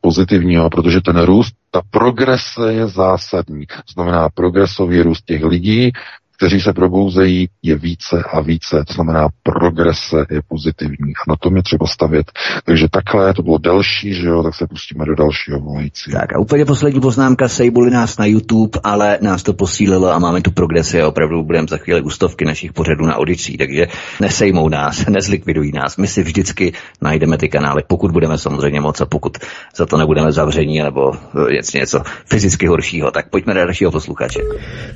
pozitivního, 0.00 0.70
protože 0.70 1.00
ten 1.00 1.22
růst, 1.22 1.54
ta 1.70 1.82
progrese 1.90 2.72
je 2.72 2.86
zásadní. 2.86 3.66
Znamená 3.94 4.28
progresový 4.28 5.02
růst 5.02 5.24
těch 5.24 5.44
lidí 5.44 5.92
kteří 6.36 6.60
se 6.60 6.72
probouzejí, 6.72 7.48
je 7.62 7.78
více 7.78 8.22
a 8.32 8.40
více. 8.40 8.84
To 8.86 8.94
znamená, 8.94 9.28
progrese 9.42 10.16
je 10.30 10.40
pozitivní 10.48 11.12
a 11.14 11.22
na 11.28 11.36
tom 11.36 11.56
je 11.56 11.62
třeba 11.62 11.86
stavět. 11.86 12.32
Takže 12.64 12.86
takhle 12.90 13.34
to 13.34 13.42
bylo 13.42 13.58
delší, 13.58 14.14
že 14.14 14.26
jo, 14.26 14.42
tak 14.42 14.54
se 14.54 14.66
pustíme 14.66 15.04
do 15.04 15.14
dalšího 15.14 15.60
volajícího. 15.60 16.20
Tak 16.20 16.32
a 16.32 16.38
úplně 16.38 16.64
poslední 16.64 17.00
poznámka, 17.00 17.48
sejbuli 17.48 17.90
nás 17.90 18.18
na 18.18 18.26
YouTube, 18.26 18.80
ale 18.84 19.18
nás 19.20 19.42
to 19.42 19.52
posílilo 19.52 20.12
a 20.12 20.18
máme 20.18 20.40
tu 20.40 20.50
progresi 20.50 21.02
a 21.02 21.08
opravdu 21.08 21.42
budeme 21.42 21.68
za 21.68 21.76
chvíli 21.76 22.00
ústovky 22.02 22.44
našich 22.44 22.72
pořadů 22.72 23.06
na 23.06 23.16
Odyssey, 23.16 23.56
takže 23.56 23.86
nesejmou 24.20 24.68
nás, 24.68 25.06
nezlikvidují 25.08 25.72
nás. 25.72 25.96
My 25.96 26.06
si 26.06 26.22
vždycky 26.22 26.72
najdeme 27.02 27.38
ty 27.38 27.48
kanály, 27.48 27.82
pokud 27.86 28.12
budeme 28.12 28.38
samozřejmě 28.38 28.80
moc 28.80 29.00
a 29.00 29.06
pokud 29.06 29.38
za 29.76 29.86
to 29.86 29.96
nebudeme 29.96 30.32
zavření 30.32 30.78
nebo 30.78 31.12
eh, 31.14 31.52
něco, 31.52 31.78
něco 31.78 32.02
fyzicky 32.26 32.66
horšího. 32.66 33.10
Tak 33.10 33.30
pojďme 33.30 33.54
do 33.54 33.60
dalšího 33.60 33.90
posluchače. 33.90 34.40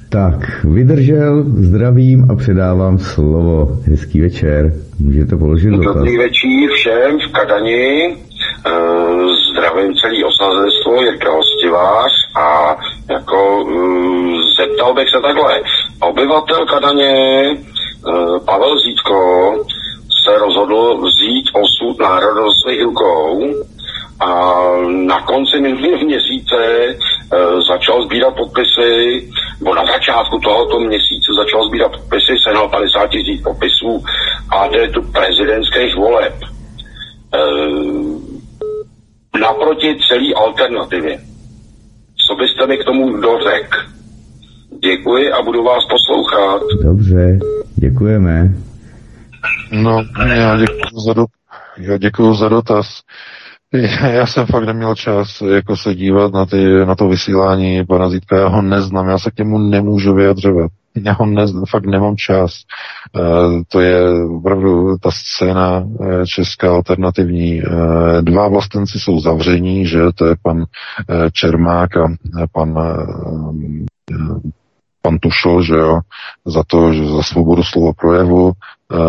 Tak, 0.08 0.64
vydržel, 0.64 1.29
zdravím 1.42 2.26
a 2.30 2.34
předávám 2.34 2.98
slovo. 2.98 3.68
Hezký 3.86 4.20
večer. 4.20 4.72
Můžete 5.00 5.36
položit 5.36 5.70
dotaz. 5.70 5.94
Dobrý 5.94 6.16
večer 6.16 6.70
všem 6.74 7.18
v 7.18 7.32
Kadani. 7.32 8.16
Eh, 8.66 8.70
Zdravím 9.50 9.94
celý 9.94 10.24
osazenstvo, 10.24 11.02
Jirka 11.02 11.30
Hostivář 11.32 12.12
a 12.36 12.76
jako 13.10 13.66
eh, 13.68 14.38
zeptal 14.60 14.94
bych 14.94 15.08
se 15.14 15.20
takhle. 15.22 15.60
Obyvatel 16.00 16.66
Kadaně 16.66 17.14
eh, 17.50 18.40
Pavel 18.44 18.74
Zítko 18.78 19.52
se 20.24 20.38
rozhodl 20.38 20.96
vzít 20.96 21.46
osud 21.52 22.00
národnosti 22.00 22.82
rukou 22.82 23.54
a 24.20 24.30
na 25.06 25.20
konci 25.20 25.60
minulého 25.60 26.04
měsíce 26.04 26.56
e, 26.56 26.96
začal 27.72 28.04
sbírat 28.04 28.34
podpisy, 28.36 29.22
nebo 29.60 29.74
na 29.74 29.84
začátku 29.86 30.38
tohoto 30.38 30.80
měsíce 30.80 31.28
začal 31.38 31.68
sbírat 31.68 31.92
podpisy, 31.92 32.32
sehnal 32.44 32.68
50 32.68 33.06
tisíc 33.06 33.42
podpisů 33.42 34.04
a 34.50 34.66
jde 34.66 34.88
tu 34.88 35.02
prezidentských 35.02 35.96
voleb. 35.96 36.34
E, 37.34 37.40
naproti 39.38 39.96
celý 40.08 40.34
alternativě. 40.34 41.18
Co 42.28 42.34
byste 42.36 42.66
mi 42.66 42.76
k 42.76 42.84
tomu 42.84 43.20
dořek? 43.20 43.74
Děkuji 44.82 45.32
a 45.32 45.42
budu 45.42 45.64
vás 45.64 45.84
poslouchat. 45.90 46.62
Dobře, 46.82 47.38
děkujeme. 47.76 48.54
No, 49.72 50.02
já 50.34 50.56
děkuji 50.56 51.00
za, 51.06 51.12
do, 51.12 51.24
já 51.78 51.98
děkuji 51.98 52.34
za 52.34 52.48
dotaz. 52.48 52.86
Já 54.02 54.26
jsem 54.26 54.46
fakt 54.46 54.64
neměl 54.64 54.94
čas 54.94 55.40
jako 55.40 55.76
se 55.76 55.94
dívat 55.94 56.32
na, 56.32 56.46
ty, 56.46 56.64
na 56.84 56.94
to 56.94 57.08
vysílání 57.08 57.86
pana 57.86 58.10
Zítka, 58.10 58.36
já 58.36 58.48
ho 58.48 58.62
neznám, 58.62 59.08
já 59.08 59.18
se 59.18 59.30
k 59.30 59.38
němu 59.38 59.58
nemůžu 59.58 60.14
vyjadřovat. 60.14 60.70
Já 61.04 61.12
ho 61.12 61.26
neznám, 61.26 61.64
fakt 61.70 61.86
nemám 61.86 62.16
čas. 62.16 62.52
Uh, 63.18 63.62
to 63.68 63.80
je 63.80 64.24
opravdu 64.36 64.98
ta 64.98 65.10
scéna 65.10 65.78
uh, 65.78 66.24
česká 66.24 66.70
alternativní. 66.70 67.62
Uh, 67.62 68.22
dva 68.22 68.48
vlastenci 68.48 69.00
jsou 69.00 69.20
zavření, 69.20 69.86
že 69.86 70.00
to 70.14 70.26
je 70.26 70.34
pan 70.42 70.64
Čermák 71.32 71.96
a 71.96 72.08
pan 72.52 72.74
pan 75.02 75.18
Tušl, 75.18 75.62
že 75.62 75.74
jo, 75.74 76.00
za 76.46 76.62
to, 76.66 76.92
že 76.92 77.06
za 77.06 77.22
svobodu 77.22 77.62
slova 77.62 77.92
projevu, 77.92 78.52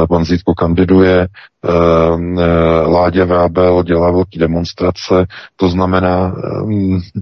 pan 0.09 0.25
Zítko 0.25 0.53
kandiduje, 0.53 1.27
Láďa 2.85 3.25
Vábel 3.25 3.83
dělá 3.83 4.11
velké 4.11 4.39
demonstrace, 4.39 5.25
to 5.55 5.69
znamená, 5.69 6.35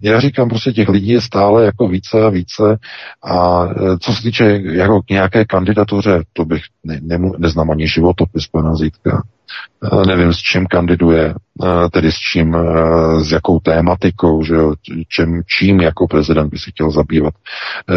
já 0.04 0.20
říkám 0.20 0.50
prostě 0.50 0.72
těch 0.72 0.90
lidí 0.90 1.10
je 1.10 1.22
stále 1.22 1.66
jako 1.66 1.88
více 1.88 2.24
a 2.26 2.30
více. 2.30 2.78
A 3.26 3.68
co 4.00 4.14
se 4.14 4.22
týče 4.22 4.62
jako 4.64 5.02
k 5.02 5.10
nějaké 5.10 5.46
kandidatuře, 5.46 6.24
to 6.34 6.46
bych 6.46 6.62
ne, 6.84 7.00
ne, 7.02 7.32
neznám 7.38 7.72
ani 7.72 7.88
životopis 7.88 8.48
pana 8.48 8.76
Zítka. 8.76 9.24
Nevím, 10.08 10.34
s 10.34 10.38
čím 10.38 10.66
kandiduje, 10.66 11.34
tedy 11.92 12.12
s 12.12 12.16
čím, 12.16 12.58
s 13.22 13.32
jakou 13.32 13.60
tématikou, 13.60 14.44
že 14.44 14.56
jo, 14.56 14.74
čím, 15.10 15.42
čím 15.60 15.82
jako 15.82 16.08
prezident 16.08 16.50
by 16.50 16.58
si 16.58 16.72
chtěl 16.72 16.92
zabývat. 16.92 17.34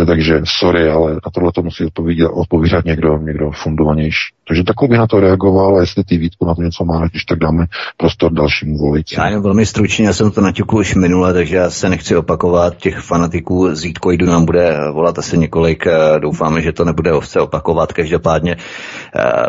Takže 0.06 0.40
sorry, 0.44 0.90
ale 0.90 1.12
na 1.12 1.30
tohle 1.34 1.52
to 1.52 1.62
musí 1.62 1.84
odpovídat, 1.84 2.28
odpovídat 2.28 2.84
někdo, 2.84 3.18
někdo 3.18 3.50
fundovanější. 3.50 4.34
Takže 4.48 4.64
takhle 4.64 4.88
bych 4.88 4.98
na 4.98 5.06
to 5.06 5.20
reagoval 5.20 5.76
a 5.76 5.80
jestli 5.80 6.04
ty 6.04 6.16
Vítku 6.16 6.46
na 6.46 6.54
to 6.54 6.62
něco 6.62 6.84
má, 6.84 7.08
když 7.08 7.24
tak 7.24 7.38
dáme 7.38 7.66
prostor 7.96 8.32
dalšímu 8.32 8.78
voliči. 8.78 9.14
Já 9.18 9.26
jenom 9.26 9.42
velmi 9.42 9.66
stručně, 9.66 10.06
já 10.06 10.12
jsem 10.12 10.30
to 10.30 10.40
naťukl 10.40 10.76
už 10.76 10.94
minule, 10.94 11.32
takže 11.32 11.56
já 11.56 11.70
se 11.70 11.88
nechci 11.88 12.16
opakovat. 12.16 12.76
Těch 12.76 12.98
fanatiků 12.98 13.74
z 13.74 13.82
Vítkoidu 13.82 14.26
nám 14.26 14.44
bude 14.44 14.78
volat 14.92 15.18
asi 15.18 15.38
několik. 15.38 15.84
Doufáme, 16.18 16.62
že 16.62 16.72
to 16.72 16.84
nebude 16.84 17.12
ovce 17.12 17.40
opakovat. 17.40 17.92
Každopádně 17.92 18.56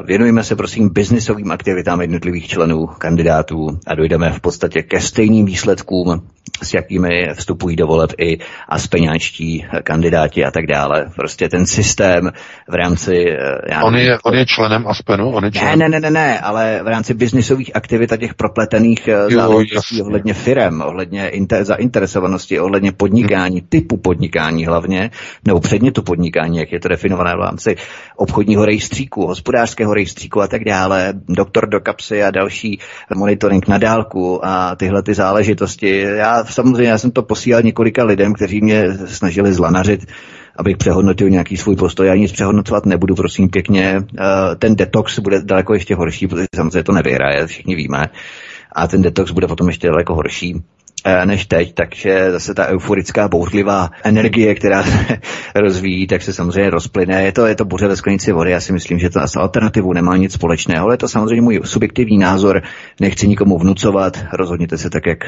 věnujeme 0.06 0.44
se 0.44 0.56
prosím 0.56 0.90
biznisovým 0.90 1.52
aktivitám 1.52 2.02
jednotlivých 2.02 2.48
členů, 2.48 2.88
kandidátů 2.88 3.68
a 3.88 3.96
dojdeme 4.04 4.32
v 4.32 4.42
podstatě 4.42 4.84
ke 4.84 5.02
stejným 5.02 5.46
výsledkům, 5.46 6.28
s 6.62 6.74
jakými 6.74 7.28
vstupují 7.34 7.76
do 7.76 7.88
voleb 7.88 8.12
i 8.18 8.38
aspeňáčtí 8.70 9.66
kandidáti 9.84 10.46
a 10.46 10.52
tak 10.52 10.66
dále. 10.66 11.06
Prostě 11.16 11.50
ten 11.50 11.66
systém 11.66 12.32
v 12.70 12.74
rámci... 12.74 13.26
Já 13.70 13.84
on, 13.84 13.96
je, 13.96 14.18
on 14.24 14.36
je 14.36 14.46
členem 14.46 14.88
Aspenu? 14.88 15.32
On 15.32 15.46
je 15.46 15.52
členem... 15.52 15.80
Ne, 15.80 15.90
ne, 15.90 16.00
ne, 16.00 16.12
ne, 16.12 16.40
ale 16.40 16.80
v 16.84 16.88
rámci 16.88 17.14
biznisových 17.14 17.76
aktivit 17.76 18.14
a 18.14 18.18
těch 18.18 18.34
propletených 18.34 19.10
záležitostí 19.30 20.02
ohledně 20.02 20.34
firem, 20.34 20.82
ohledně 20.82 21.30
inter, 21.30 21.66
zainteresovanosti, 21.66 22.60
ohledně 22.60 22.92
podnikání, 22.92 23.60
hmm. 23.60 23.68
typu 23.70 23.98
podnikání 23.98 24.66
hlavně, 24.66 25.12
nebo 25.46 25.60
předmětu 25.60 26.02
podnikání, 26.02 26.58
jak 26.58 26.72
je 26.72 26.80
to 26.80 26.88
definované 26.88 27.34
v 27.36 27.46
rámci 27.46 27.76
obchodního 28.16 28.66
rejstříku, 28.66 29.28
hospodářského 29.28 29.94
rejstříku 29.94 30.42
a 30.42 30.48
tak 30.48 30.64
dále, 30.64 31.14
doktor 31.28 31.70
do 31.70 31.80
kapsy 31.80 32.24
a 32.24 32.32
další 32.32 32.80
monitoring 33.16 33.68
na 33.68 33.78
dálku 33.78 34.46
a 34.46 34.76
tyhle 34.76 35.04
ty 35.04 35.14
záležitosti. 35.14 36.00
Já 36.00 36.43
samozřejmě 36.50 36.92
já 36.92 36.98
jsem 36.98 37.12
to 37.12 37.24
posílal 37.24 37.62
několika 37.62 38.04
lidem, 38.04 38.34
kteří 38.34 38.62
mě 38.62 38.98
snažili 39.08 39.54
zlanařit 39.54 40.06
abych 40.56 40.78
přehodnotil 40.78 41.30
nějaký 41.30 41.58
svůj 41.58 41.76
postoj. 41.76 42.08
Já 42.08 42.16
nic 42.16 42.32
přehodnocovat 42.32 42.86
nebudu, 42.86 43.16
prosím 43.16 43.50
pěkně. 43.50 44.02
Ten 44.60 44.76
detox 44.76 45.20
bude 45.20 45.42
daleko 45.42 45.74
ještě 45.74 45.96
horší, 45.96 46.28
protože 46.28 46.46
samozřejmě 46.56 46.84
to 46.84 46.92
nevyhraje, 46.92 47.48
všichni 47.48 47.76
víme. 47.76 48.10
A 48.72 48.88
ten 48.88 49.02
detox 49.02 49.32
bude 49.32 49.48
potom 49.48 49.68
ještě 49.68 49.88
daleko 49.88 50.16
horší 50.16 50.64
než 51.26 51.46
teď, 51.46 51.74
takže 51.74 52.32
zase 52.32 52.54
ta 52.54 52.68
euforická, 52.68 53.28
bouřlivá 53.28 53.90
energie, 54.04 54.56
která 54.56 54.84
se 54.84 55.18
rozvíjí, 55.56 56.08
tak 56.08 56.22
se 56.22 56.34
samozřejmě 56.34 56.70
rozplyne. 56.70 57.24
Je 57.24 57.32
to, 57.32 57.46
je 57.46 57.56
to 57.56 57.66
buře 57.66 57.88
ve 57.88 57.96
sklenici 57.96 58.32
vody, 58.32 58.52
já 58.52 58.60
si 58.60 58.74
myslím, 58.74 59.00
že 59.00 59.10
to 59.10 59.20
s 59.20 59.36
alternativou 59.36 59.94
nemá 59.94 60.18
nic 60.18 60.34
společného, 60.34 60.86
ale 60.86 60.94
je 60.94 60.98
to 60.98 61.08
samozřejmě 61.08 61.42
můj 61.42 61.62
subjektivní 61.64 62.18
názor, 62.18 62.62
nechci 63.00 63.28
nikomu 63.28 63.60
vnucovat, 63.60 64.20
rozhodněte 64.34 64.78
se 64.78 64.90
tak, 64.90 65.06
jak 65.06 65.20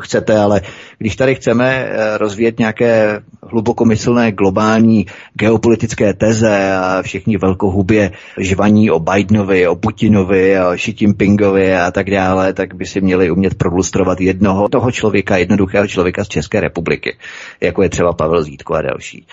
chcete, 0.00 0.38
ale 0.38 0.60
když 0.98 1.16
tady 1.16 1.34
chceme 1.34 1.88
rozvíjet 2.16 2.58
nějaké 2.58 3.20
hlubokomyslné 3.42 4.32
globální 4.32 5.06
geopolitické 5.34 6.14
teze 6.14 6.72
a 6.72 7.02
všichni 7.02 7.36
velkohubě 7.36 8.10
žvaní 8.38 8.90
o 8.90 8.98
Bidenovi, 8.98 9.68
o 9.68 9.76
Putinovi, 9.76 10.60
o 10.60 10.76
Xi 10.76 10.94
Jinpingovi 11.00 11.76
a 11.76 11.90
tak 11.90 12.10
dále, 12.10 12.52
tak 12.52 12.74
by 12.74 12.86
si 12.86 13.00
měli 13.00 13.30
umět 13.30 13.54
produstrovat 13.54 14.20
jednoho 14.20 14.68
toho 14.68 14.90
člověka, 14.90 15.19
jednoduchého 15.36 15.86
člověka 15.86 16.24
z 16.24 16.28
České 16.28 16.60
republiky, 16.60 17.16
jako 17.60 17.82
je 17.82 17.88
třeba 17.88 18.12
Pavel 18.12 18.42
Zítko 18.42 18.74
a 18.74 18.82
další. 18.82 19.26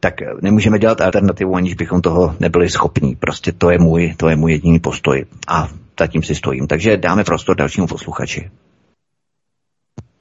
Tak 0.00 0.14
nemůžeme 0.42 0.78
dělat 0.78 1.00
alternativu, 1.00 1.56
aniž 1.56 1.74
bychom 1.74 2.00
toho 2.00 2.34
nebyli 2.40 2.68
schopní. 2.68 3.16
Prostě 3.16 3.52
to 3.52 3.70
je 3.70 3.78
můj, 3.78 4.14
to 4.16 4.28
je 4.28 4.36
můj 4.36 4.52
jediný 4.52 4.78
postoj. 4.78 5.24
A 5.48 5.68
zatím 6.00 6.22
si 6.22 6.34
stojím. 6.34 6.66
Takže 6.66 6.96
dáme 6.96 7.24
prostor 7.24 7.56
dalšímu 7.56 7.86
posluchači. 7.86 8.50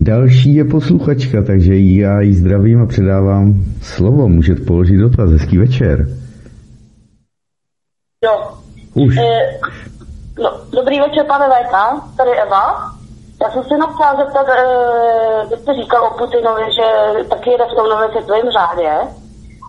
Další 0.01 0.55
je 0.55 0.65
posluchačka, 0.65 1.43
takže 1.43 1.75
já 1.75 2.21
jí 2.21 2.33
zdravím 2.33 2.81
a 2.81 2.85
předávám 2.85 3.63
slovo. 3.81 4.27
Můžete 4.27 4.61
položit 4.61 4.97
dotaz. 4.97 5.31
Hezký 5.31 5.57
večer. 5.57 6.07
Jo. 8.25 8.57
Už. 8.93 9.17
E, 9.17 9.59
no, 10.43 10.61
dobrý 10.71 10.99
večer, 10.99 11.25
pane 11.27 11.45
VK, 11.45 11.73
tady 12.17 12.31
Eva. 12.47 12.98
Já 13.43 13.51
jsem 13.51 13.63
se 13.63 13.73
jenom 13.73 13.93
chtěla 13.93 14.15
zeptat, 14.15 14.47
e, 14.49 14.63
vy 15.49 15.57
jste 15.57 15.73
říkal 15.73 16.03
o 16.03 16.17
Putinovi, 16.17 16.63
že 16.77 16.87
taky 17.29 17.51
jede 17.51 17.65
v 17.65 17.75
tom 17.75 17.89
novém 17.89 18.09
světovém 18.11 18.49
řádě. 18.57 18.91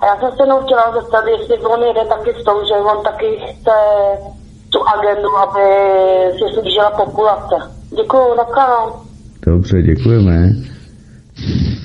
A 0.00 0.06
já 0.06 0.16
jsem 0.16 0.30
se 0.30 0.42
jenom 0.42 0.62
chtěla 0.64 0.92
zeptat, 0.92 1.24
jestli 1.26 1.58
on 1.58 1.82
jede 1.82 2.04
taky 2.04 2.32
v 2.32 2.44
tom, 2.44 2.56
že 2.68 2.74
on 2.74 3.02
taky 3.04 3.28
chce 3.46 3.76
tu 4.72 4.78
agendu, 4.88 5.36
aby 5.36 5.66
se 6.38 6.60
snížila 6.60 6.90
populace. 6.90 7.56
Děkuju, 7.90 8.34
na 8.34 8.44
Dobře, 9.46 9.82
děkujeme. 9.82 10.52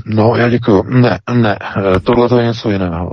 No, 0.05 0.35
já 0.35 0.49
děkuji. 0.49 0.83
Ne, 0.83 1.19
ne, 1.33 1.59
tohle 2.03 2.29
to 2.29 2.39
je 2.39 2.45
něco 2.45 2.69
jiného. 2.71 3.11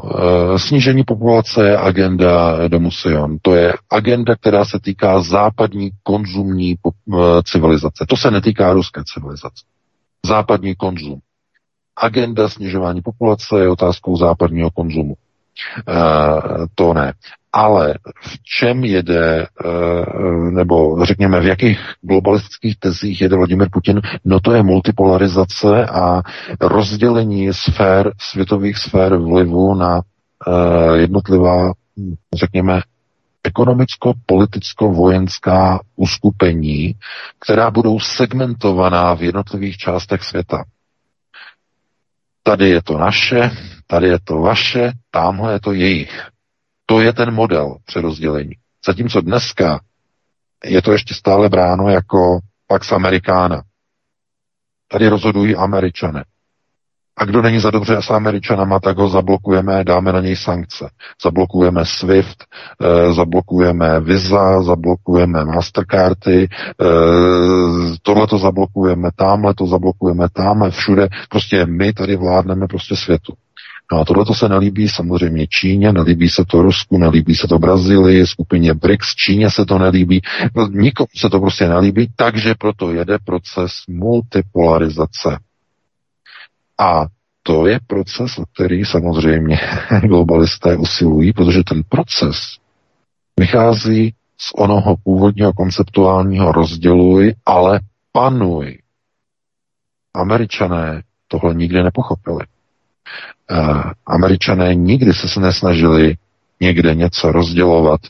Snížení 0.58 1.04
populace 1.04 1.68
je 1.68 1.78
agenda 1.78 2.68
Domu 2.68 2.90
Sion. 2.90 3.36
To 3.42 3.54
je 3.54 3.72
agenda, 3.90 4.34
která 4.36 4.64
se 4.64 4.78
týká 4.80 5.20
západní 5.20 5.90
konzumní 6.02 6.74
civilizace. 7.44 8.06
To 8.08 8.16
se 8.16 8.30
netýká 8.30 8.72
ruské 8.72 9.02
civilizace. 9.14 9.64
Západní 10.26 10.74
konzum. 10.74 11.20
Agenda 11.96 12.48
snižování 12.48 13.02
populace 13.02 13.60
je 13.60 13.68
otázkou 13.68 14.16
západního 14.16 14.70
konzumu. 14.70 15.14
to 16.74 16.94
ne. 16.94 17.12
Ale 17.52 17.94
v 18.22 18.38
čem 18.58 18.84
jede, 18.84 19.46
nebo 20.50 21.06
řekněme, 21.06 21.40
v 21.40 21.46
jakých 21.46 21.78
globalistických 22.00 22.78
tezích 22.78 23.20
jede 23.20 23.36
Vladimir 23.36 23.68
Putin, 23.72 24.00
no 24.24 24.40
to 24.40 24.52
je 24.52 24.62
multipolarizace 24.62 25.86
a 25.86 26.22
rozdělení 26.60 27.48
sfér, 27.52 28.12
světových 28.18 28.78
sfér 28.78 29.16
vlivu 29.16 29.74
na 29.74 30.00
jednotlivá, 30.94 31.72
řekněme, 32.34 32.80
ekonomicko-politicko-vojenská 33.44 35.80
uskupení, 35.96 36.94
která 37.38 37.70
budou 37.70 38.00
segmentovaná 38.00 39.14
v 39.14 39.22
jednotlivých 39.22 39.76
částech 39.76 40.22
světa. 40.22 40.64
Tady 42.42 42.70
je 42.70 42.82
to 42.82 42.98
naše, 42.98 43.50
tady 43.86 44.08
je 44.08 44.18
to 44.24 44.40
vaše, 44.40 44.92
tamhle 45.10 45.52
je 45.52 45.60
to 45.60 45.72
jejich. 45.72 46.26
To 46.92 47.00
je 47.00 47.12
ten 47.12 47.34
model 47.34 47.76
přerozdělení. 47.86 48.52
Zatímco 48.86 49.20
dneska 49.20 49.80
je 50.64 50.82
to 50.82 50.92
ještě 50.92 51.14
stále 51.14 51.48
bráno 51.48 51.88
jako 51.88 52.38
Pax 52.66 52.92
Americana. 52.92 53.62
Tady 54.88 55.08
rozhodují 55.08 55.56
američané. 55.56 56.24
A 57.16 57.24
kdo 57.24 57.42
není 57.42 57.58
za 57.58 57.70
dobře 57.70 57.96
s 58.02 58.10
Američanama, 58.10 58.80
tak 58.80 58.98
ho 58.98 59.08
zablokujeme, 59.08 59.84
dáme 59.84 60.12
na 60.12 60.20
něj 60.20 60.36
sankce. 60.36 60.90
Zablokujeme 61.22 61.84
SWIFT, 61.84 62.44
eh, 62.44 63.12
zablokujeme 63.12 64.00
Visa, 64.00 64.62
zablokujeme 64.62 65.44
Mastercardy, 65.44 66.48
eh, 66.48 66.86
tohle 68.02 68.26
to 68.26 68.38
zablokujeme, 68.38 69.10
tamhle 69.16 69.54
to 69.54 69.66
zablokujeme, 69.66 70.28
tamhle, 70.32 70.70
všude. 70.70 71.08
Prostě 71.28 71.66
my 71.66 71.92
tady 71.92 72.16
vládneme 72.16 72.66
prostě 72.66 72.96
světu. 72.96 73.32
No 73.92 74.00
a 74.00 74.04
tohle 74.04 74.24
to 74.24 74.34
se 74.34 74.48
nelíbí 74.48 74.88
samozřejmě 74.88 75.46
Číně, 75.46 75.92
nelíbí 75.92 76.28
se 76.28 76.44
to 76.44 76.62
Rusku, 76.62 76.98
nelíbí 76.98 77.34
se 77.34 77.48
to 77.48 77.58
Brazílii, 77.58 78.26
skupině 78.26 78.74
BRICS, 78.74 79.14
Číně 79.14 79.50
se 79.50 79.64
to 79.64 79.78
nelíbí, 79.78 80.20
nikomu 80.70 81.06
se 81.16 81.30
to 81.30 81.40
prostě 81.40 81.68
nelíbí, 81.68 82.08
takže 82.16 82.54
proto 82.58 82.92
jede 82.92 83.18
proces 83.24 83.72
multipolarizace. 83.88 85.38
A 86.80 87.06
to 87.42 87.66
je 87.66 87.80
proces, 87.86 88.38
o 88.38 88.44
který 88.54 88.84
samozřejmě 88.84 89.60
globalisté 90.02 90.76
usilují, 90.76 91.32
protože 91.32 91.62
ten 91.64 91.82
proces 91.88 92.36
vychází 93.40 94.14
z 94.38 94.52
onoho 94.56 94.96
původního 95.04 95.52
konceptuálního 95.52 96.52
rozděluj, 96.52 97.34
ale 97.46 97.80
panuj. 98.12 98.78
Američané 100.14 101.02
tohle 101.28 101.54
nikdy 101.54 101.82
nepochopili. 101.82 102.44
Uh, 103.50 103.82
američané 104.06 104.74
nikdy 104.74 105.12
se 105.12 105.40
nesnažili 105.40 106.14
někde 106.60 106.94
něco 106.94 107.32
rozdělovat. 107.32 108.00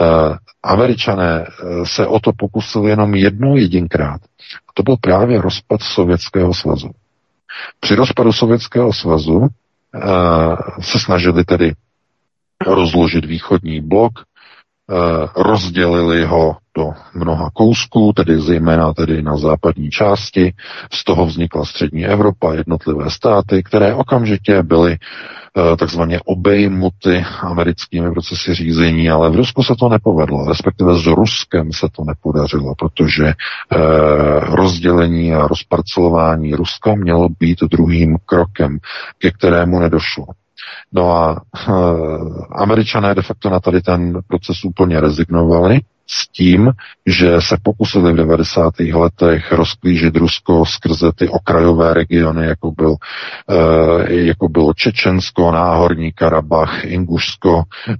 Uh, 0.00 0.36
američané 0.62 1.46
uh, 1.46 1.84
se 1.84 2.06
o 2.06 2.20
to 2.20 2.30
pokusili 2.36 2.90
jenom 2.90 3.14
jednou 3.14 3.56
jedinkrát. 3.56 4.20
A 4.68 4.70
to 4.74 4.82
byl 4.82 4.96
právě 5.00 5.40
rozpad 5.40 5.82
Sovětského 5.82 6.54
svazu. 6.54 6.90
Při 7.80 7.94
rozpadu 7.94 8.32
Sovětského 8.32 8.92
svazu 8.92 9.48
se 10.80 10.98
snažili 10.98 11.44
tedy 11.44 11.74
rozložit 12.66 13.24
východní 13.24 13.80
blok, 13.80 14.12
rozdělili 15.36 16.24
ho 16.24 16.56
do 16.76 16.90
mnoha 17.14 17.50
kousků, 17.54 18.12
tedy 18.12 18.40
zejména 18.40 18.92
tedy 18.94 19.22
na 19.22 19.36
západní 19.36 19.90
části. 19.90 20.52
Z 20.92 21.04
toho 21.04 21.26
vznikla 21.26 21.64
střední 21.64 22.06
Evropa, 22.06 22.54
jednotlivé 22.54 23.10
státy, 23.10 23.62
které 23.62 23.94
okamžitě 23.94 24.62
byly 24.62 24.98
Eh, 25.56 25.76
takzvaně 25.76 26.20
obejmuty 26.24 27.24
americkými 27.40 28.10
procesy 28.12 28.54
řízení, 28.54 29.10
ale 29.10 29.30
v 29.30 29.34
Rusku 29.36 29.62
se 29.62 29.74
to 29.78 29.88
nepovedlo, 29.88 30.48
respektive 30.48 30.98
s 30.98 31.06
Ruskem 31.06 31.72
se 31.72 31.86
to 31.96 32.04
nepodařilo, 32.04 32.74
protože 32.74 33.26
eh, 33.26 33.34
rozdělení 34.40 35.34
a 35.34 35.46
rozparcelování 35.46 36.54
Ruska 36.54 36.94
mělo 36.94 37.28
být 37.28 37.58
druhým 37.60 38.16
krokem, 38.26 38.78
ke 39.18 39.30
kterému 39.30 39.80
nedošlo. 39.80 40.26
No 40.92 41.12
a 41.12 41.42
e, 41.68 41.72
američané 42.52 43.14
de 43.14 43.22
facto 43.22 43.50
na 43.50 43.60
tady 43.60 43.80
ten 43.80 44.20
proces 44.28 44.64
úplně 44.64 45.00
rezignovali 45.00 45.80
s 46.06 46.28
tím, 46.28 46.72
že 47.06 47.40
se 47.40 47.56
pokusili 47.62 48.12
v 48.12 48.16
90. 48.16 48.74
letech 48.80 49.52
rozklížit 49.52 50.16
Rusko 50.16 50.66
skrze 50.66 51.12
ty 51.14 51.28
okrajové 51.28 51.94
regiony, 51.94 52.46
jako, 52.46 52.70
byl, 52.70 52.94
e, 53.48 54.14
jako 54.14 54.48
bylo 54.48 54.74
Čečensko, 54.74 55.52
Náhorní 55.52 56.12
Karabach, 56.12 56.84
Ingušsko, 56.84 57.62
e, 57.88 57.96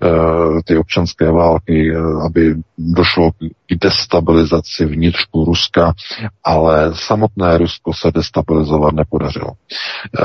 ty 0.65 0.77
občanské 0.79 1.31
války, 1.31 1.97
aby 2.27 2.55
došlo 2.79 3.31
k 3.67 3.79
destabilizaci 3.81 4.85
vnitřku 4.85 5.45
Ruska, 5.45 5.93
ale 6.45 6.91
samotné 6.95 7.59
Rusko 7.59 7.93
se 7.95 8.11
destabilizovat 8.15 8.95
nepodařilo. 8.95 9.51
E, 9.51 10.25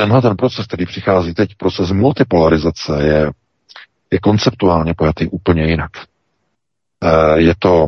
tenhle 0.00 0.22
ten 0.22 0.36
proces, 0.36 0.66
který 0.66 0.86
přichází 0.86 1.34
teď, 1.34 1.54
proces 1.54 1.90
multipolarizace, 1.90 3.02
je, 3.02 3.30
je 4.10 4.18
konceptuálně 4.18 4.94
pojatý 4.94 5.28
úplně 5.28 5.64
jinak. 5.64 5.90
Eh, 7.04 7.40
je 7.40 7.54
to 7.58 7.86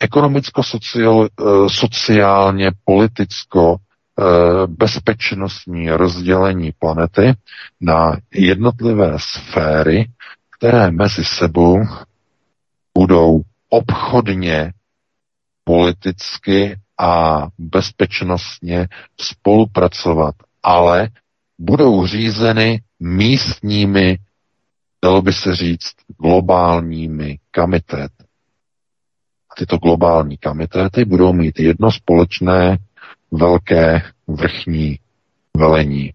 ekonomicko-sociálně, 0.00 2.68
eh, 2.68 2.72
politicko, 2.84 3.76
eh, 3.76 4.22
bezpečnostní 4.66 5.90
rozdělení 5.90 6.72
planety 6.78 7.34
na 7.80 8.16
jednotlivé 8.34 9.12
sféry, 9.16 10.10
které 10.50 10.90
mezi 10.90 11.24
sebou 11.24 11.78
budou 12.98 13.42
obchodně, 13.68 14.72
politicky 15.64 16.76
a 16.98 17.42
bezpečnostně 17.58 18.88
spolupracovat 19.20 20.34
ale 20.62 21.08
budou 21.58 22.06
řízeny 22.06 22.82
místními, 23.00 24.18
dalo 25.04 25.22
by 25.22 25.32
se 25.32 25.56
říct, 25.56 25.92
globálními 26.22 27.38
kamitéty. 27.50 28.24
A 29.50 29.54
tyto 29.58 29.76
globální 29.78 30.36
kamitéty 30.36 31.04
budou 31.04 31.32
mít 31.32 31.58
jedno 31.58 31.92
společné 31.92 32.78
velké 33.30 34.02
vrchní 34.26 34.98
velení. 35.56 36.12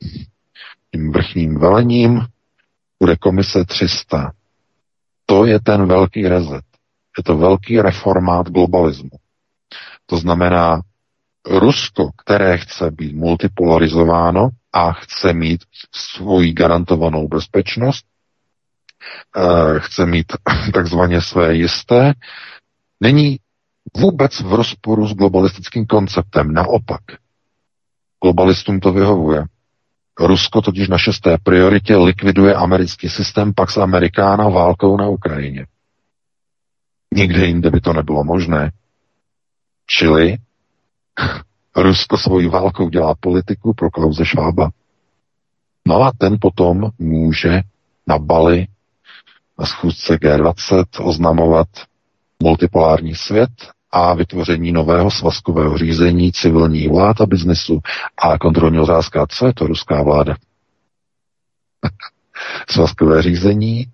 Tím 0.91 1.11
vrchním 1.11 1.59
velením 1.59 2.21
bude 2.99 3.15
komise 3.15 3.65
300. 3.65 4.31
To 5.25 5.45
je 5.45 5.59
ten 5.59 5.87
velký 5.87 6.27
rezet. 6.27 6.63
Je 7.17 7.23
to 7.23 7.37
velký 7.37 7.81
reformát 7.81 8.49
globalismu. 8.49 9.09
To 10.05 10.17
znamená, 10.17 10.81
Rusko, 11.49 12.09
které 12.17 12.57
chce 12.57 12.91
být 12.91 13.15
multipolarizováno 13.15 14.49
a 14.73 14.91
chce 14.91 15.33
mít 15.33 15.61
svoji 15.91 16.53
garantovanou 16.53 17.27
bezpečnost, 17.27 18.05
eh, 19.37 19.79
chce 19.79 20.05
mít 20.05 20.25
takzvaně 20.73 21.21
své 21.21 21.55
jisté, 21.55 22.13
není 22.99 23.39
vůbec 23.97 24.41
v 24.41 24.53
rozporu 24.53 25.07
s 25.07 25.13
globalistickým 25.13 25.85
konceptem. 25.85 26.53
Naopak, 26.53 27.01
globalistům 28.23 28.79
to 28.79 28.93
vyhovuje. 28.93 29.43
Rusko 30.19 30.61
totiž 30.61 30.87
na 30.87 30.97
šesté 30.97 31.37
prioritě 31.43 31.95
likviduje 31.95 32.53
americký 32.53 33.09
systém 33.09 33.53
Pax 33.53 33.77
Americana 33.77 34.49
válkou 34.49 34.97
na 34.97 35.07
Ukrajině. 35.07 35.65
Nikde 37.13 37.45
jinde 37.45 37.69
by 37.71 37.81
to 37.81 37.93
nebylo 37.93 38.23
možné. 38.23 38.71
Čili 39.85 40.37
Rusko 41.75 42.17
svojí 42.17 42.47
válkou 42.47 42.89
dělá 42.89 43.15
politiku 43.19 43.73
pro 43.73 43.89
Klauze 43.89 44.25
Švába. 44.25 44.69
No 45.87 46.01
a 46.03 46.11
ten 46.17 46.37
potom 46.41 46.89
může 46.99 47.61
na 48.07 48.17
Bali 48.19 48.67
na 49.59 49.65
schůzce 49.65 50.15
G20 50.15 50.85
oznamovat 51.01 51.67
multipolární 52.43 53.15
svět 53.15 53.49
a 53.91 54.13
vytvoření 54.13 54.71
nového 54.71 55.11
svazkového 55.11 55.77
řízení 55.77 56.31
civilní 56.31 56.87
vlád 56.87 57.21
a 57.21 57.25
biznesu 57.25 57.79
a 58.17 58.37
kontrolní 58.37 58.79
otázka, 58.79 59.25
co 59.29 59.47
je 59.47 59.53
to 59.53 59.67
ruská 59.67 60.03
vláda? 60.03 60.35
Svazkové 62.69 63.21
řízení 63.21 63.85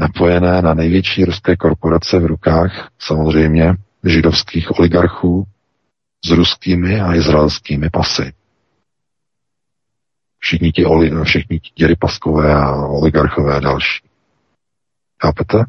napojené 0.00 0.62
na 0.62 0.74
největší 0.74 1.24
ruské 1.24 1.56
korporace 1.56 2.18
v 2.18 2.26
rukách 2.26 2.88
samozřejmě 2.98 3.74
židovských 4.04 4.78
oligarchů, 4.78 5.46
s 6.24 6.30
ruskými 6.30 7.00
a 7.00 7.14
izraelskými 7.14 7.90
pasy. 7.90 8.32
Všichni 10.38 10.72
ti, 10.72 10.84
oli, 10.84 11.10
všichni 11.24 11.60
ti 11.60 11.86
rypaskové 11.86 12.54
a 12.54 12.76
oligarchové 12.76 13.56
a 13.56 13.60
další. 13.60 14.08
Chápete? 15.22 15.64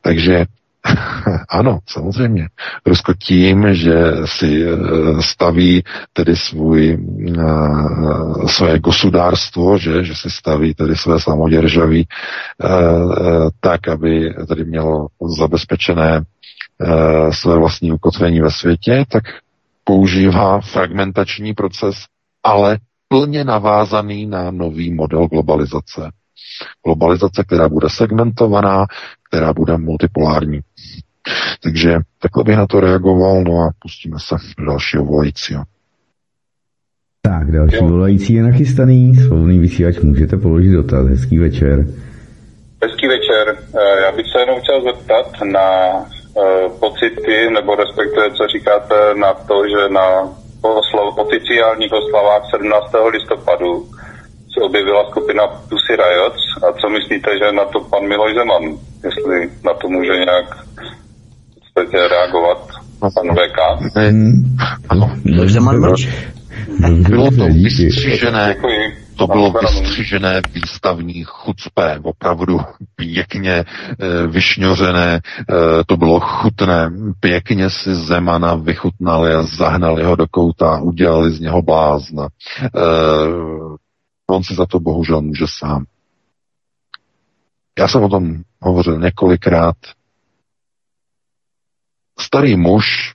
Takže 0.00 0.46
ano, 1.48 1.78
samozřejmě. 1.88 2.48
Rusko 2.86 3.14
tím, 3.14 3.74
že 3.74 3.94
si 4.24 4.64
eh, 4.66 4.76
staví 5.22 5.82
tedy 6.12 6.36
svůj, 6.36 6.98
uh, 7.36 8.46
své 8.46 8.78
gosudárstvo, 8.78 9.78
že, 9.78 10.04
že 10.04 10.14
si 10.14 10.30
staví 10.30 10.74
tedy 10.74 10.96
své 10.96 11.20
samoděržaví 11.20 12.06
uh, 12.64 13.48
tak, 13.60 13.88
aby 13.88 14.34
tedy 14.48 14.64
mělo 14.64 15.06
zabezpečené 15.38 16.22
uh, 16.80 17.30
své 17.30 17.58
vlastní 17.58 17.92
ukotvení 17.92 18.40
ve 18.40 18.50
světě, 18.50 19.04
tak 19.08 19.24
používá 19.84 20.60
fragmentační 20.60 21.54
proces, 21.54 21.94
ale 22.42 22.78
plně 23.08 23.44
navázaný 23.44 24.26
na 24.26 24.50
nový 24.50 24.94
model 24.94 25.26
globalizace. 25.26 26.10
Globalizace, 26.84 27.44
která 27.46 27.68
bude 27.68 27.88
segmentovaná, 27.90 28.86
která 29.28 29.52
bude 29.52 29.76
multipolární. 29.76 30.60
Takže 31.62 31.98
takhle 32.18 32.44
bych 32.44 32.56
na 32.56 32.66
to 32.66 32.80
reagoval, 32.80 33.44
no 33.44 33.52
a 33.52 33.70
pustíme 33.78 34.16
se 34.18 34.36
do 34.58 34.64
dalšího 34.64 35.04
volajícího. 35.04 35.64
Tak, 37.22 37.52
další 37.52 37.76
jo. 37.76 37.88
volající 37.88 38.34
je 38.34 38.42
nachystaný, 38.42 39.14
svobodný 39.14 39.58
vysílač, 39.58 39.98
můžete 39.98 40.36
položit 40.36 40.70
dotaz. 40.70 41.06
Hezký 41.06 41.38
večer. 41.38 41.86
Hezký 42.82 43.06
večer. 43.08 43.58
Eh, 43.74 44.00
já 44.02 44.12
bych 44.16 44.26
se 44.32 44.40
jenom 44.40 44.60
chtěl 44.60 44.82
zeptat 44.82 45.26
na 45.52 45.68
pocity, 46.80 47.50
nebo 47.50 47.74
respektive, 47.74 48.30
co 48.30 48.42
říkáte 48.54 49.14
na 49.14 49.34
to, 49.34 49.56
že 49.72 49.88
na 49.88 50.06
oficiálních 51.16 51.92
oslavách 51.92 52.42
17. 52.50 52.86
listopadu 53.12 53.86
se 54.52 54.60
objevila 54.60 55.10
skupina 55.10 55.46
Pussy 55.46 55.94
Riots 56.02 56.42
a 56.64 56.72
co 56.80 56.88
myslíte, 56.88 57.30
že 57.38 57.52
na 57.52 57.64
to 57.64 57.80
pan 57.80 58.08
Miloš 58.08 58.34
Zeman, 58.34 58.64
jestli 59.04 59.50
na 59.64 59.74
to 59.74 59.88
může 59.88 60.12
nějak 60.12 60.46
chcete 61.66 62.08
reagovat, 62.08 62.60
pan 63.00 63.28
VK? 63.36 63.58
Hmm. 63.96 64.56
Ano, 64.88 65.10
Miloš 65.24 65.52
Zeman 65.52 65.80
Bylo 67.08 67.30
to 67.30 67.44
vystřížené, 67.46 68.56
to 69.16 69.26
bylo 69.26 69.52
vystřižené 69.52 70.40
výstavní 70.52 71.24
chucpé, 71.24 72.00
opravdu 72.02 72.60
pěkně 72.96 73.52
e, 73.52 73.64
vyšňořené, 74.26 75.14
e, 75.14 75.20
to 75.86 75.96
bylo 75.96 76.20
chutné, 76.20 76.90
pěkně 77.20 77.70
si 77.70 77.94
Zemana 77.94 78.54
vychutnali 78.54 79.34
a 79.34 79.42
zahnali 79.42 80.04
ho 80.04 80.16
do 80.16 80.26
kouta, 80.30 80.80
udělali 80.80 81.32
z 81.32 81.40
něho 81.40 81.62
blázna. 81.62 82.28
E, 82.64 82.68
On 84.26 84.42
si 84.42 84.54
za 84.54 84.66
to 84.66 84.80
bohužel 84.80 85.20
může 85.20 85.44
sám. 85.48 85.84
Já 87.78 87.88
jsem 87.88 88.02
o 88.02 88.08
tom 88.08 88.42
hovořil 88.60 88.98
několikrát. 89.00 89.76
Starý 92.18 92.56
muž 92.56 93.14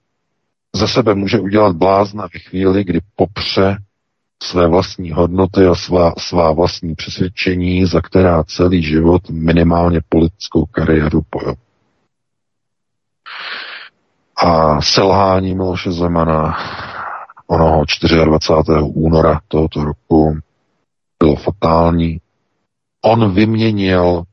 ze 0.75 0.87
sebe 0.87 1.15
může 1.15 1.39
udělat 1.39 1.75
blázna 1.75 2.27
ve 2.33 2.39
chvíli, 2.39 2.83
kdy 2.83 2.99
popře 3.15 3.77
své 4.43 4.67
vlastní 4.67 5.11
hodnoty 5.11 5.65
a 5.65 5.75
svá, 5.75 6.13
svá 6.17 6.51
vlastní 6.51 6.95
přesvědčení, 6.95 7.85
za 7.85 8.01
která 8.01 8.43
celý 8.43 8.83
život 8.83 9.29
minimálně 9.29 10.01
politickou 10.09 10.65
kariéru 10.65 11.21
pojel. 11.29 11.55
A 14.37 14.81
selhání 14.81 15.55
Miloše 15.55 15.91
Zemana 15.91 16.57
onoho 17.47 17.83
24. 18.25 18.75
února 18.81 19.39
tohoto 19.47 19.83
roku 19.83 20.37
bylo 21.19 21.35
fatální. 21.35 22.21
On 23.01 23.33
vyměnil 23.33 24.23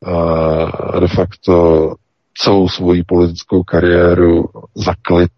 uh, 0.00 1.00
de 1.00 1.08
facto 1.08 1.94
celou 2.34 2.68
svoji 2.68 3.04
politickou 3.04 3.62
kariéru 3.62 4.44
za 4.74 4.94
klid 5.02 5.32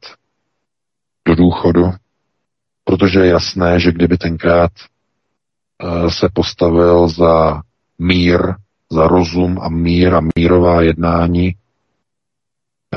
do 1.29 1.35
důchodu, 1.35 1.91
protože 2.85 3.21
je 3.21 3.27
jasné, 3.27 3.81
že 3.81 3.93
kdyby 3.93 4.19
tenkrát 4.19 4.71
uh, 5.83 6.09
se 6.09 6.29
postavil 6.33 7.09
za 7.09 7.63
mír, 7.99 8.41
za 8.91 9.09
rozum 9.09 9.59
a 9.63 9.69
mír 9.69 10.15
a 10.15 10.21
mírová 10.37 10.83
jednání, 10.83 11.55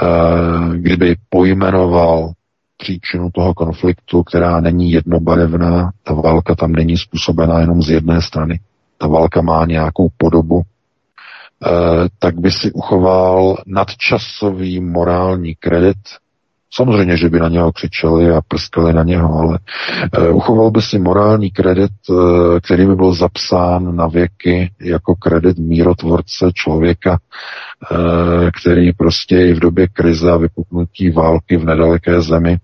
uh, 0.02 0.76
kdyby 0.76 1.16
pojmenoval 1.30 2.34
příčinu 2.78 3.30
toho 3.34 3.54
konfliktu, 3.54 4.24
která 4.24 4.60
není 4.60 4.92
jednobarevná. 4.92 5.92
Ta 6.04 6.14
válka 6.14 6.56
tam 6.56 6.72
není 6.72 6.98
způsobená 6.98 7.60
jenom 7.60 7.82
z 7.82 7.90
jedné 7.90 8.22
strany. 8.22 8.60
Ta 8.98 9.08
válka 9.08 9.42
má 9.42 9.66
nějakou 9.66 10.08
podobu, 10.18 10.62
eh, 10.62 11.70
tak 12.20 12.40
by 12.40 12.52
si 12.52 12.72
uchoval 12.72 13.58
nadčasový 13.68 14.80
morální 14.80 15.56
kredit. 15.56 15.98
Samozřejmě, 16.76 17.18
že 17.18 17.30
by 17.30 17.40
na 17.40 17.50
něho 17.50 17.72
křičeli 17.72 18.32
a 18.32 18.42
prskali 18.48 18.94
na 18.94 19.04
něho, 19.04 19.34
ale 19.34 19.60
uh, 20.30 20.36
uchoval 20.36 20.72
by 20.72 20.82
si 20.82 21.00
morální 21.00 21.52
kredit, 21.52 21.92
uh, 22.10 22.60
který 22.60 22.86
by 22.86 22.96
byl 22.96 23.14
zapsán 23.14 23.96
na 23.96 24.08
věky 24.08 24.72
jako 24.82 25.16
kredit 25.16 25.58
mírotvorce 25.58 26.52
člověka, 26.54 27.20
uh, 27.92 27.98
který 28.62 28.94
prostě 28.94 29.48
i 29.48 29.54
v 29.54 29.60
době 29.60 29.88
krize 29.88 30.32
a 30.32 30.38
vypuknutí 30.38 31.10
války 31.10 31.58
v 31.58 31.66
nedaleké 31.66 32.22
zemi 32.22 32.60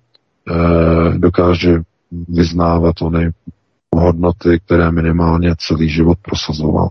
Eh, 0.49 1.17
dokáže 1.17 1.81
vyznávat 2.11 3.01
ony 3.01 3.31
hodnoty, 3.95 4.59
které 4.65 4.91
minimálně 4.91 5.55
celý 5.57 5.89
život 5.89 6.17
prosazoval. 6.21 6.89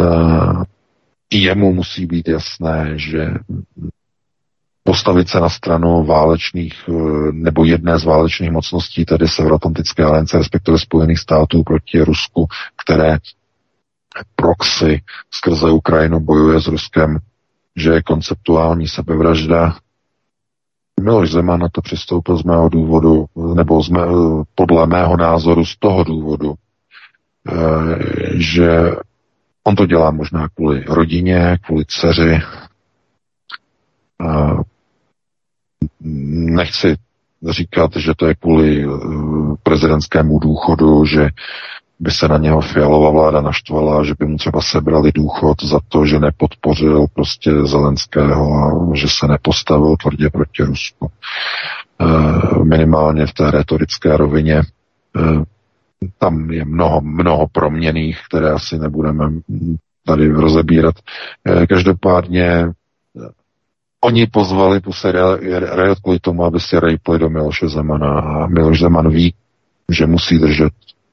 Eh, 0.00 0.64
jemu 1.32 1.72
musí 1.72 2.06
být 2.06 2.28
jasné, 2.28 2.92
že 2.96 3.34
postavit 4.92 5.28
se 5.28 5.40
na 5.40 5.48
stranu 5.48 6.04
válečných 6.04 6.74
eh, 6.88 6.92
nebo 7.32 7.64
jedné 7.64 7.98
z 7.98 8.04
válečných 8.04 8.50
mocností, 8.50 9.04
tedy 9.04 9.28
Severoatlantické 9.28 10.04
aliance, 10.04 10.38
respektive 10.38 10.78
Spojených 10.78 11.18
států 11.18 11.62
proti 11.62 12.00
Rusku, 12.00 12.46
které 12.84 13.18
proxy 14.36 15.00
skrze 15.30 15.70
Ukrajinu 15.70 16.20
bojuje 16.20 16.60
s 16.60 16.66
Ruskem, 16.66 17.18
že 17.76 17.90
je 17.90 18.02
konceptuální 18.02 18.88
sebevražda, 18.88 19.76
Miloš 21.00 21.30
Zeman 21.30 21.60
na 21.60 21.68
to 21.72 21.80
přistoupil 21.82 22.36
z 22.36 22.44
mého 22.44 22.68
důvodu, 22.68 23.26
nebo 23.54 23.82
z 23.82 23.88
mé, 23.88 24.00
podle 24.54 24.86
mého 24.86 25.16
názoru 25.16 25.64
z 25.64 25.76
toho 25.76 26.04
důvodu, 26.04 26.54
eh, 27.48 27.54
že 28.34 28.92
on 29.64 29.76
to 29.76 29.86
dělá 29.86 30.10
možná 30.10 30.48
kvůli 30.48 30.84
rodině, 30.84 31.58
kvůli 31.66 31.84
dceři. 31.88 32.40
Eh, 35.82 35.86
nechci 36.54 36.96
říkat, 37.50 37.90
že 37.96 38.12
to 38.16 38.26
je 38.26 38.34
kvůli 38.34 38.84
eh, 38.84 38.88
prezidentskému 39.62 40.38
důchodu, 40.38 41.04
že 41.04 41.28
by 42.02 42.10
se 42.10 42.28
na 42.28 42.38
něho 42.38 42.60
Fialová 42.60 43.10
vláda 43.10 43.40
naštvala, 43.40 44.04
že 44.04 44.14
by 44.18 44.26
mu 44.26 44.36
třeba 44.36 44.60
sebrali 44.60 45.12
důchod 45.12 45.62
za 45.62 45.78
to, 45.88 46.06
že 46.06 46.18
nepodpořil 46.18 47.06
prostě 47.14 47.50
Zelenského 47.64 48.54
a 48.54 48.94
že 48.94 49.06
se 49.08 49.26
nepostavil 49.26 49.96
tvrdě 50.02 50.30
proti 50.30 50.62
Rusku. 50.62 51.10
E, 52.00 52.64
minimálně 52.64 53.26
v 53.26 53.32
té 53.32 53.50
retorické 53.50 54.16
rovině 54.16 54.54
e, 54.56 54.62
tam 56.18 56.50
je 56.50 56.64
mnoho, 56.64 57.00
mnoho 57.00 57.46
proměných, 57.52 58.18
které 58.28 58.50
asi 58.50 58.78
nebudeme 58.78 59.30
tady 60.06 60.28
rozebírat. 60.32 60.94
Každopádně 61.68 62.66
Oni 64.04 64.26
pozvali 64.26 64.80
Puse 64.80 65.12
Riot 65.74 65.98
kvůli 66.02 66.18
tomu, 66.18 66.44
aby 66.44 66.60
si 66.60 66.80
rejpli 66.80 67.18
do 67.18 67.28
Miloše 67.30 67.68
Zemana 67.68 68.20
a 68.20 68.46
Miloš 68.46 68.80
Zeman 68.80 69.08
ví, 69.08 69.34
že 69.90 70.06
musí 70.06 70.38
držet 70.38 70.72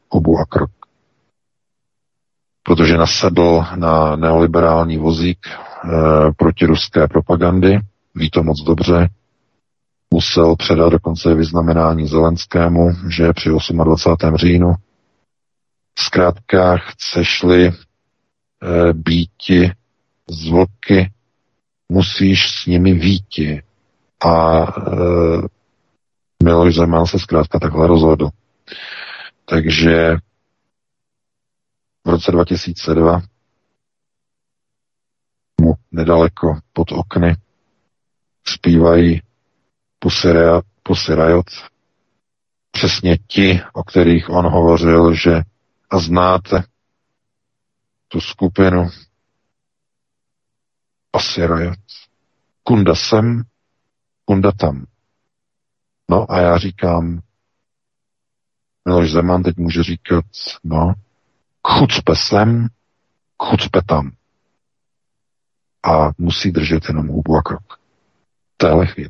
hubu 0.09 0.37
a 0.39 0.45
krok 0.45 0.69
protože 2.69 2.97
nasedl 2.97 3.63
na 3.75 4.15
neoliberální 4.15 4.97
vozík 4.97 5.37
e, 5.47 5.51
proti 6.37 6.65
ruské 6.65 7.07
propagandy, 7.07 7.79
ví 8.15 8.29
to 8.29 8.43
moc 8.43 8.61
dobře, 8.61 9.09
musel 10.13 10.55
předat 10.55 10.91
dokonce 10.91 11.33
vyznamenání 11.33 12.07
Zelenskému, 12.07 12.89
že 13.09 13.33
při 13.33 13.49
28. 13.83 14.35
říjnu. 14.35 14.73
Zkrátka 15.99 16.77
chceš-li 16.77 17.65
e, 17.67 17.73
býti 18.93 19.71
z 20.29 20.49
musíš 21.89 22.61
s 22.61 22.65
nimi 22.65 22.93
výti. 22.93 23.61
A 24.25 24.63
e, 24.63 24.99
Miloš 26.43 26.75
Zeman 26.75 27.05
se 27.05 27.19
zkrátka 27.19 27.59
takhle 27.59 27.87
rozhodl. 27.87 28.29
Takže 29.45 30.15
v 32.05 32.09
roce 32.09 32.31
2002 32.31 33.21
mu 35.61 35.73
nedaleko 35.91 36.59
pod 36.73 36.91
okny 36.91 37.35
zpívají 38.47 39.21
Pussy 40.83 41.15
Riot, 41.15 41.45
přesně 42.71 43.17
ti, 43.27 43.61
o 43.73 43.83
kterých 43.83 44.29
on 44.29 44.47
hovořil, 44.47 45.13
že 45.13 45.41
a 45.89 45.99
znáte 45.99 46.63
tu 48.07 48.21
skupinu 48.21 48.89
Riot. 51.37 51.79
Kunda 52.63 52.95
sem, 52.95 53.43
kunda 54.25 54.51
tam. 54.51 54.85
No 56.09 56.31
a 56.31 56.39
já 56.39 56.57
říkám, 56.57 57.21
Miloš 58.85 59.11
Zeman 59.11 59.43
teď 59.43 59.57
může 59.57 59.83
říkat, 59.83 60.25
no, 60.63 60.93
chucpe 61.67 62.15
sem, 62.15 62.67
chucpe 63.43 63.81
tam. 63.81 64.11
A 65.83 66.11
musí 66.17 66.51
držet 66.51 66.87
jenom 66.87 67.07
hubu 67.07 67.35
a 67.35 67.41
krok. 67.41 67.79
Téhle 68.57 68.87
chvíli. 68.87 69.09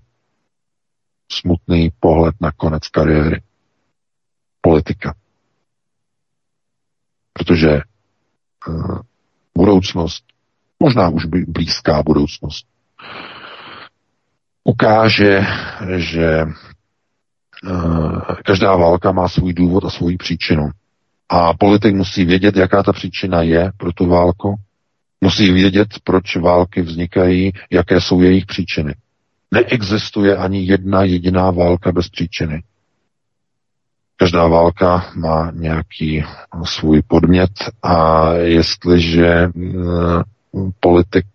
Smutný 1.32 1.90
pohled 2.00 2.36
na 2.42 2.52
konec 2.52 2.88
kariéry. 2.88 3.44
Politika. 4.62 5.16
Protože 7.34 7.82
uh, 8.68 9.00
budoucnost, 9.58 10.26
možná 10.80 11.10
už 11.10 11.26
blízká 11.26 12.03
budoucnost, 12.03 12.65
ukáže, 14.64 15.45
že 15.97 16.45
uh, 17.64 18.22
každá 18.45 18.76
válka 18.76 19.11
má 19.11 19.30
svůj 19.30 19.53
důvod 19.53 19.85
a 19.85 19.89
svou 19.89 20.18
příčinu. 20.18 20.69
A 21.30 21.53
politik 21.53 21.95
musí 21.95 22.26
vědět, 22.26 22.56
jaká 22.56 22.84
ta 22.84 22.93
příčina 22.93 23.41
je 23.41 23.72
pro 23.77 23.93
tu 23.93 24.07
válku. 24.07 24.56
Musí 25.22 25.51
vědět, 25.51 25.88
proč 26.03 26.35
války 26.35 26.81
vznikají, 26.81 27.51
jaké 27.72 28.01
jsou 28.01 28.22
jejich 28.22 28.45
příčiny. 28.45 28.95
Neexistuje 29.51 30.38
ani 30.38 30.65
jedna 30.65 31.03
jediná 31.03 31.51
válka 31.51 31.91
bez 31.91 32.10
příčiny. 32.10 32.64
Každá 34.15 34.47
válka 34.47 35.06
má 35.15 35.51
nějaký 35.51 36.23
svůj 36.64 37.01
podmět 37.07 37.51
a 37.84 38.30
jestliže 38.34 39.47
mm, 39.56 40.23
politik 40.80 41.26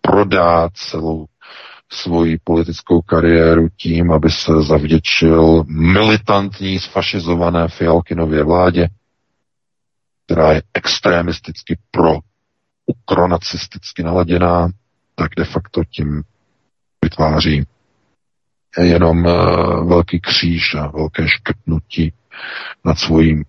prodá 0.00 0.68
celou 0.74 1.26
svoji 1.92 2.38
politickou 2.44 3.02
kariéru 3.02 3.68
tím, 3.76 4.12
aby 4.12 4.30
se 4.30 4.52
zavděčil 4.62 5.64
militantní 5.68 6.78
sfašizované 6.78 7.68
Fialkinově 7.68 8.44
vládě, 8.44 8.88
která 10.26 10.52
je 10.52 10.62
extremisticky 10.74 11.78
pro 11.90 12.18
ukronacisticky 12.86 14.02
naladěná, 14.02 14.68
tak 15.14 15.30
de 15.36 15.44
facto 15.44 15.84
tím 15.84 16.22
vytváří 17.04 17.66
jenom 18.78 19.24
uh, 19.24 19.88
velký 19.88 20.20
kříž 20.20 20.74
a 20.74 20.86
velké 20.86 21.28
škrtnutí 21.28 22.12
nad 22.84 22.98
svojí 22.98 23.42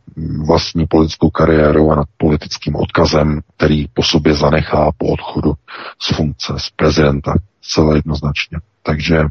vlastní 0.45 0.85
politickou 0.87 1.29
kariérou 1.29 1.91
a 1.91 1.95
nad 1.95 2.07
politickým 2.17 2.75
odkazem, 2.75 3.39
který 3.57 3.87
po 3.93 4.03
sobě 4.03 4.33
zanechá 4.33 4.91
po 4.97 5.07
odchodu 5.07 5.53
z 5.99 6.15
funkce, 6.15 6.53
z 6.57 6.69
prezidenta, 6.75 7.33
celé 7.61 7.97
jednoznačně. 7.97 8.59
Takže 8.83 9.23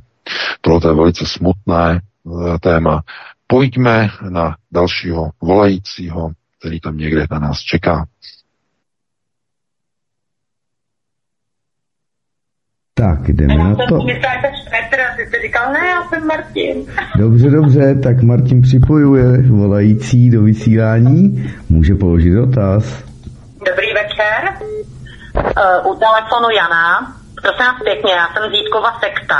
tohle 0.60 0.90
je 0.90 0.94
velice 0.94 1.26
smutné 1.26 2.00
uh, 2.22 2.58
téma. 2.58 3.02
Pojďme 3.46 4.08
na 4.28 4.56
dalšího 4.72 5.30
volajícího, 5.42 6.30
který 6.58 6.80
tam 6.80 6.96
někde 6.96 7.26
na 7.30 7.38
nás 7.38 7.58
čeká. 7.58 8.06
Tak, 12.96 13.28
jdeme 13.28 13.54
na 13.54 13.74
to. 13.88 13.98
Ty 15.16 15.26
jsi 15.26 15.42
říkal, 15.42 15.72
ne, 15.72 15.88
já 15.88 16.08
jsem 16.08 16.26
Martin. 16.26 16.86
Dobře, 17.18 17.50
dobře, 17.50 17.94
tak 18.02 18.22
Martin 18.22 18.62
připojuje 18.62 19.42
volající 19.50 20.30
do 20.30 20.42
vysílání. 20.42 21.52
Může 21.68 21.94
položit 21.94 22.30
dotaz. 22.30 22.84
Dobrý 23.68 23.86
večer. 23.94 24.40
Uh, 25.34 25.92
u 25.92 25.98
telefonu 25.98 26.50
Jana. 26.56 27.12
Prosím 27.42 27.64
vás 27.66 27.82
pěkně, 27.84 28.12
já 28.12 28.26
jsem 28.32 28.52
Zítkova 28.52 28.98
sekta. 29.00 29.38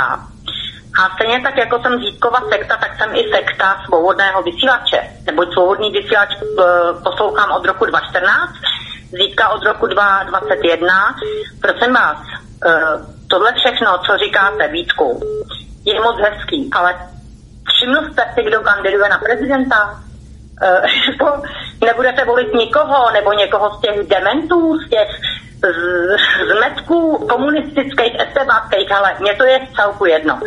A 0.99 1.15
stejně 1.15 1.41
tak, 1.41 1.57
jako 1.57 1.79
jsem 1.81 1.99
Zítkova 1.99 2.39
sekta, 2.51 2.77
tak 2.77 2.91
jsem 2.97 3.15
i 3.15 3.23
sekta 3.35 3.75
svobodného 3.85 4.43
vysílače. 4.43 4.99
Neboť 5.25 5.53
svobodný 5.53 5.91
vysílač 5.91 6.29
uh, 6.41 7.03
poslouchám 7.03 7.51
od 7.51 7.65
roku 7.65 7.85
2014, 7.85 8.51
Zítka 9.11 9.49
od 9.49 9.63
roku 9.63 9.87
2021. 9.87 11.15
Prosím 11.61 11.93
vás, 11.93 12.17
uh, 12.65 13.14
tohle 13.27 13.53
všechno, 13.53 13.97
co 13.97 14.17
říkáte, 14.17 14.67
Vítku, 14.67 15.19
je 15.85 16.01
moc 16.01 16.17
hezký, 16.19 16.69
ale 16.73 16.95
všiml 17.73 18.11
jste 18.11 18.23
si, 18.33 18.43
kdo 18.43 18.61
kandiduje 18.61 19.09
na 19.09 19.17
prezidenta? 19.17 19.99
Uh, 21.21 21.45
nebudete 21.85 22.25
volit 22.25 22.53
nikoho, 22.53 23.11
nebo 23.11 23.33
někoho 23.33 23.69
z 23.69 23.81
těch 23.81 24.07
dementů, 24.07 24.77
z 24.79 24.89
těch 24.89 25.09
zmetků 26.55 27.27
komunistických, 27.29 28.19
estebáckých, 28.19 28.91
ale 28.91 29.15
mně 29.19 29.33
to 29.35 29.43
je 29.43 29.59
celku 29.75 30.05
jedno. 30.05 30.39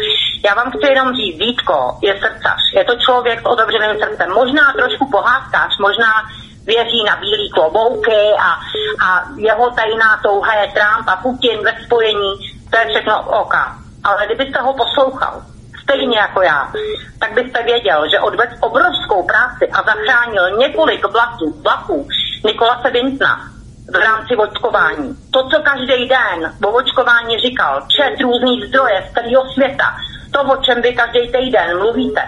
Já 0.45 0.55
vám 0.55 0.71
chci 0.71 0.87
jenom 0.87 1.15
říct, 1.15 1.39
Vítko 1.39 1.99
je 2.03 2.13
srdcař, 2.19 2.61
je 2.75 2.85
to 2.85 2.97
člověk 2.97 3.41
s 3.41 3.47
otevřeným 3.47 3.97
srdcem, 4.03 4.31
možná 4.35 4.73
trošku 4.73 5.11
pohádkář, 5.11 5.79
možná 5.79 6.13
věří 6.69 7.05
na 7.05 7.16
bílý 7.16 7.51
klobouky 7.51 8.23
a, 8.39 8.51
a 9.07 9.09
jeho 9.36 9.70
tajná 9.70 10.20
touha 10.23 10.55
je 10.55 10.73
Trump 10.77 11.09
a 11.09 11.16
Putin 11.16 11.59
ve 11.65 11.73
spojení, 11.85 12.32
to 12.70 12.78
je 12.78 12.86
všechno 12.89 13.23
OK. 13.40 13.55
Ale 14.05 14.27
kdybyste 14.27 14.61
ho 14.61 14.73
poslouchal, 14.74 15.43
stejně 15.82 16.19
jako 16.19 16.43
já, 16.43 16.73
tak 17.20 17.32
byste 17.32 17.62
věděl, 17.62 18.11
že 18.11 18.20
odvedl 18.20 18.53
obrovskou 18.61 19.23
práci 19.23 19.69
a 19.73 19.82
zachránil 19.82 20.57
několik 20.59 21.12
vlaků, 21.12 21.61
vlaků 21.62 22.09
Nikolase 22.45 22.90
Vintna 22.90 23.40
v 23.93 23.97
rámci 23.97 24.36
očkování. 24.36 25.16
To, 25.31 25.49
co 25.49 25.62
každý 25.62 26.09
den 26.09 26.53
o 26.65 26.69
očkování 26.69 27.39
říkal, 27.39 27.82
čet 27.97 28.20
různých 28.20 28.69
zdroje 28.69 29.05
z 29.11 29.15
celého 29.15 29.43
světa, 29.55 29.97
to, 30.32 30.43
o 30.43 30.57
čem 30.57 30.82
vy 30.82 30.93
každý 30.93 31.32
týden 31.32 31.78
mluvíte, 31.78 32.23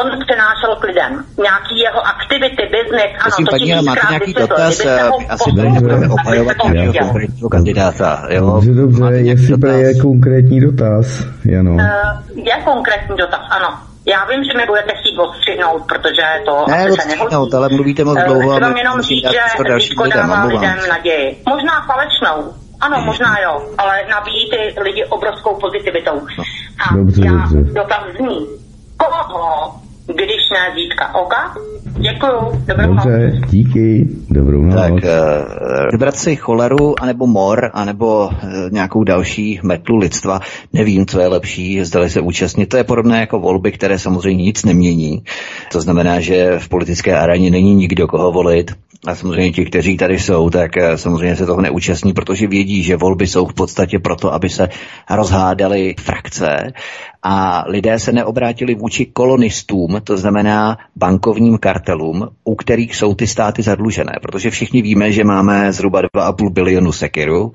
on 0.00 0.06
přenášel 0.26 0.76
k 0.80 0.84
lidem. 0.84 1.12
Nějaký 1.38 1.74
jeho 1.86 2.00
aktivity, 2.06 2.62
biznis, 2.74 3.10
ano, 3.12 3.22
Prosím, 3.22 3.46
to 3.46 3.50
paní, 3.50 3.64
ti 3.64 3.84
máte 3.86 4.00
nějaký 4.10 4.32
dotaz? 4.34 4.80
Asi 5.28 5.48
tady 5.56 5.70
nebudeme 5.70 6.08
obhajovat 6.08 6.56
nějakého 6.72 7.06
konkrétního 7.08 7.48
kandidáta. 7.48 8.26
Jo? 8.28 8.46
Dobře, 8.46 8.70
dobře, 8.70 9.00
Máte 9.00 9.16
jestli 9.16 9.56
dotaz? 9.56 9.76
je 9.76 9.94
konkrétní 10.00 10.60
dotaz, 10.60 11.06
Jano. 11.44 11.72
Uh, 11.72 11.80
je 12.34 12.54
konkrétní 12.64 13.16
dotaz, 13.16 13.40
ano. 13.50 13.68
Já 14.06 14.24
vím, 14.24 14.44
že 14.44 14.58
mi 14.58 14.66
budete 14.66 14.92
chtít 15.00 15.16
odstřihnout, 15.18 15.82
protože 15.88 16.24
to 16.46 16.64
Ne, 16.68 16.84
asi 16.88 17.00
se 17.00 17.08
nehodí. 17.08 17.36
ale 17.56 17.68
mluvíte 17.68 18.04
moc 18.04 18.18
Eh, 18.18 18.24
dlouho 18.24 18.50
a 18.50 18.54
Chci 18.54 18.62
vám 18.64 18.76
jenom 18.76 19.00
říct, 19.02 19.28
že 19.32 19.74
Vítko 19.76 20.06
dává 20.06 20.44
lidem 20.44 20.76
naději. 20.88 21.42
Možná 21.48 21.74
falešnou, 21.86 22.52
ano, 22.80 22.96
možná 23.04 23.36
jo, 23.44 23.62
ale 23.78 23.94
nabíjí 24.10 24.50
ty 24.50 24.80
lidi 24.80 25.04
obrovskou 25.04 25.54
pozitivitou. 25.60 26.16
A 26.90 26.96
Dobře, 26.96 27.22
já 27.26 27.32
dobře. 27.32 27.72
dotaz 27.72 28.02
zní, 28.16 28.46
koho, 29.04 29.74
když 30.06 30.40
ne 30.52 30.74
Vítka, 30.74 31.14
oka? 31.14 31.54
Děkuju, 32.00 32.64
dobrou 32.66 32.94
noc. 32.94 33.04
Dobře, 33.04 33.40
díky, 33.48 34.08
dobrou 34.30 34.62
noc. 34.62 34.74
Tak, 34.74 35.04
eh, 35.04 35.86
vybrat 35.92 36.16
si 36.16 36.36
choleru, 36.36 36.94
anebo 37.02 37.26
mor, 37.26 37.70
anebo 37.74 38.30
eh, 38.32 38.46
nějakou 38.70 39.04
další 39.04 39.60
metlu 39.62 39.96
lidstva, 39.96 40.40
nevím, 40.72 41.06
co 41.06 41.20
je 41.20 41.28
lepší, 41.28 41.84
zdali 41.84 42.10
se 42.10 42.20
účastnit. 42.20 42.66
To 42.66 42.76
je 42.76 42.84
podobné 42.84 43.20
jako 43.20 43.38
volby, 43.38 43.72
které 43.72 43.98
samozřejmě 43.98 44.44
nic 44.44 44.64
nemění. 44.64 45.22
To 45.72 45.80
znamená, 45.80 46.20
že 46.20 46.58
v 46.58 46.68
politické 46.68 47.18
aréně 47.18 47.50
není 47.50 47.74
nikdo, 47.74 48.06
koho 48.06 48.32
volit. 48.32 48.70
A 49.06 49.14
samozřejmě 49.14 49.52
ti, 49.52 49.64
kteří 49.64 49.96
tady 49.96 50.18
jsou, 50.18 50.50
tak 50.50 50.76
eh, 50.76 50.98
samozřejmě 50.98 51.36
se 51.36 51.46
toho 51.46 51.60
neúčastní, 51.60 52.12
protože 52.12 52.46
vědí, 52.46 52.82
že 52.82 52.96
volby 52.96 53.26
jsou 53.26 53.46
v 53.46 53.54
podstatě 53.54 53.98
proto, 53.98 54.32
aby 54.32 54.48
se 54.48 54.68
rozhádaly 55.10 55.94
frakce. 56.00 56.72
A 57.22 57.64
lidé 57.66 57.98
se 57.98 58.12
neobrátili 58.12 58.74
vůči 58.74 59.06
kolonistům, 59.06 60.00
to 60.04 60.16
znamená 60.16 60.78
bankovním 60.96 61.58
kartelům, 61.58 62.28
u 62.44 62.54
kterých 62.54 62.96
jsou 62.96 63.14
ty 63.14 63.26
státy 63.26 63.62
zadlužené, 63.62 64.12
protože 64.22 64.50
všichni 64.50 64.82
víme, 64.82 65.12
že 65.12 65.24
máme 65.24 65.72
zhruba 65.72 66.02
2,5 66.02 66.50
bilionu 66.50 66.92
sekiru 66.92 67.52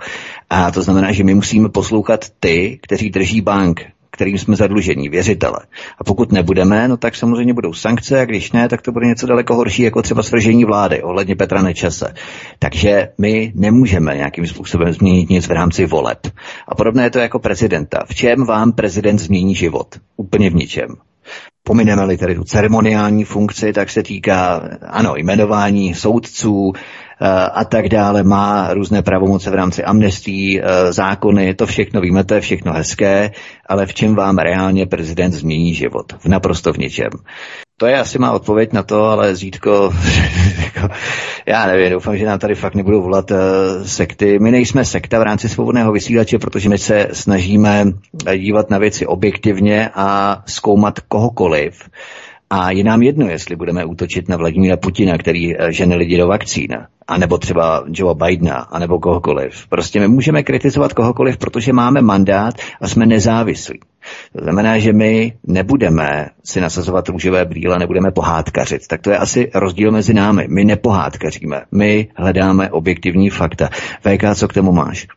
a 0.49 0.71
to 0.71 0.81
znamená, 0.81 1.11
že 1.11 1.23
my 1.23 1.33
musíme 1.33 1.69
poslouchat 1.69 2.25
ty, 2.39 2.79
kteří 2.81 3.09
drží 3.09 3.41
bank, 3.41 3.94
kterým 4.15 4.37
jsme 4.37 4.55
zadlužení, 4.55 5.09
věřitele. 5.09 5.59
A 5.99 6.03
pokud 6.03 6.31
nebudeme, 6.31 6.87
no 6.87 6.97
tak 6.97 7.15
samozřejmě 7.15 7.53
budou 7.53 7.73
sankce, 7.73 8.21
a 8.21 8.25
když 8.25 8.51
ne, 8.51 8.69
tak 8.69 8.81
to 8.81 8.91
bude 8.91 9.07
něco 9.07 9.27
daleko 9.27 9.55
horší, 9.55 9.83
jako 9.83 10.01
třeba 10.01 10.23
svržení 10.23 10.65
vlády 10.65 11.03
ohledně 11.03 11.35
Petra 11.35 11.61
Nečase. 11.61 12.13
Takže 12.59 13.09
my 13.17 13.51
nemůžeme 13.55 14.15
nějakým 14.15 14.47
způsobem 14.47 14.93
změnit 14.93 15.29
nic 15.29 15.47
v 15.47 15.51
rámci 15.51 15.85
voleb. 15.85 16.27
A 16.67 16.75
podobné 16.75 17.03
je 17.03 17.09
to 17.09 17.19
jako 17.19 17.39
prezidenta. 17.39 18.03
V 18.07 18.15
čem 18.15 18.45
vám 18.45 18.71
prezident 18.71 19.19
změní 19.19 19.55
život? 19.55 19.87
Úplně 20.17 20.49
v 20.49 20.55
ničem. 20.55 20.87
Pomineme-li 21.63 22.17
tedy 22.17 22.35
tu 22.35 22.43
ceremoniální 22.43 23.23
funkci, 23.23 23.73
tak 23.73 23.89
se 23.89 24.03
týká, 24.03 24.69
ano, 24.87 25.15
jmenování 25.15 25.93
soudců 25.93 26.73
a 27.53 27.65
tak 27.65 27.89
dále, 27.89 28.23
má 28.23 28.73
různé 28.73 29.01
pravomoce 29.01 29.49
v 29.49 29.53
rámci 29.53 29.83
amnestí, 29.83 30.61
eh, 30.61 30.93
zákony, 30.93 31.53
to 31.53 31.65
všechno 31.65 32.01
víme, 32.01 32.23
to 32.23 32.33
je 32.33 32.41
všechno 32.41 32.73
hezké, 32.73 33.31
ale 33.65 33.85
v 33.85 33.93
čem 33.93 34.15
vám 34.15 34.37
reálně 34.37 34.85
prezident 34.85 35.31
změní 35.31 35.73
život? 35.73 36.13
V 36.19 36.25
naprosto 36.25 36.73
v 36.73 36.77
ničem. 36.77 37.09
To 37.77 37.85
je 37.85 37.99
asi 37.99 38.19
má 38.19 38.31
odpověď 38.31 38.73
na 38.73 38.83
to, 38.83 39.05
ale 39.05 39.35
Zítko, 39.35 39.93
já 41.45 41.67
nevím, 41.67 41.91
doufám, 41.91 42.17
že 42.17 42.25
nám 42.25 42.39
tady 42.39 42.55
fakt 42.55 42.75
nebudou 42.75 43.01
volat 43.01 43.31
uh, 43.31 43.37
sekty. 43.85 44.39
My 44.39 44.51
nejsme 44.51 44.85
sekta 44.85 45.19
v 45.19 45.23
rámci 45.23 45.49
svobodného 45.49 45.91
vysílače, 45.91 46.39
protože 46.39 46.69
my 46.69 46.77
se 46.77 47.07
snažíme 47.11 47.85
dívat 48.37 48.69
na 48.69 48.77
věci 48.77 49.05
objektivně 49.05 49.89
a 49.93 50.41
zkoumat 50.45 50.99
kohokoliv. 50.99 51.89
A 52.57 52.71
je 52.71 52.83
nám 52.83 53.01
jedno, 53.01 53.29
jestli 53.29 53.55
budeme 53.55 53.85
útočit 53.85 54.29
na 54.29 54.37
Vladimíra 54.37 54.77
Putina, 54.77 55.17
který 55.17 55.57
eh, 55.57 55.71
žene 55.71 55.95
lidi 55.95 56.17
do 56.17 56.27
vakcín, 56.27 56.67
anebo 57.07 57.37
třeba 57.37 57.83
Joe 57.87 58.15
Bidena, 58.15 58.55
anebo 58.55 58.99
kohokoliv. 58.99 59.67
Prostě 59.67 59.99
my 59.99 60.07
můžeme 60.07 60.43
kritizovat 60.43 60.93
kohokoliv, 60.93 61.37
protože 61.37 61.73
máme 61.73 62.01
mandát 62.01 62.55
a 62.81 62.87
jsme 62.87 63.05
nezávislí. 63.05 63.79
To 64.37 64.43
znamená, 64.43 64.79
že 64.79 64.93
my 64.93 65.33
nebudeme 65.47 66.29
si 66.43 66.61
nasazovat 66.61 67.09
růžové 67.09 67.45
brýle, 67.45 67.79
nebudeme 67.79 68.11
pohádkařit. 68.11 68.87
Tak 68.87 69.01
to 69.01 69.09
je 69.09 69.17
asi 69.17 69.51
rozdíl 69.55 69.91
mezi 69.91 70.13
námi. 70.13 70.47
My 70.49 70.65
nepohádkaříme, 70.65 71.61
my 71.71 72.07
hledáme 72.15 72.71
objektivní 72.71 73.29
fakta. 73.29 73.69
VK, 74.01 74.35
co 74.35 74.47
k 74.47 74.53
tomu 74.53 74.71
máš? 74.71 75.07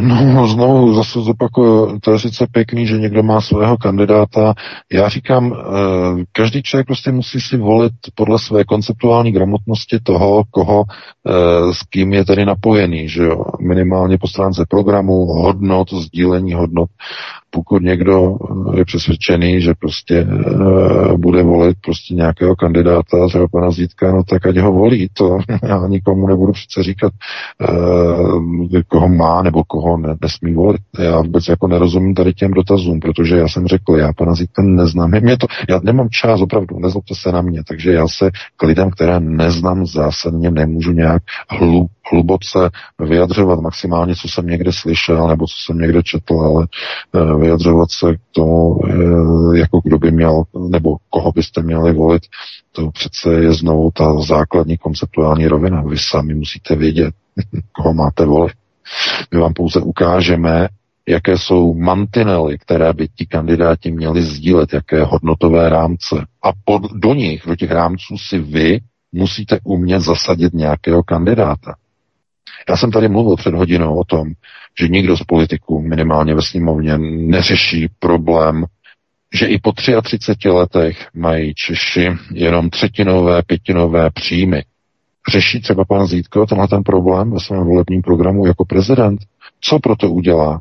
No, 0.00 0.48
znovu 0.48 0.94
zase 0.94 1.20
zopakuju, 1.20 1.98
to 2.00 2.12
je 2.12 2.18
sice 2.18 2.46
pěkný, 2.52 2.86
že 2.86 2.98
někdo 2.98 3.22
má 3.22 3.40
svého 3.40 3.76
kandidáta. 3.76 4.54
Já 4.92 5.08
říkám, 5.08 5.52
eh, 5.52 6.24
každý 6.32 6.62
člověk 6.62 6.86
prostě 6.86 7.12
musí 7.12 7.40
si 7.40 7.56
volit 7.56 7.92
podle 8.14 8.38
své 8.38 8.64
konceptuální 8.64 9.32
gramotnosti 9.32 9.98
toho, 10.02 10.42
koho, 10.50 10.84
eh, 10.88 11.74
s 11.74 11.82
kým 11.90 12.12
je 12.12 12.24
tedy 12.24 12.44
napojený, 12.44 13.08
že 13.08 13.22
jo. 13.22 13.44
Minimálně 13.60 14.18
po 14.18 14.28
stránce 14.28 14.64
programu, 14.68 15.26
hodnot, 15.26 15.92
sdílení 15.92 16.52
hodnot 16.52 16.88
pokud 17.54 17.82
někdo 17.82 18.36
eh, 18.36 18.78
je 18.78 18.84
přesvědčený, 18.84 19.60
že 19.60 19.72
prostě 19.80 20.24
uh, 20.24 21.16
bude 21.16 21.42
volit 21.42 21.76
prostě 21.84 22.14
nějakého 22.14 22.56
kandidáta, 22.56 23.28
třeba 23.28 23.48
pana 23.52 23.70
Zítka, 23.70 24.12
no 24.12 24.22
tak 24.24 24.46
ať 24.46 24.56
ho 24.56 24.72
volí. 24.72 25.08
To 25.12 25.38
já 25.68 25.86
nikomu 25.86 26.26
nebudu 26.26 26.52
přece 26.52 26.82
říkat, 26.82 27.12
uh, 27.70 28.80
koho 28.88 29.08
má 29.08 29.42
nebo 29.42 29.64
koho 29.64 29.96
ne, 29.96 30.16
nesmí 30.22 30.54
volit. 30.54 30.80
Já 30.98 31.20
vůbec 31.20 31.48
jako 31.48 31.68
nerozumím 31.68 32.14
tady 32.14 32.32
těm 32.32 32.50
dotazům, 32.50 33.00
protože 33.00 33.36
já 33.36 33.48
jsem 33.48 33.66
řekl, 33.66 33.96
já 33.96 34.12
pana 34.12 34.34
Zítka 34.34 34.62
neznám. 34.62 35.10
Mě 35.10 35.36
to, 35.36 35.46
já 35.68 35.80
nemám 35.82 36.08
čas 36.10 36.40
opravdu, 36.40 36.78
nezlobte 36.78 37.14
se 37.14 37.32
na 37.32 37.42
mě, 37.42 37.62
takže 37.68 37.92
já 37.92 38.08
se 38.08 38.30
k 38.56 38.62
lidem, 38.62 38.90
které 38.90 39.20
neznám 39.20 39.86
zásadně, 39.86 40.50
nemůžu 40.50 40.92
nějak 40.92 41.22
hlub, 41.48 41.90
hluboce 42.12 42.70
vyjadřovat 42.98 43.60
maximálně, 43.60 44.14
co 44.14 44.28
jsem 44.28 44.46
někde 44.46 44.72
slyšel 44.72 45.28
nebo 45.28 45.46
co 45.46 45.54
jsem 45.64 45.78
někde 45.78 46.02
četl, 46.02 46.34
ale 46.34 46.66
uh, 47.12 47.43
vyjadřovat 47.44 47.90
se 47.90 48.16
k 48.16 48.20
tomu, 48.32 48.78
eh, 48.88 49.58
jako 49.58 49.80
kdo 49.84 49.98
by 49.98 50.10
měl, 50.10 50.42
nebo 50.68 50.96
koho 51.10 51.32
byste 51.32 51.62
měli 51.62 51.92
volit, 51.92 52.22
to 52.72 52.90
přece 52.90 53.32
je 53.32 53.52
znovu 53.52 53.90
ta 53.90 54.20
základní 54.20 54.78
konceptuální 54.78 55.46
rovina. 55.46 55.82
Vy 55.82 55.96
sami 55.98 56.34
musíte 56.34 56.76
vědět, 56.76 57.14
koho 57.72 57.94
máte 57.94 58.24
volit. 58.24 58.54
My 59.32 59.40
vám 59.40 59.54
pouze 59.54 59.80
ukážeme, 59.80 60.68
jaké 61.08 61.38
jsou 61.38 61.74
mantinely, 61.74 62.58
které 62.58 62.92
by 62.92 63.08
ti 63.08 63.26
kandidáti 63.26 63.90
měli 63.90 64.22
sdílet, 64.22 64.72
jaké 64.72 65.04
hodnotové 65.04 65.68
rámce. 65.68 66.16
A 66.42 66.48
pod, 66.64 66.82
do 66.92 67.14
nich, 67.14 67.42
do 67.46 67.56
těch 67.56 67.70
rámců 67.70 68.18
si 68.18 68.38
vy 68.38 68.80
musíte 69.12 69.58
umět 69.64 70.00
zasadit 70.00 70.54
nějakého 70.54 71.02
kandidáta. 71.02 71.74
Já 72.68 72.76
jsem 72.76 72.90
tady 72.90 73.08
mluvil 73.08 73.36
před 73.36 73.54
hodinou 73.54 73.98
o 73.98 74.04
tom, 74.04 74.32
že 74.80 74.88
nikdo 74.88 75.16
z 75.16 75.22
politiků, 75.22 75.82
minimálně 75.82 76.34
ve 76.34 76.42
sněmovně, 76.42 76.98
neřeší 76.98 77.88
problém, 77.98 78.64
že 79.34 79.46
i 79.46 79.58
po 79.58 79.72
33 80.02 80.48
letech 80.48 81.08
mají 81.14 81.54
Češi 81.54 82.10
jenom 82.32 82.70
třetinové, 82.70 83.42
pětinové 83.42 84.10
příjmy. 84.10 84.62
Řeší 85.32 85.60
třeba 85.60 85.84
pan 85.84 86.06
Zítko 86.06 86.46
tenhle 86.46 86.68
ten 86.68 86.82
problém 86.82 87.30
ve 87.30 87.40
svém 87.40 87.64
volebním 87.64 88.02
programu 88.02 88.46
jako 88.46 88.64
prezident? 88.64 89.20
Co 89.60 89.78
proto 89.78 90.10
udělá, 90.10 90.60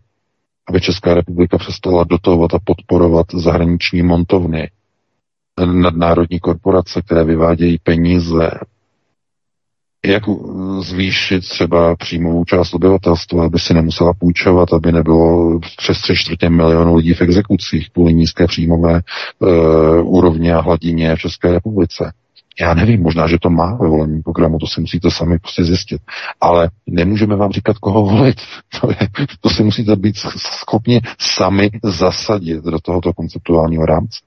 aby 0.69 0.81
Česká 0.81 1.13
republika 1.13 1.57
přestala 1.57 2.03
dotovat 2.03 2.53
a 2.53 2.59
podporovat 2.63 3.25
zahraniční 3.33 4.01
montovny, 4.01 4.69
nadnárodní 5.65 6.39
korporace, 6.39 7.01
které 7.01 7.23
vyvádějí 7.23 7.77
peníze 7.83 8.51
jak 10.05 10.23
zvýšit 10.79 11.39
třeba 11.39 11.95
příjmovou 11.95 12.45
část 12.45 12.73
obyvatelstva, 12.73 13.45
aby 13.45 13.59
si 13.59 13.73
nemusela 13.73 14.13
půjčovat, 14.13 14.73
aby 14.73 14.91
nebylo 14.91 15.59
přes 15.77 16.01
tři 16.01 16.15
čtvrtě 16.15 16.49
milionu 16.49 16.95
lidí 16.95 17.13
v 17.13 17.21
exekucích 17.21 17.89
kvůli 17.89 18.13
nízké 18.13 18.47
příjmové 18.47 19.01
uh, 19.39 19.49
úrovně 20.17 20.53
a 20.53 20.61
hladině 20.61 21.15
v 21.15 21.19
České 21.19 21.51
republice. 21.51 22.13
Já 22.61 22.73
nevím, 22.73 23.01
možná, 23.01 23.27
že 23.27 23.37
to 23.41 23.49
má 23.49 23.77
ve 23.81 23.87
volebním 23.87 24.23
programu, 24.23 24.59
to 24.59 24.67
si 24.67 24.81
musíte 24.81 25.11
sami 25.11 25.39
prostě 25.39 25.63
zjistit. 25.63 26.01
Ale 26.41 26.69
nemůžeme 26.87 27.35
vám 27.35 27.51
říkat, 27.51 27.77
koho 27.77 28.05
volit. 28.05 28.41
To, 28.81 28.89
je, 28.89 29.07
to 29.41 29.49
si 29.49 29.63
musíte 29.63 29.95
být 29.95 30.15
schopni 30.37 31.01
sami 31.19 31.69
zasadit 31.83 32.63
do 32.63 32.79
tohoto 32.79 33.13
konceptuálního 33.13 33.85
rámce. 33.85 34.19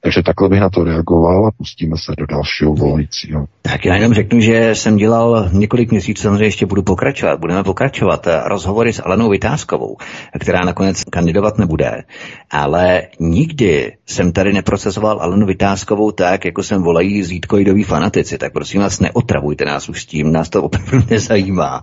Takže 0.00 0.22
takhle 0.22 0.48
bych 0.48 0.60
na 0.60 0.70
to 0.70 0.84
reagoval 0.84 1.46
a 1.46 1.50
pustíme 1.50 1.96
se 1.96 2.12
do 2.18 2.26
dalšího 2.26 2.74
volajícího. 2.74 3.46
Tak 3.62 3.84
já 3.84 3.94
jenom 3.94 4.14
řeknu, 4.14 4.40
že 4.40 4.74
jsem 4.74 4.96
dělal 4.96 5.48
několik 5.52 5.90
měsíců, 5.90 6.22
samozřejmě 6.22 6.44
ještě 6.44 6.66
budu 6.66 6.82
pokračovat, 6.82 7.40
budeme 7.40 7.64
pokračovat 7.64 8.26
rozhovory 8.44 8.92
s 8.92 9.02
Alenou 9.04 9.30
Vytázkovou, 9.30 9.96
která 10.40 10.60
nakonec 10.64 11.04
kandidovat 11.04 11.58
nebude, 11.58 12.02
ale 12.50 13.02
nikdy 13.20 13.96
jsem 14.06 14.32
tady 14.32 14.52
neprocesoval 14.52 15.18
Alenu 15.20 15.46
Vytázkovou 15.46 16.10
tak, 16.10 16.44
jako 16.44 16.62
jsem 16.62 16.82
volají 16.82 17.22
zítkoidoví 17.22 17.82
fanatici, 17.82 18.38
tak 18.38 18.52
prosím 18.52 18.80
vás 18.80 19.00
neotravujte 19.00 19.64
nás 19.64 19.88
už 19.88 20.04
tím, 20.04 20.32
nás 20.32 20.48
to 20.48 20.62
opravdu 20.62 21.02
nezajímá. 21.10 21.82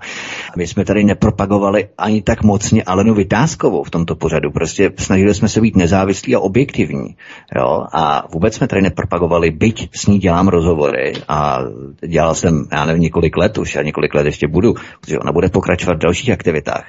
My 0.58 0.68
jsme 0.68 0.86
tady 0.86 1.04
nepropagovali 1.04 1.88
ani 1.98 2.22
tak 2.22 2.44
mocně 2.44 2.84
Alenu 2.84 3.14
Vytázkovou 3.14 3.84
v 3.84 3.92
tomto 3.92 4.16
pořadu, 4.16 4.52
prostě 4.52 4.92
snažili 4.98 5.34
jsme 5.34 5.50
se 5.50 5.62
být 5.62 5.76
nezávislí 5.76 6.36
a 6.36 6.40
objektivní. 6.40 7.16
Jo? 7.56 7.75
A 7.94 8.24
vůbec 8.34 8.56
jsme 8.56 8.68
tady 8.68 8.82
nepropagovali, 8.82 9.52
byť 9.52 9.90
s 9.96 10.08
ní 10.08 10.20
dělám 10.20 10.48
rozhovory 10.48 11.14
a 11.28 11.60
dělal 12.08 12.36
jsem, 12.36 12.66
já 12.72 12.86
nevím, 12.86 13.02
několik 13.02 13.38
let 13.38 13.58
už 13.58 13.76
a 13.76 13.82
několik 13.82 14.14
let 14.14 14.26
ještě 14.26 14.48
budu, 14.48 14.74
protože 15.02 15.20
ona 15.20 15.32
bude 15.32 15.50
pokračovat 15.50 15.96
v 15.96 16.02
dalších 16.02 16.30
aktivitách. 16.30 16.86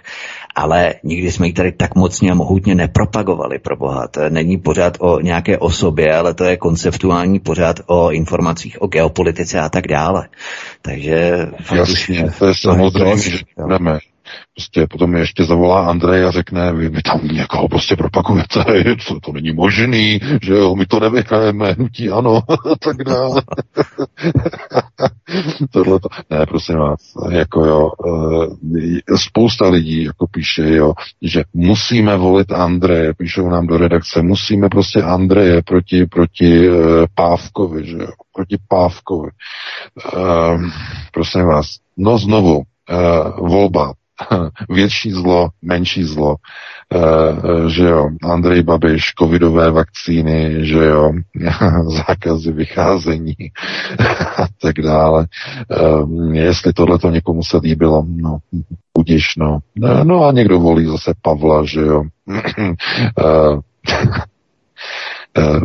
Ale 0.55 0.95
nikdy 1.05 1.33
jsme 1.33 1.47
ji 1.47 1.53
tady 1.53 1.73
tak 1.73 1.95
mocně 1.95 2.31
a 2.31 2.35
mohutně 2.35 2.75
nepropagovali 2.75 3.59
pro 3.59 3.77
Boha. 3.77 4.09
To 4.09 4.31
není 4.31 4.59
pořád 4.59 4.97
o 5.01 5.21
nějaké 5.21 5.59
osobě, 5.59 6.17
ale 6.17 6.35
to 6.35 6.45
je 6.45 6.57
konceptuální 6.57 7.41
pořád 7.41 7.81
o 7.87 8.11
informacích 8.11 8.83
o 8.83 8.87
geopolitice 8.87 9.61
a 9.61 9.69
tak 9.69 9.87
dále. 9.89 10.29
Takže... 10.83 11.47
Jasně, 11.75 12.31
to 12.39 12.47
je 12.47 12.55
samozřejmě, 12.55 13.19
že 13.19 13.39
Prostě 14.55 14.87
potom 14.91 15.17
ještě 15.17 15.45
zavolá 15.45 15.87
Andrej 15.87 16.25
a 16.25 16.31
řekne, 16.31 16.73
vy, 16.73 16.89
vy 16.89 17.03
tam 17.03 17.29
někoho 17.29 17.69
prostě 17.69 17.97
propakujete, 17.97 18.65
to, 19.09 19.21
to 19.21 19.33
není 19.33 19.53
možný, 19.53 20.21
že 20.43 20.55
jo, 20.55 20.77
my 20.77 20.87
to 20.87 21.01
nevyhrajeme, 21.01 21.73
hnutí 21.73 22.11
ano, 22.11 22.41
tak 22.85 22.97
dále. 22.97 23.43
Tohle 25.71 26.01
to, 26.01 26.09
ne, 26.31 26.47
prosím 26.47 26.77
vás, 26.77 27.01
jako 27.31 27.65
jo, 27.65 27.91
eh, 28.07 29.17
spousta 29.17 29.69
lidí 29.69 30.05
jako 30.05 30.27
píše, 30.27 30.75
jo, 30.75 30.93
že 31.23 31.45
musíme 31.55 32.17
volit 32.17 32.53
Andreje, 32.53 33.15
píšou 33.15 33.49
nám 33.49 33.67
do 33.67 33.77
redakce, 33.77 34.23
musíme 34.23 34.69
prostě 34.69 35.03
Andreje 35.03 35.63
proti, 35.63 36.07
proti 36.07 36.69
uh, 36.69 36.77
Pávkovi, 37.15 37.87
že 37.87 37.97
jo, 37.97 38.13
proti 38.35 38.57
Pávkovi. 38.69 39.31
Uh, 40.15 40.65
prosím 41.13 41.47
vás, 41.47 41.67
no 41.97 42.19
znovu, 42.19 42.57
uh, 42.57 43.49
volba, 43.49 43.93
větší 44.71 45.11
zlo, 45.11 45.49
menší 45.63 46.05
zlo, 46.05 46.37
e, 46.95 47.71
že 47.71 47.85
jo, 47.85 48.09
Andrej 48.23 48.63
Babiš, 48.63 49.13
covidové 49.19 49.71
vakcíny, 49.71 50.67
že 50.67 50.85
jo, 50.85 51.13
zákazy 52.07 52.53
vycházení 52.53 53.35
a 54.37 54.47
tak 54.63 54.75
dále. 54.75 55.27
E, 56.33 56.39
jestli 56.39 56.73
tohle 56.73 56.99
to 56.99 57.11
někomu 57.11 57.43
se 57.43 57.57
líbilo, 57.57 58.05
no, 58.09 58.39
budiš, 58.99 59.37
no. 59.39 59.59
No 60.05 60.25
a 60.25 60.33
někdo 60.33 60.61
volí 60.61 60.87
zase 60.87 61.15
Pavla, 61.23 61.65
že 61.65 61.81
jo. 61.81 62.03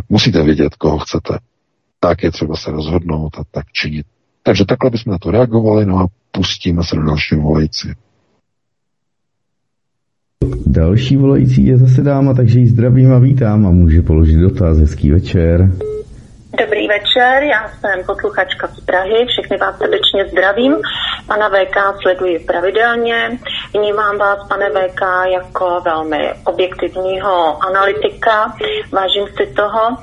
musíte 0.08 0.42
vědět, 0.42 0.74
koho 0.76 0.98
chcete. 0.98 1.38
Tak 2.00 2.22
je 2.22 2.30
třeba 2.30 2.56
se 2.56 2.70
rozhodnout 2.70 3.38
a 3.38 3.42
tak 3.50 3.64
činit. 3.72 4.06
Takže 4.42 4.64
takhle 4.64 4.90
bychom 4.90 5.10
na 5.10 5.18
to 5.18 5.30
reagovali, 5.30 5.86
no 5.86 5.98
a 5.98 6.06
pustíme 6.30 6.84
se 6.84 6.96
do 6.96 7.02
dalšího 7.02 7.40
volající. 7.40 7.92
Další 10.66 11.16
volající 11.16 11.66
je 11.66 11.76
zase 11.76 12.02
dáma, 12.02 12.34
takže 12.34 12.58
ji 12.58 12.66
zdravím 12.66 13.12
a 13.12 13.18
vítám 13.18 13.66
a 13.66 13.70
může 13.70 14.02
položit 14.02 14.36
dotaz. 14.36 14.78
Hezký 14.78 15.10
večer. 15.10 15.70
Dobrý 16.58 16.88
večer, 16.88 17.42
já 17.42 17.68
jsem 17.68 18.04
posluchačka 18.06 18.66
z 18.68 18.80
Prahy, 18.80 19.26
všechny 19.26 19.56
vás 19.56 19.76
srdečně 19.76 20.24
zdravím. 20.32 20.74
Pana 21.26 21.48
VK 21.48 21.76
sleduji 22.02 22.38
pravidelně, 22.38 23.38
vnímám 23.74 24.18
vás, 24.18 24.48
pane 24.48 24.70
VK, 24.70 25.00
jako 25.24 25.80
velmi 25.84 26.34
objektivního 26.44 27.64
analytika, 27.64 28.52
vážím 28.92 29.26
si 29.36 29.54
toho. 29.54 29.96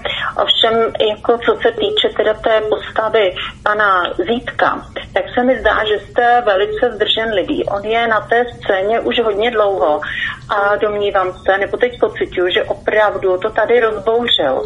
Ovšem, 0.43 0.93
jako 1.09 1.37
co 1.37 1.57
se 1.61 1.71
týče 1.71 2.09
teda 2.17 2.33
té 2.33 2.61
postavy 2.61 3.35
pana 3.63 4.13
Zítka, 4.27 4.85
tak 5.13 5.23
se 5.33 5.43
mi 5.43 5.59
zdá, 5.59 5.83
že 5.85 5.99
jste 5.99 6.41
velice 6.45 6.91
zdrženlivý. 6.91 7.65
On 7.65 7.85
je 7.85 8.07
na 8.07 8.21
té 8.21 8.45
scéně 8.45 8.99
už 8.99 9.19
hodně 9.19 9.51
dlouho 9.51 10.01
a 10.49 10.75
domnívám 10.75 11.33
se, 11.33 11.57
nebo 11.57 11.77
teď 11.77 11.99
pocituju, 11.99 12.49
že 12.49 12.63
opravdu 12.63 13.37
to 13.37 13.49
tady 13.49 13.79
rozbouřil. 13.79 14.63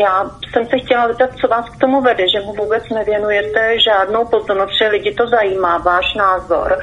Já 0.00 0.30
jsem 0.52 0.66
se 0.66 0.78
chtěla 0.78 1.08
zeptat, 1.08 1.30
co 1.40 1.48
vás 1.48 1.70
k 1.70 1.80
tomu 1.80 2.00
vede, 2.00 2.24
že 2.28 2.40
mu 2.40 2.52
vůbec 2.52 2.88
nevěnujete 2.88 3.80
žádnou 3.80 4.24
pozornost, 4.24 4.78
že 4.78 4.88
lidi 4.88 5.14
to 5.14 5.26
zajímá, 5.26 5.78
váš 5.78 6.14
názor. 6.14 6.78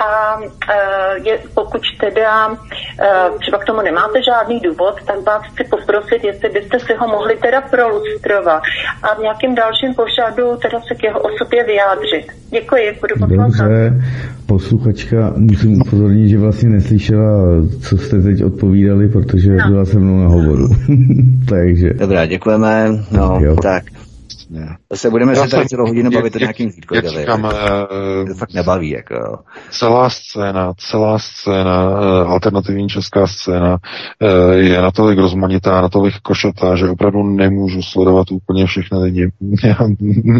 A 0.00 0.40
e, 0.70 0.97
je, 1.24 1.38
pokud 1.54 1.82
teda 2.00 2.48
e, 2.50 3.38
třeba 3.40 3.58
k 3.58 3.64
tomu 3.64 3.82
nemáte 3.82 4.18
žádný 4.22 4.60
důvod, 4.60 4.94
tak 5.06 5.26
vás 5.26 5.42
chci 5.42 5.64
poprosit, 5.70 6.24
jestli 6.24 6.48
byste 6.48 6.78
si 6.80 6.94
ho 6.94 7.08
mohli 7.08 7.36
teda 7.36 7.60
prolustrovat 7.60 8.62
a 9.02 9.14
v 9.14 9.18
nějakém 9.18 9.54
dalším 9.54 9.94
pořadu 9.94 10.56
teda 10.56 10.80
se 10.80 10.94
k 10.94 11.04
jeho 11.04 11.20
osobě 11.20 11.64
vyjádřit. 11.64 12.26
Děkuji, 12.50 12.98
budu 13.00 13.14
poslouchat. 13.26 13.68
Dobře, 13.68 13.92
posluchačka, 14.46 15.32
musím 15.36 15.80
upozornit, 15.80 16.28
že 16.28 16.38
vlastně 16.38 16.68
neslyšela, 16.68 17.32
co 17.82 17.98
jste 17.98 18.22
teď 18.22 18.44
odpovídali, 18.44 19.08
protože 19.08 19.50
no. 19.50 19.68
byla 19.70 19.84
se 19.84 19.98
mnou 19.98 20.18
na 20.22 20.28
hovoru. 20.28 20.68
Takže. 21.48 21.94
Dobrá, 21.94 22.26
děkujeme. 22.26 22.88
No, 23.10 23.38
Jo. 23.42 23.56
tak. 23.62 23.97
Se 24.94 25.10
budeme 25.10 25.32
Já 25.32 25.44
se 25.44 25.50
tady 25.56 25.68
celou 25.68 25.86
hodinu 25.86 26.10
bavit 26.10 26.34
o 26.34 26.38
jak- 26.38 26.40
nějakým 26.40 26.66
jak 26.66 26.76
Vítkovi. 26.76 27.08
říkám, 27.20 27.50
To 28.28 28.34
fakt 28.34 28.54
nebaví, 28.54 28.90
jako 28.90 29.14
celá 29.70 30.10
scéna, 30.10 30.72
celá 30.76 31.18
scéna, 31.18 31.90
eh, 31.90 32.24
alternativní 32.24 32.88
česká 32.88 33.26
scéna 33.26 33.76
eh, 34.22 34.54
je 34.56 34.82
natolik 34.82 35.18
rozmanitá, 35.18 35.80
natolik 35.80 36.14
košatá, 36.22 36.76
že 36.76 36.88
opravdu 36.88 37.22
nemůžu 37.22 37.82
sledovat 37.82 38.30
úplně 38.30 38.66
všechny 38.66 38.98
lidi. 38.98 39.30
Já 39.64 39.76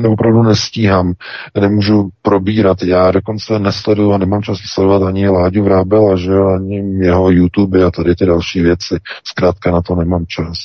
opravdu 0.09 0.43
nestíhám, 0.43 1.13
nemůžu 1.61 2.09
probírat. 2.23 2.83
Já 2.83 3.11
dokonce 3.11 3.59
nesleduju 3.59 4.13
a 4.13 4.19
nemám 4.19 4.43
čas 4.43 4.59
sledovat 4.75 5.03
ani 5.03 5.29
Láďu 5.29 5.65
Vrábela, 5.65 6.17
že 6.17 6.33
ani 6.55 7.05
jeho 7.07 7.31
YouTube 7.31 7.85
a 7.85 7.91
tady 7.91 8.15
ty 8.15 8.27
další 8.27 8.61
věci. 8.61 8.99
Zkrátka 9.25 9.71
na 9.71 9.83
to 9.83 9.95
nemám 9.95 10.25
čas. 10.27 10.59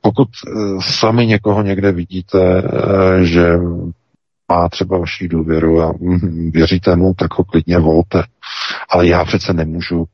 Pokud 0.00 0.28
eh, 0.28 0.50
sami 0.80 1.26
někoho 1.26 1.62
někde 1.62 1.92
vidíte, 1.92 2.62
eh, 2.62 3.24
že 3.24 3.58
má 4.52 4.68
třeba 4.68 4.98
vaši 4.98 5.28
důvěru 5.28 5.82
a 5.82 5.92
mm, 6.00 6.50
věříte 6.50 6.96
mu, 6.96 7.14
tak 7.14 7.38
ho 7.38 7.44
klidně 7.44 7.78
volte. 7.78 8.22
Ale 8.88 9.06
já 9.06 9.24
přece 9.24 9.52
nemůžu 9.52 10.06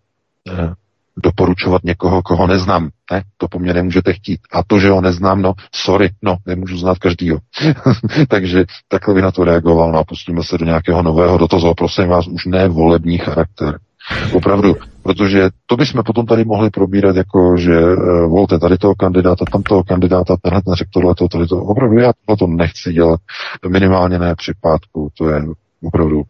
eh, 0.48 0.74
doporučovat 1.16 1.85
někoho, 1.85 2.23
koho 2.23 2.47
neznám. 2.47 2.90
Ne, 3.12 3.23
to 3.36 3.48
po 3.48 3.59
mně 3.59 3.74
nemůžete 3.74 4.12
chtít. 4.12 4.40
A 4.52 4.62
to, 4.62 4.81
že 4.81 4.90
ho 4.90 5.01
neznám, 5.01 5.43
no, 5.43 5.52
sorry, 5.74 6.11
no, 6.23 6.36
nemůžu 6.47 6.78
znát 6.78 6.98
každýho. 6.98 7.39
Takže 8.28 8.65
takhle 8.89 9.15
by 9.15 9.23
na 9.23 9.31
to 9.31 9.44
reagoval, 9.44 9.93
no 9.93 9.98
a 9.98 10.05
pustíme 10.05 10.43
se 10.43 10.59
do 10.59 10.65
nějakého 10.65 11.02
nového 11.02 11.39
dotazu. 11.39 11.74
Prosím 11.74 12.09
vás, 12.09 12.27
už 12.27 12.44
ne 12.47 12.69
volební 12.69 13.19
charakter. 13.19 13.78
Opravdu, 14.33 14.75
protože 15.03 15.51
to 15.67 15.77
bychom 15.77 16.03
potom 16.03 16.27
tady 16.27 16.45
mohli 16.45 16.71
probírat 16.71 17.17
jako, 17.17 17.57
že 17.57 17.81
uh, 17.81 18.31
volte 18.31 18.59
tady 18.59 18.79
toho 18.79 18.95
kandidáta, 18.95 19.45
tam 19.53 19.63
toho 19.63 19.85
kandidáta, 19.85 20.37
tenhle 20.43 20.63
ten 20.63 20.75
řekl 20.75 20.91
tohleto, 20.93 21.29
tady 21.29 21.47
to. 21.47 21.57
Opravdu 21.57 21.99
já 21.99 22.13
to 22.39 22.47
nechci 22.47 22.93
dělat, 22.93 23.21
minimálně 23.69 24.19
ne 24.19 24.35
při 24.35 24.53
pátku, 24.61 25.09
to 25.19 25.29
je 25.29 25.43
opravdu 25.83 26.23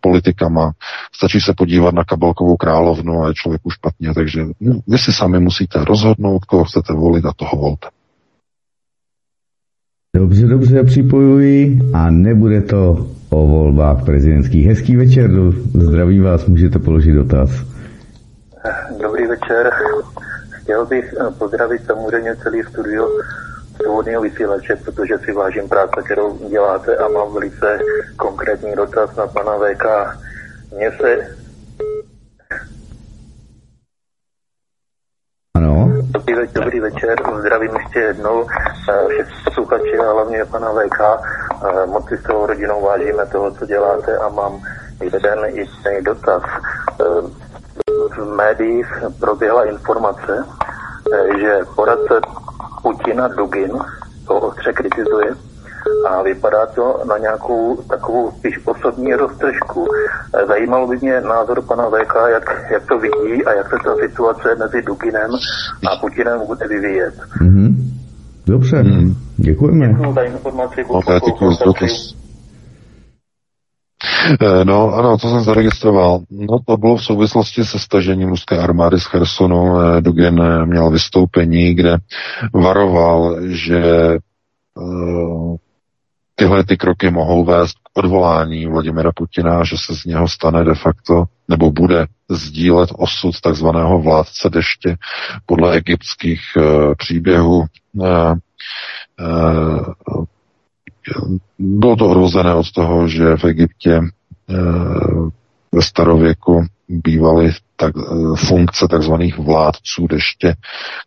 politikama. 0.00 0.72
Stačí 1.14 1.40
se 1.40 1.54
podívat 1.56 1.94
na 1.94 2.04
kabelkovou 2.04 2.56
královnu 2.56 3.22
a 3.22 3.28
je 3.28 3.34
člověku 3.34 3.70
špatně, 3.70 4.14
takže 4.14 4.44
no, 4.60 4.80
vy 4.86 4.98
si 4.98 5.12
sami 5.12 5.40
musíte 5.40 5.84
rozhodnout, 5.84 6.44
koho 6.44 6.64
chcete 6.64 6.92
volit 6.92 7.24
a 7.24 7.32
toho 7.36 7.62
volte. 7.62 7.88
Dobře, 10.16 10.46
dobře, 10.46 10.84
připojuji 10.84 11.78
a 11.94 12.10
nebude 12.10 12.60
to 12.60 13.06
o 13.30 13.46
volbách 13.46 14.04
prezidentských. 14.04 14.66
Hezký 14.66 14.96
večer, 14.96 15.30
zdravím 15.74 16.22
vás, 16.22 16.46
můžete 16.46 16.78
položit 16.78 17.12
dotaz. 17.12 17.50
Dobrý 19.02 19.26
večer. 19.26 19.70
Chtěl 20.50 20.86
bych 20.86 21.14
eh, 21.20 21.30
pozdravit 21.38 21.86
samozřejmě 21.86 22.36
celý 22.42 22.62
studio 22.62 23.08
svobodného 23.82 24.22
vysílače, 24.22 24.76
protože 24.84 25.18
si 25.24 25.32
vážím 25.32 25.68
práce, 25.68 26.02
kterou 26.04 26.48
děláte 26.48 26.96
a 26.96 27.08
mám 27.08 27.34
velice 27.34 27.78
konkrétní 28.16 28.74
dotaz 28.76 29.16
na 29.16 29.26
pana 29.26 29.52
VK. 29.58 29.84
Mně 30.76 30.90
se 30.90 31.36
Dobrý, 36.26 36.34
ve- 36.34 36.60
dobrý 36.62 36.80
večer, 36.80 37.16
zdravím 37.40 37.76
ještě 37.76 37.98
jednou 37.98 38.46
eh, 38.90 39.06
všechny 39.08 39.34
posluchače 39.44 39.96
a 39.98 40.12
hlavně 40.12 40.44
pana 40.44 40.72
VK. 40.72 41.00
Eh, 41.00 41.86
Moc 41.86 42.08
si 42.08 42.16
s 42.18 42.22
tou 42.22 42.46
rodinou 42.46 42.82
vážíme 42.82 43.26
toho, 43.26 43.50
co 43.50 43.66
děláte 43.66 44.16
a 44.18 44.28
mám 44.28 44.60
jeden 45.00 45.44
jediný 45.44 46.02
dotaz. 46.04 46.42
Eh, 47.00 47.42
V 48.16 48.24
médiích 48.36 48.86
proběhla 49.20 49.64
informace, 49.64 50.44
že 51.40 51.58
poradce 51.76 52.20
Putina 52.82 53.28
Dugin 53.28 53.72
to 54.26 54.34
ostře 54.34 54.72
kritizuje 54.72 55.34
a 56.08 56.22
vypadá 56.22 56.66
to 56.66 57.00
na 57.08 57.18
nějakou 57.18 57.76
takovou 57.76 58.30
spíš 58.30 58.60
osobní 58.66 59.14
roztržku. 59.14 59.86
Zajímalo 60.48 60.86
by 60.86 60.96
mě 61.02 61.20
názor 61.20 61.62
pana 61.62 61.88
VK, 61.90 62.14
jak, 62.32 62.70
jak 62.72 62.86
to 62.88 62.98
vidí 62.98 63.44
a 63.44 63.52
jak 63.52 63.66
se 63.70 63.76
ta 63.84 63.94
situace 64.06 64.54
mezi 64.58 64.82
Duginem 64.82 65.30
a 65.92 65.96
Putinem 66.00 66.46
bude 66.46 66.68
vyvíjet. 66.68 67.14
mhm. 67.40 67.76
dobře, 68.46 68.76
Hmm. 68.76 69.14
děkujeme. 69.36 69.88
Děkuji 69.88 70.12
za 70.12 70.22
informaci. 70.22 70.84
No. 70.90 71.00
Eh, 74.40 74.64
No, 74.64 74.94
ano, 74.94 75.18
to 75.18 75.28
jsem 75.28 75.40
zaregistroval. 75.40 76.20
No, 76.30 76.58
to 76.66 76.76
bylo 76.76 76.96
v 76.96 77.04
souvislosti 77.04 77.64
se 77.64 77.78
stažením 77.78 78.28
ruské 78.28 78.58
armády 78.58 79.00
z 79.00 79.04
Chersonu. 79.04 79.80
Eh, 79.80 80.00
Dugin 80.00 80.42
eh, 80.42 80.66
měl 80.66 80.90
vystoupení, 80.90 81.74
kde 81.74 81.96
varoval, 82.54 83.36
že 83.46 83.78
eh, 84.14 85.56
tyhle 86.34 86.64
ty 86.64 86.76
kroky 86.76 87.10
mohou 87.10 87.44
vést 87.44 87.72
k 87.72 87.98
odvolání 87.98 88.66
Vladimira 88.66 89.10
Putina, 89.14 89.64
že 89.64 89.76
se 89.78 89.94
z 89.94 90.04
něho 90.04 90.28
stane 90.28 90.64
de 90.64 90.74
facto, 90.74 91.24
nebo 91.48 91.70
bude 91.70 92.06
sdílet 92.30 92.90
osud 92.92 93.40
takzvaného 93.40 94.02
vládce 94.02 94.50
deště 94.50 94.96
podle 95.46 95.76
egyptských 95.76 96.40
eh, 96.56 96.94
příběhů. 96.98 97.64
Eh, 98.04 98.34
eh, 99.20 100.24
bylo 101.58 101.96
to 101.96 102.08
odvozené 102.08 102.54
od 102.54 102.72
toho, 102.72 103.08
že 103.08 103.36
v 103.36 103.44
Egyptě 103.44 104.00
eh, 104.50 104.54
ve 105.72 105.82
starověku 105.82 106.66
bývaly 106.88 107.52
tak, 107.76 107.94
funkce 108.36 108.88
takzvaných 108.88 109.38
vládců 109.38 110.06
deště, 110.06 110.54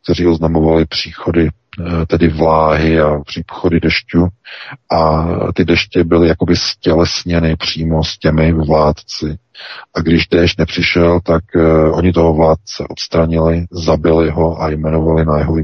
kteří 0.04 0.28
oznamovali 0.28 0.86
příchody 0.86 1.50
tedy 2.08 2.28
vláhy 2.28 3.02
a 3.02 3.20
příchody 3.26 3.80
dešťu 3.80 4.28
a 4.92 5.28
ty 5.54 5.66
deště 5.66 6.04
byly 6.04 6.28
jakoby 6.28 6.56
stělesněny 6.56 7.56
přímo 7.56 8.04
s 8.04 8.18
těmi 8.18 8.54
vládci. 8.54 9.38
A 9.96 10.02
když 10.02 10.28
déšť 10.28 10.60
nepřišel, 10.60 11.20
tak 11.24 11.44
uh, 11.56 11.98
oni 11.98 12.14
toho 12.14 12.34
vládce 12.34 12.84
odstranili, 12.90 13.66
zabili 13.72 14.30
ho 14.30 14.62
a 14.62 14.70
jmenovali 14.70 15.26
na 15.26 15.38
jeho, 15.38 15.56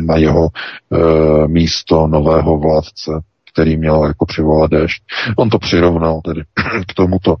na 0.00 0.16
jeho 0.16 0.48
uh, 0.48 1.46
místo 1.46 2.06
nového 2.06 2.58
vládce, 2.58 3.10
který 3.52 3.76
měl 3.76 4.04
jako 4.04 4.26
přivolat 4.26 4.70
déšť. 4.70 5.02
On 5.36 5.50
to 5.50 5.58
přirovnal 5.58 6.20
tedy 6.24 6.42
k 6.86 6.94
tomuto. 6.94 7.36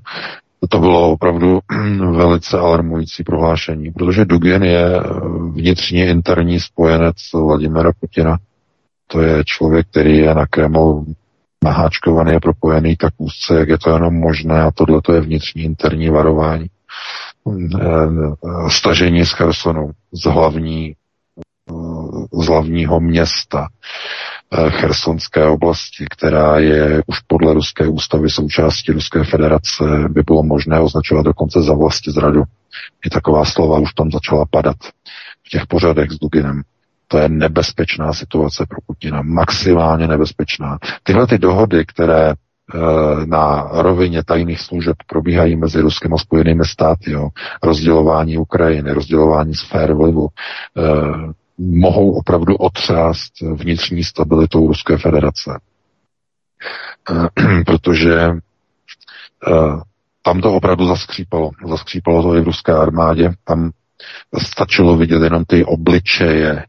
To 0.68 0.78
bylo 0.78 1.10
opravdu 1.10 1.60
velice 2.16 2.58
alarmující 2.58 3.24
prohlášení, 3.24 3.90
protože 3.90 4.24
Dugin 4.24 4.62
je 4.62 4.96
eh, 4.96 5.02
vnitřně 5.52 6.10
interní 6.10 6.60
spojenec 6.60 7.16
Vladimira 7.34 7.92
Putina. 8.00 8.38
To 9.06 9.20
je 9.20 9.44
člověk, 9.44 9.86
který 9.90 10.18
je 10.18 10.34
na 10.34 10.46
Kreml 10.46 11.04
naháčkovaný 11.64 12.34
a 12.34 12.40
propojený 12.40 12.96
tak 12.96 13.14
úzce, 13.18 13.54
jak 13.58 13.68
je 13.68 13.78
to 13.78 13.90
jenom 13.90 14.14
možné 14.14 14.62
a 14.62 14.70
tohle 14.70 15.00
to 15.02 15.12
je 15.12 15.20
vnitřní 15.20 15.62
interní 15.62 16.08
varování. 16.08 16.66
Eh, 17.80 17.88
Stažení 18.68 19.26
z 19.26 19.32
Chersonu, 19.32 19.90
z 20.12 20.24
hlavní 20.24 20.94
z 22.32 22.46
hlavního 22.46 23.00
města 23.00 23.68
eh, 23.68 24.19
Chersonské 24.68 25.46
oblasti, 25.46 26.04
která 26.10 26.58
je 26.58 27.02
už 27.06 27.20
podle 27.20 27.54
ruské 27.54 27.88
ústavy 27.88 28.30
součástí 28.30 28.92
Ruské 28.92 29.24
federace, 29.24 29.84
by 30.08 30.22
bylo 30.22 30.42
možné 30.42 30.80
označovat 30.80 31.24
dokonce 31.24 31.62
za 31.62 31.74
vlasti 31.74 32.10
zradu. 32.10 32.42
I 33.06 33.10
taková 33.10 33.44
slova 33.44 33.78
už 33.78 33.92
tam 33.92 34.10
začala 34.10 34.44
padat 34.50 34.76
v 35.46 35.48
těch 35.50 35.66
pořadech 35.66 36.10
s 36.10 36.18
Duginem. 36.18 36.62
To 37.08 37.18
je 37.18 37.28
nebezpečná 37.28 38.12
situace 38.12 38.66
pro 38.68 38.78
Putina, 38.86 39.22
maximálně 39.22 40.06
nebezpečná. 40.06 40.78
Tyhle 41.02 41.26
ty 41.26 41.38
dohody, 41.38 41.84
které 41.86 42.34
na 43.24 43.68
rovině 43.72 44.24
tajných 44.24 44.60
služeb 44.60 44.96
probíhají 45.06 45.56
mezi 45.56 45.80
Ruskem 45.80 46.14
a 46.14 46.18
Spojenými 46.18 46.64
státy, 46.64 47.10
jo, 47.10 47.28
rozdělování 47.62 48.38
Ukrajiny, 48.38 48.92
rozdělování 48.92 49.54
sfér 49.54 49.94
vlivu, 49.94 50.28
mohou 51.60 52.12
opravdu 52.12 52.56
otřást 52.56 53.40
vnitřní 53.54 54.04
stabilitou 54.04 54.66
Ruské 54.66 54.98
federace. 54.98 55.60
Eh, 57.10 57.62
protože 57.66 58.14
eh, 58.20 59.80
tam 60.22 60.40
to 60.40 60.54
opravdu 60.54 60.86
zaskřípalo. 60.86 61.50
Zaskřípalo 61.68 62.22
to 62.22 62.34
i 62.34 62.40
v 62.40 62.44
ruské 62.44 62.72
armádě. 62.72 63.32
Tam 63.44 63.70
stačilo 64.38 64.96
vidět 64.96 65.22
jenom 65.22 65.44
ty 65.44 65.64
obličeje 65.64 66.64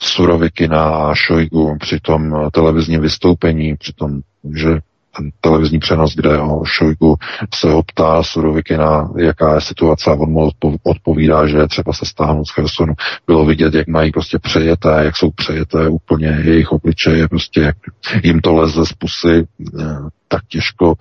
Suroviky 0.00 0.68
na 0.68 1.14
Šojgu 1.14 1.76
při 1.80 2.00
tom 2.00 2.50
televizním 2.52 3.00
vystoupení, 3.00 3.76
při 3.76 3.92
tom, 3.92 4.20
že 4.54 4.78
ten 5.16 5.30
televizní 5.40 5.78
přenos, 5.78 6.14
kde 6.14 6.38
o 6.38 6.64
Šojgu 6.64 7.16
se 7.54 7.68
optá 7.68 8.22
Surovikina, 8.22 9.10
jaká 9.18 9.54
je 9.54 9.60
situace 9.60 10.10
a 10.10 10.14
on 10.14 10.30
mu 10.30 10.50
odpovídá, 10.82 11.46
že 11.46 11.66
třeba 11.66 11.92
se 11.92 12.06
stáhnout 12.06 12.44
z 12.44 12.50
Chersonu. 12.50 12.94
Bylo 13.26 13.44
vidět, 13.44 13.74
jak 13.74 13.88
mají 13.88 14.12
prostě 14.12 14.38
přejeté, 14.38 15.00
jak 15.04 15.16
jsou 15.16 15.30
přejeté 15.30 15.88
úplně 15.88 16.28
jejich 16.44 16.72
obličeje, 16.72 17.28
prostě 17.28 17.60
jak 17.60 17.76
jim 18.22 18.40
to 18.40 18.54
leze 18.54 18.86
z 18.86 18.92
pusy 18.92 19.46
eh, 19.80 19.84
tak 20.28 20.42
těžko, 20.48 20.94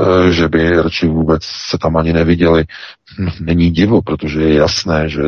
eh, 0.00 0.32
že 0.32 0.48
by 0.48 0.70
radši 0.70 1.06
vůbec 1.06 1.44
se 1.44 1.78
tam 1.78 1.96
ani 1.96 2.12
neviděli. 2.12 2.64
Není 3.40 3.70
divu, 3.70 4.02
protože 4.02 4.42
je 4.42 4.54
jasné, 4.54 5.08
že 5.08 5.22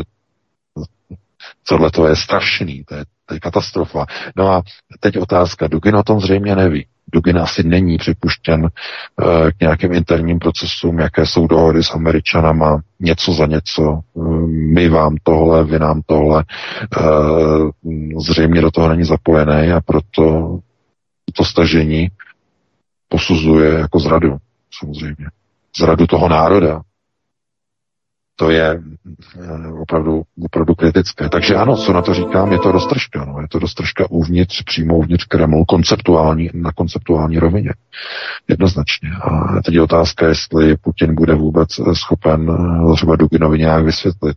tohle 1.68 1.90
to 1.90 2.06
je 2.06 2.16
strašný, 2.16 2.84
to 2.84 2.94
je, 2.94 3.04
to 3.26 3.34
je 3.34 3.40
katastrofa. 3.40 4.06
No 4.36 4.52
a 4.52 4.62
teď 5.00 5.18
otázka, 5.18 5.68
Dugin 5.68 5.96
o 5.96 6.02
tom 6.02 6.20
zřejmě 6.20 6.56
neví. 6.56 6.86
Dugin 7.12 7.38
asi 7.38 7.62
není 7.62 7.98
připuštěn 7.98 8.62
uh, 8.62 8.68
k 9.50 9.60
nějakým 9.60 9.92
interním 9.92 10.38
procesům, 10.38 10.98
jaké 10.98 11.26
jsou 11.26 11.46
dohody 11.46 11.82
s 11.82 11.90
Američanama, 11.90 12.80
něco 13.00 13.32
za 13.32 13.46
něco, 13.46 14.00
uh, 14.14 14.48
my 14.48 14.88
vám 14.88 15.16
tohle, 15.22 15.64
vy 15.64 15.78
nám 15.78 16.00
tohle. 16.06 16.44
Uh, 17.00 17.70
zřejmě 18.20 18.60
do 18.60 18.70
toho 18.70 18.88
není 18.88 19.04
zapojené 19.04 19.72
a 19.72 19.80
proto 19.80 20.58
to 21.32 21.44
stažení 21.44 22.08
posuzuje 23.08 23.78
jako 23.78 23.98
zradu, 23.98 24.36
samozřejmě. 24.78 25.26
Zradu 25.78 26.06
toho 26.06 26.28
národa, 26.28 26.80
to 28.38 28.50
je 28.50 28.82
eh, 29.40 29.72
opravdu, 29.80 30.22
opravdu 30.44 30.74
kritické. 30.74 31.28
Takže 31.28 31.54
ano, 31.54 31.76
co 31.76 31.92
na 31.92 32.02
to 32.02 32.14
říkám, 32.14 32.52
je 32.52 32.58
to 32.58 32.72
roztržka. 32.72 33.24
No. 33.24 33.40
Je 33.40 33.48
to 33.48 33.58
roztržka 33.58 34.10
uvnitř, 34.10 34.62
přímo 34.62 34.96
uvnitř 34.96 35.24
Kremlu, 35.24 35.64
konceptuální, 35.64 36.50
na 36.54 36.72
konceptuální 36.72 37.38
rovině. 37.38 37.70
Jednoznačně. 38.48 39.10
A 39.22 39.62
teď 39.62 39.74
je 39.74 39.82
otázka, 39.82 40.28
jestli 40.28 40.76
Putin 40.76 41.14
bude 41.14 41.34
vůbec 41.34 41.68
eh, 41.78 41.94
schopen 41.94 42.50
eh, 42.50 42.94
třeba 42.94 43.16
Duginovi 43.16 43.58
nějak 43.58 43.84
vysvětlit, 43.84 44.36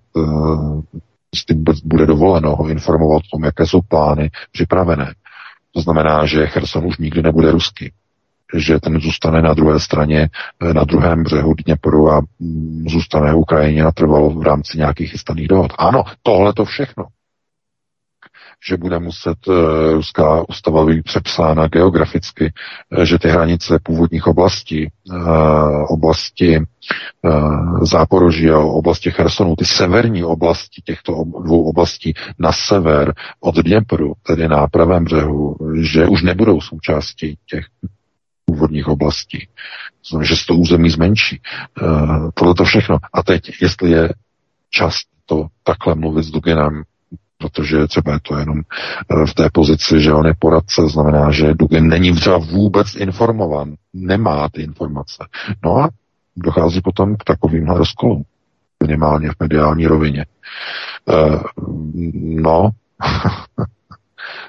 jestli 1.34 1.56
bude 1.86 2.06
dovoleno 2.06 2.56
ho 2.56 2.68
informovat 2.68 3.16
o 3.16 3.36
tom, 3.38 3.44
jaké 3.44 3.66
jsou 3.66 3.82
plány 3.82 4.30
připravené. 4.52 5.14
To 5.74 5.82
znamená, 5.82 6.26
že 6.26 6.48
Cherson 6.48 6.86
už 6.86 6.98
nikdy 6.98 7.22
nebude 7.22 7.52
ruský 7.52 7.92
že 8.56 8.80
ten 8.80 9.00
zůstane 9.00 9.42
na 9.42 9.54
druhé 9.54 9.80
straně, 9.80 10.30
eh, 10.62 10.74
na 10.74 10.84
druhém 10.84 11.24
břehu 11.24 11.54
Dněpru 11.66 12.12
a 12.12 12.22
mm, 12.40 12.86
zůstane 12.90 13.34
Ukrajině 13.34 13.84
natrvalo 13.84 14.30
v 14.30 14.44
rámci 14.44 14.78
nějakých 14.78 15.12
chystaných 15.12 15.48
dohod. 15.48 15.74
Ano, 15.78 16.04
tohle 16.24 16.54
to 16.54 16.66
všechno 16.66 17.06
že 18.68 18.78
bude 18.78 19.00
muset 19.00 19.48
uh, 19.48 19.56
ruská 19.94 20.50
ústava 20.50 20.86
být 20.86 21.04
přepsána 21.04 21.68
geograficky, 21.68 22.54
uh, 22.98 23.04
že 23.04 23.20
ty 23.20 23.28
hranice 23.28 23.80
původních 23.84 24.28
oblastí, 24.28 24.92
oblasti 25.90 26.60
Záporoží 27.82 28.50
a 28.50 28.58
oblasti 28.60 29.12
Chersonu, 29.12 29.56
ty 29.56 29.66
severní 29.66 30.24
oblasti 30.24 30.82
těchto 30.86 31.24
dvou 31.44 31.64
oblastí 31.64 32.14
na 32.40 32.52
sever 32.52 33.14
od 33.40 33.56
Dněpru, 33.56 34.14
tedy 34.24 34.48
na 34.48 34.68
pravém 34.68 35.04
břehu, 35.04 35.56
že 35.82 36.08
už 36.08 36.24
nebudou 36.24 36.62
součástí 36.62 37.38
těch 37.50 37.66
původních 38.52 38.88
oblastí. 38.88 39.48
Znamená, 40.10 40.26
že 40.26 40.36
se 40.36 40.46
to 40.48 40.56
území 40.56 40.90
zmenší. 40.90 41.42
Uh, 41.82 42.30
tohle 42.34 42.54
to 42.54 42.64
všechno. 42.64 42.98
A 43.14 43.24
teď, 43.24 43.52
jestli 43.62 43.92
je 43.92 44.10
čas 44.70 44.94
to 45.26 45.48
takhle 45.64 45.96
mluvit 45.96 46.24
s 46.24 46.32
Duginem, 46.32 46.84
protože 47.38 47.88
třeba 47.88 48.14
je 48.14 48.20
to 48.22 48.38
jenom 48.38 48.58
uh, 48.58 49.26
v 49.26 49.34
té 49.34 49.50
pozici, 49.54 50.02
že 50.02 50.14
on 50.14 50.26
je 50.26 50.34
poradce, 50.40 50.82
znamená, 50.88 51.32
že 51.32 51.54
Dugin 51.54 51.88
není 51.88 52.14
třeba 52.14 52.38
vůbec 52.38 52.96
informovan, 52.96 53.76
nemá 53.94 54.50
ty 54.50 54.62
informace. 54.62 55.26
No 55.64 55.78
a 55.78 55.90
dochází 56.36 56.82
potom 56.82 57.16
k 57.16 57.24
takovýmhle 57.24 57.78
rozkolům, 57.78 58.24
minimálně 58.84 59.30
v 59.30 59.40
mediální 59.40 59.88
rovině. 59.88 60.26
Uh, 61.06 61.42
no, 62.42 62.70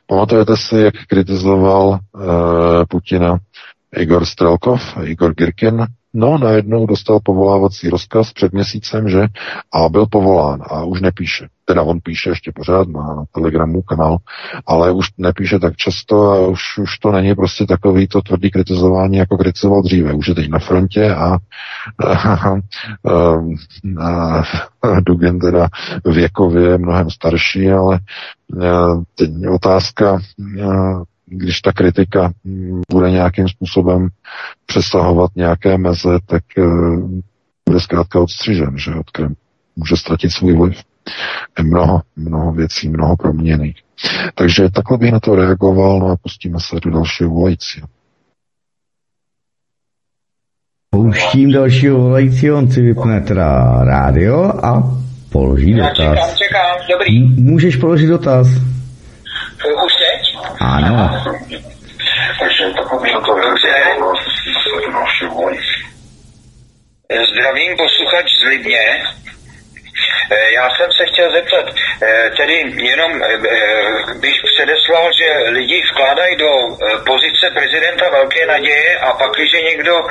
Pamatujete 0.07 0.57
si, 0.57 0.77
jak 0.77 0.95
kritizoval 1.09 1.89
uh, 1.89 1.99
Putina 2.89 3.39
Igor 3.97 4.25
Strelkov, 4.25 4.81
Igor 5.05 5.35
Girkin, 5.35 5.87
no 6.15 6.39
najednou 6.39 6.87
dostal 6.87 7.21
povolávací 7.23 7.89
rozkaz 7.89 8.33
před 8.33 8.53
měsícem, 8.53 9.09
že 9.09 9.27
a 9.73 9.89
byl 9.89 10.07
povolán 10.07 10.63
a 10.71 10.85
už 10.85 11.01
nepíše. 11.01 11.49
Teda 11.65 11.83
on 11.83 12.01
píše 12.03 12.31
ještě 12.31 12.53
pořád, 12.55 12.89
má 12.89 13.15
na 13.15 13.25
Telegramu 13.35 13.83
kanál, 13.83 14.17
ale 14.67 14.93
už 14.93 15.07
nepíše 15.19 15.59
tak 15.59 15.77
často 15.77 16.31
a 16.31 16.47
už, 16.47 16.79
už 16.79 16.99
to 16.99 17.13
není 17.13 17.35
prostě 17.35 17.67
takový 17.67 18.09
to 18.09 18.23
tvrdý 18.23 18.51
kritizování, 18.51 19.17
jako 19.17 19.37
kritizoval 19.39 19.83
dříve. 19.83 20.13
Už 20.13 20.29
je 20.29 20.35
teď 20.35 20.49
na 20.51 20.59
frontě 20.59 21.15
a, 21.15 21.25
a, 22.07 22.13
a, 22.13 22.61
a, 24.01 24.43
a 24.83 25.01
Dugen 25.01 25.39
teda 25.39 25.69
věkově 26.05 26.79
mnohem 26.79 27.11
starší, 27.11 27.71
ale 27.71 28.01
teď 29.15 29.31
otázka, 29.55 30.19
když 31.33 31.61
ta 31.61 31.73
kritika 31.73 32.33
mm, 32.45 32.83
bude 32.91 33.11
nějakým 33.11 33.49
způsobem 33.49 34.09
přesahovat 34.67 35.31
nějaké 35.37 35.79
meze, 35.79 36.19
tak 36.27 36.43
eh, 36.59 36.63
bude 37.69 37.81
zkrátka 37.81 38.21
odstřižen, 38.21 38.79
že 38.79 38.95
od 38.95 39.11
Krem 39.11 39.35
může 39.77 39.97
ztratit 39.97 40.33
svůj 40.33 40.57
vliv. 40.57 40.77
Je 41.59 41.65
mnoho, 41.65 42.01
mnoho 42.17 42.53
věcí, 42.53 42.89
mnoho 42.89 43.17
proměných. 43.17 43.77
Takže 44.35 44.71
takhle 44.71 44.99
bych 44.99 45.13
na 45.13 45.21
to 45.21 45.35
reagoval, 45.35 45.99
no 45.99 46.07
a 46.07 46.17
pustíme 46.17 46.59
se 46.61 46.77
do 46.83 46.91
dalšího 46.91 47.31
volajícího. 47.31 47.87
Pouštím 50.91 51.53
dalšího 51.53 51.99
volajícího, 51.99 52.59
on 52.59 52.71
si 52.71 52.83
vypne 52.83 53.21
teda 53.21 53.79
rádio 53.85 54.65
a 54.65 55.01
položí 55.33 55.75
dotaz. 55.75 55.99
Já 55.99 56.15
čekám, 56.15 56.31
čekám, 56.37 56.77
dobrý. 56.93 57.23
M- 57.23 57.45
můžeš 57.45 57.77
položit 57.77 58.07
dotaz. 58.07 58.47
Už? 59.87 59.92
Ano. 60.63 61.25
Takže 62.39 62.65
takový 62.77 63.13
to 63.13 63.35
Zdravím 67.33 67.77
posluchač 67.77 68.27
z 68.43 68.49
Lidně. 68.49 69.03
Eh, 70.31 70.53
já 70.53 70.71
jsem 70.71 70.93
se 70.93 71.07
chtěl 71.07 71.33
zeptat, 71.33 71.65
eh, 72.03 72.31
tedy 72.37 72.63
jenom 72.77 73.23
eh, 73.23 73.39
bych 74.15 74.37
předeslal, 74.55 75.11
že 75.19 75.51
lidi 75.51 75.83
vkládají 75.83 76.37
do 76.37 76.51
pozice 77.07 77.51
prezidenta 77.55 78.11
velké 78.11 78.47
naděje 78.47 78.99
a 78.99 79.13
pak, 79.13 79.33
když 79.33 79.53
někdo 79.53 80.07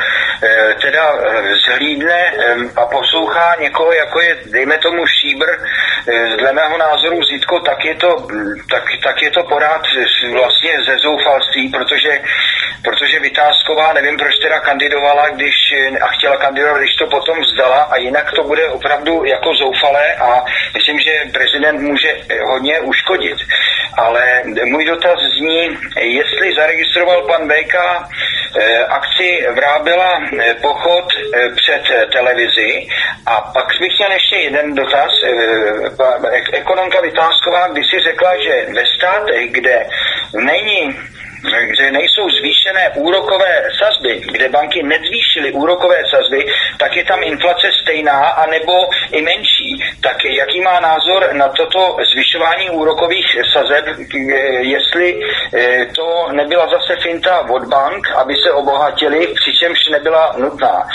teda 0.82 1.14
zhlídne 1.66 2.34
a 2.76 2.86
poslouchá 2.86 3.56
někoho, 3.60 3.94
jako 3.94 4.22
je, 4.22 4.38
dejme 4.46 4.78
tomu, 4.78 5.08
Šíbr, 5.08 5.48
dle 6.38 6.54
mého 6.54 6.78
názoru 6.78 7.24
Zítko, 7.24 7.60
tak 7.60 7.86
je 7.86 7.96
to, 7.96 8.28
tak, 8.72 8.84
tak 9.04 9.22
je 9.22 9.32
to 9.32 9.44
porád 9.44 9.88
vlastně 10.32 10.72
ze 10.86 10.98
zoufalství, 10.98 11.70
protože, 11.70 12.22
protože 12.84 13.20
Vytázková, 13.20 13.94
nevím, 13.94 14.18
proč 14.18 14.38
teda 14.42 14.60
kandidovala, 14.60 15.30
když 15.30 15.56
a 16.02 16.08
chtěla 16.08 16.38
kandidovat, 16.38 16.78
když 16.78 16.96
to 16.96 17.08
potom 17.08 17.42
vzdala 17.42 17.82
a 17.84 17.98
jinak 17.98 18.32
to 18.32 18.44
bude 18.44 18.68
opravdu 18.68 19.26
jako 19.26 19.56
zoufalé 19.82 20.16
a 20.16 20.46
myslím, 20.74 21.00
že 21.00 21.12
prezident 21.34 21.82
může 21.82 22.18
hodně 22.44 22.80
uškodit. 22.80 23.38
Ale 23.98 24.44
můj 24.66 24.86
dotaz 24.86 25.20
zní, 25.38 25.78
jestli 26.00 26.54
zaregistroval 26.56 27.22
pan 27.22 27.48
BK 27.48 27.76
eh, 27.76 28.86
akci 28.86 29.48
Vrábila 29.52 30.22
eh, 30.22 30.54
pochod 30.62 31.06
eh, 31.14 31.50
před 31.56 32.12
televizi 32.12 32.88
a 33.26 33.42
pak 33.42 33.66
bych 33.80 33.98
měl 34.00 34.12
ještě 34.12 34.36
jeden 34.36 34.76
dotaz. 34.76 35.12
Ekonomka 36.54 37.02
Vytázková 37.02 37.68
když 37.68 37.86
si 37.90 38.00
řekla, 38.00 38.32
že 38.44 38.66
ve 38.74 38.84
státech, 38.98 39.52
kde 39.52 39.86
není 40.34 40.96
že 41.78 41.92
nejsou 41.92 42.30
zvýšené 42.30 42.90
úrokové 42.96 43.64
sazby, 43.80 44.22
kde 44.32 44.50
banky 44.50 44.84
nezvýšily 44.84 45.52
úrokové 45.52 45.98
sazby, 46.10 46.46
tak 46.78 46.96
je 46.96 47.06
tam 47.06 47.24
inflace 47.24 47.68
stejná 47.82 48.20
anebo 48.20 48.74
i 49.12 49.22
menší. 49.22 49.84
Tak 50.02 50.26
jaký 50.26 50.62
má 50.62 50.80
názor 50.80 51.30
na 51.34 51.50
toto 51.50 51.98
zvyšování 52.14 52.70
úrokových 52.70 53.36
sazeb, 53.54 53.86
jestli 54.60 55.20
eh, 55.54 55.86
to 55.96 56.28
nebyla 56.32 56.68
zase 56.68 57.02
finta 57.04 57.50
od 57.50 57.64
bank, 57.66 58.10
aby 58.16 58.34
se 58.44 58.52
obohatili, 58.52 59.28
přičemž 59.28 59.80
nebyla 59.92 60.36
nutná. 60.38 60.88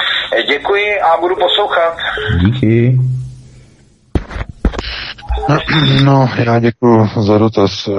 Děkuji 0.49 1.01
a 1.01 1.17
budu 1.21 1.37
poslouchat. 1.37 1.97
Díky. 2.41 2.99
No, 6.05 6.29
já 6.45 6.59
děkuji 6.59 7.09
za 7.21 7.39
dotaz. 7.39 7.89
Eh, 7.89 7.93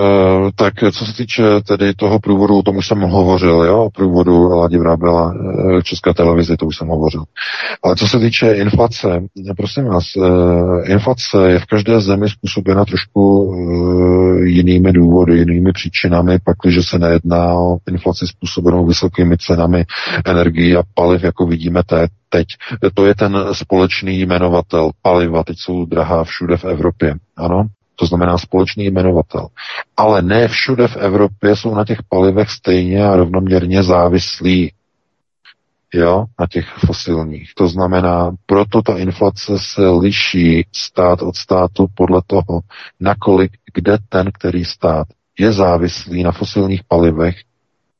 Tak 0.55 0.73
co 0.91 1.05
se 1.05 1.13
týče 1.13 1.43
tedy 1.67 1.93
toho 1.93 2.19
průvodu, 2.19 2.57
o 2.57 2.63
tom 2.63 2.77
už 2.77 2.87
jsem 2.87 3.01
hovořil, 3.01 3.63
jo, 3.63 3.83
o 3.83 3.89
průvodu 3.89 4.49
Ladi 4.49 4.77
Vrábela 4.77 5.33
eh, 5.33 5.83
České 5.83 6.13
to 6.13 6.65
už 6.65 6.77
jsem 6.77 6.87
hovořil. 6.87 7.23
Ale 7.83 7.95
co 7.95 8.07
se 8.07 8.19
týče 8.19 8.51
inflace, 8.51 9.07
prosím 9.57 9.85
vás, 9.85 10.03
eh, 10.17 10.91
inflace 10.91 11.37
je 11.51 11.59
v 11.59 11.65
každé 11.65 12.01
zemi 12.01 12.29
způsobena 12.29 12.85
trošku 12.85 13.53
eh, 13.53 14.45
jinými 14.45 14.91
důvody, 14.93 15.37
jinými 15.37 15.71
příčinami, 15.71 16.37
pakliže 16.43 16.83
se 16.83 16.99
nejedná 16.99 17.53
o 17.53 17.77
inflaci 17.89 18.27
způsobenou 18.27 18.85
vysokými 18.85 19.37
cenami 19.37 19.85
energií 20.25 20.75
a 20.75 20.83
paliv, 20.95 21.23
jako 21.23 21.45
vidíme 21.45 21.81
te- 21.83 22.07
teď. 22.29 22.47
To 22.93 23.05
je 23.05 23.15
ten 23.15 23.37
společný 23.51 24.19
jmenovatel 24.19 24.91
paliva, 25.01 25.43
teď 25.43 25.57
jsou 25.59 25.85
drahá 25.85 26.23
všude 26.23 26.57
v 26.57 26.65
Evropě. 26.65 27.15
Ano, 27.37 27.63
to 27.95 28.05
znamená 28.05 28.37
společný 28.37 28.85
jmenovatel. 28.85 29.47
Ale 29.97 30.21
ne 30.21 30.47
všude 30.47 30.87
v 30.87 30.97
Evropě 30.97 31.55
jsou 31.55 31.75
na 31.75 31.85
těch 31.85 32.03
palivech 32.09 32.49
stejně 32.49 33.05
a 33.05 33.15
rovnoměrně 33.15 33.83
závislí 33.83 34.71
jo, 35.93 36.25
na 36.39 36.47
těch 36.47 36.65
fosilních. 36.85 37.53
To 37.55 37.67
znamená, 37.67 38.31
proto 38.45 38.81
ta 38.81 38.97
inflace 38.97 39.53
se 39.59 39.89
liší 39.89 40.65
stát 40.75 41.21
od 41.21 41.35
státu 41.35 41.87
podle 41.95 42.21
toho, 42.27 42.59
nakolik 42.99 43.51
kde 43.73 43.97
ten, 44.09 44.31
který 44.33 44.65
stát 44.65 45.07
je 45.39 45.51
závislý 45.51 46.23
na 46.23 46.31
fosilních 46.31 46.83
palivech 46.83 47.35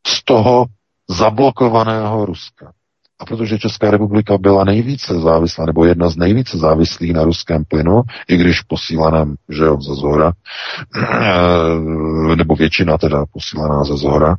z 0.08 0.24
toho 0.24 0.66
zablokovaného 1.10 2.26
Ruska. 2.26 2.72
A 3.20 3.26
protože 3.26 3.60
Česká 3.60 3.92
republika 3.92 4.38
byla 4.38 4.64
nejvíce 4.64 5.20
závislá, 5.20 5.66
nebo 5.66 5.86
jedna 5.86 6.10
z 6.10 6.18
nejvíce 6.18 6.58
závislých 6.58 7.14
na 7.14 7.24
ruském 7.24 7.66
plynu, 7.66 8.02
i 8.28 8.38
když 8.38 8.62
posílaném, 8.62 9.36
že 9.50 9.64
jo, 9.64 9.78
ze 9.82 9.96
zhora, 9.96 10.32
nebo 12.36 12.56
většina 12.56 12.98
teda 12.98 13.26
posílaná 13.34 13.84
ze 13.84 13.98
zhora, 13.98 14.36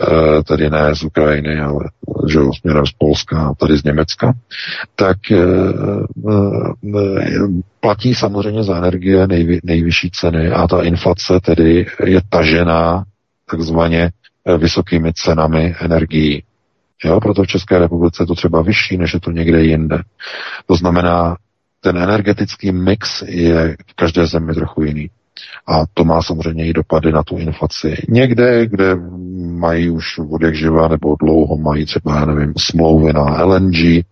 eh, 0.00 0.42
tedy 0.42 0.70
ne 0.70 0.94
z 0.96 1.02
Ukrajiny, 1.02 1.60
ale 1.60 1.84
že 2.28 2.38
jo, 2.38 2.50
směrem 2.60 2.86
z 2.86 2.92
Polska 2.98 3.46
a 3.48 3.54
tady 3.54 3.76
z 3.76 3.84
Německa, 3.84 4.32
tak 4.94 5.16
eh, 5.30 5.36
eh, 6.30 7.46
platí 7.80 8.14
samozřejmě 8.14 8.62
za 8.64 8.76
energie 8.76 9.26
nejvy, 9.26 9.60
nejvyšší 9.64 10.10
ceny 10.10 10.50
a 10.50 10.66
ta 10.66 10.82
inflace 10.82 11.40
tedy 11.40 11.86
je 12.04 12.20
tažená 12.28 13.04
takzvaně 13.50 14.10
vysokými 14.58 15.12
cenami 15.12 15.74
energií. 15.80 16.42
Jo, 17.04 17.20
proto 17.20 17.42
v 17.42 17.46
České 17.46 17.78
republice 17.78 18.22
je 18.22 18.26
to 18.26 18.34
třeba 18.34 18.62
vyšší, 18.62 18.96
než 18.96 19.14
je 19.14 19.20
to 19.20 19.30
někde 19.30 19.62
jinde. 19.62 20.02
To 20.66 20.76
znamená, 20.76 21.36
ten 21.80 21.98
energetický 21.98 22.72
mix 22.72 23.22
je 23.26 23.76
v 23.86 23.94
každé 23.94 24.26
zemi 24.26 24.54
trochu 24.54 24.82
jiný. 24.82 25.10
A 25.68 25.86
to 25.94 26.04
má 26.04 26.22
samozřejmě 26.22 26.66
i 26.66 26.72
dopady 26.72 27.12
na 27.12 27.22
tu 27.22 27.36
inflaci. 27.36 27.96
Někde, 28.08 28.66
kde 28.66 28.96
mají 29.36 29.90
už 29.90 30.18
od 30.18 30.42
jak 30.42 30.54
živa 30.54 30.88
nebo 30.88 31.16
dlouho 31.20 31.56
mají 31.56 31.84
třeba, 31.84 32.14
já 32.14 32.24
nevím, 32.24 32.52
smlouvy 32.56 33.12
na 33.12 33.44
LNG, 33.44 34.04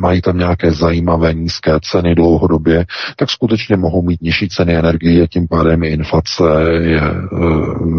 mají 0.00 0.22
tam 0.22 0.38
nějaké 0.38 0.72
zajímavé 0.72 1.34
nízké 1.34 1.72
ceny 1.82 2.14
dlouhodobě, 2.14 2.84
tak 3.16 3.30
skutečně 3.30 3.76
mohou 3.76 4.02
mít 4.02 4.22
nižší 4.22 4.48
ceny 4.48 4.76
energie, 4.76 5.28
tím 5.28 5.48
pádem 5.48 5.82
i 5.82 5.88
inflace 5.88 6.44
je 6.80 7.00
e, 7.00 7.12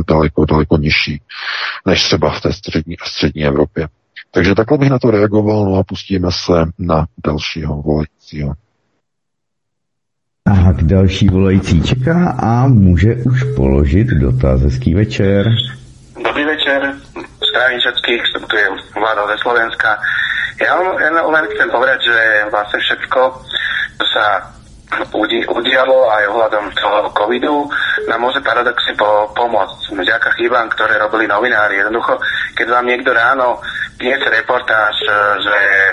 daleko, 0.07 0.45
daleko 0.45 0.77
nižší 0.77 1.21
než 1.85 2.03
třeba 2.03 2.29
v 2.29 2.41
té 2.41 2.53
střední, 2.53 2.95
střední 3.03 3.45
Evropě. 3.45 3.87
Takže 4.31 4.55
takhle 4.55 4.77
bych 4.77 4.89
na 4.89 4.99
to 4.99 5.11
reagoval, 5.11 5.65
no 5.65 5.75
a 5.75 5.83
pustíme 5.83 6.27
se 6.31 6.53
na 6.79 7.05
dalšího 7.25 7.81
volajícího. 7.81 8.53
Tak 10.43 10.83
další 10.83 11.27
volající 11.27 11.81
čeká 11.81 12.37
a 12.39 12.67
může 12.67 13.15
už 13.15 13.43
položit 13.55 14.07
dotaz. 14.07 14.61
Hezký 14.61 14.93
večer. 14.93 15.49
Dobrý 16.25 16.45
večer, 16.45 16.93
zdravím 17.49 17.79
všetkých, 17.79 18.21
tu 18.49 18.55
je 18.55 18.67
vláda 18.95 19.27
ze 19.27 19.37
Slovenska. 19.41 19.97
Ja 20.61 20.77
len, 20.77 21.13
len 21.15 21.45
chcem 21.55 21.69
povedať, 21.73 21.99
že 22.05 22.17
vlastne 22.53 22.79
všetko, 22.81 23.21
čo 23.97 24.05
sa 24.13 24.25
udi, 25.13 25.41
udialo 25.49 26.09
aj 26.13 26.23
ohľadom 26.29 26.65
toho 26.77 27.09
covidu, 27.17 27.65
nám 28.05 28.19
môže 28.21 28.43
paradoxne 28.45 28.93
po, 28.93 29.33
pomôcť. 29.33 29.89
Vďaka 29.93 30.29
chybám, 30.37 30.69
ktoré 30.73 31.01
robili 31.01 31.25
novinári. 31.25 31.81
Jednoducho, 31.81 32.21
keď 32.53 32.67
vám 32.69 32.85
niekto 32.85 33.09
ráno 33.15 33.57
dnes 34.03 34.19
reportáž, 34.19 34.95
e, 34.99 35.15
že 35.39 35.57
e, 35.63 35.91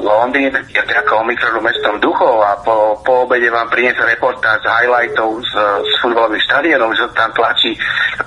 Londýn 0.00 0.48
je 0.48 0.82
takou 0.88 1.20
mikromestom 1.28 2.00
duchov 2.00 2.40
a 2.40 2.56
po, 2.64 2.96
po 3.04 3.28
obede 3.28 3.52
vám 3.52 3.68
priniesie 3.68 4.00
reportáž 4.00 4.64
highlightov 4.64 5.44
z, 5.44 5.52
z 5.84 5.92
futbalových 6.00 6.44
štadionov, 6.48 6.96
že 6.96 7.04
tam 7.12 7.28
tlačí, 7.36 7.76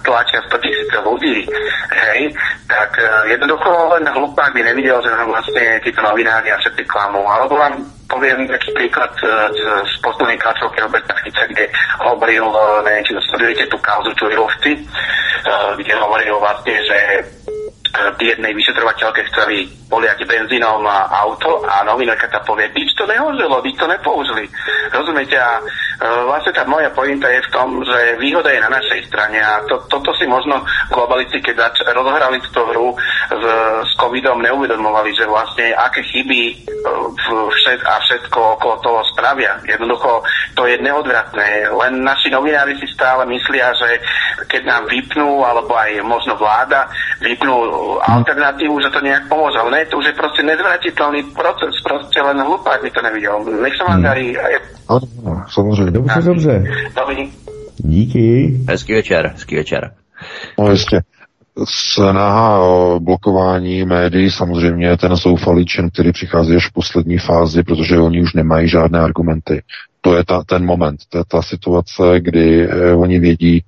tlačia 0.05 0.37
100 0.45 0.61
tisíce 0.61 0.97
ľudí, 1.01 1.49
hej, 1.89 2.29
tak 2.69 2.93
e, 3.01 3.33
jednoducho 3.33 3.97
len 3.97 4.05
hlupák 4.05 4.53
by 4.53 4.61
nevidel, 4.69 5.01
že 5.01 5.09
vlastne 5.25 5.81
títo 5.81 5.99
novinári 6.05 6.53
a 6.53 6.61
všetci 6.61 6.85
klamú. 6.85 7.25
Alebo 7.25 7.57
vám 7.57 7.81
poviem 8.05 8.45
taký 8.45 8.69
príklad 8.77 9.09
z, 9.17 9.25
z 9.87 9.93
poslednej 10.05 10.37
tlačovky 10.37 10.77
Roberta 10.77 11.15
Fica, 11.25 11.47
kde 11.49 11.65
hovoril, 12.05 12.45
neviem, 12.85 13.03
či 13.07 13.17
sledujete 13.17 13.65
tú 13.65 13.81
kauzu 13.81 14.13
Čujrovci, 14.13 14.77
e, 14.77 14.81
kde 15.81 15.93
hovoril 15.97 16.37
vlastne, 16.37 16.75
že 16.85 16.97
e, 17.91 18.11
biednej 18.15 18.55
vyšetrovateľke 18.55 19.21
chceli 19.31 19.67
poliať 19.91 20.23
benzínom 20.23 20.87
auto 21.11 21.67
a 21.67 21.83
novinárka 21.83 22.31
tá 22.31 22.39
povie, 22.47 22.71
byť 22.71 22.89
to 22.95 23.03
nehožilo, 23.03 23.59
byť 23.59 23.75
to 23.75 23.85
nepoužili. 23.91 24.45
Rozumiete? 24.95 25.35
A 25.35 25.59
e, 25.59 25.61
vlastne 26.23 26.55
tá 26.55 26.63
moja 26.63 26.87
pointa 26.95 27.27
je 27.27 27.43
v 27.43 27.51
tom, 27.51 27.83
že 27.83 28.15
výhoda 28.15 28.47
je 28.55 28.63
na 28.63 28.71
našej 28.71 29.11
strane 29.11 29.43
a 29.43 29.59
to, 29.67 29.83
toto 29.91 30.15
si 30.15 30.23
možno 30.23 30.63
globalisti, 30.87 31.43
keď 31.43 31.67
zač- 31.67 31.83
rozohrali 31.91 32.39
túto 32.47 32.63
hru 32.71 32.95
s, 33.27 33.43
s 33.83 33.91
covidom, 33.99 34.39
neuvedomovali, 34.39 35.11
že 35.11 35.27
vlastne 35.27 35.75
aké 35.75 35.99
chyby 36.07 36.41
e, 36.47 36.53
v- 37.11 37.49
všet, 37.51 37.83
a 37.83 37.99
všetko 37.99 38.39
okolo 38.55 38.75
toho 38.79 38.99
spravia. 39.11 39.59
Jednoducho 39.67 40.23
to 40.55 40.63
je 40.71 40.79
neodvratné. 40.79 41.67
Len 41.67 41.93
naši 41.99 42.31
novinári 42.31 42.79
si 42.79 42.87
stále 42.95 43.27
myslia, 43.27 43.75
že 43.75 43.99
keď 44.47 44.61
nám 44.63 44.83
vypnú, 44.87 45.43
alebo 45.43 45.75
aj 45.75 45.99
možno 46.03 46.39
vláda 46.39 46.87
vypnú 47.19 47.80
alternatívu, 48.01 48.81
že 48.81 48.89
to 48.89 48.99
nejak 49.01 49.23
pomôže. 49.29 49.57
Ale 49.61 49.71
ne, 49.71 49.85
to 49.85 49.97
už 49.97 50.05
je 50.05 50.15
proste 50.17 50.41
nezvratiteľný 50.43 51.21
proces, 51.33 51.73
proste 51.83 52.19
len 52.21 52.37
hlupák 52.41 52.81
by 52.81 52.89
to 52.91 53.01
nevidel. 53.01 53.35
Nech 53.61 53.75
sa 53.77 53.83
vám 53.87 54.01
darí. 54.01 54.37
a 54.37 54.47
je- 54.47 54.61
Ano, 54.89 55.45
samozřejmě. 55.49 55.91
Dobře, 55.91 56.21
dobře. 56.21 56.63
Dobrý. 56.95 57.31
Díky. 57.77 58.57
Hezký 58.69 58.93
večer, 58.93 59.31
hezký 59.33 59.55
večer. 59.55 59.91
No 60.59 60.71
jistě. 60.71 61.01
Snaha 61.67 62.59
o 62.59 62.99
blokování 62.99 63.85
médií 63.85 64.31
samozřejmě 64.31 64.87
je 64.87 64.97
ten 64.97 65.15
zoufalý 65.15 65.65
čin, 65.65 65.89
který 65.89 66.11
přichází 66.11 66.55
až 66.55 66.69
v 66.69 66.73
poslední 66.73 67.17
fázi, 67.17 67.63
protože 67.63 67.99
oni 67.99 68.21
už 68.21 68.33
nemají 68.33 68.67
žádné 68.69 68.99
argumenty. 68.99 69.61
To 70.01 70.15
je 70.15 70.25
ta, 70.25 70.43
ten 70.43 70.65
moment, 70.65 70.99
to 71.09 71.17
je 71.17 71.23
ta 71.27 71.41
situace, 71.41 72.03
kdy 72.19 72.67
eh, 72.69 72.93
oni 72.95 73.19
vědí, 73.19 73.63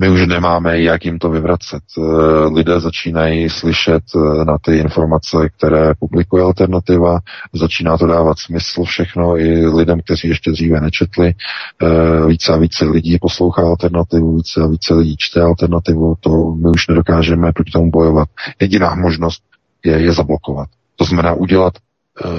my 0.00 0.08
už 0.08 0.26
nemáme, 0.26 0.80
jak 0.80 1.04
jim 1.04 1.18
to 1.18 1.30
vyvracet. 1.30 1.82
Eh, 1.98 2.02
Lidé 2.48 2.80
začínají 2.80 3.50
slyšet 3.50 4.02
eh, 4.16 4.44
na 4.44 4.58
ty 4.58 4.76
informace, 4.76 5.48
které 5.56 5.94
publikuje 5.98 6.42
alternativa, 6.42 7.18
začíná 7.54 7.98
to 7.98 8.06
dávat 8.06 8.38
smysl 8.38 8.84
všechno 8.84 9.38
i 9.38 9.66
lidem, 9.66 10.00
kteří 10.00 10.28
ještě 10.28 10.50
dříve 10.50 10.80
nečetli. 10.80 11.34
Eh, 11.82 12.26
Více 12.26 12.52
a 12.52 12.56
více 12.56 12.84
lidí 12.84 13.18
poslouchá 13.20 13.62
alternativu, 13.62 14.36
více 14.36 14.60
a 14.60 14.66
více 14.66 14.94
lidí 14.94 15.16
čte 15.18 15.40
alternativu, 15.40 16.14
to 16.20 16.30
my 16.54 16.70
už 16.70 16.88
nedokážeme 16.88 17.52
proti 17.52 17.70
tomu 17.70 17.90
bojovat. 17.90 18.28
Jediná 18.60 18.94
možnost 18.94 19.42
je 19.84 20.02
je 20.02 20.12
zablokovat. 20.12 20.68
To 20.96 21.04
znamená 21.04 21.34
udělat 21.34 21.74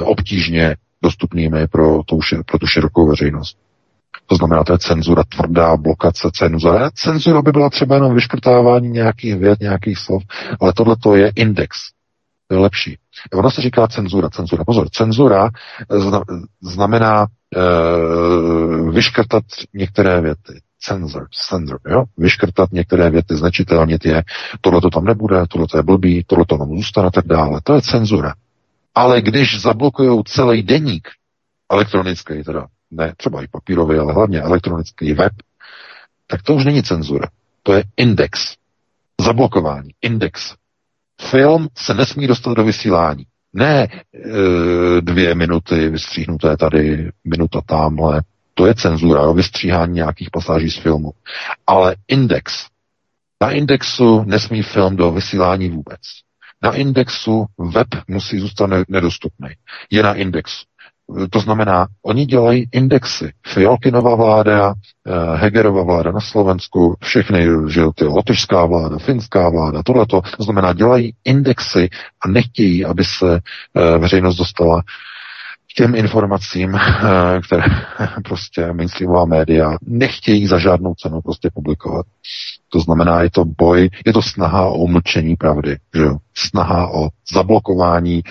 obtížně 0.04 0.76
dostupnými 1.04 1.68
pro 1.68 2.00
ši- 2.22 2.44
pro 2.46 2.60
tu 2.60 2.68
širokou 2.68 3.08
veřejnost. 3.08 3.58
To 4.30 4.36
znamená, 4.36 4.64
to 4.64 4.74
je 4.74 4.80
cenzura, 4.80 5.24
tvrdá 5.24 5.78
blokace, 5.78 6.30
cenzura. 6.34 6.90
Cenzura 6.94 7.42
by 7.42 7.52
byla 7.52 7.70
třeba 7.70 7.96
jenom 7.96 8.16
vyškrtávání 8.16 8.90
nějakých 8.90 9.36
věd, 9.36 9.60
nějakých 9.60 9.98
slov, 9.98 10.24
ale 10.62 10.74
tohle 10.74 10.96
to 10.96 11.16
je 11.16 11.32
index. 11.36 11.78
To 12.48 12.56
je 12.56 12.60
lepší. 12.60 12.98
Ono 13.34 13.52
se 13.52 13.62
říká 13.62 13.88
cenzura, 13.88 14.30
cenzura. 14.30 14.64
Pozor, 14.66 14.90
cenzura 14.90 15.50
zna, 15.90 16.22
znamená 16.62 17.28
e, 17.56 18.92
vyškrtat 18.92 19.44
některé 19.74 20.22
věty. 20.22 20.62
Cenzor, 20.82 21.28
cenzor, 21.50 21.80
jo? 21.90 22.04
Vyškrtat 22.18 22.72
některé 22.72 23.10
věty, 23.10 23.36
znečitelnit 23.36 24.06
je, 24.06 24.24
tohle 24.62 24.82
to 24.82 24.90
tam 24.90 25.06
nebude, 25.06 25.44
tohle 25.50 25.68
to 25.68 25.78
je 25.78 25.84
blbý, 25.84 26.24
tohle 26.28 26.46
to 26.46 26.58
tam 26.58 26.68
zůstane 26.68 27.08
a 27.08 27.12
tak 27.12 27.28
dále. 27.28 27.60
To 27.64 27.74
je 27.76 27.82
cenzura. 27.82 28.34
Ale 28.96 29.22
když 29.22 29.62
zablokují 29.62 30.24
celý 30.26 30.64
deník, 30.64 31.08
elektronický 31.72 32.44
teda, 32.44 32.68
ne 32.92 33.14
třeba 33.18 33.44
i 33.44 33.48
papírový, 33.48 33.98
ale 33.98 34.14
hlavně 34.14 34.42
elektronický 34.42 35.14
web, 35.14 35.34
tak 36.28 36.42
to 36.42 36.56
už 36.56 36.66
není 36.66 36.84
cenzura. 36.84 37.28
To 37.64 37.74
je 37.74 37.84
index. 37.98 38.56
Zablokování. 39.22 39.90
Index. 40.02 40.56
Film 41.22 41.68
se 41.78 41.94
nesmí 41.94 42.28
dostat 42.28 42.54
do 42.54 42.64
vysílání. 42.64 43.26
Ne 43.54 43.84
e, 43.84 43.92
dvě 45.02 45.36
minuty 45.36 45.90
vystříhnuté 45.90 46.58
tady, 46.58 47.12
minuta 47.24 47.62
tamhle. 47.66 48.22
To 48.54 48.66
je 48.66 48.76
cenzura, 48.76 49.22
jo, 49.22 49.34
vystříhání 49.34 49.94
nějakých 49.94 50.30
pasáží 50.32 50.72
z 50.72 50.78
filmu. 50.78 51.12
Ale 51.68 51.96
index. 52.08 52.68
Na 53.42 53.52
indexu 53.52 54.24
nesmí 54.24 54.64
film 54.64 54.96
do 54.96 55.12
vysílání 55.12 55.70
vůbec. 55.70 56.02
Na 56.64 56.74
indexu 56.74 57.46
web 57.58 57.88
musí 58.08 58.40
zůstat 58.40 58.70
nedostupný. 58.90 59.50
Je 59.90 60.04
na 60.04 60.14
indexu. 60.14 60.69
To 61.30 61.40
znamená, 61.40 61.88
oni 62.06 62.26
dělají 62.26 62.68
indexy. 62.72 63.32
Fialkinová 63.48 64.16
vláda, 64.16 64.74
eh, 65.08 65.38
Hegerova 65.38 65.84
vláda 65.84 66.12
na 66.12 66.20
Slovensku, 66.20 66.96
všechny, 67.02 67.48
že 67.70 67.82
ty 67.96 68.06
lotyšská 68.06 68.66
vláda, 68.66 68.98
finská 68.98 69.50
vláda, 69.50 69.84
tohleto. 69.84 70.22
To 70.38 70.44
znamená, 70.44 70.74
dělají 70.74 71.14
indexy 71.26 71.90
a 72.22 72.28
nechtějí, 72.28 72.86
aby 72.86 73.04
se 73.06 73.40
eh, 73.76 73.98
veřejnost 73.98 74.36
dostala 74.36 74.82
k 75.72 75.74
těm 75.76 75.96
informacím, 75.96 76.76
eh, 76.76 77.42
které 77.46 77.66
prostě 78.26 78.74
mainstreamová 78.74 79.26
média 79.26 79.72
nechtějí 79.82 80.48
za 80.48 80.60
žádnou 80.60 80.94
cenu 80.94 81.22
prostě 81.22 81.50
publikovat. 81.54 82.06
To 82.70 82.80
znamená, 82.80 83.22
je 83.22 83.32
to 83.32 83.46
boj, 83.46 83.90
je 84.06 84.14
to 84.14 84.22
snaha 84.22 84.66
o 84.66 84.78
umlčení 84.78 85.36
pravdy, 85.36 85.78
že 85.96 86.02
jo? 86.02 86.18
snaha 86.34 86.94
o 86.94 87.10
zablokování. 87.34 88.22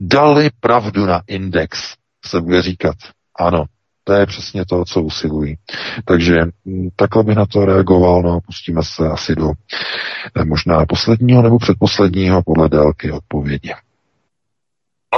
Dali 0.00 0.50
pravdu 0.60 1.06
na 1.06 1.22
index, 1.26 1.98
se 2.28 2.40
bude 2.40 2.62
říkat. 2.62 2.94
Ano, 3.40 3.64
to 4.04 4.12
je 4.12 4.26
přesně 4.26 4.64
to, 4.64 4.84
co 4.84 5.02
usilují. 5.02 5.56
Takže 6.04 6.36
mm, 6.64 6.88
takhle 6.96 7.24
bych 7.24 7.36
na 7.36 7.46
to 7.46 7.64
reagoval, 7.64 8.22
no 8.22 8.32
a 8.32 8.40
pustíme 8.40 8.80
se 8.84 9.08
asi 9.08 9.34
do 9.34 9.50
eh, 10.36 10.44
možná 10.44 10.86
posledního 10.86 11.42
nebo 11.42 11.58
předposledního 11.58 12.42
podle 12.46 12.68
délky 12.68 13.12
odpovědi. 13.12 13.72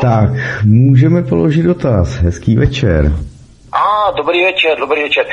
Tak, 0.03 0.31
můžeme 0.65 1.23
položit 1.23 1.63
dotaz. 1.63 2.17
Hezký 2.17 2.57
večer. 2.57 3.13
A, 3.73 4.11
dobrý 4.11 4.45
večer, 4.45 4.79
dobrý 4.79 5.03
večer. 5.03 5.27
E, 5.27 5.31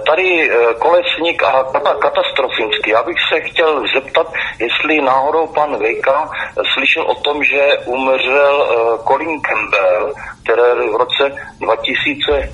tady 0.00 0.50
e, 0.50 0.74
Kolesník 0.74 1.42
a 1.42 1.64
kata, 1.72 1.94
Katastrofinsky. 1.94 2.90
Já 2.90 3.02
bych 3.02 3.16
se 3.28 3.40
chtěl 3.40 3.84
zeptat, 3.94 4.32
jestli 4.58 5.00
náhodou 5.00 5.46
pan 5.46 5.78
Vejka 5.78 6.30
slyšel 6.74 7.02
o 7.02 7.14
tom, 7.14 7.44
že 7.44 7.78
umřel 7.84 8.62
e, 8.62 8.66
Colin 9.08 9.40
Campbell, 9.40 10.14
který 10.42 10.62
v 10.92 10.96
roce 10.96 11.32
2000, 11.60 12.32
e, 12.32 12.50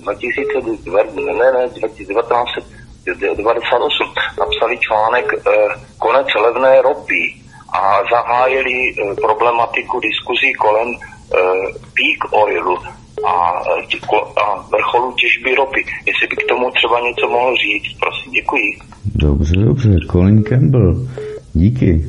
2000 0.00 0.60
ne, 1.14 1.52
ne, 1.52 1.68
1998 1.68 4.14
napsali 4.38 4.78
článek 4.78 5.32
Konec 5.98 6.26
levné 6.34 6.82
ropy 6.82 7.34
a 7.72 8.02
zahájili 8.10 8.94
problematiku 9.20 10.00
diskuzí 10.00 10.52
kolem 10.52 10.94
peak 11.94 12.32
oilu 12.32 12.78
a, 13.26 13.34
a 14.42 14.66
vrcholu 14.72 15.12
těžby 15.12 15.54
ropy. 15.54 15.84
Jestli 16.06 16.26
by 16.30 16.36
k 16.36 16.48
tomu 16.48 16.70
třeba 16.70 17.00
něco 17.00 17.28
mohl 17.28 17.54
říct, 17.56 17.98
prosím, 18.00 18.32
děkuji. 18.32 18.68
Dobře, 19.14 19.56
dobře, 19.56 19.90
Colin 20.10 20.42
Campbell, 20.42 21.08
díky. 21.52 22.04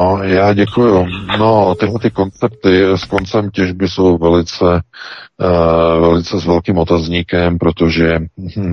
No, 0.00 0.22
já 0.22 0.52
děkuju. 0.52 1.06
No, 1.38 1.74
tyhle 1.74 1.98
ty 2.02 2.10
koncepty 2.10 2.82
s 2.96 3.04
koncem 3.04 3.50
těžby 3.50 3.88
jsou 3.88 4.18
velice, 4.18 4.64
uh, 4.64 6.00
velice 6.00 6.40
s 6.40 6.46
velkým 6.46 6.78
otazníkem, 6.78 7.58
protože 7.58 8.08
uh, 8.36 8.72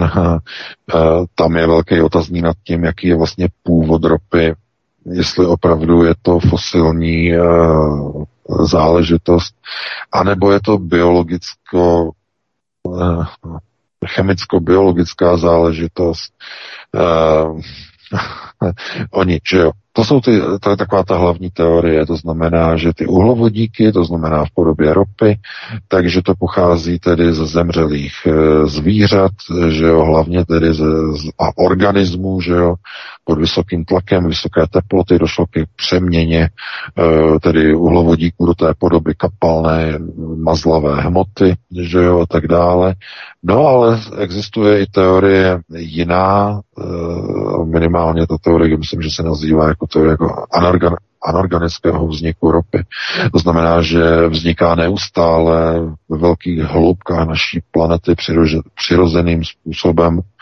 tam 1.36 1.56
je 1.56 1.68
velký 1.68 2.02
otazník 2.02 2.44
nad 2.44 2.56
tím, 2.64 2.84
jaký 2.84 3.08
je 3.08 3.18
vlastně 3.18 3.48
původ 3.64 4.04
ropy, 4.04 4.54
jestli 5.06 5.46
opravdu 5.46 6.04
je 6.04 6.14
to 6.22 6.40
fosilní 6.40 7.38
uh, 7.38 8.24
záležitost, 8.66 9.56
anebo 10.12 10.52
je 10.52 10.60
to 10.62 10.78
biologicko, 10.78 12.12
uh, 12.84 13.26
chemicko-biologická 14.06 15.38
záležitost. 15.38 16.34
Uh, 16.96 17.60
oni, 19.12 19.40
že 19.52 19.58
jo, 19.58 19.72
to 19.94 20.04
jsou 20.04 20.22
ty, 20.22 20.42
to 20.62 20.70
je 20.70 20.78
taková 20.78 21.04
ta 21.04 21.18
hlavní 21.18 21.50
teorie, 21.50 22.06
to 22.06 22.16
znamená, 22.16 22.78
že 22.78 22.94
ty 22.94 23.06
uhlovodíky, 23.06 23.92
to 23.92 24.06
znamená 24.06 24.46
v 24.46 24.52
podobě 24.54 24.94
ropy, 24.94 25.40
takže 25.88 26.22
to 26.22 26.34
pochází 26.40 27.00
tedy 27.00 27.34
ze 27.34 27.46
zemřelých 27.46 28.14
zvířat, 28.66 29.32
že 29.70 29.86
jo, 29.86 30.06
hlavně 30.06 30.46
tedy 30.46 30.74
ze, 30.74 30.86
a 31.40 31.58
organismů, 31.58 32.42
že 32.42 32.54
jo, 32.54 32.76
pod 33.26 33.40
vysokým 33.40 33.86
tlakem, 33.86 34.28
vysoké 34.28 34.62
teploty 34.72 35.20
došlo 35.20 35.46
k 35.46 35.50
přeměně 35.76 36.42
e, 36.44 36.50
tedy 37.40 37.76
uhlovodíku 37.76 38.46
do 38.46 38.54
té 38.54 38.74
podoby 38.78 39.14
kapalné 39.18 40.00
mazlavé 40.36 41.02
hmoty, 41.02 41.56
že 41.82 41.98
jo, 41.98 42.20
a 42.20 42.26
tak 42.26 42.48
dále. 42.48 42.96
No 43.44 43.68
ale 43.68 44.00
existuje 44.18 44.82
i 44.84 44.86
teorie 44.86 45.60
jiná, 45.76 46.60
e, 46.60 47.66
minimálně 47.66 48.28
ta 48.28 48.38
teorie, 48.42 48.78
myslím, 48.78 49.02
že 49.02 49.10
se 49.12 49.24
nazývá 49.24 49.68
jako 49.68 49.88
teorie 49.88 50.12
jako 50.12 50.46
anorgan, 50.54 50.96
anorganického 51.26 52.08
vzniku 52.08 52.52
ropy. 52.52 52.84
To 53.34 53.40
znamená, 53.40 53.82
že 53.82 54.28
vzniká 54.28 54.76
neustále 54.76 55.82
ve 56.10 56.18
velkých 56.18 56.60
hloubkách 56.60 57.28
naší 57.28 57.62
planety 57.72 58.16
přirozeným 58.76 59.44
způsobem 59.44 60.20
Eh, 60.20 60.35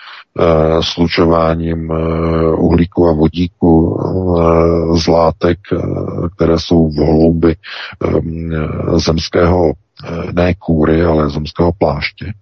slučováním 0.81 1.91
eh, 1.91 2.55
uhlíku 2.55 3.07
a 3.07 3.13
vodíku 3.13 3.99
eh, 3.99 4.97
z 4.97 5.07
látek, 5.07 5.59
které 6.35 6.59
jsou 6.59 6.89
v 6.89 6.95
hloubi 6.95 7.55
zemského 8.95 9.73
ne 10.31 10.53
kůry, 10.53 11.05
ale 11.05 11.29
zemského 11.29 11.71
pláště. 11.71 12.33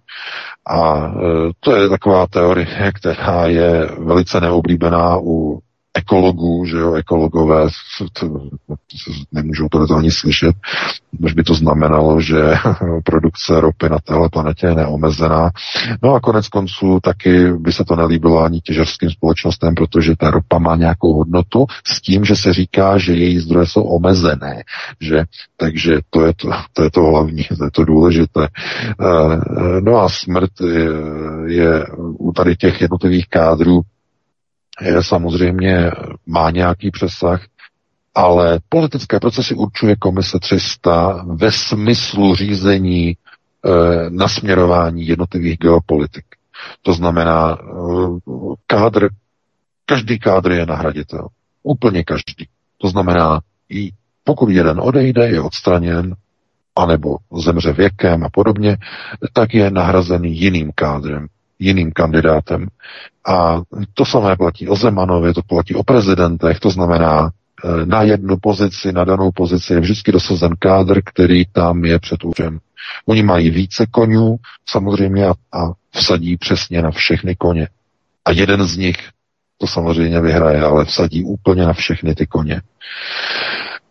A 0.68 1.12
to 1.60 1.76
je 1.76 1.88
taková 1.88 2.26
teorie, 2.26 2.92
která 2.94 3.46
je 3.46 3.88
velice 3.98 4.40
neoblíbená 4.40 5.18
u 5.18 5.60
ekologů, 5.94 6.64
že 6.64 6.76
jo, 6.76 6.94
ekologové 6.94 7.68
to, 8.12 8.48
nemůžou 9.32 9.68
to 9.68 9.96
ani 9.96 10.10
slyšet, 10.10 10.56
už 11.20 11.32
by 11.32 11.42
to 11.42 11.54
znamenalo, 11.54 12.20
že 12.20 12.36
produkce 13.04 13.60
ropy 13.60 13.88
na 13.88 13.98
téhle 13.98 14.28
planetě 14.28 14.66
je 14.66 14.74
neomezená. 14.74 15.50
No 16.02 16.14
a 16.14 16.20
konec 16.20 16.48
konců 16.48 16.98
taky 17.02 17.52
by 17.52 17.72
se 17.72 17.84
to 17.84 17.96
nelíbilo 17.96 18.42
ani 18.42 18.60
těžařským 18.60 19.10
společnostem, 19.10 19.74
protože 19.74 20.16
ta 20.16 20.30
ropa 20.30 20.58
má 20.58 20.76
nějakou 20.76 21.14
hodnotu 21.14 21.66
s 21.86 22.00
tím, 22.00 22.24
že 22.24 22.36
se 22.36 22.52
říká, 22.52 22.98
že 22.98 23.12
její 23.12 23.38
zdroje 23.38 23.66
jsou 23.66 23.82
omezené, 23.82 24.62
že 25.00 25.24
takže 25.56 25.98
to 26.10 26.26
je 26.26 26.32
to, 26.36 26.50
to, 26.72 26.82
je 26.82 26.90
to 26.90 27.02
hlavní, 27.02 27.44
to 27.58 27.64
je 27.64 27.70
to 27.70 27.84
důležité. 27.84 28.48
Eh, 28.48 29.80
no 29.80 29.96
a 29.96 30.08
smrt 30.08 30.50
je, 30.60 30.88
je 31.46 31.86
u 31.96 32.32
tady 32.32 32.56
těch 32.56 32.80
jednotlivých 32.80 33.28
kádrů 33.28 33.82
je 34.80 35.02
samozřejmě 35.02 35.90
má 36.26 36.50
nějaký 36.50 36.90
přesah, 36.90 37.42
ale 38.14 38.60
politické 38.68 39.20
procesy 39.20 39.54
určuje 39.54 39.96
komise 39.96 40.38
300 40.38 41.24
ve 41.26 41.52
smyslu 41.52 42.34
řízení 42.34 43.08
e, 43.10 43.16
nasměrování 44.10 45.06
jednotlivých 45.06 45.58
geopolitik. 45.58 46.24
To 46.82 46.92
znamená, 46.94 47.58
e, 47.60 47.64
kádr, 48.66 49.08
každý 49.86 50.18
kádr 50.18 50.52
je 50.52 50.66
nahraditel. 50.66 51.28
Úplně 51.62 52.04
každý. 52.04 52.48
To 52.78 52.88
znamená, 52.88 53.40
i 53.68 53.90
pokud 54.24 54.48
jeden 54.50 54.80
odejde, 54.80 55.28
je 55.28 55.40
odstraněn, 55.40 56.14
anebo 56.76 57.16
zemře 57.42 57.72
věkem 57.72 58.24
a 58.24 58.28
podobně, 58.28 58.76
tak 59.32 59.54
je 59.54 59.70
nahrazený 59.70 60.38
jiným 60.40 60.72
kádrem 60.74 61.26
jiným 61.62 61.92
kandidátem. 61.92 62.66
A 63.26 63.60
to 63.94 64.04
samé 64.04 64.36
platí 64.36 64.68
o 64.68 64.76
Zemanovi, 64.76 65.34
to 65.34 65.42
platí 65.42 65.74
o 65.74 65.82
prezidentech, 65.82 66.60
to 66.60 66.70
znamená, 66.70 67.30
e, 67.64 67.86
na 67.86 68.02
jednu 68.02 68.36
pozici, 68.36 68.92
na 68.92 69.04
danou 69.04 69.30
pozici 69.34 69.72
je 69.72 69.80
vždycky 69.80 70.12
dosazen 70.12 70.52
kádr, 70.58 71.00
který 71.04 71.44
tam 71.52 71.84
je 71.84 71.98
před 71.98 72.24
úřem. 72.24 72.58
Oni 73.06 73.22
mají 73.22 73.50
více 73.50 73.86
konňů 73.86 74.36
samozřejmě 74.68 75.26
a, 75.26 75.34
vsadí 75.90 76.36
přesně 76.36 76.82
na 76.82 76.90
všechny 76.90 77.36
koně. 77.36 77.68
A 78.24 78.30
jeden 78.30 78.64
z 78.66 78.76
nich 78.76 78.96
to 79.58 79.66
samozřejmě 79.66 80.20
vyhraje, 80.20 80.62
ale 80.62 80.84
vsadí 80.84 81.24
úplně 81.24 81.64
na 81.66 81.72
všechny 81.72 82.14
ty 82.14 82.26
koně. 82.26 82.60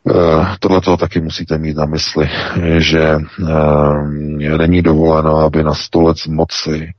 Uh, 0.03 0.55
Tohle 0.59 0.81
toho 0.81 0.97
taky 0.97 1.21
musíte 1.21 1.57
mít 1.57 1.77
na 1.77 1.85
mysli, 1.85 2.29
že 2.77 3.15
uh, 3.15 4.11
není 4.57 4.81
dovoleno, 4.81 5.37
aby 5.37 5.63
na 5.63 5.73
stolec 5.73 6.27
moci 6.27 6.93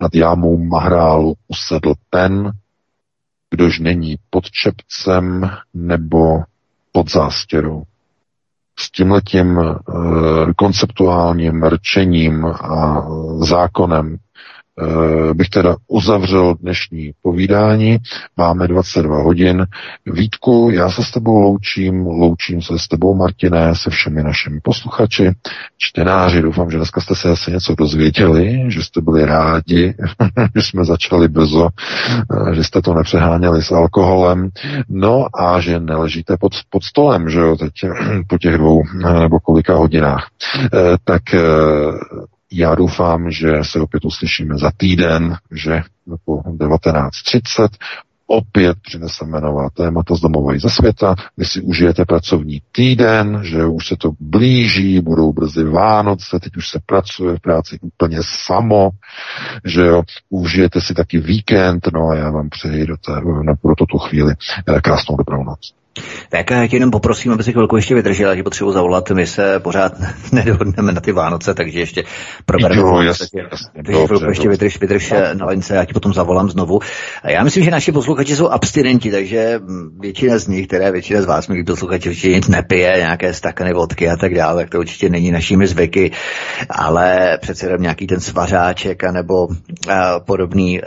nad 0.00 0.14
jámou 0.14 0.58
Mahrálu 0.58 1.34
usedl 1.48 1.94
ten, 2.10 2.52
kdož 3.50 3.78
není 3.78 4.16
pod 4.30 4.44
čepcem 4.50 5.50
nebo 5.74 6.42
pod 6.92 7.10
zástěrou. 7.10 7.82
S 8.78 8.90
tímhletím 8.90 9.58
e, 9.58 9.74
konceptuálním 10.56 11.62
rčením 11.64 12.46
a 12.46 13.06
zákonem 13.38 14.16
Eh, 14.16 14.25
bych 15.32 15.48
teda 15.48 15.76
uzavřel 15.88 16.54
dnešní 16.54 17.12
povídání. 17.22 17.98
Máme 18.36 18.68
22 18.68 19.22
hodin. 19.22 19.66
Vítku, 20.06 20.70
já 20.72 20.90
se 20.90 21.04
s 21.04 21.10
tebou 21.10 21.38
loučím, 21.38 22.06
loučím 22.06 22.62
se 22.62 22.78
s 22.78 22.88
tebou, 22.88 23.14
Martine, 23.14 23.74
se 23.74 23.90
všemi 23.90 24.22
našimi 24.22 24.60
posluchači, 24.60 25.30
čtenáři. 25.78 26.42
Doufám, 26.42 26.70
že 26.70 26.76
dneska 26.76 27.00
jste 27.00 27.14
se 27.14 27.30
asi 27.30 27.52
něco 27.52 27.74
dozvěděli, 27.74 28.64
že 28.68 28.82
jste 28.82 29.00
byli 29.00 29.24
rádi, 29.24 29.94
že 30.56 30.62
jsme 30.62 30.84
začali 30.84 31.28
brzo, 31.28 31.68
eh, 31.68 32.54
že 32.54 32.64
jste 32.64 32.82
to 32.82 32.94
nepřeháněli 32.94 33.62
s 33.62 33.72
alkoholem, 33.72 34.50
no 34.88 35.26
a 35.40 35.60
že 35.60 35.80
neležíte 35.80 36.36
pod, 36.40 36.52
pod 36.70 36.84
stolem, 36.84 37.28
že 37.30 37.38
jo, 37.38 37.56
teď 37.56 37.72
po 38.28 38.38
těch 38.38 38.54
dvou 38.54 38.82
eh, 39.04 39.20
nebo 39.20 39.40
kolika 39.40 39.74
hodinách. 39.74 40.26
Tak 41.04 41.22
já 42.52 42.74
doufám, 42.74 43.30
že 43.30 43.48
se 43.62 43.80
opět 43.80 44.04
uslyšíme 44.04 44.58
za 44.58 44.70
týden, 44.76 45.36
že 45.52 45.82
po 46.24 46.36
19.30 46.36 47.68
opět 48.26 48.76
přineseme 48.82 49.40
nová 49.40 49.70
témata 49.70 50.14
z 50.14 50.20
domova 50.20 50.54
i 50.54 50.60
ze 50.60 50.70
světa. 50.70 51.14
Vy 51.36 51.44
si 51.44 51.60
užijete 51.60 52.04
pracovní 52.04 52.62
týden, 52.72 53.40
že 53.42 53.66
už 53.66 53.86
se 53.86 53.96
to 53.96 54.10
blíží, 54.20 55.00
budou 55.00 55.32
brzy 55.32 55.64
Vánoce, 55.64 56.40
teď 56.40 56.56
už 56.56 56.68
se 56.68 56.80
pracuje 56.86 57.36
v 57.36 57.40
práci 57.40 57.78
úplně 57.82 58.18
samo, 58.20 58.90
že 59.64 59.80
jo, 59.80 60.02
užijete 60.30 60.80
si 60.80 60.94
taky 60.94 61.18
víkend, 61.18 61.88
no 61.92 62.08
a 62.08 62.14
já 62.14 62.30
vám 62.30 62.48
přeji 62.48 62.86
do 62.86 62.96
té, 62.96 63.12
na, 63.42 63.54
pro 63.54 63.74
tuto 63.74 63.98
chvíli 63.98 64.34
krásnou 64.82 65.16
dobrou 65.16 65.44
noc. 65.44 65.72
Tak 66.28 66.50
já 66.50 66.66
tě 66.66 66.76
jenom 66.76 66.90
poprosím, 66.90 67.32
aby 67.32 67.42
si 67.42 67.52
chvilku 67.52 67.76
ještě 67.76 67.94
vydržela, 67.94 68.34
že 68.34 68.42
potřebuji 68.42 68.72
zavolat, 68.72 69.10
my 69.10 69.26
se 69.26 69.60
pořád 69.60 69.92
nedohodneme 70.32 70.92
na 70.92 71.00
ty 71.00 71.12
Vánoce, 71.12 71.54
takže 71.54 71.78
ještě 71.78 72.04
probereme. 72.46 72.80
Jo, 72.80 73.00
jasně, 73.00 73.42
takže 73.74 73.92
chvilku 74.06 74.28
ještě 74.28 74.48
vydrž, 74.48 74.80
vydrž 74.80 75.10
no. 75.10 75.18
na 75.34 75.46
lince, 75.46 75.74
já 75.74 75.84
ti 75.84 75.92
potom 75.92 76.12
zavolám 76.12 76.50
znovu. 76.50 76.80
A 77.22 77.30
já 77.30 77.44
myslím, 77.44 77.64
že 77.64 77.70
naši 77.70 77.92
posluchači 77.92 78.36
jsou 78.36 78.48
abstinenti, 78.48 79.10
takže 79.10 79.60
většina 80.00 80.38
z 80.38 80.46
nich, 80.46 80.66
které 80.66 80.92
většina 80.92 81.22
z 81.22 81.24
vás, 81.24 81.48
milí 81.48 81.64
posluchači, 81.64 82.08
určitě 82.08 82.28
nic 82.28 82.48
nepije, 82.48 82.92
nějaké 82.96 83.34
stakany 83.34 83.72
vodky 83.72 84.08
a 84.08 84.16
tak 84.16 84.34
dále, 84.34 84.62
tak 84.62 84.70
to 84.70 84.78
určitě 84.78 85.08
není 85.08 85.30
našimi 85.30 85.66
zvyky, 85.66 86.10
ale 86.70 87.38
přece 87.40 87.66
jenom 87.66 87.82
nějaký 87.82 88.06
ten 88.06 88.20
svařáček 88.20 89.04
anebo 89.04 89.46
uh, 89.46 89.54
podobný, 90.26 90.80
uh, 90.80 90.86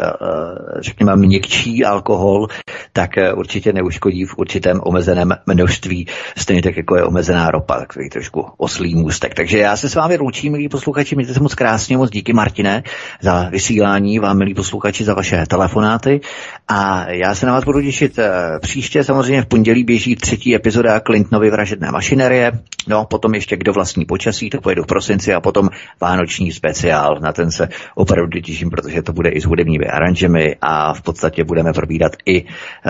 řekněme, 0.79 1.15
měkčí 1.15 1.85
alkohol, 1.85 2.47
tak 2.93 3.09
uh, 3.17 3.39
určitě 3.39 3.73
neuškodí 3.73 4.25
v 4.25 4.37
určitém 4.37 4.79
omezení 4.83 4.98
omezeném 4.99 5.33
množství, 5.45 6.07
stejně 6.37 6.61
tak 6.61 6.77
jako 6.77 6.95
je 6.95 7.03
omezená 7.03 7.51
ropa, 7.51 7.79
takový 7.79 8.09
trošku 8.09 8.45
oslý 8.57 8.95
můstek. 8.95 9.33
Takže 9.33 9.57
já 9.57 9.77
se 9.77 9.89
s 9.89 9.95
vámi 9.95 10.17
loučím, 10.17 10.51
milí 10.51 10.69
posluchači, 10.69 11.15
mějte 11.15 11.33
se 11.33 11.39
moc 11.39 11.55
krásně, 11.55 11.97
moc 11.97 12.09
díky 12.09 12.33
Martine 12.33 12.83
za 13.21 13.49
vysílání, 13.49 14.19
vám 14.19 14.37
milí 14.37 14.53
posluchači 14.53 15.03
za 15.03 15.13
vaše 15.13 15.45
telefonáty. 15.47 16.21
A 16.67 17.09
já 17.09 17.35
se 17.35 17.45
na 17.45 17.53
vás 17.53 17.63
budu 17.63 17.81
těšit 17.81 18.19
eh, 18.19 18.31
příště, 18.61 19.03
samozřejmě 19.03 19.41
v 19.41 19.45
pondělí 19.45 19.83
běží 19.83 20.15
třetí 20.15 20.55
epizoda 20.55 20.99
Clintonovy 20.99 21.51
vražedné 21.51 21.91
mašinerie, 21.91 22.51
no 22.87 23.05
potom 23.05 23.35
ještě 23.35 23.57
kdo 23.57 23.73
vlastní 23.73 24.05
počasí, 24.05 24.49
to 24.49 24.61
pojedu 24.61 24.83
v 24.83 24.87
prosinci 24.87 25.33
a 25.33 25.41
potom 25.41 25.69
vánoční 26.01 26.51
speciál, 26.51 27.19
na 27.21 27.33
ten 27.33 27.51
se 27.51 27.69
opravdu 27.95 28.39
těším, 28.41 28.69
protože 28.69 29.01
to 29.01 29.13
bude 29.13 29.29
i 29.29 29.41
s 29.41 29.45
hudebními 29.45 29.85
aranžemi 29.85 30.55
a 30.61 30.93
v 30.93 31.01
podstatě 31.01 31.43
budeme 31.43 31.73
probírat 31.73 32.11
i, 32.25 32.43
eh, 32.43 32.45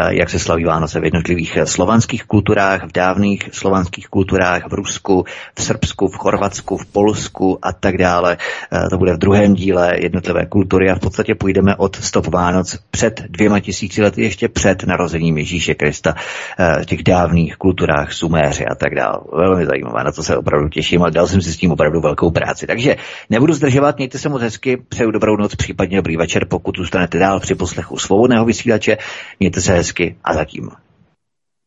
jak 0.09 0.29
se 0.29 0.39
slaví 0.39 0.65
Vánoce 0.65 0.99
v 0.99 1.03
jednotlivých 1.03 1.57
slovanských 1.63 1.98
slovanských 1.99 2.23
kulturách, 2.23 2.87
v 2.87 2.95
dávných 2.95 3.41
slovanských 3.51 4.07
kulturách 4.07 4.71
v 4.71 4.73
Rusku, 4.73 5.25
v 5.55 5.61
Srbsku, 5.61 6.07
v 6.07 6.15
Chorvatsku, 6.15 6.77
v 6.77 6.85
Polsku 6.85 7.59
a 7.59 7.73
tak 7.75 7.97
dále. 7.97 8.37
Eh, 8.39 8.89
to 8.89 8.97
bude 8.97 9.13
v 9.13 9.17
druhém 9.17 9.53
díle 9.53 9.99
jednotlivé 9.99 10.45
kultury 10.45 10.89
a 10.89 10.95
v 10.95 10.99
podstatě 10.99 11.35
půjdeme 11.35 11.75
od 11.75 11.95
stop 11.95 12.27
Vánoc 12.27 12.79
před 12.91 13.23
dvěma 13.29 13.59
tisíci 13.59 14.01
lety, 14.01 14.23
ještě 14.23 14.47
před 14.47 14.83
narozením 14.83 15.37
Ježíše 15.37 15.75
Krista 15.75 16.15
eh, 16.15 16.81
v 16.81 16.85
těch 16.85 17.03
dávných 17.03 17.57
kulturách 17.57 18.13
Suméři 18.13 18.65
a 18.65 18.75
tak 18.75 18.95
dále. 18.95 19.19
Velmi 19.33 19.65
zajímavé, 19.65 20.03
na 20.03 20.11
to 20.11 20.23
se 20.23 20.37
opravdu 20.37 20.69
těším 20.69 21.03
a 21.03 21.09
dal 21.09 21.27
jsem 21.27 21.41
si 21.41 21.51
s 21.51 21.57
tím 21.57 21.71
opravdu 21.71 22.01
velkou 22.01 22.31
práci. 22.31 22.67
Takže 22.67 22.95
nebudu 23.29 23.53
zdržovat, 23.53 23.97
mějte 23.97 24.17
se 24.17 24.29
moc 24.29 24.41
hezky, 24.41 24.77
přeju 24.89 25.11
dobrou 25.11 25.35
noc, 25.37 25.55
případně 25.55 25.97
dobrý 25.97 26.17
večer, 26.17 26.45
pokud 26.45 26.77
zůstanete 26.77 27.19
dál 27.19 27.39
při 27.39 27.55
poslechu 27.55 27.97
svobodného 27.97 28.45
vysílače, 28.45 28.97
mějte 29.39 29.61
se 29.61 29.73
hezky 29.73 30.15
a 30.23 30.33
zatím. 30.33 30.88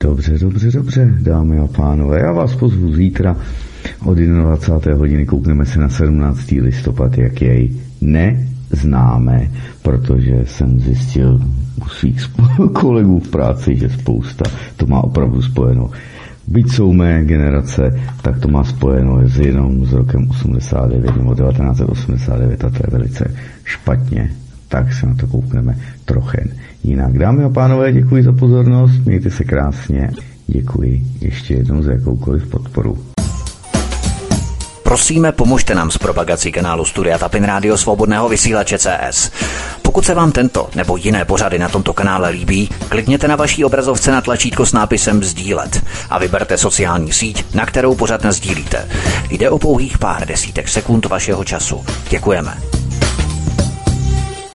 Dobře, 0.03 0.39
dobře, 0.39 0.71
dobře, 0.71 1.15
dámy 1.21 1.59
a 1.59 1.67
pánové. 1.67 2.21
Já 2.21 2.33
vás 2.33 2.55
pozvu 2.55 2.95
zítra 2.95 3.37
od 4.05 4.19
21. 4.19 4.99
hodiny. 4.99 5.27
Koukneme 5.27 5.67
se 5.67 5.81
na 5.81 5.89
17. 5.89 6.51
listopad, 6.51 7.19
jak 7.19 7.43
jej 7.43 7.71
neznáme, 8.01 9.51
protože 9.83 10.45
jsem 10.47 10.81
zjistil 10.81 11.41
u 11.87 11.89
svých 11.89 12.31
kolegů 12.73 13.21
v 13.21 13.29
práci, 13.29 13.77
že 13.77 13.89
spousta 13.89 14.45
to 14.77 14.87
má 14.87 15.05
opravdu 15.05 15.43
spojeno. 15.43 15.91
Byť 16.49 16.73
jsou 16.73 16.93
mé 16.93 17.25
generace, 17.25 18.01
tak 18.23 18.41
to 18.41 18.49
má 18.49 18.65
spojeno 18.65 19.21
jenom 19.39 19.87
s 19.87 19.93
rokem 19.93 20.31
89 20.31 21.17
nebo 21.17 21.35
1989 21.35 22.65
a 22.65 22.71
to 22.71 22.77
je 22.77 22.91
velice 22.91 23.35
špatně. 23.65 24.31
Tak 24.73 24.93
se 24.93 25.07
na 25.07 25.15
to 25.15 25.27
koukneme 25.27 25.77
trochen 26.05 26.49
jinak. 26.85 27.19
Dámy 27.19 27.45
a 27.45 27.49
pánové, 27.49 27.93
děkuji 27.93 28.23
za 28.23 28.33
pozornost, 28.33 28.99
mějte 29.07 29.31
se 29.31 29.45
krásně. 29.45 30.11
Děkuji 30.47 31.03
ještě 31.21 31.55
jednou 31.55 31.83
za 31.83 31.93
jakoukoliv 31.93 32.47
podporu. 32.47 32.99
Prosíme, 34.83 35.33
pomožte 35.33 35.75
nám 35.75 35.91
s 35.91 35.99
propagací 35.99 36.53
kanálu 36.53 36.85
Studia 36.85 37.19
Tapin 37.19 37.45
Rádio 37.45 37.79
Svobodného 37.79 38.29
vysílače 38.29 38.79
CS. 38.79 39.31
Pokud 39.83 40.05
se 40.05 40.15
vám 40.15 40.33
tento 40.33 40.69
nebo 40.75 40.97
jiné 40.97 41.25
pořady 41.25 41.59
na 41.59 41.69
tomto 41.69 41.93
kanále 41.93 42.31
líbí, 42.31 42.69
klikněte 42.89 43.29
na 43.29 43.37
vaší 43.37 43.65
obrazovce 43.65 44.13
na 44.13 44.21
tlačítko 44.21 44.67
s 44.67 44.73
nápisem 44.73 45.25
Sdílet 45.25 45.85
a 46.11 46.19
vyberte 46.19 46.59
sociální 46.59 47.13
síť, 47.13 47.55
na 47.55 47.67
kterou 47.67 47.95
pořád 47.95 48.27
sdílíte. 48.27 48.89
Jde 49.31 49.51
o 49.51 49.59
pouhých 49.59 49.99
pár 49.99 50.27
desítek 50.27 50.69
sekund 50.69 51.07
vašeho 51.07 51.45
času. 51.45 51.85
Děkujeme. 52.11 52.55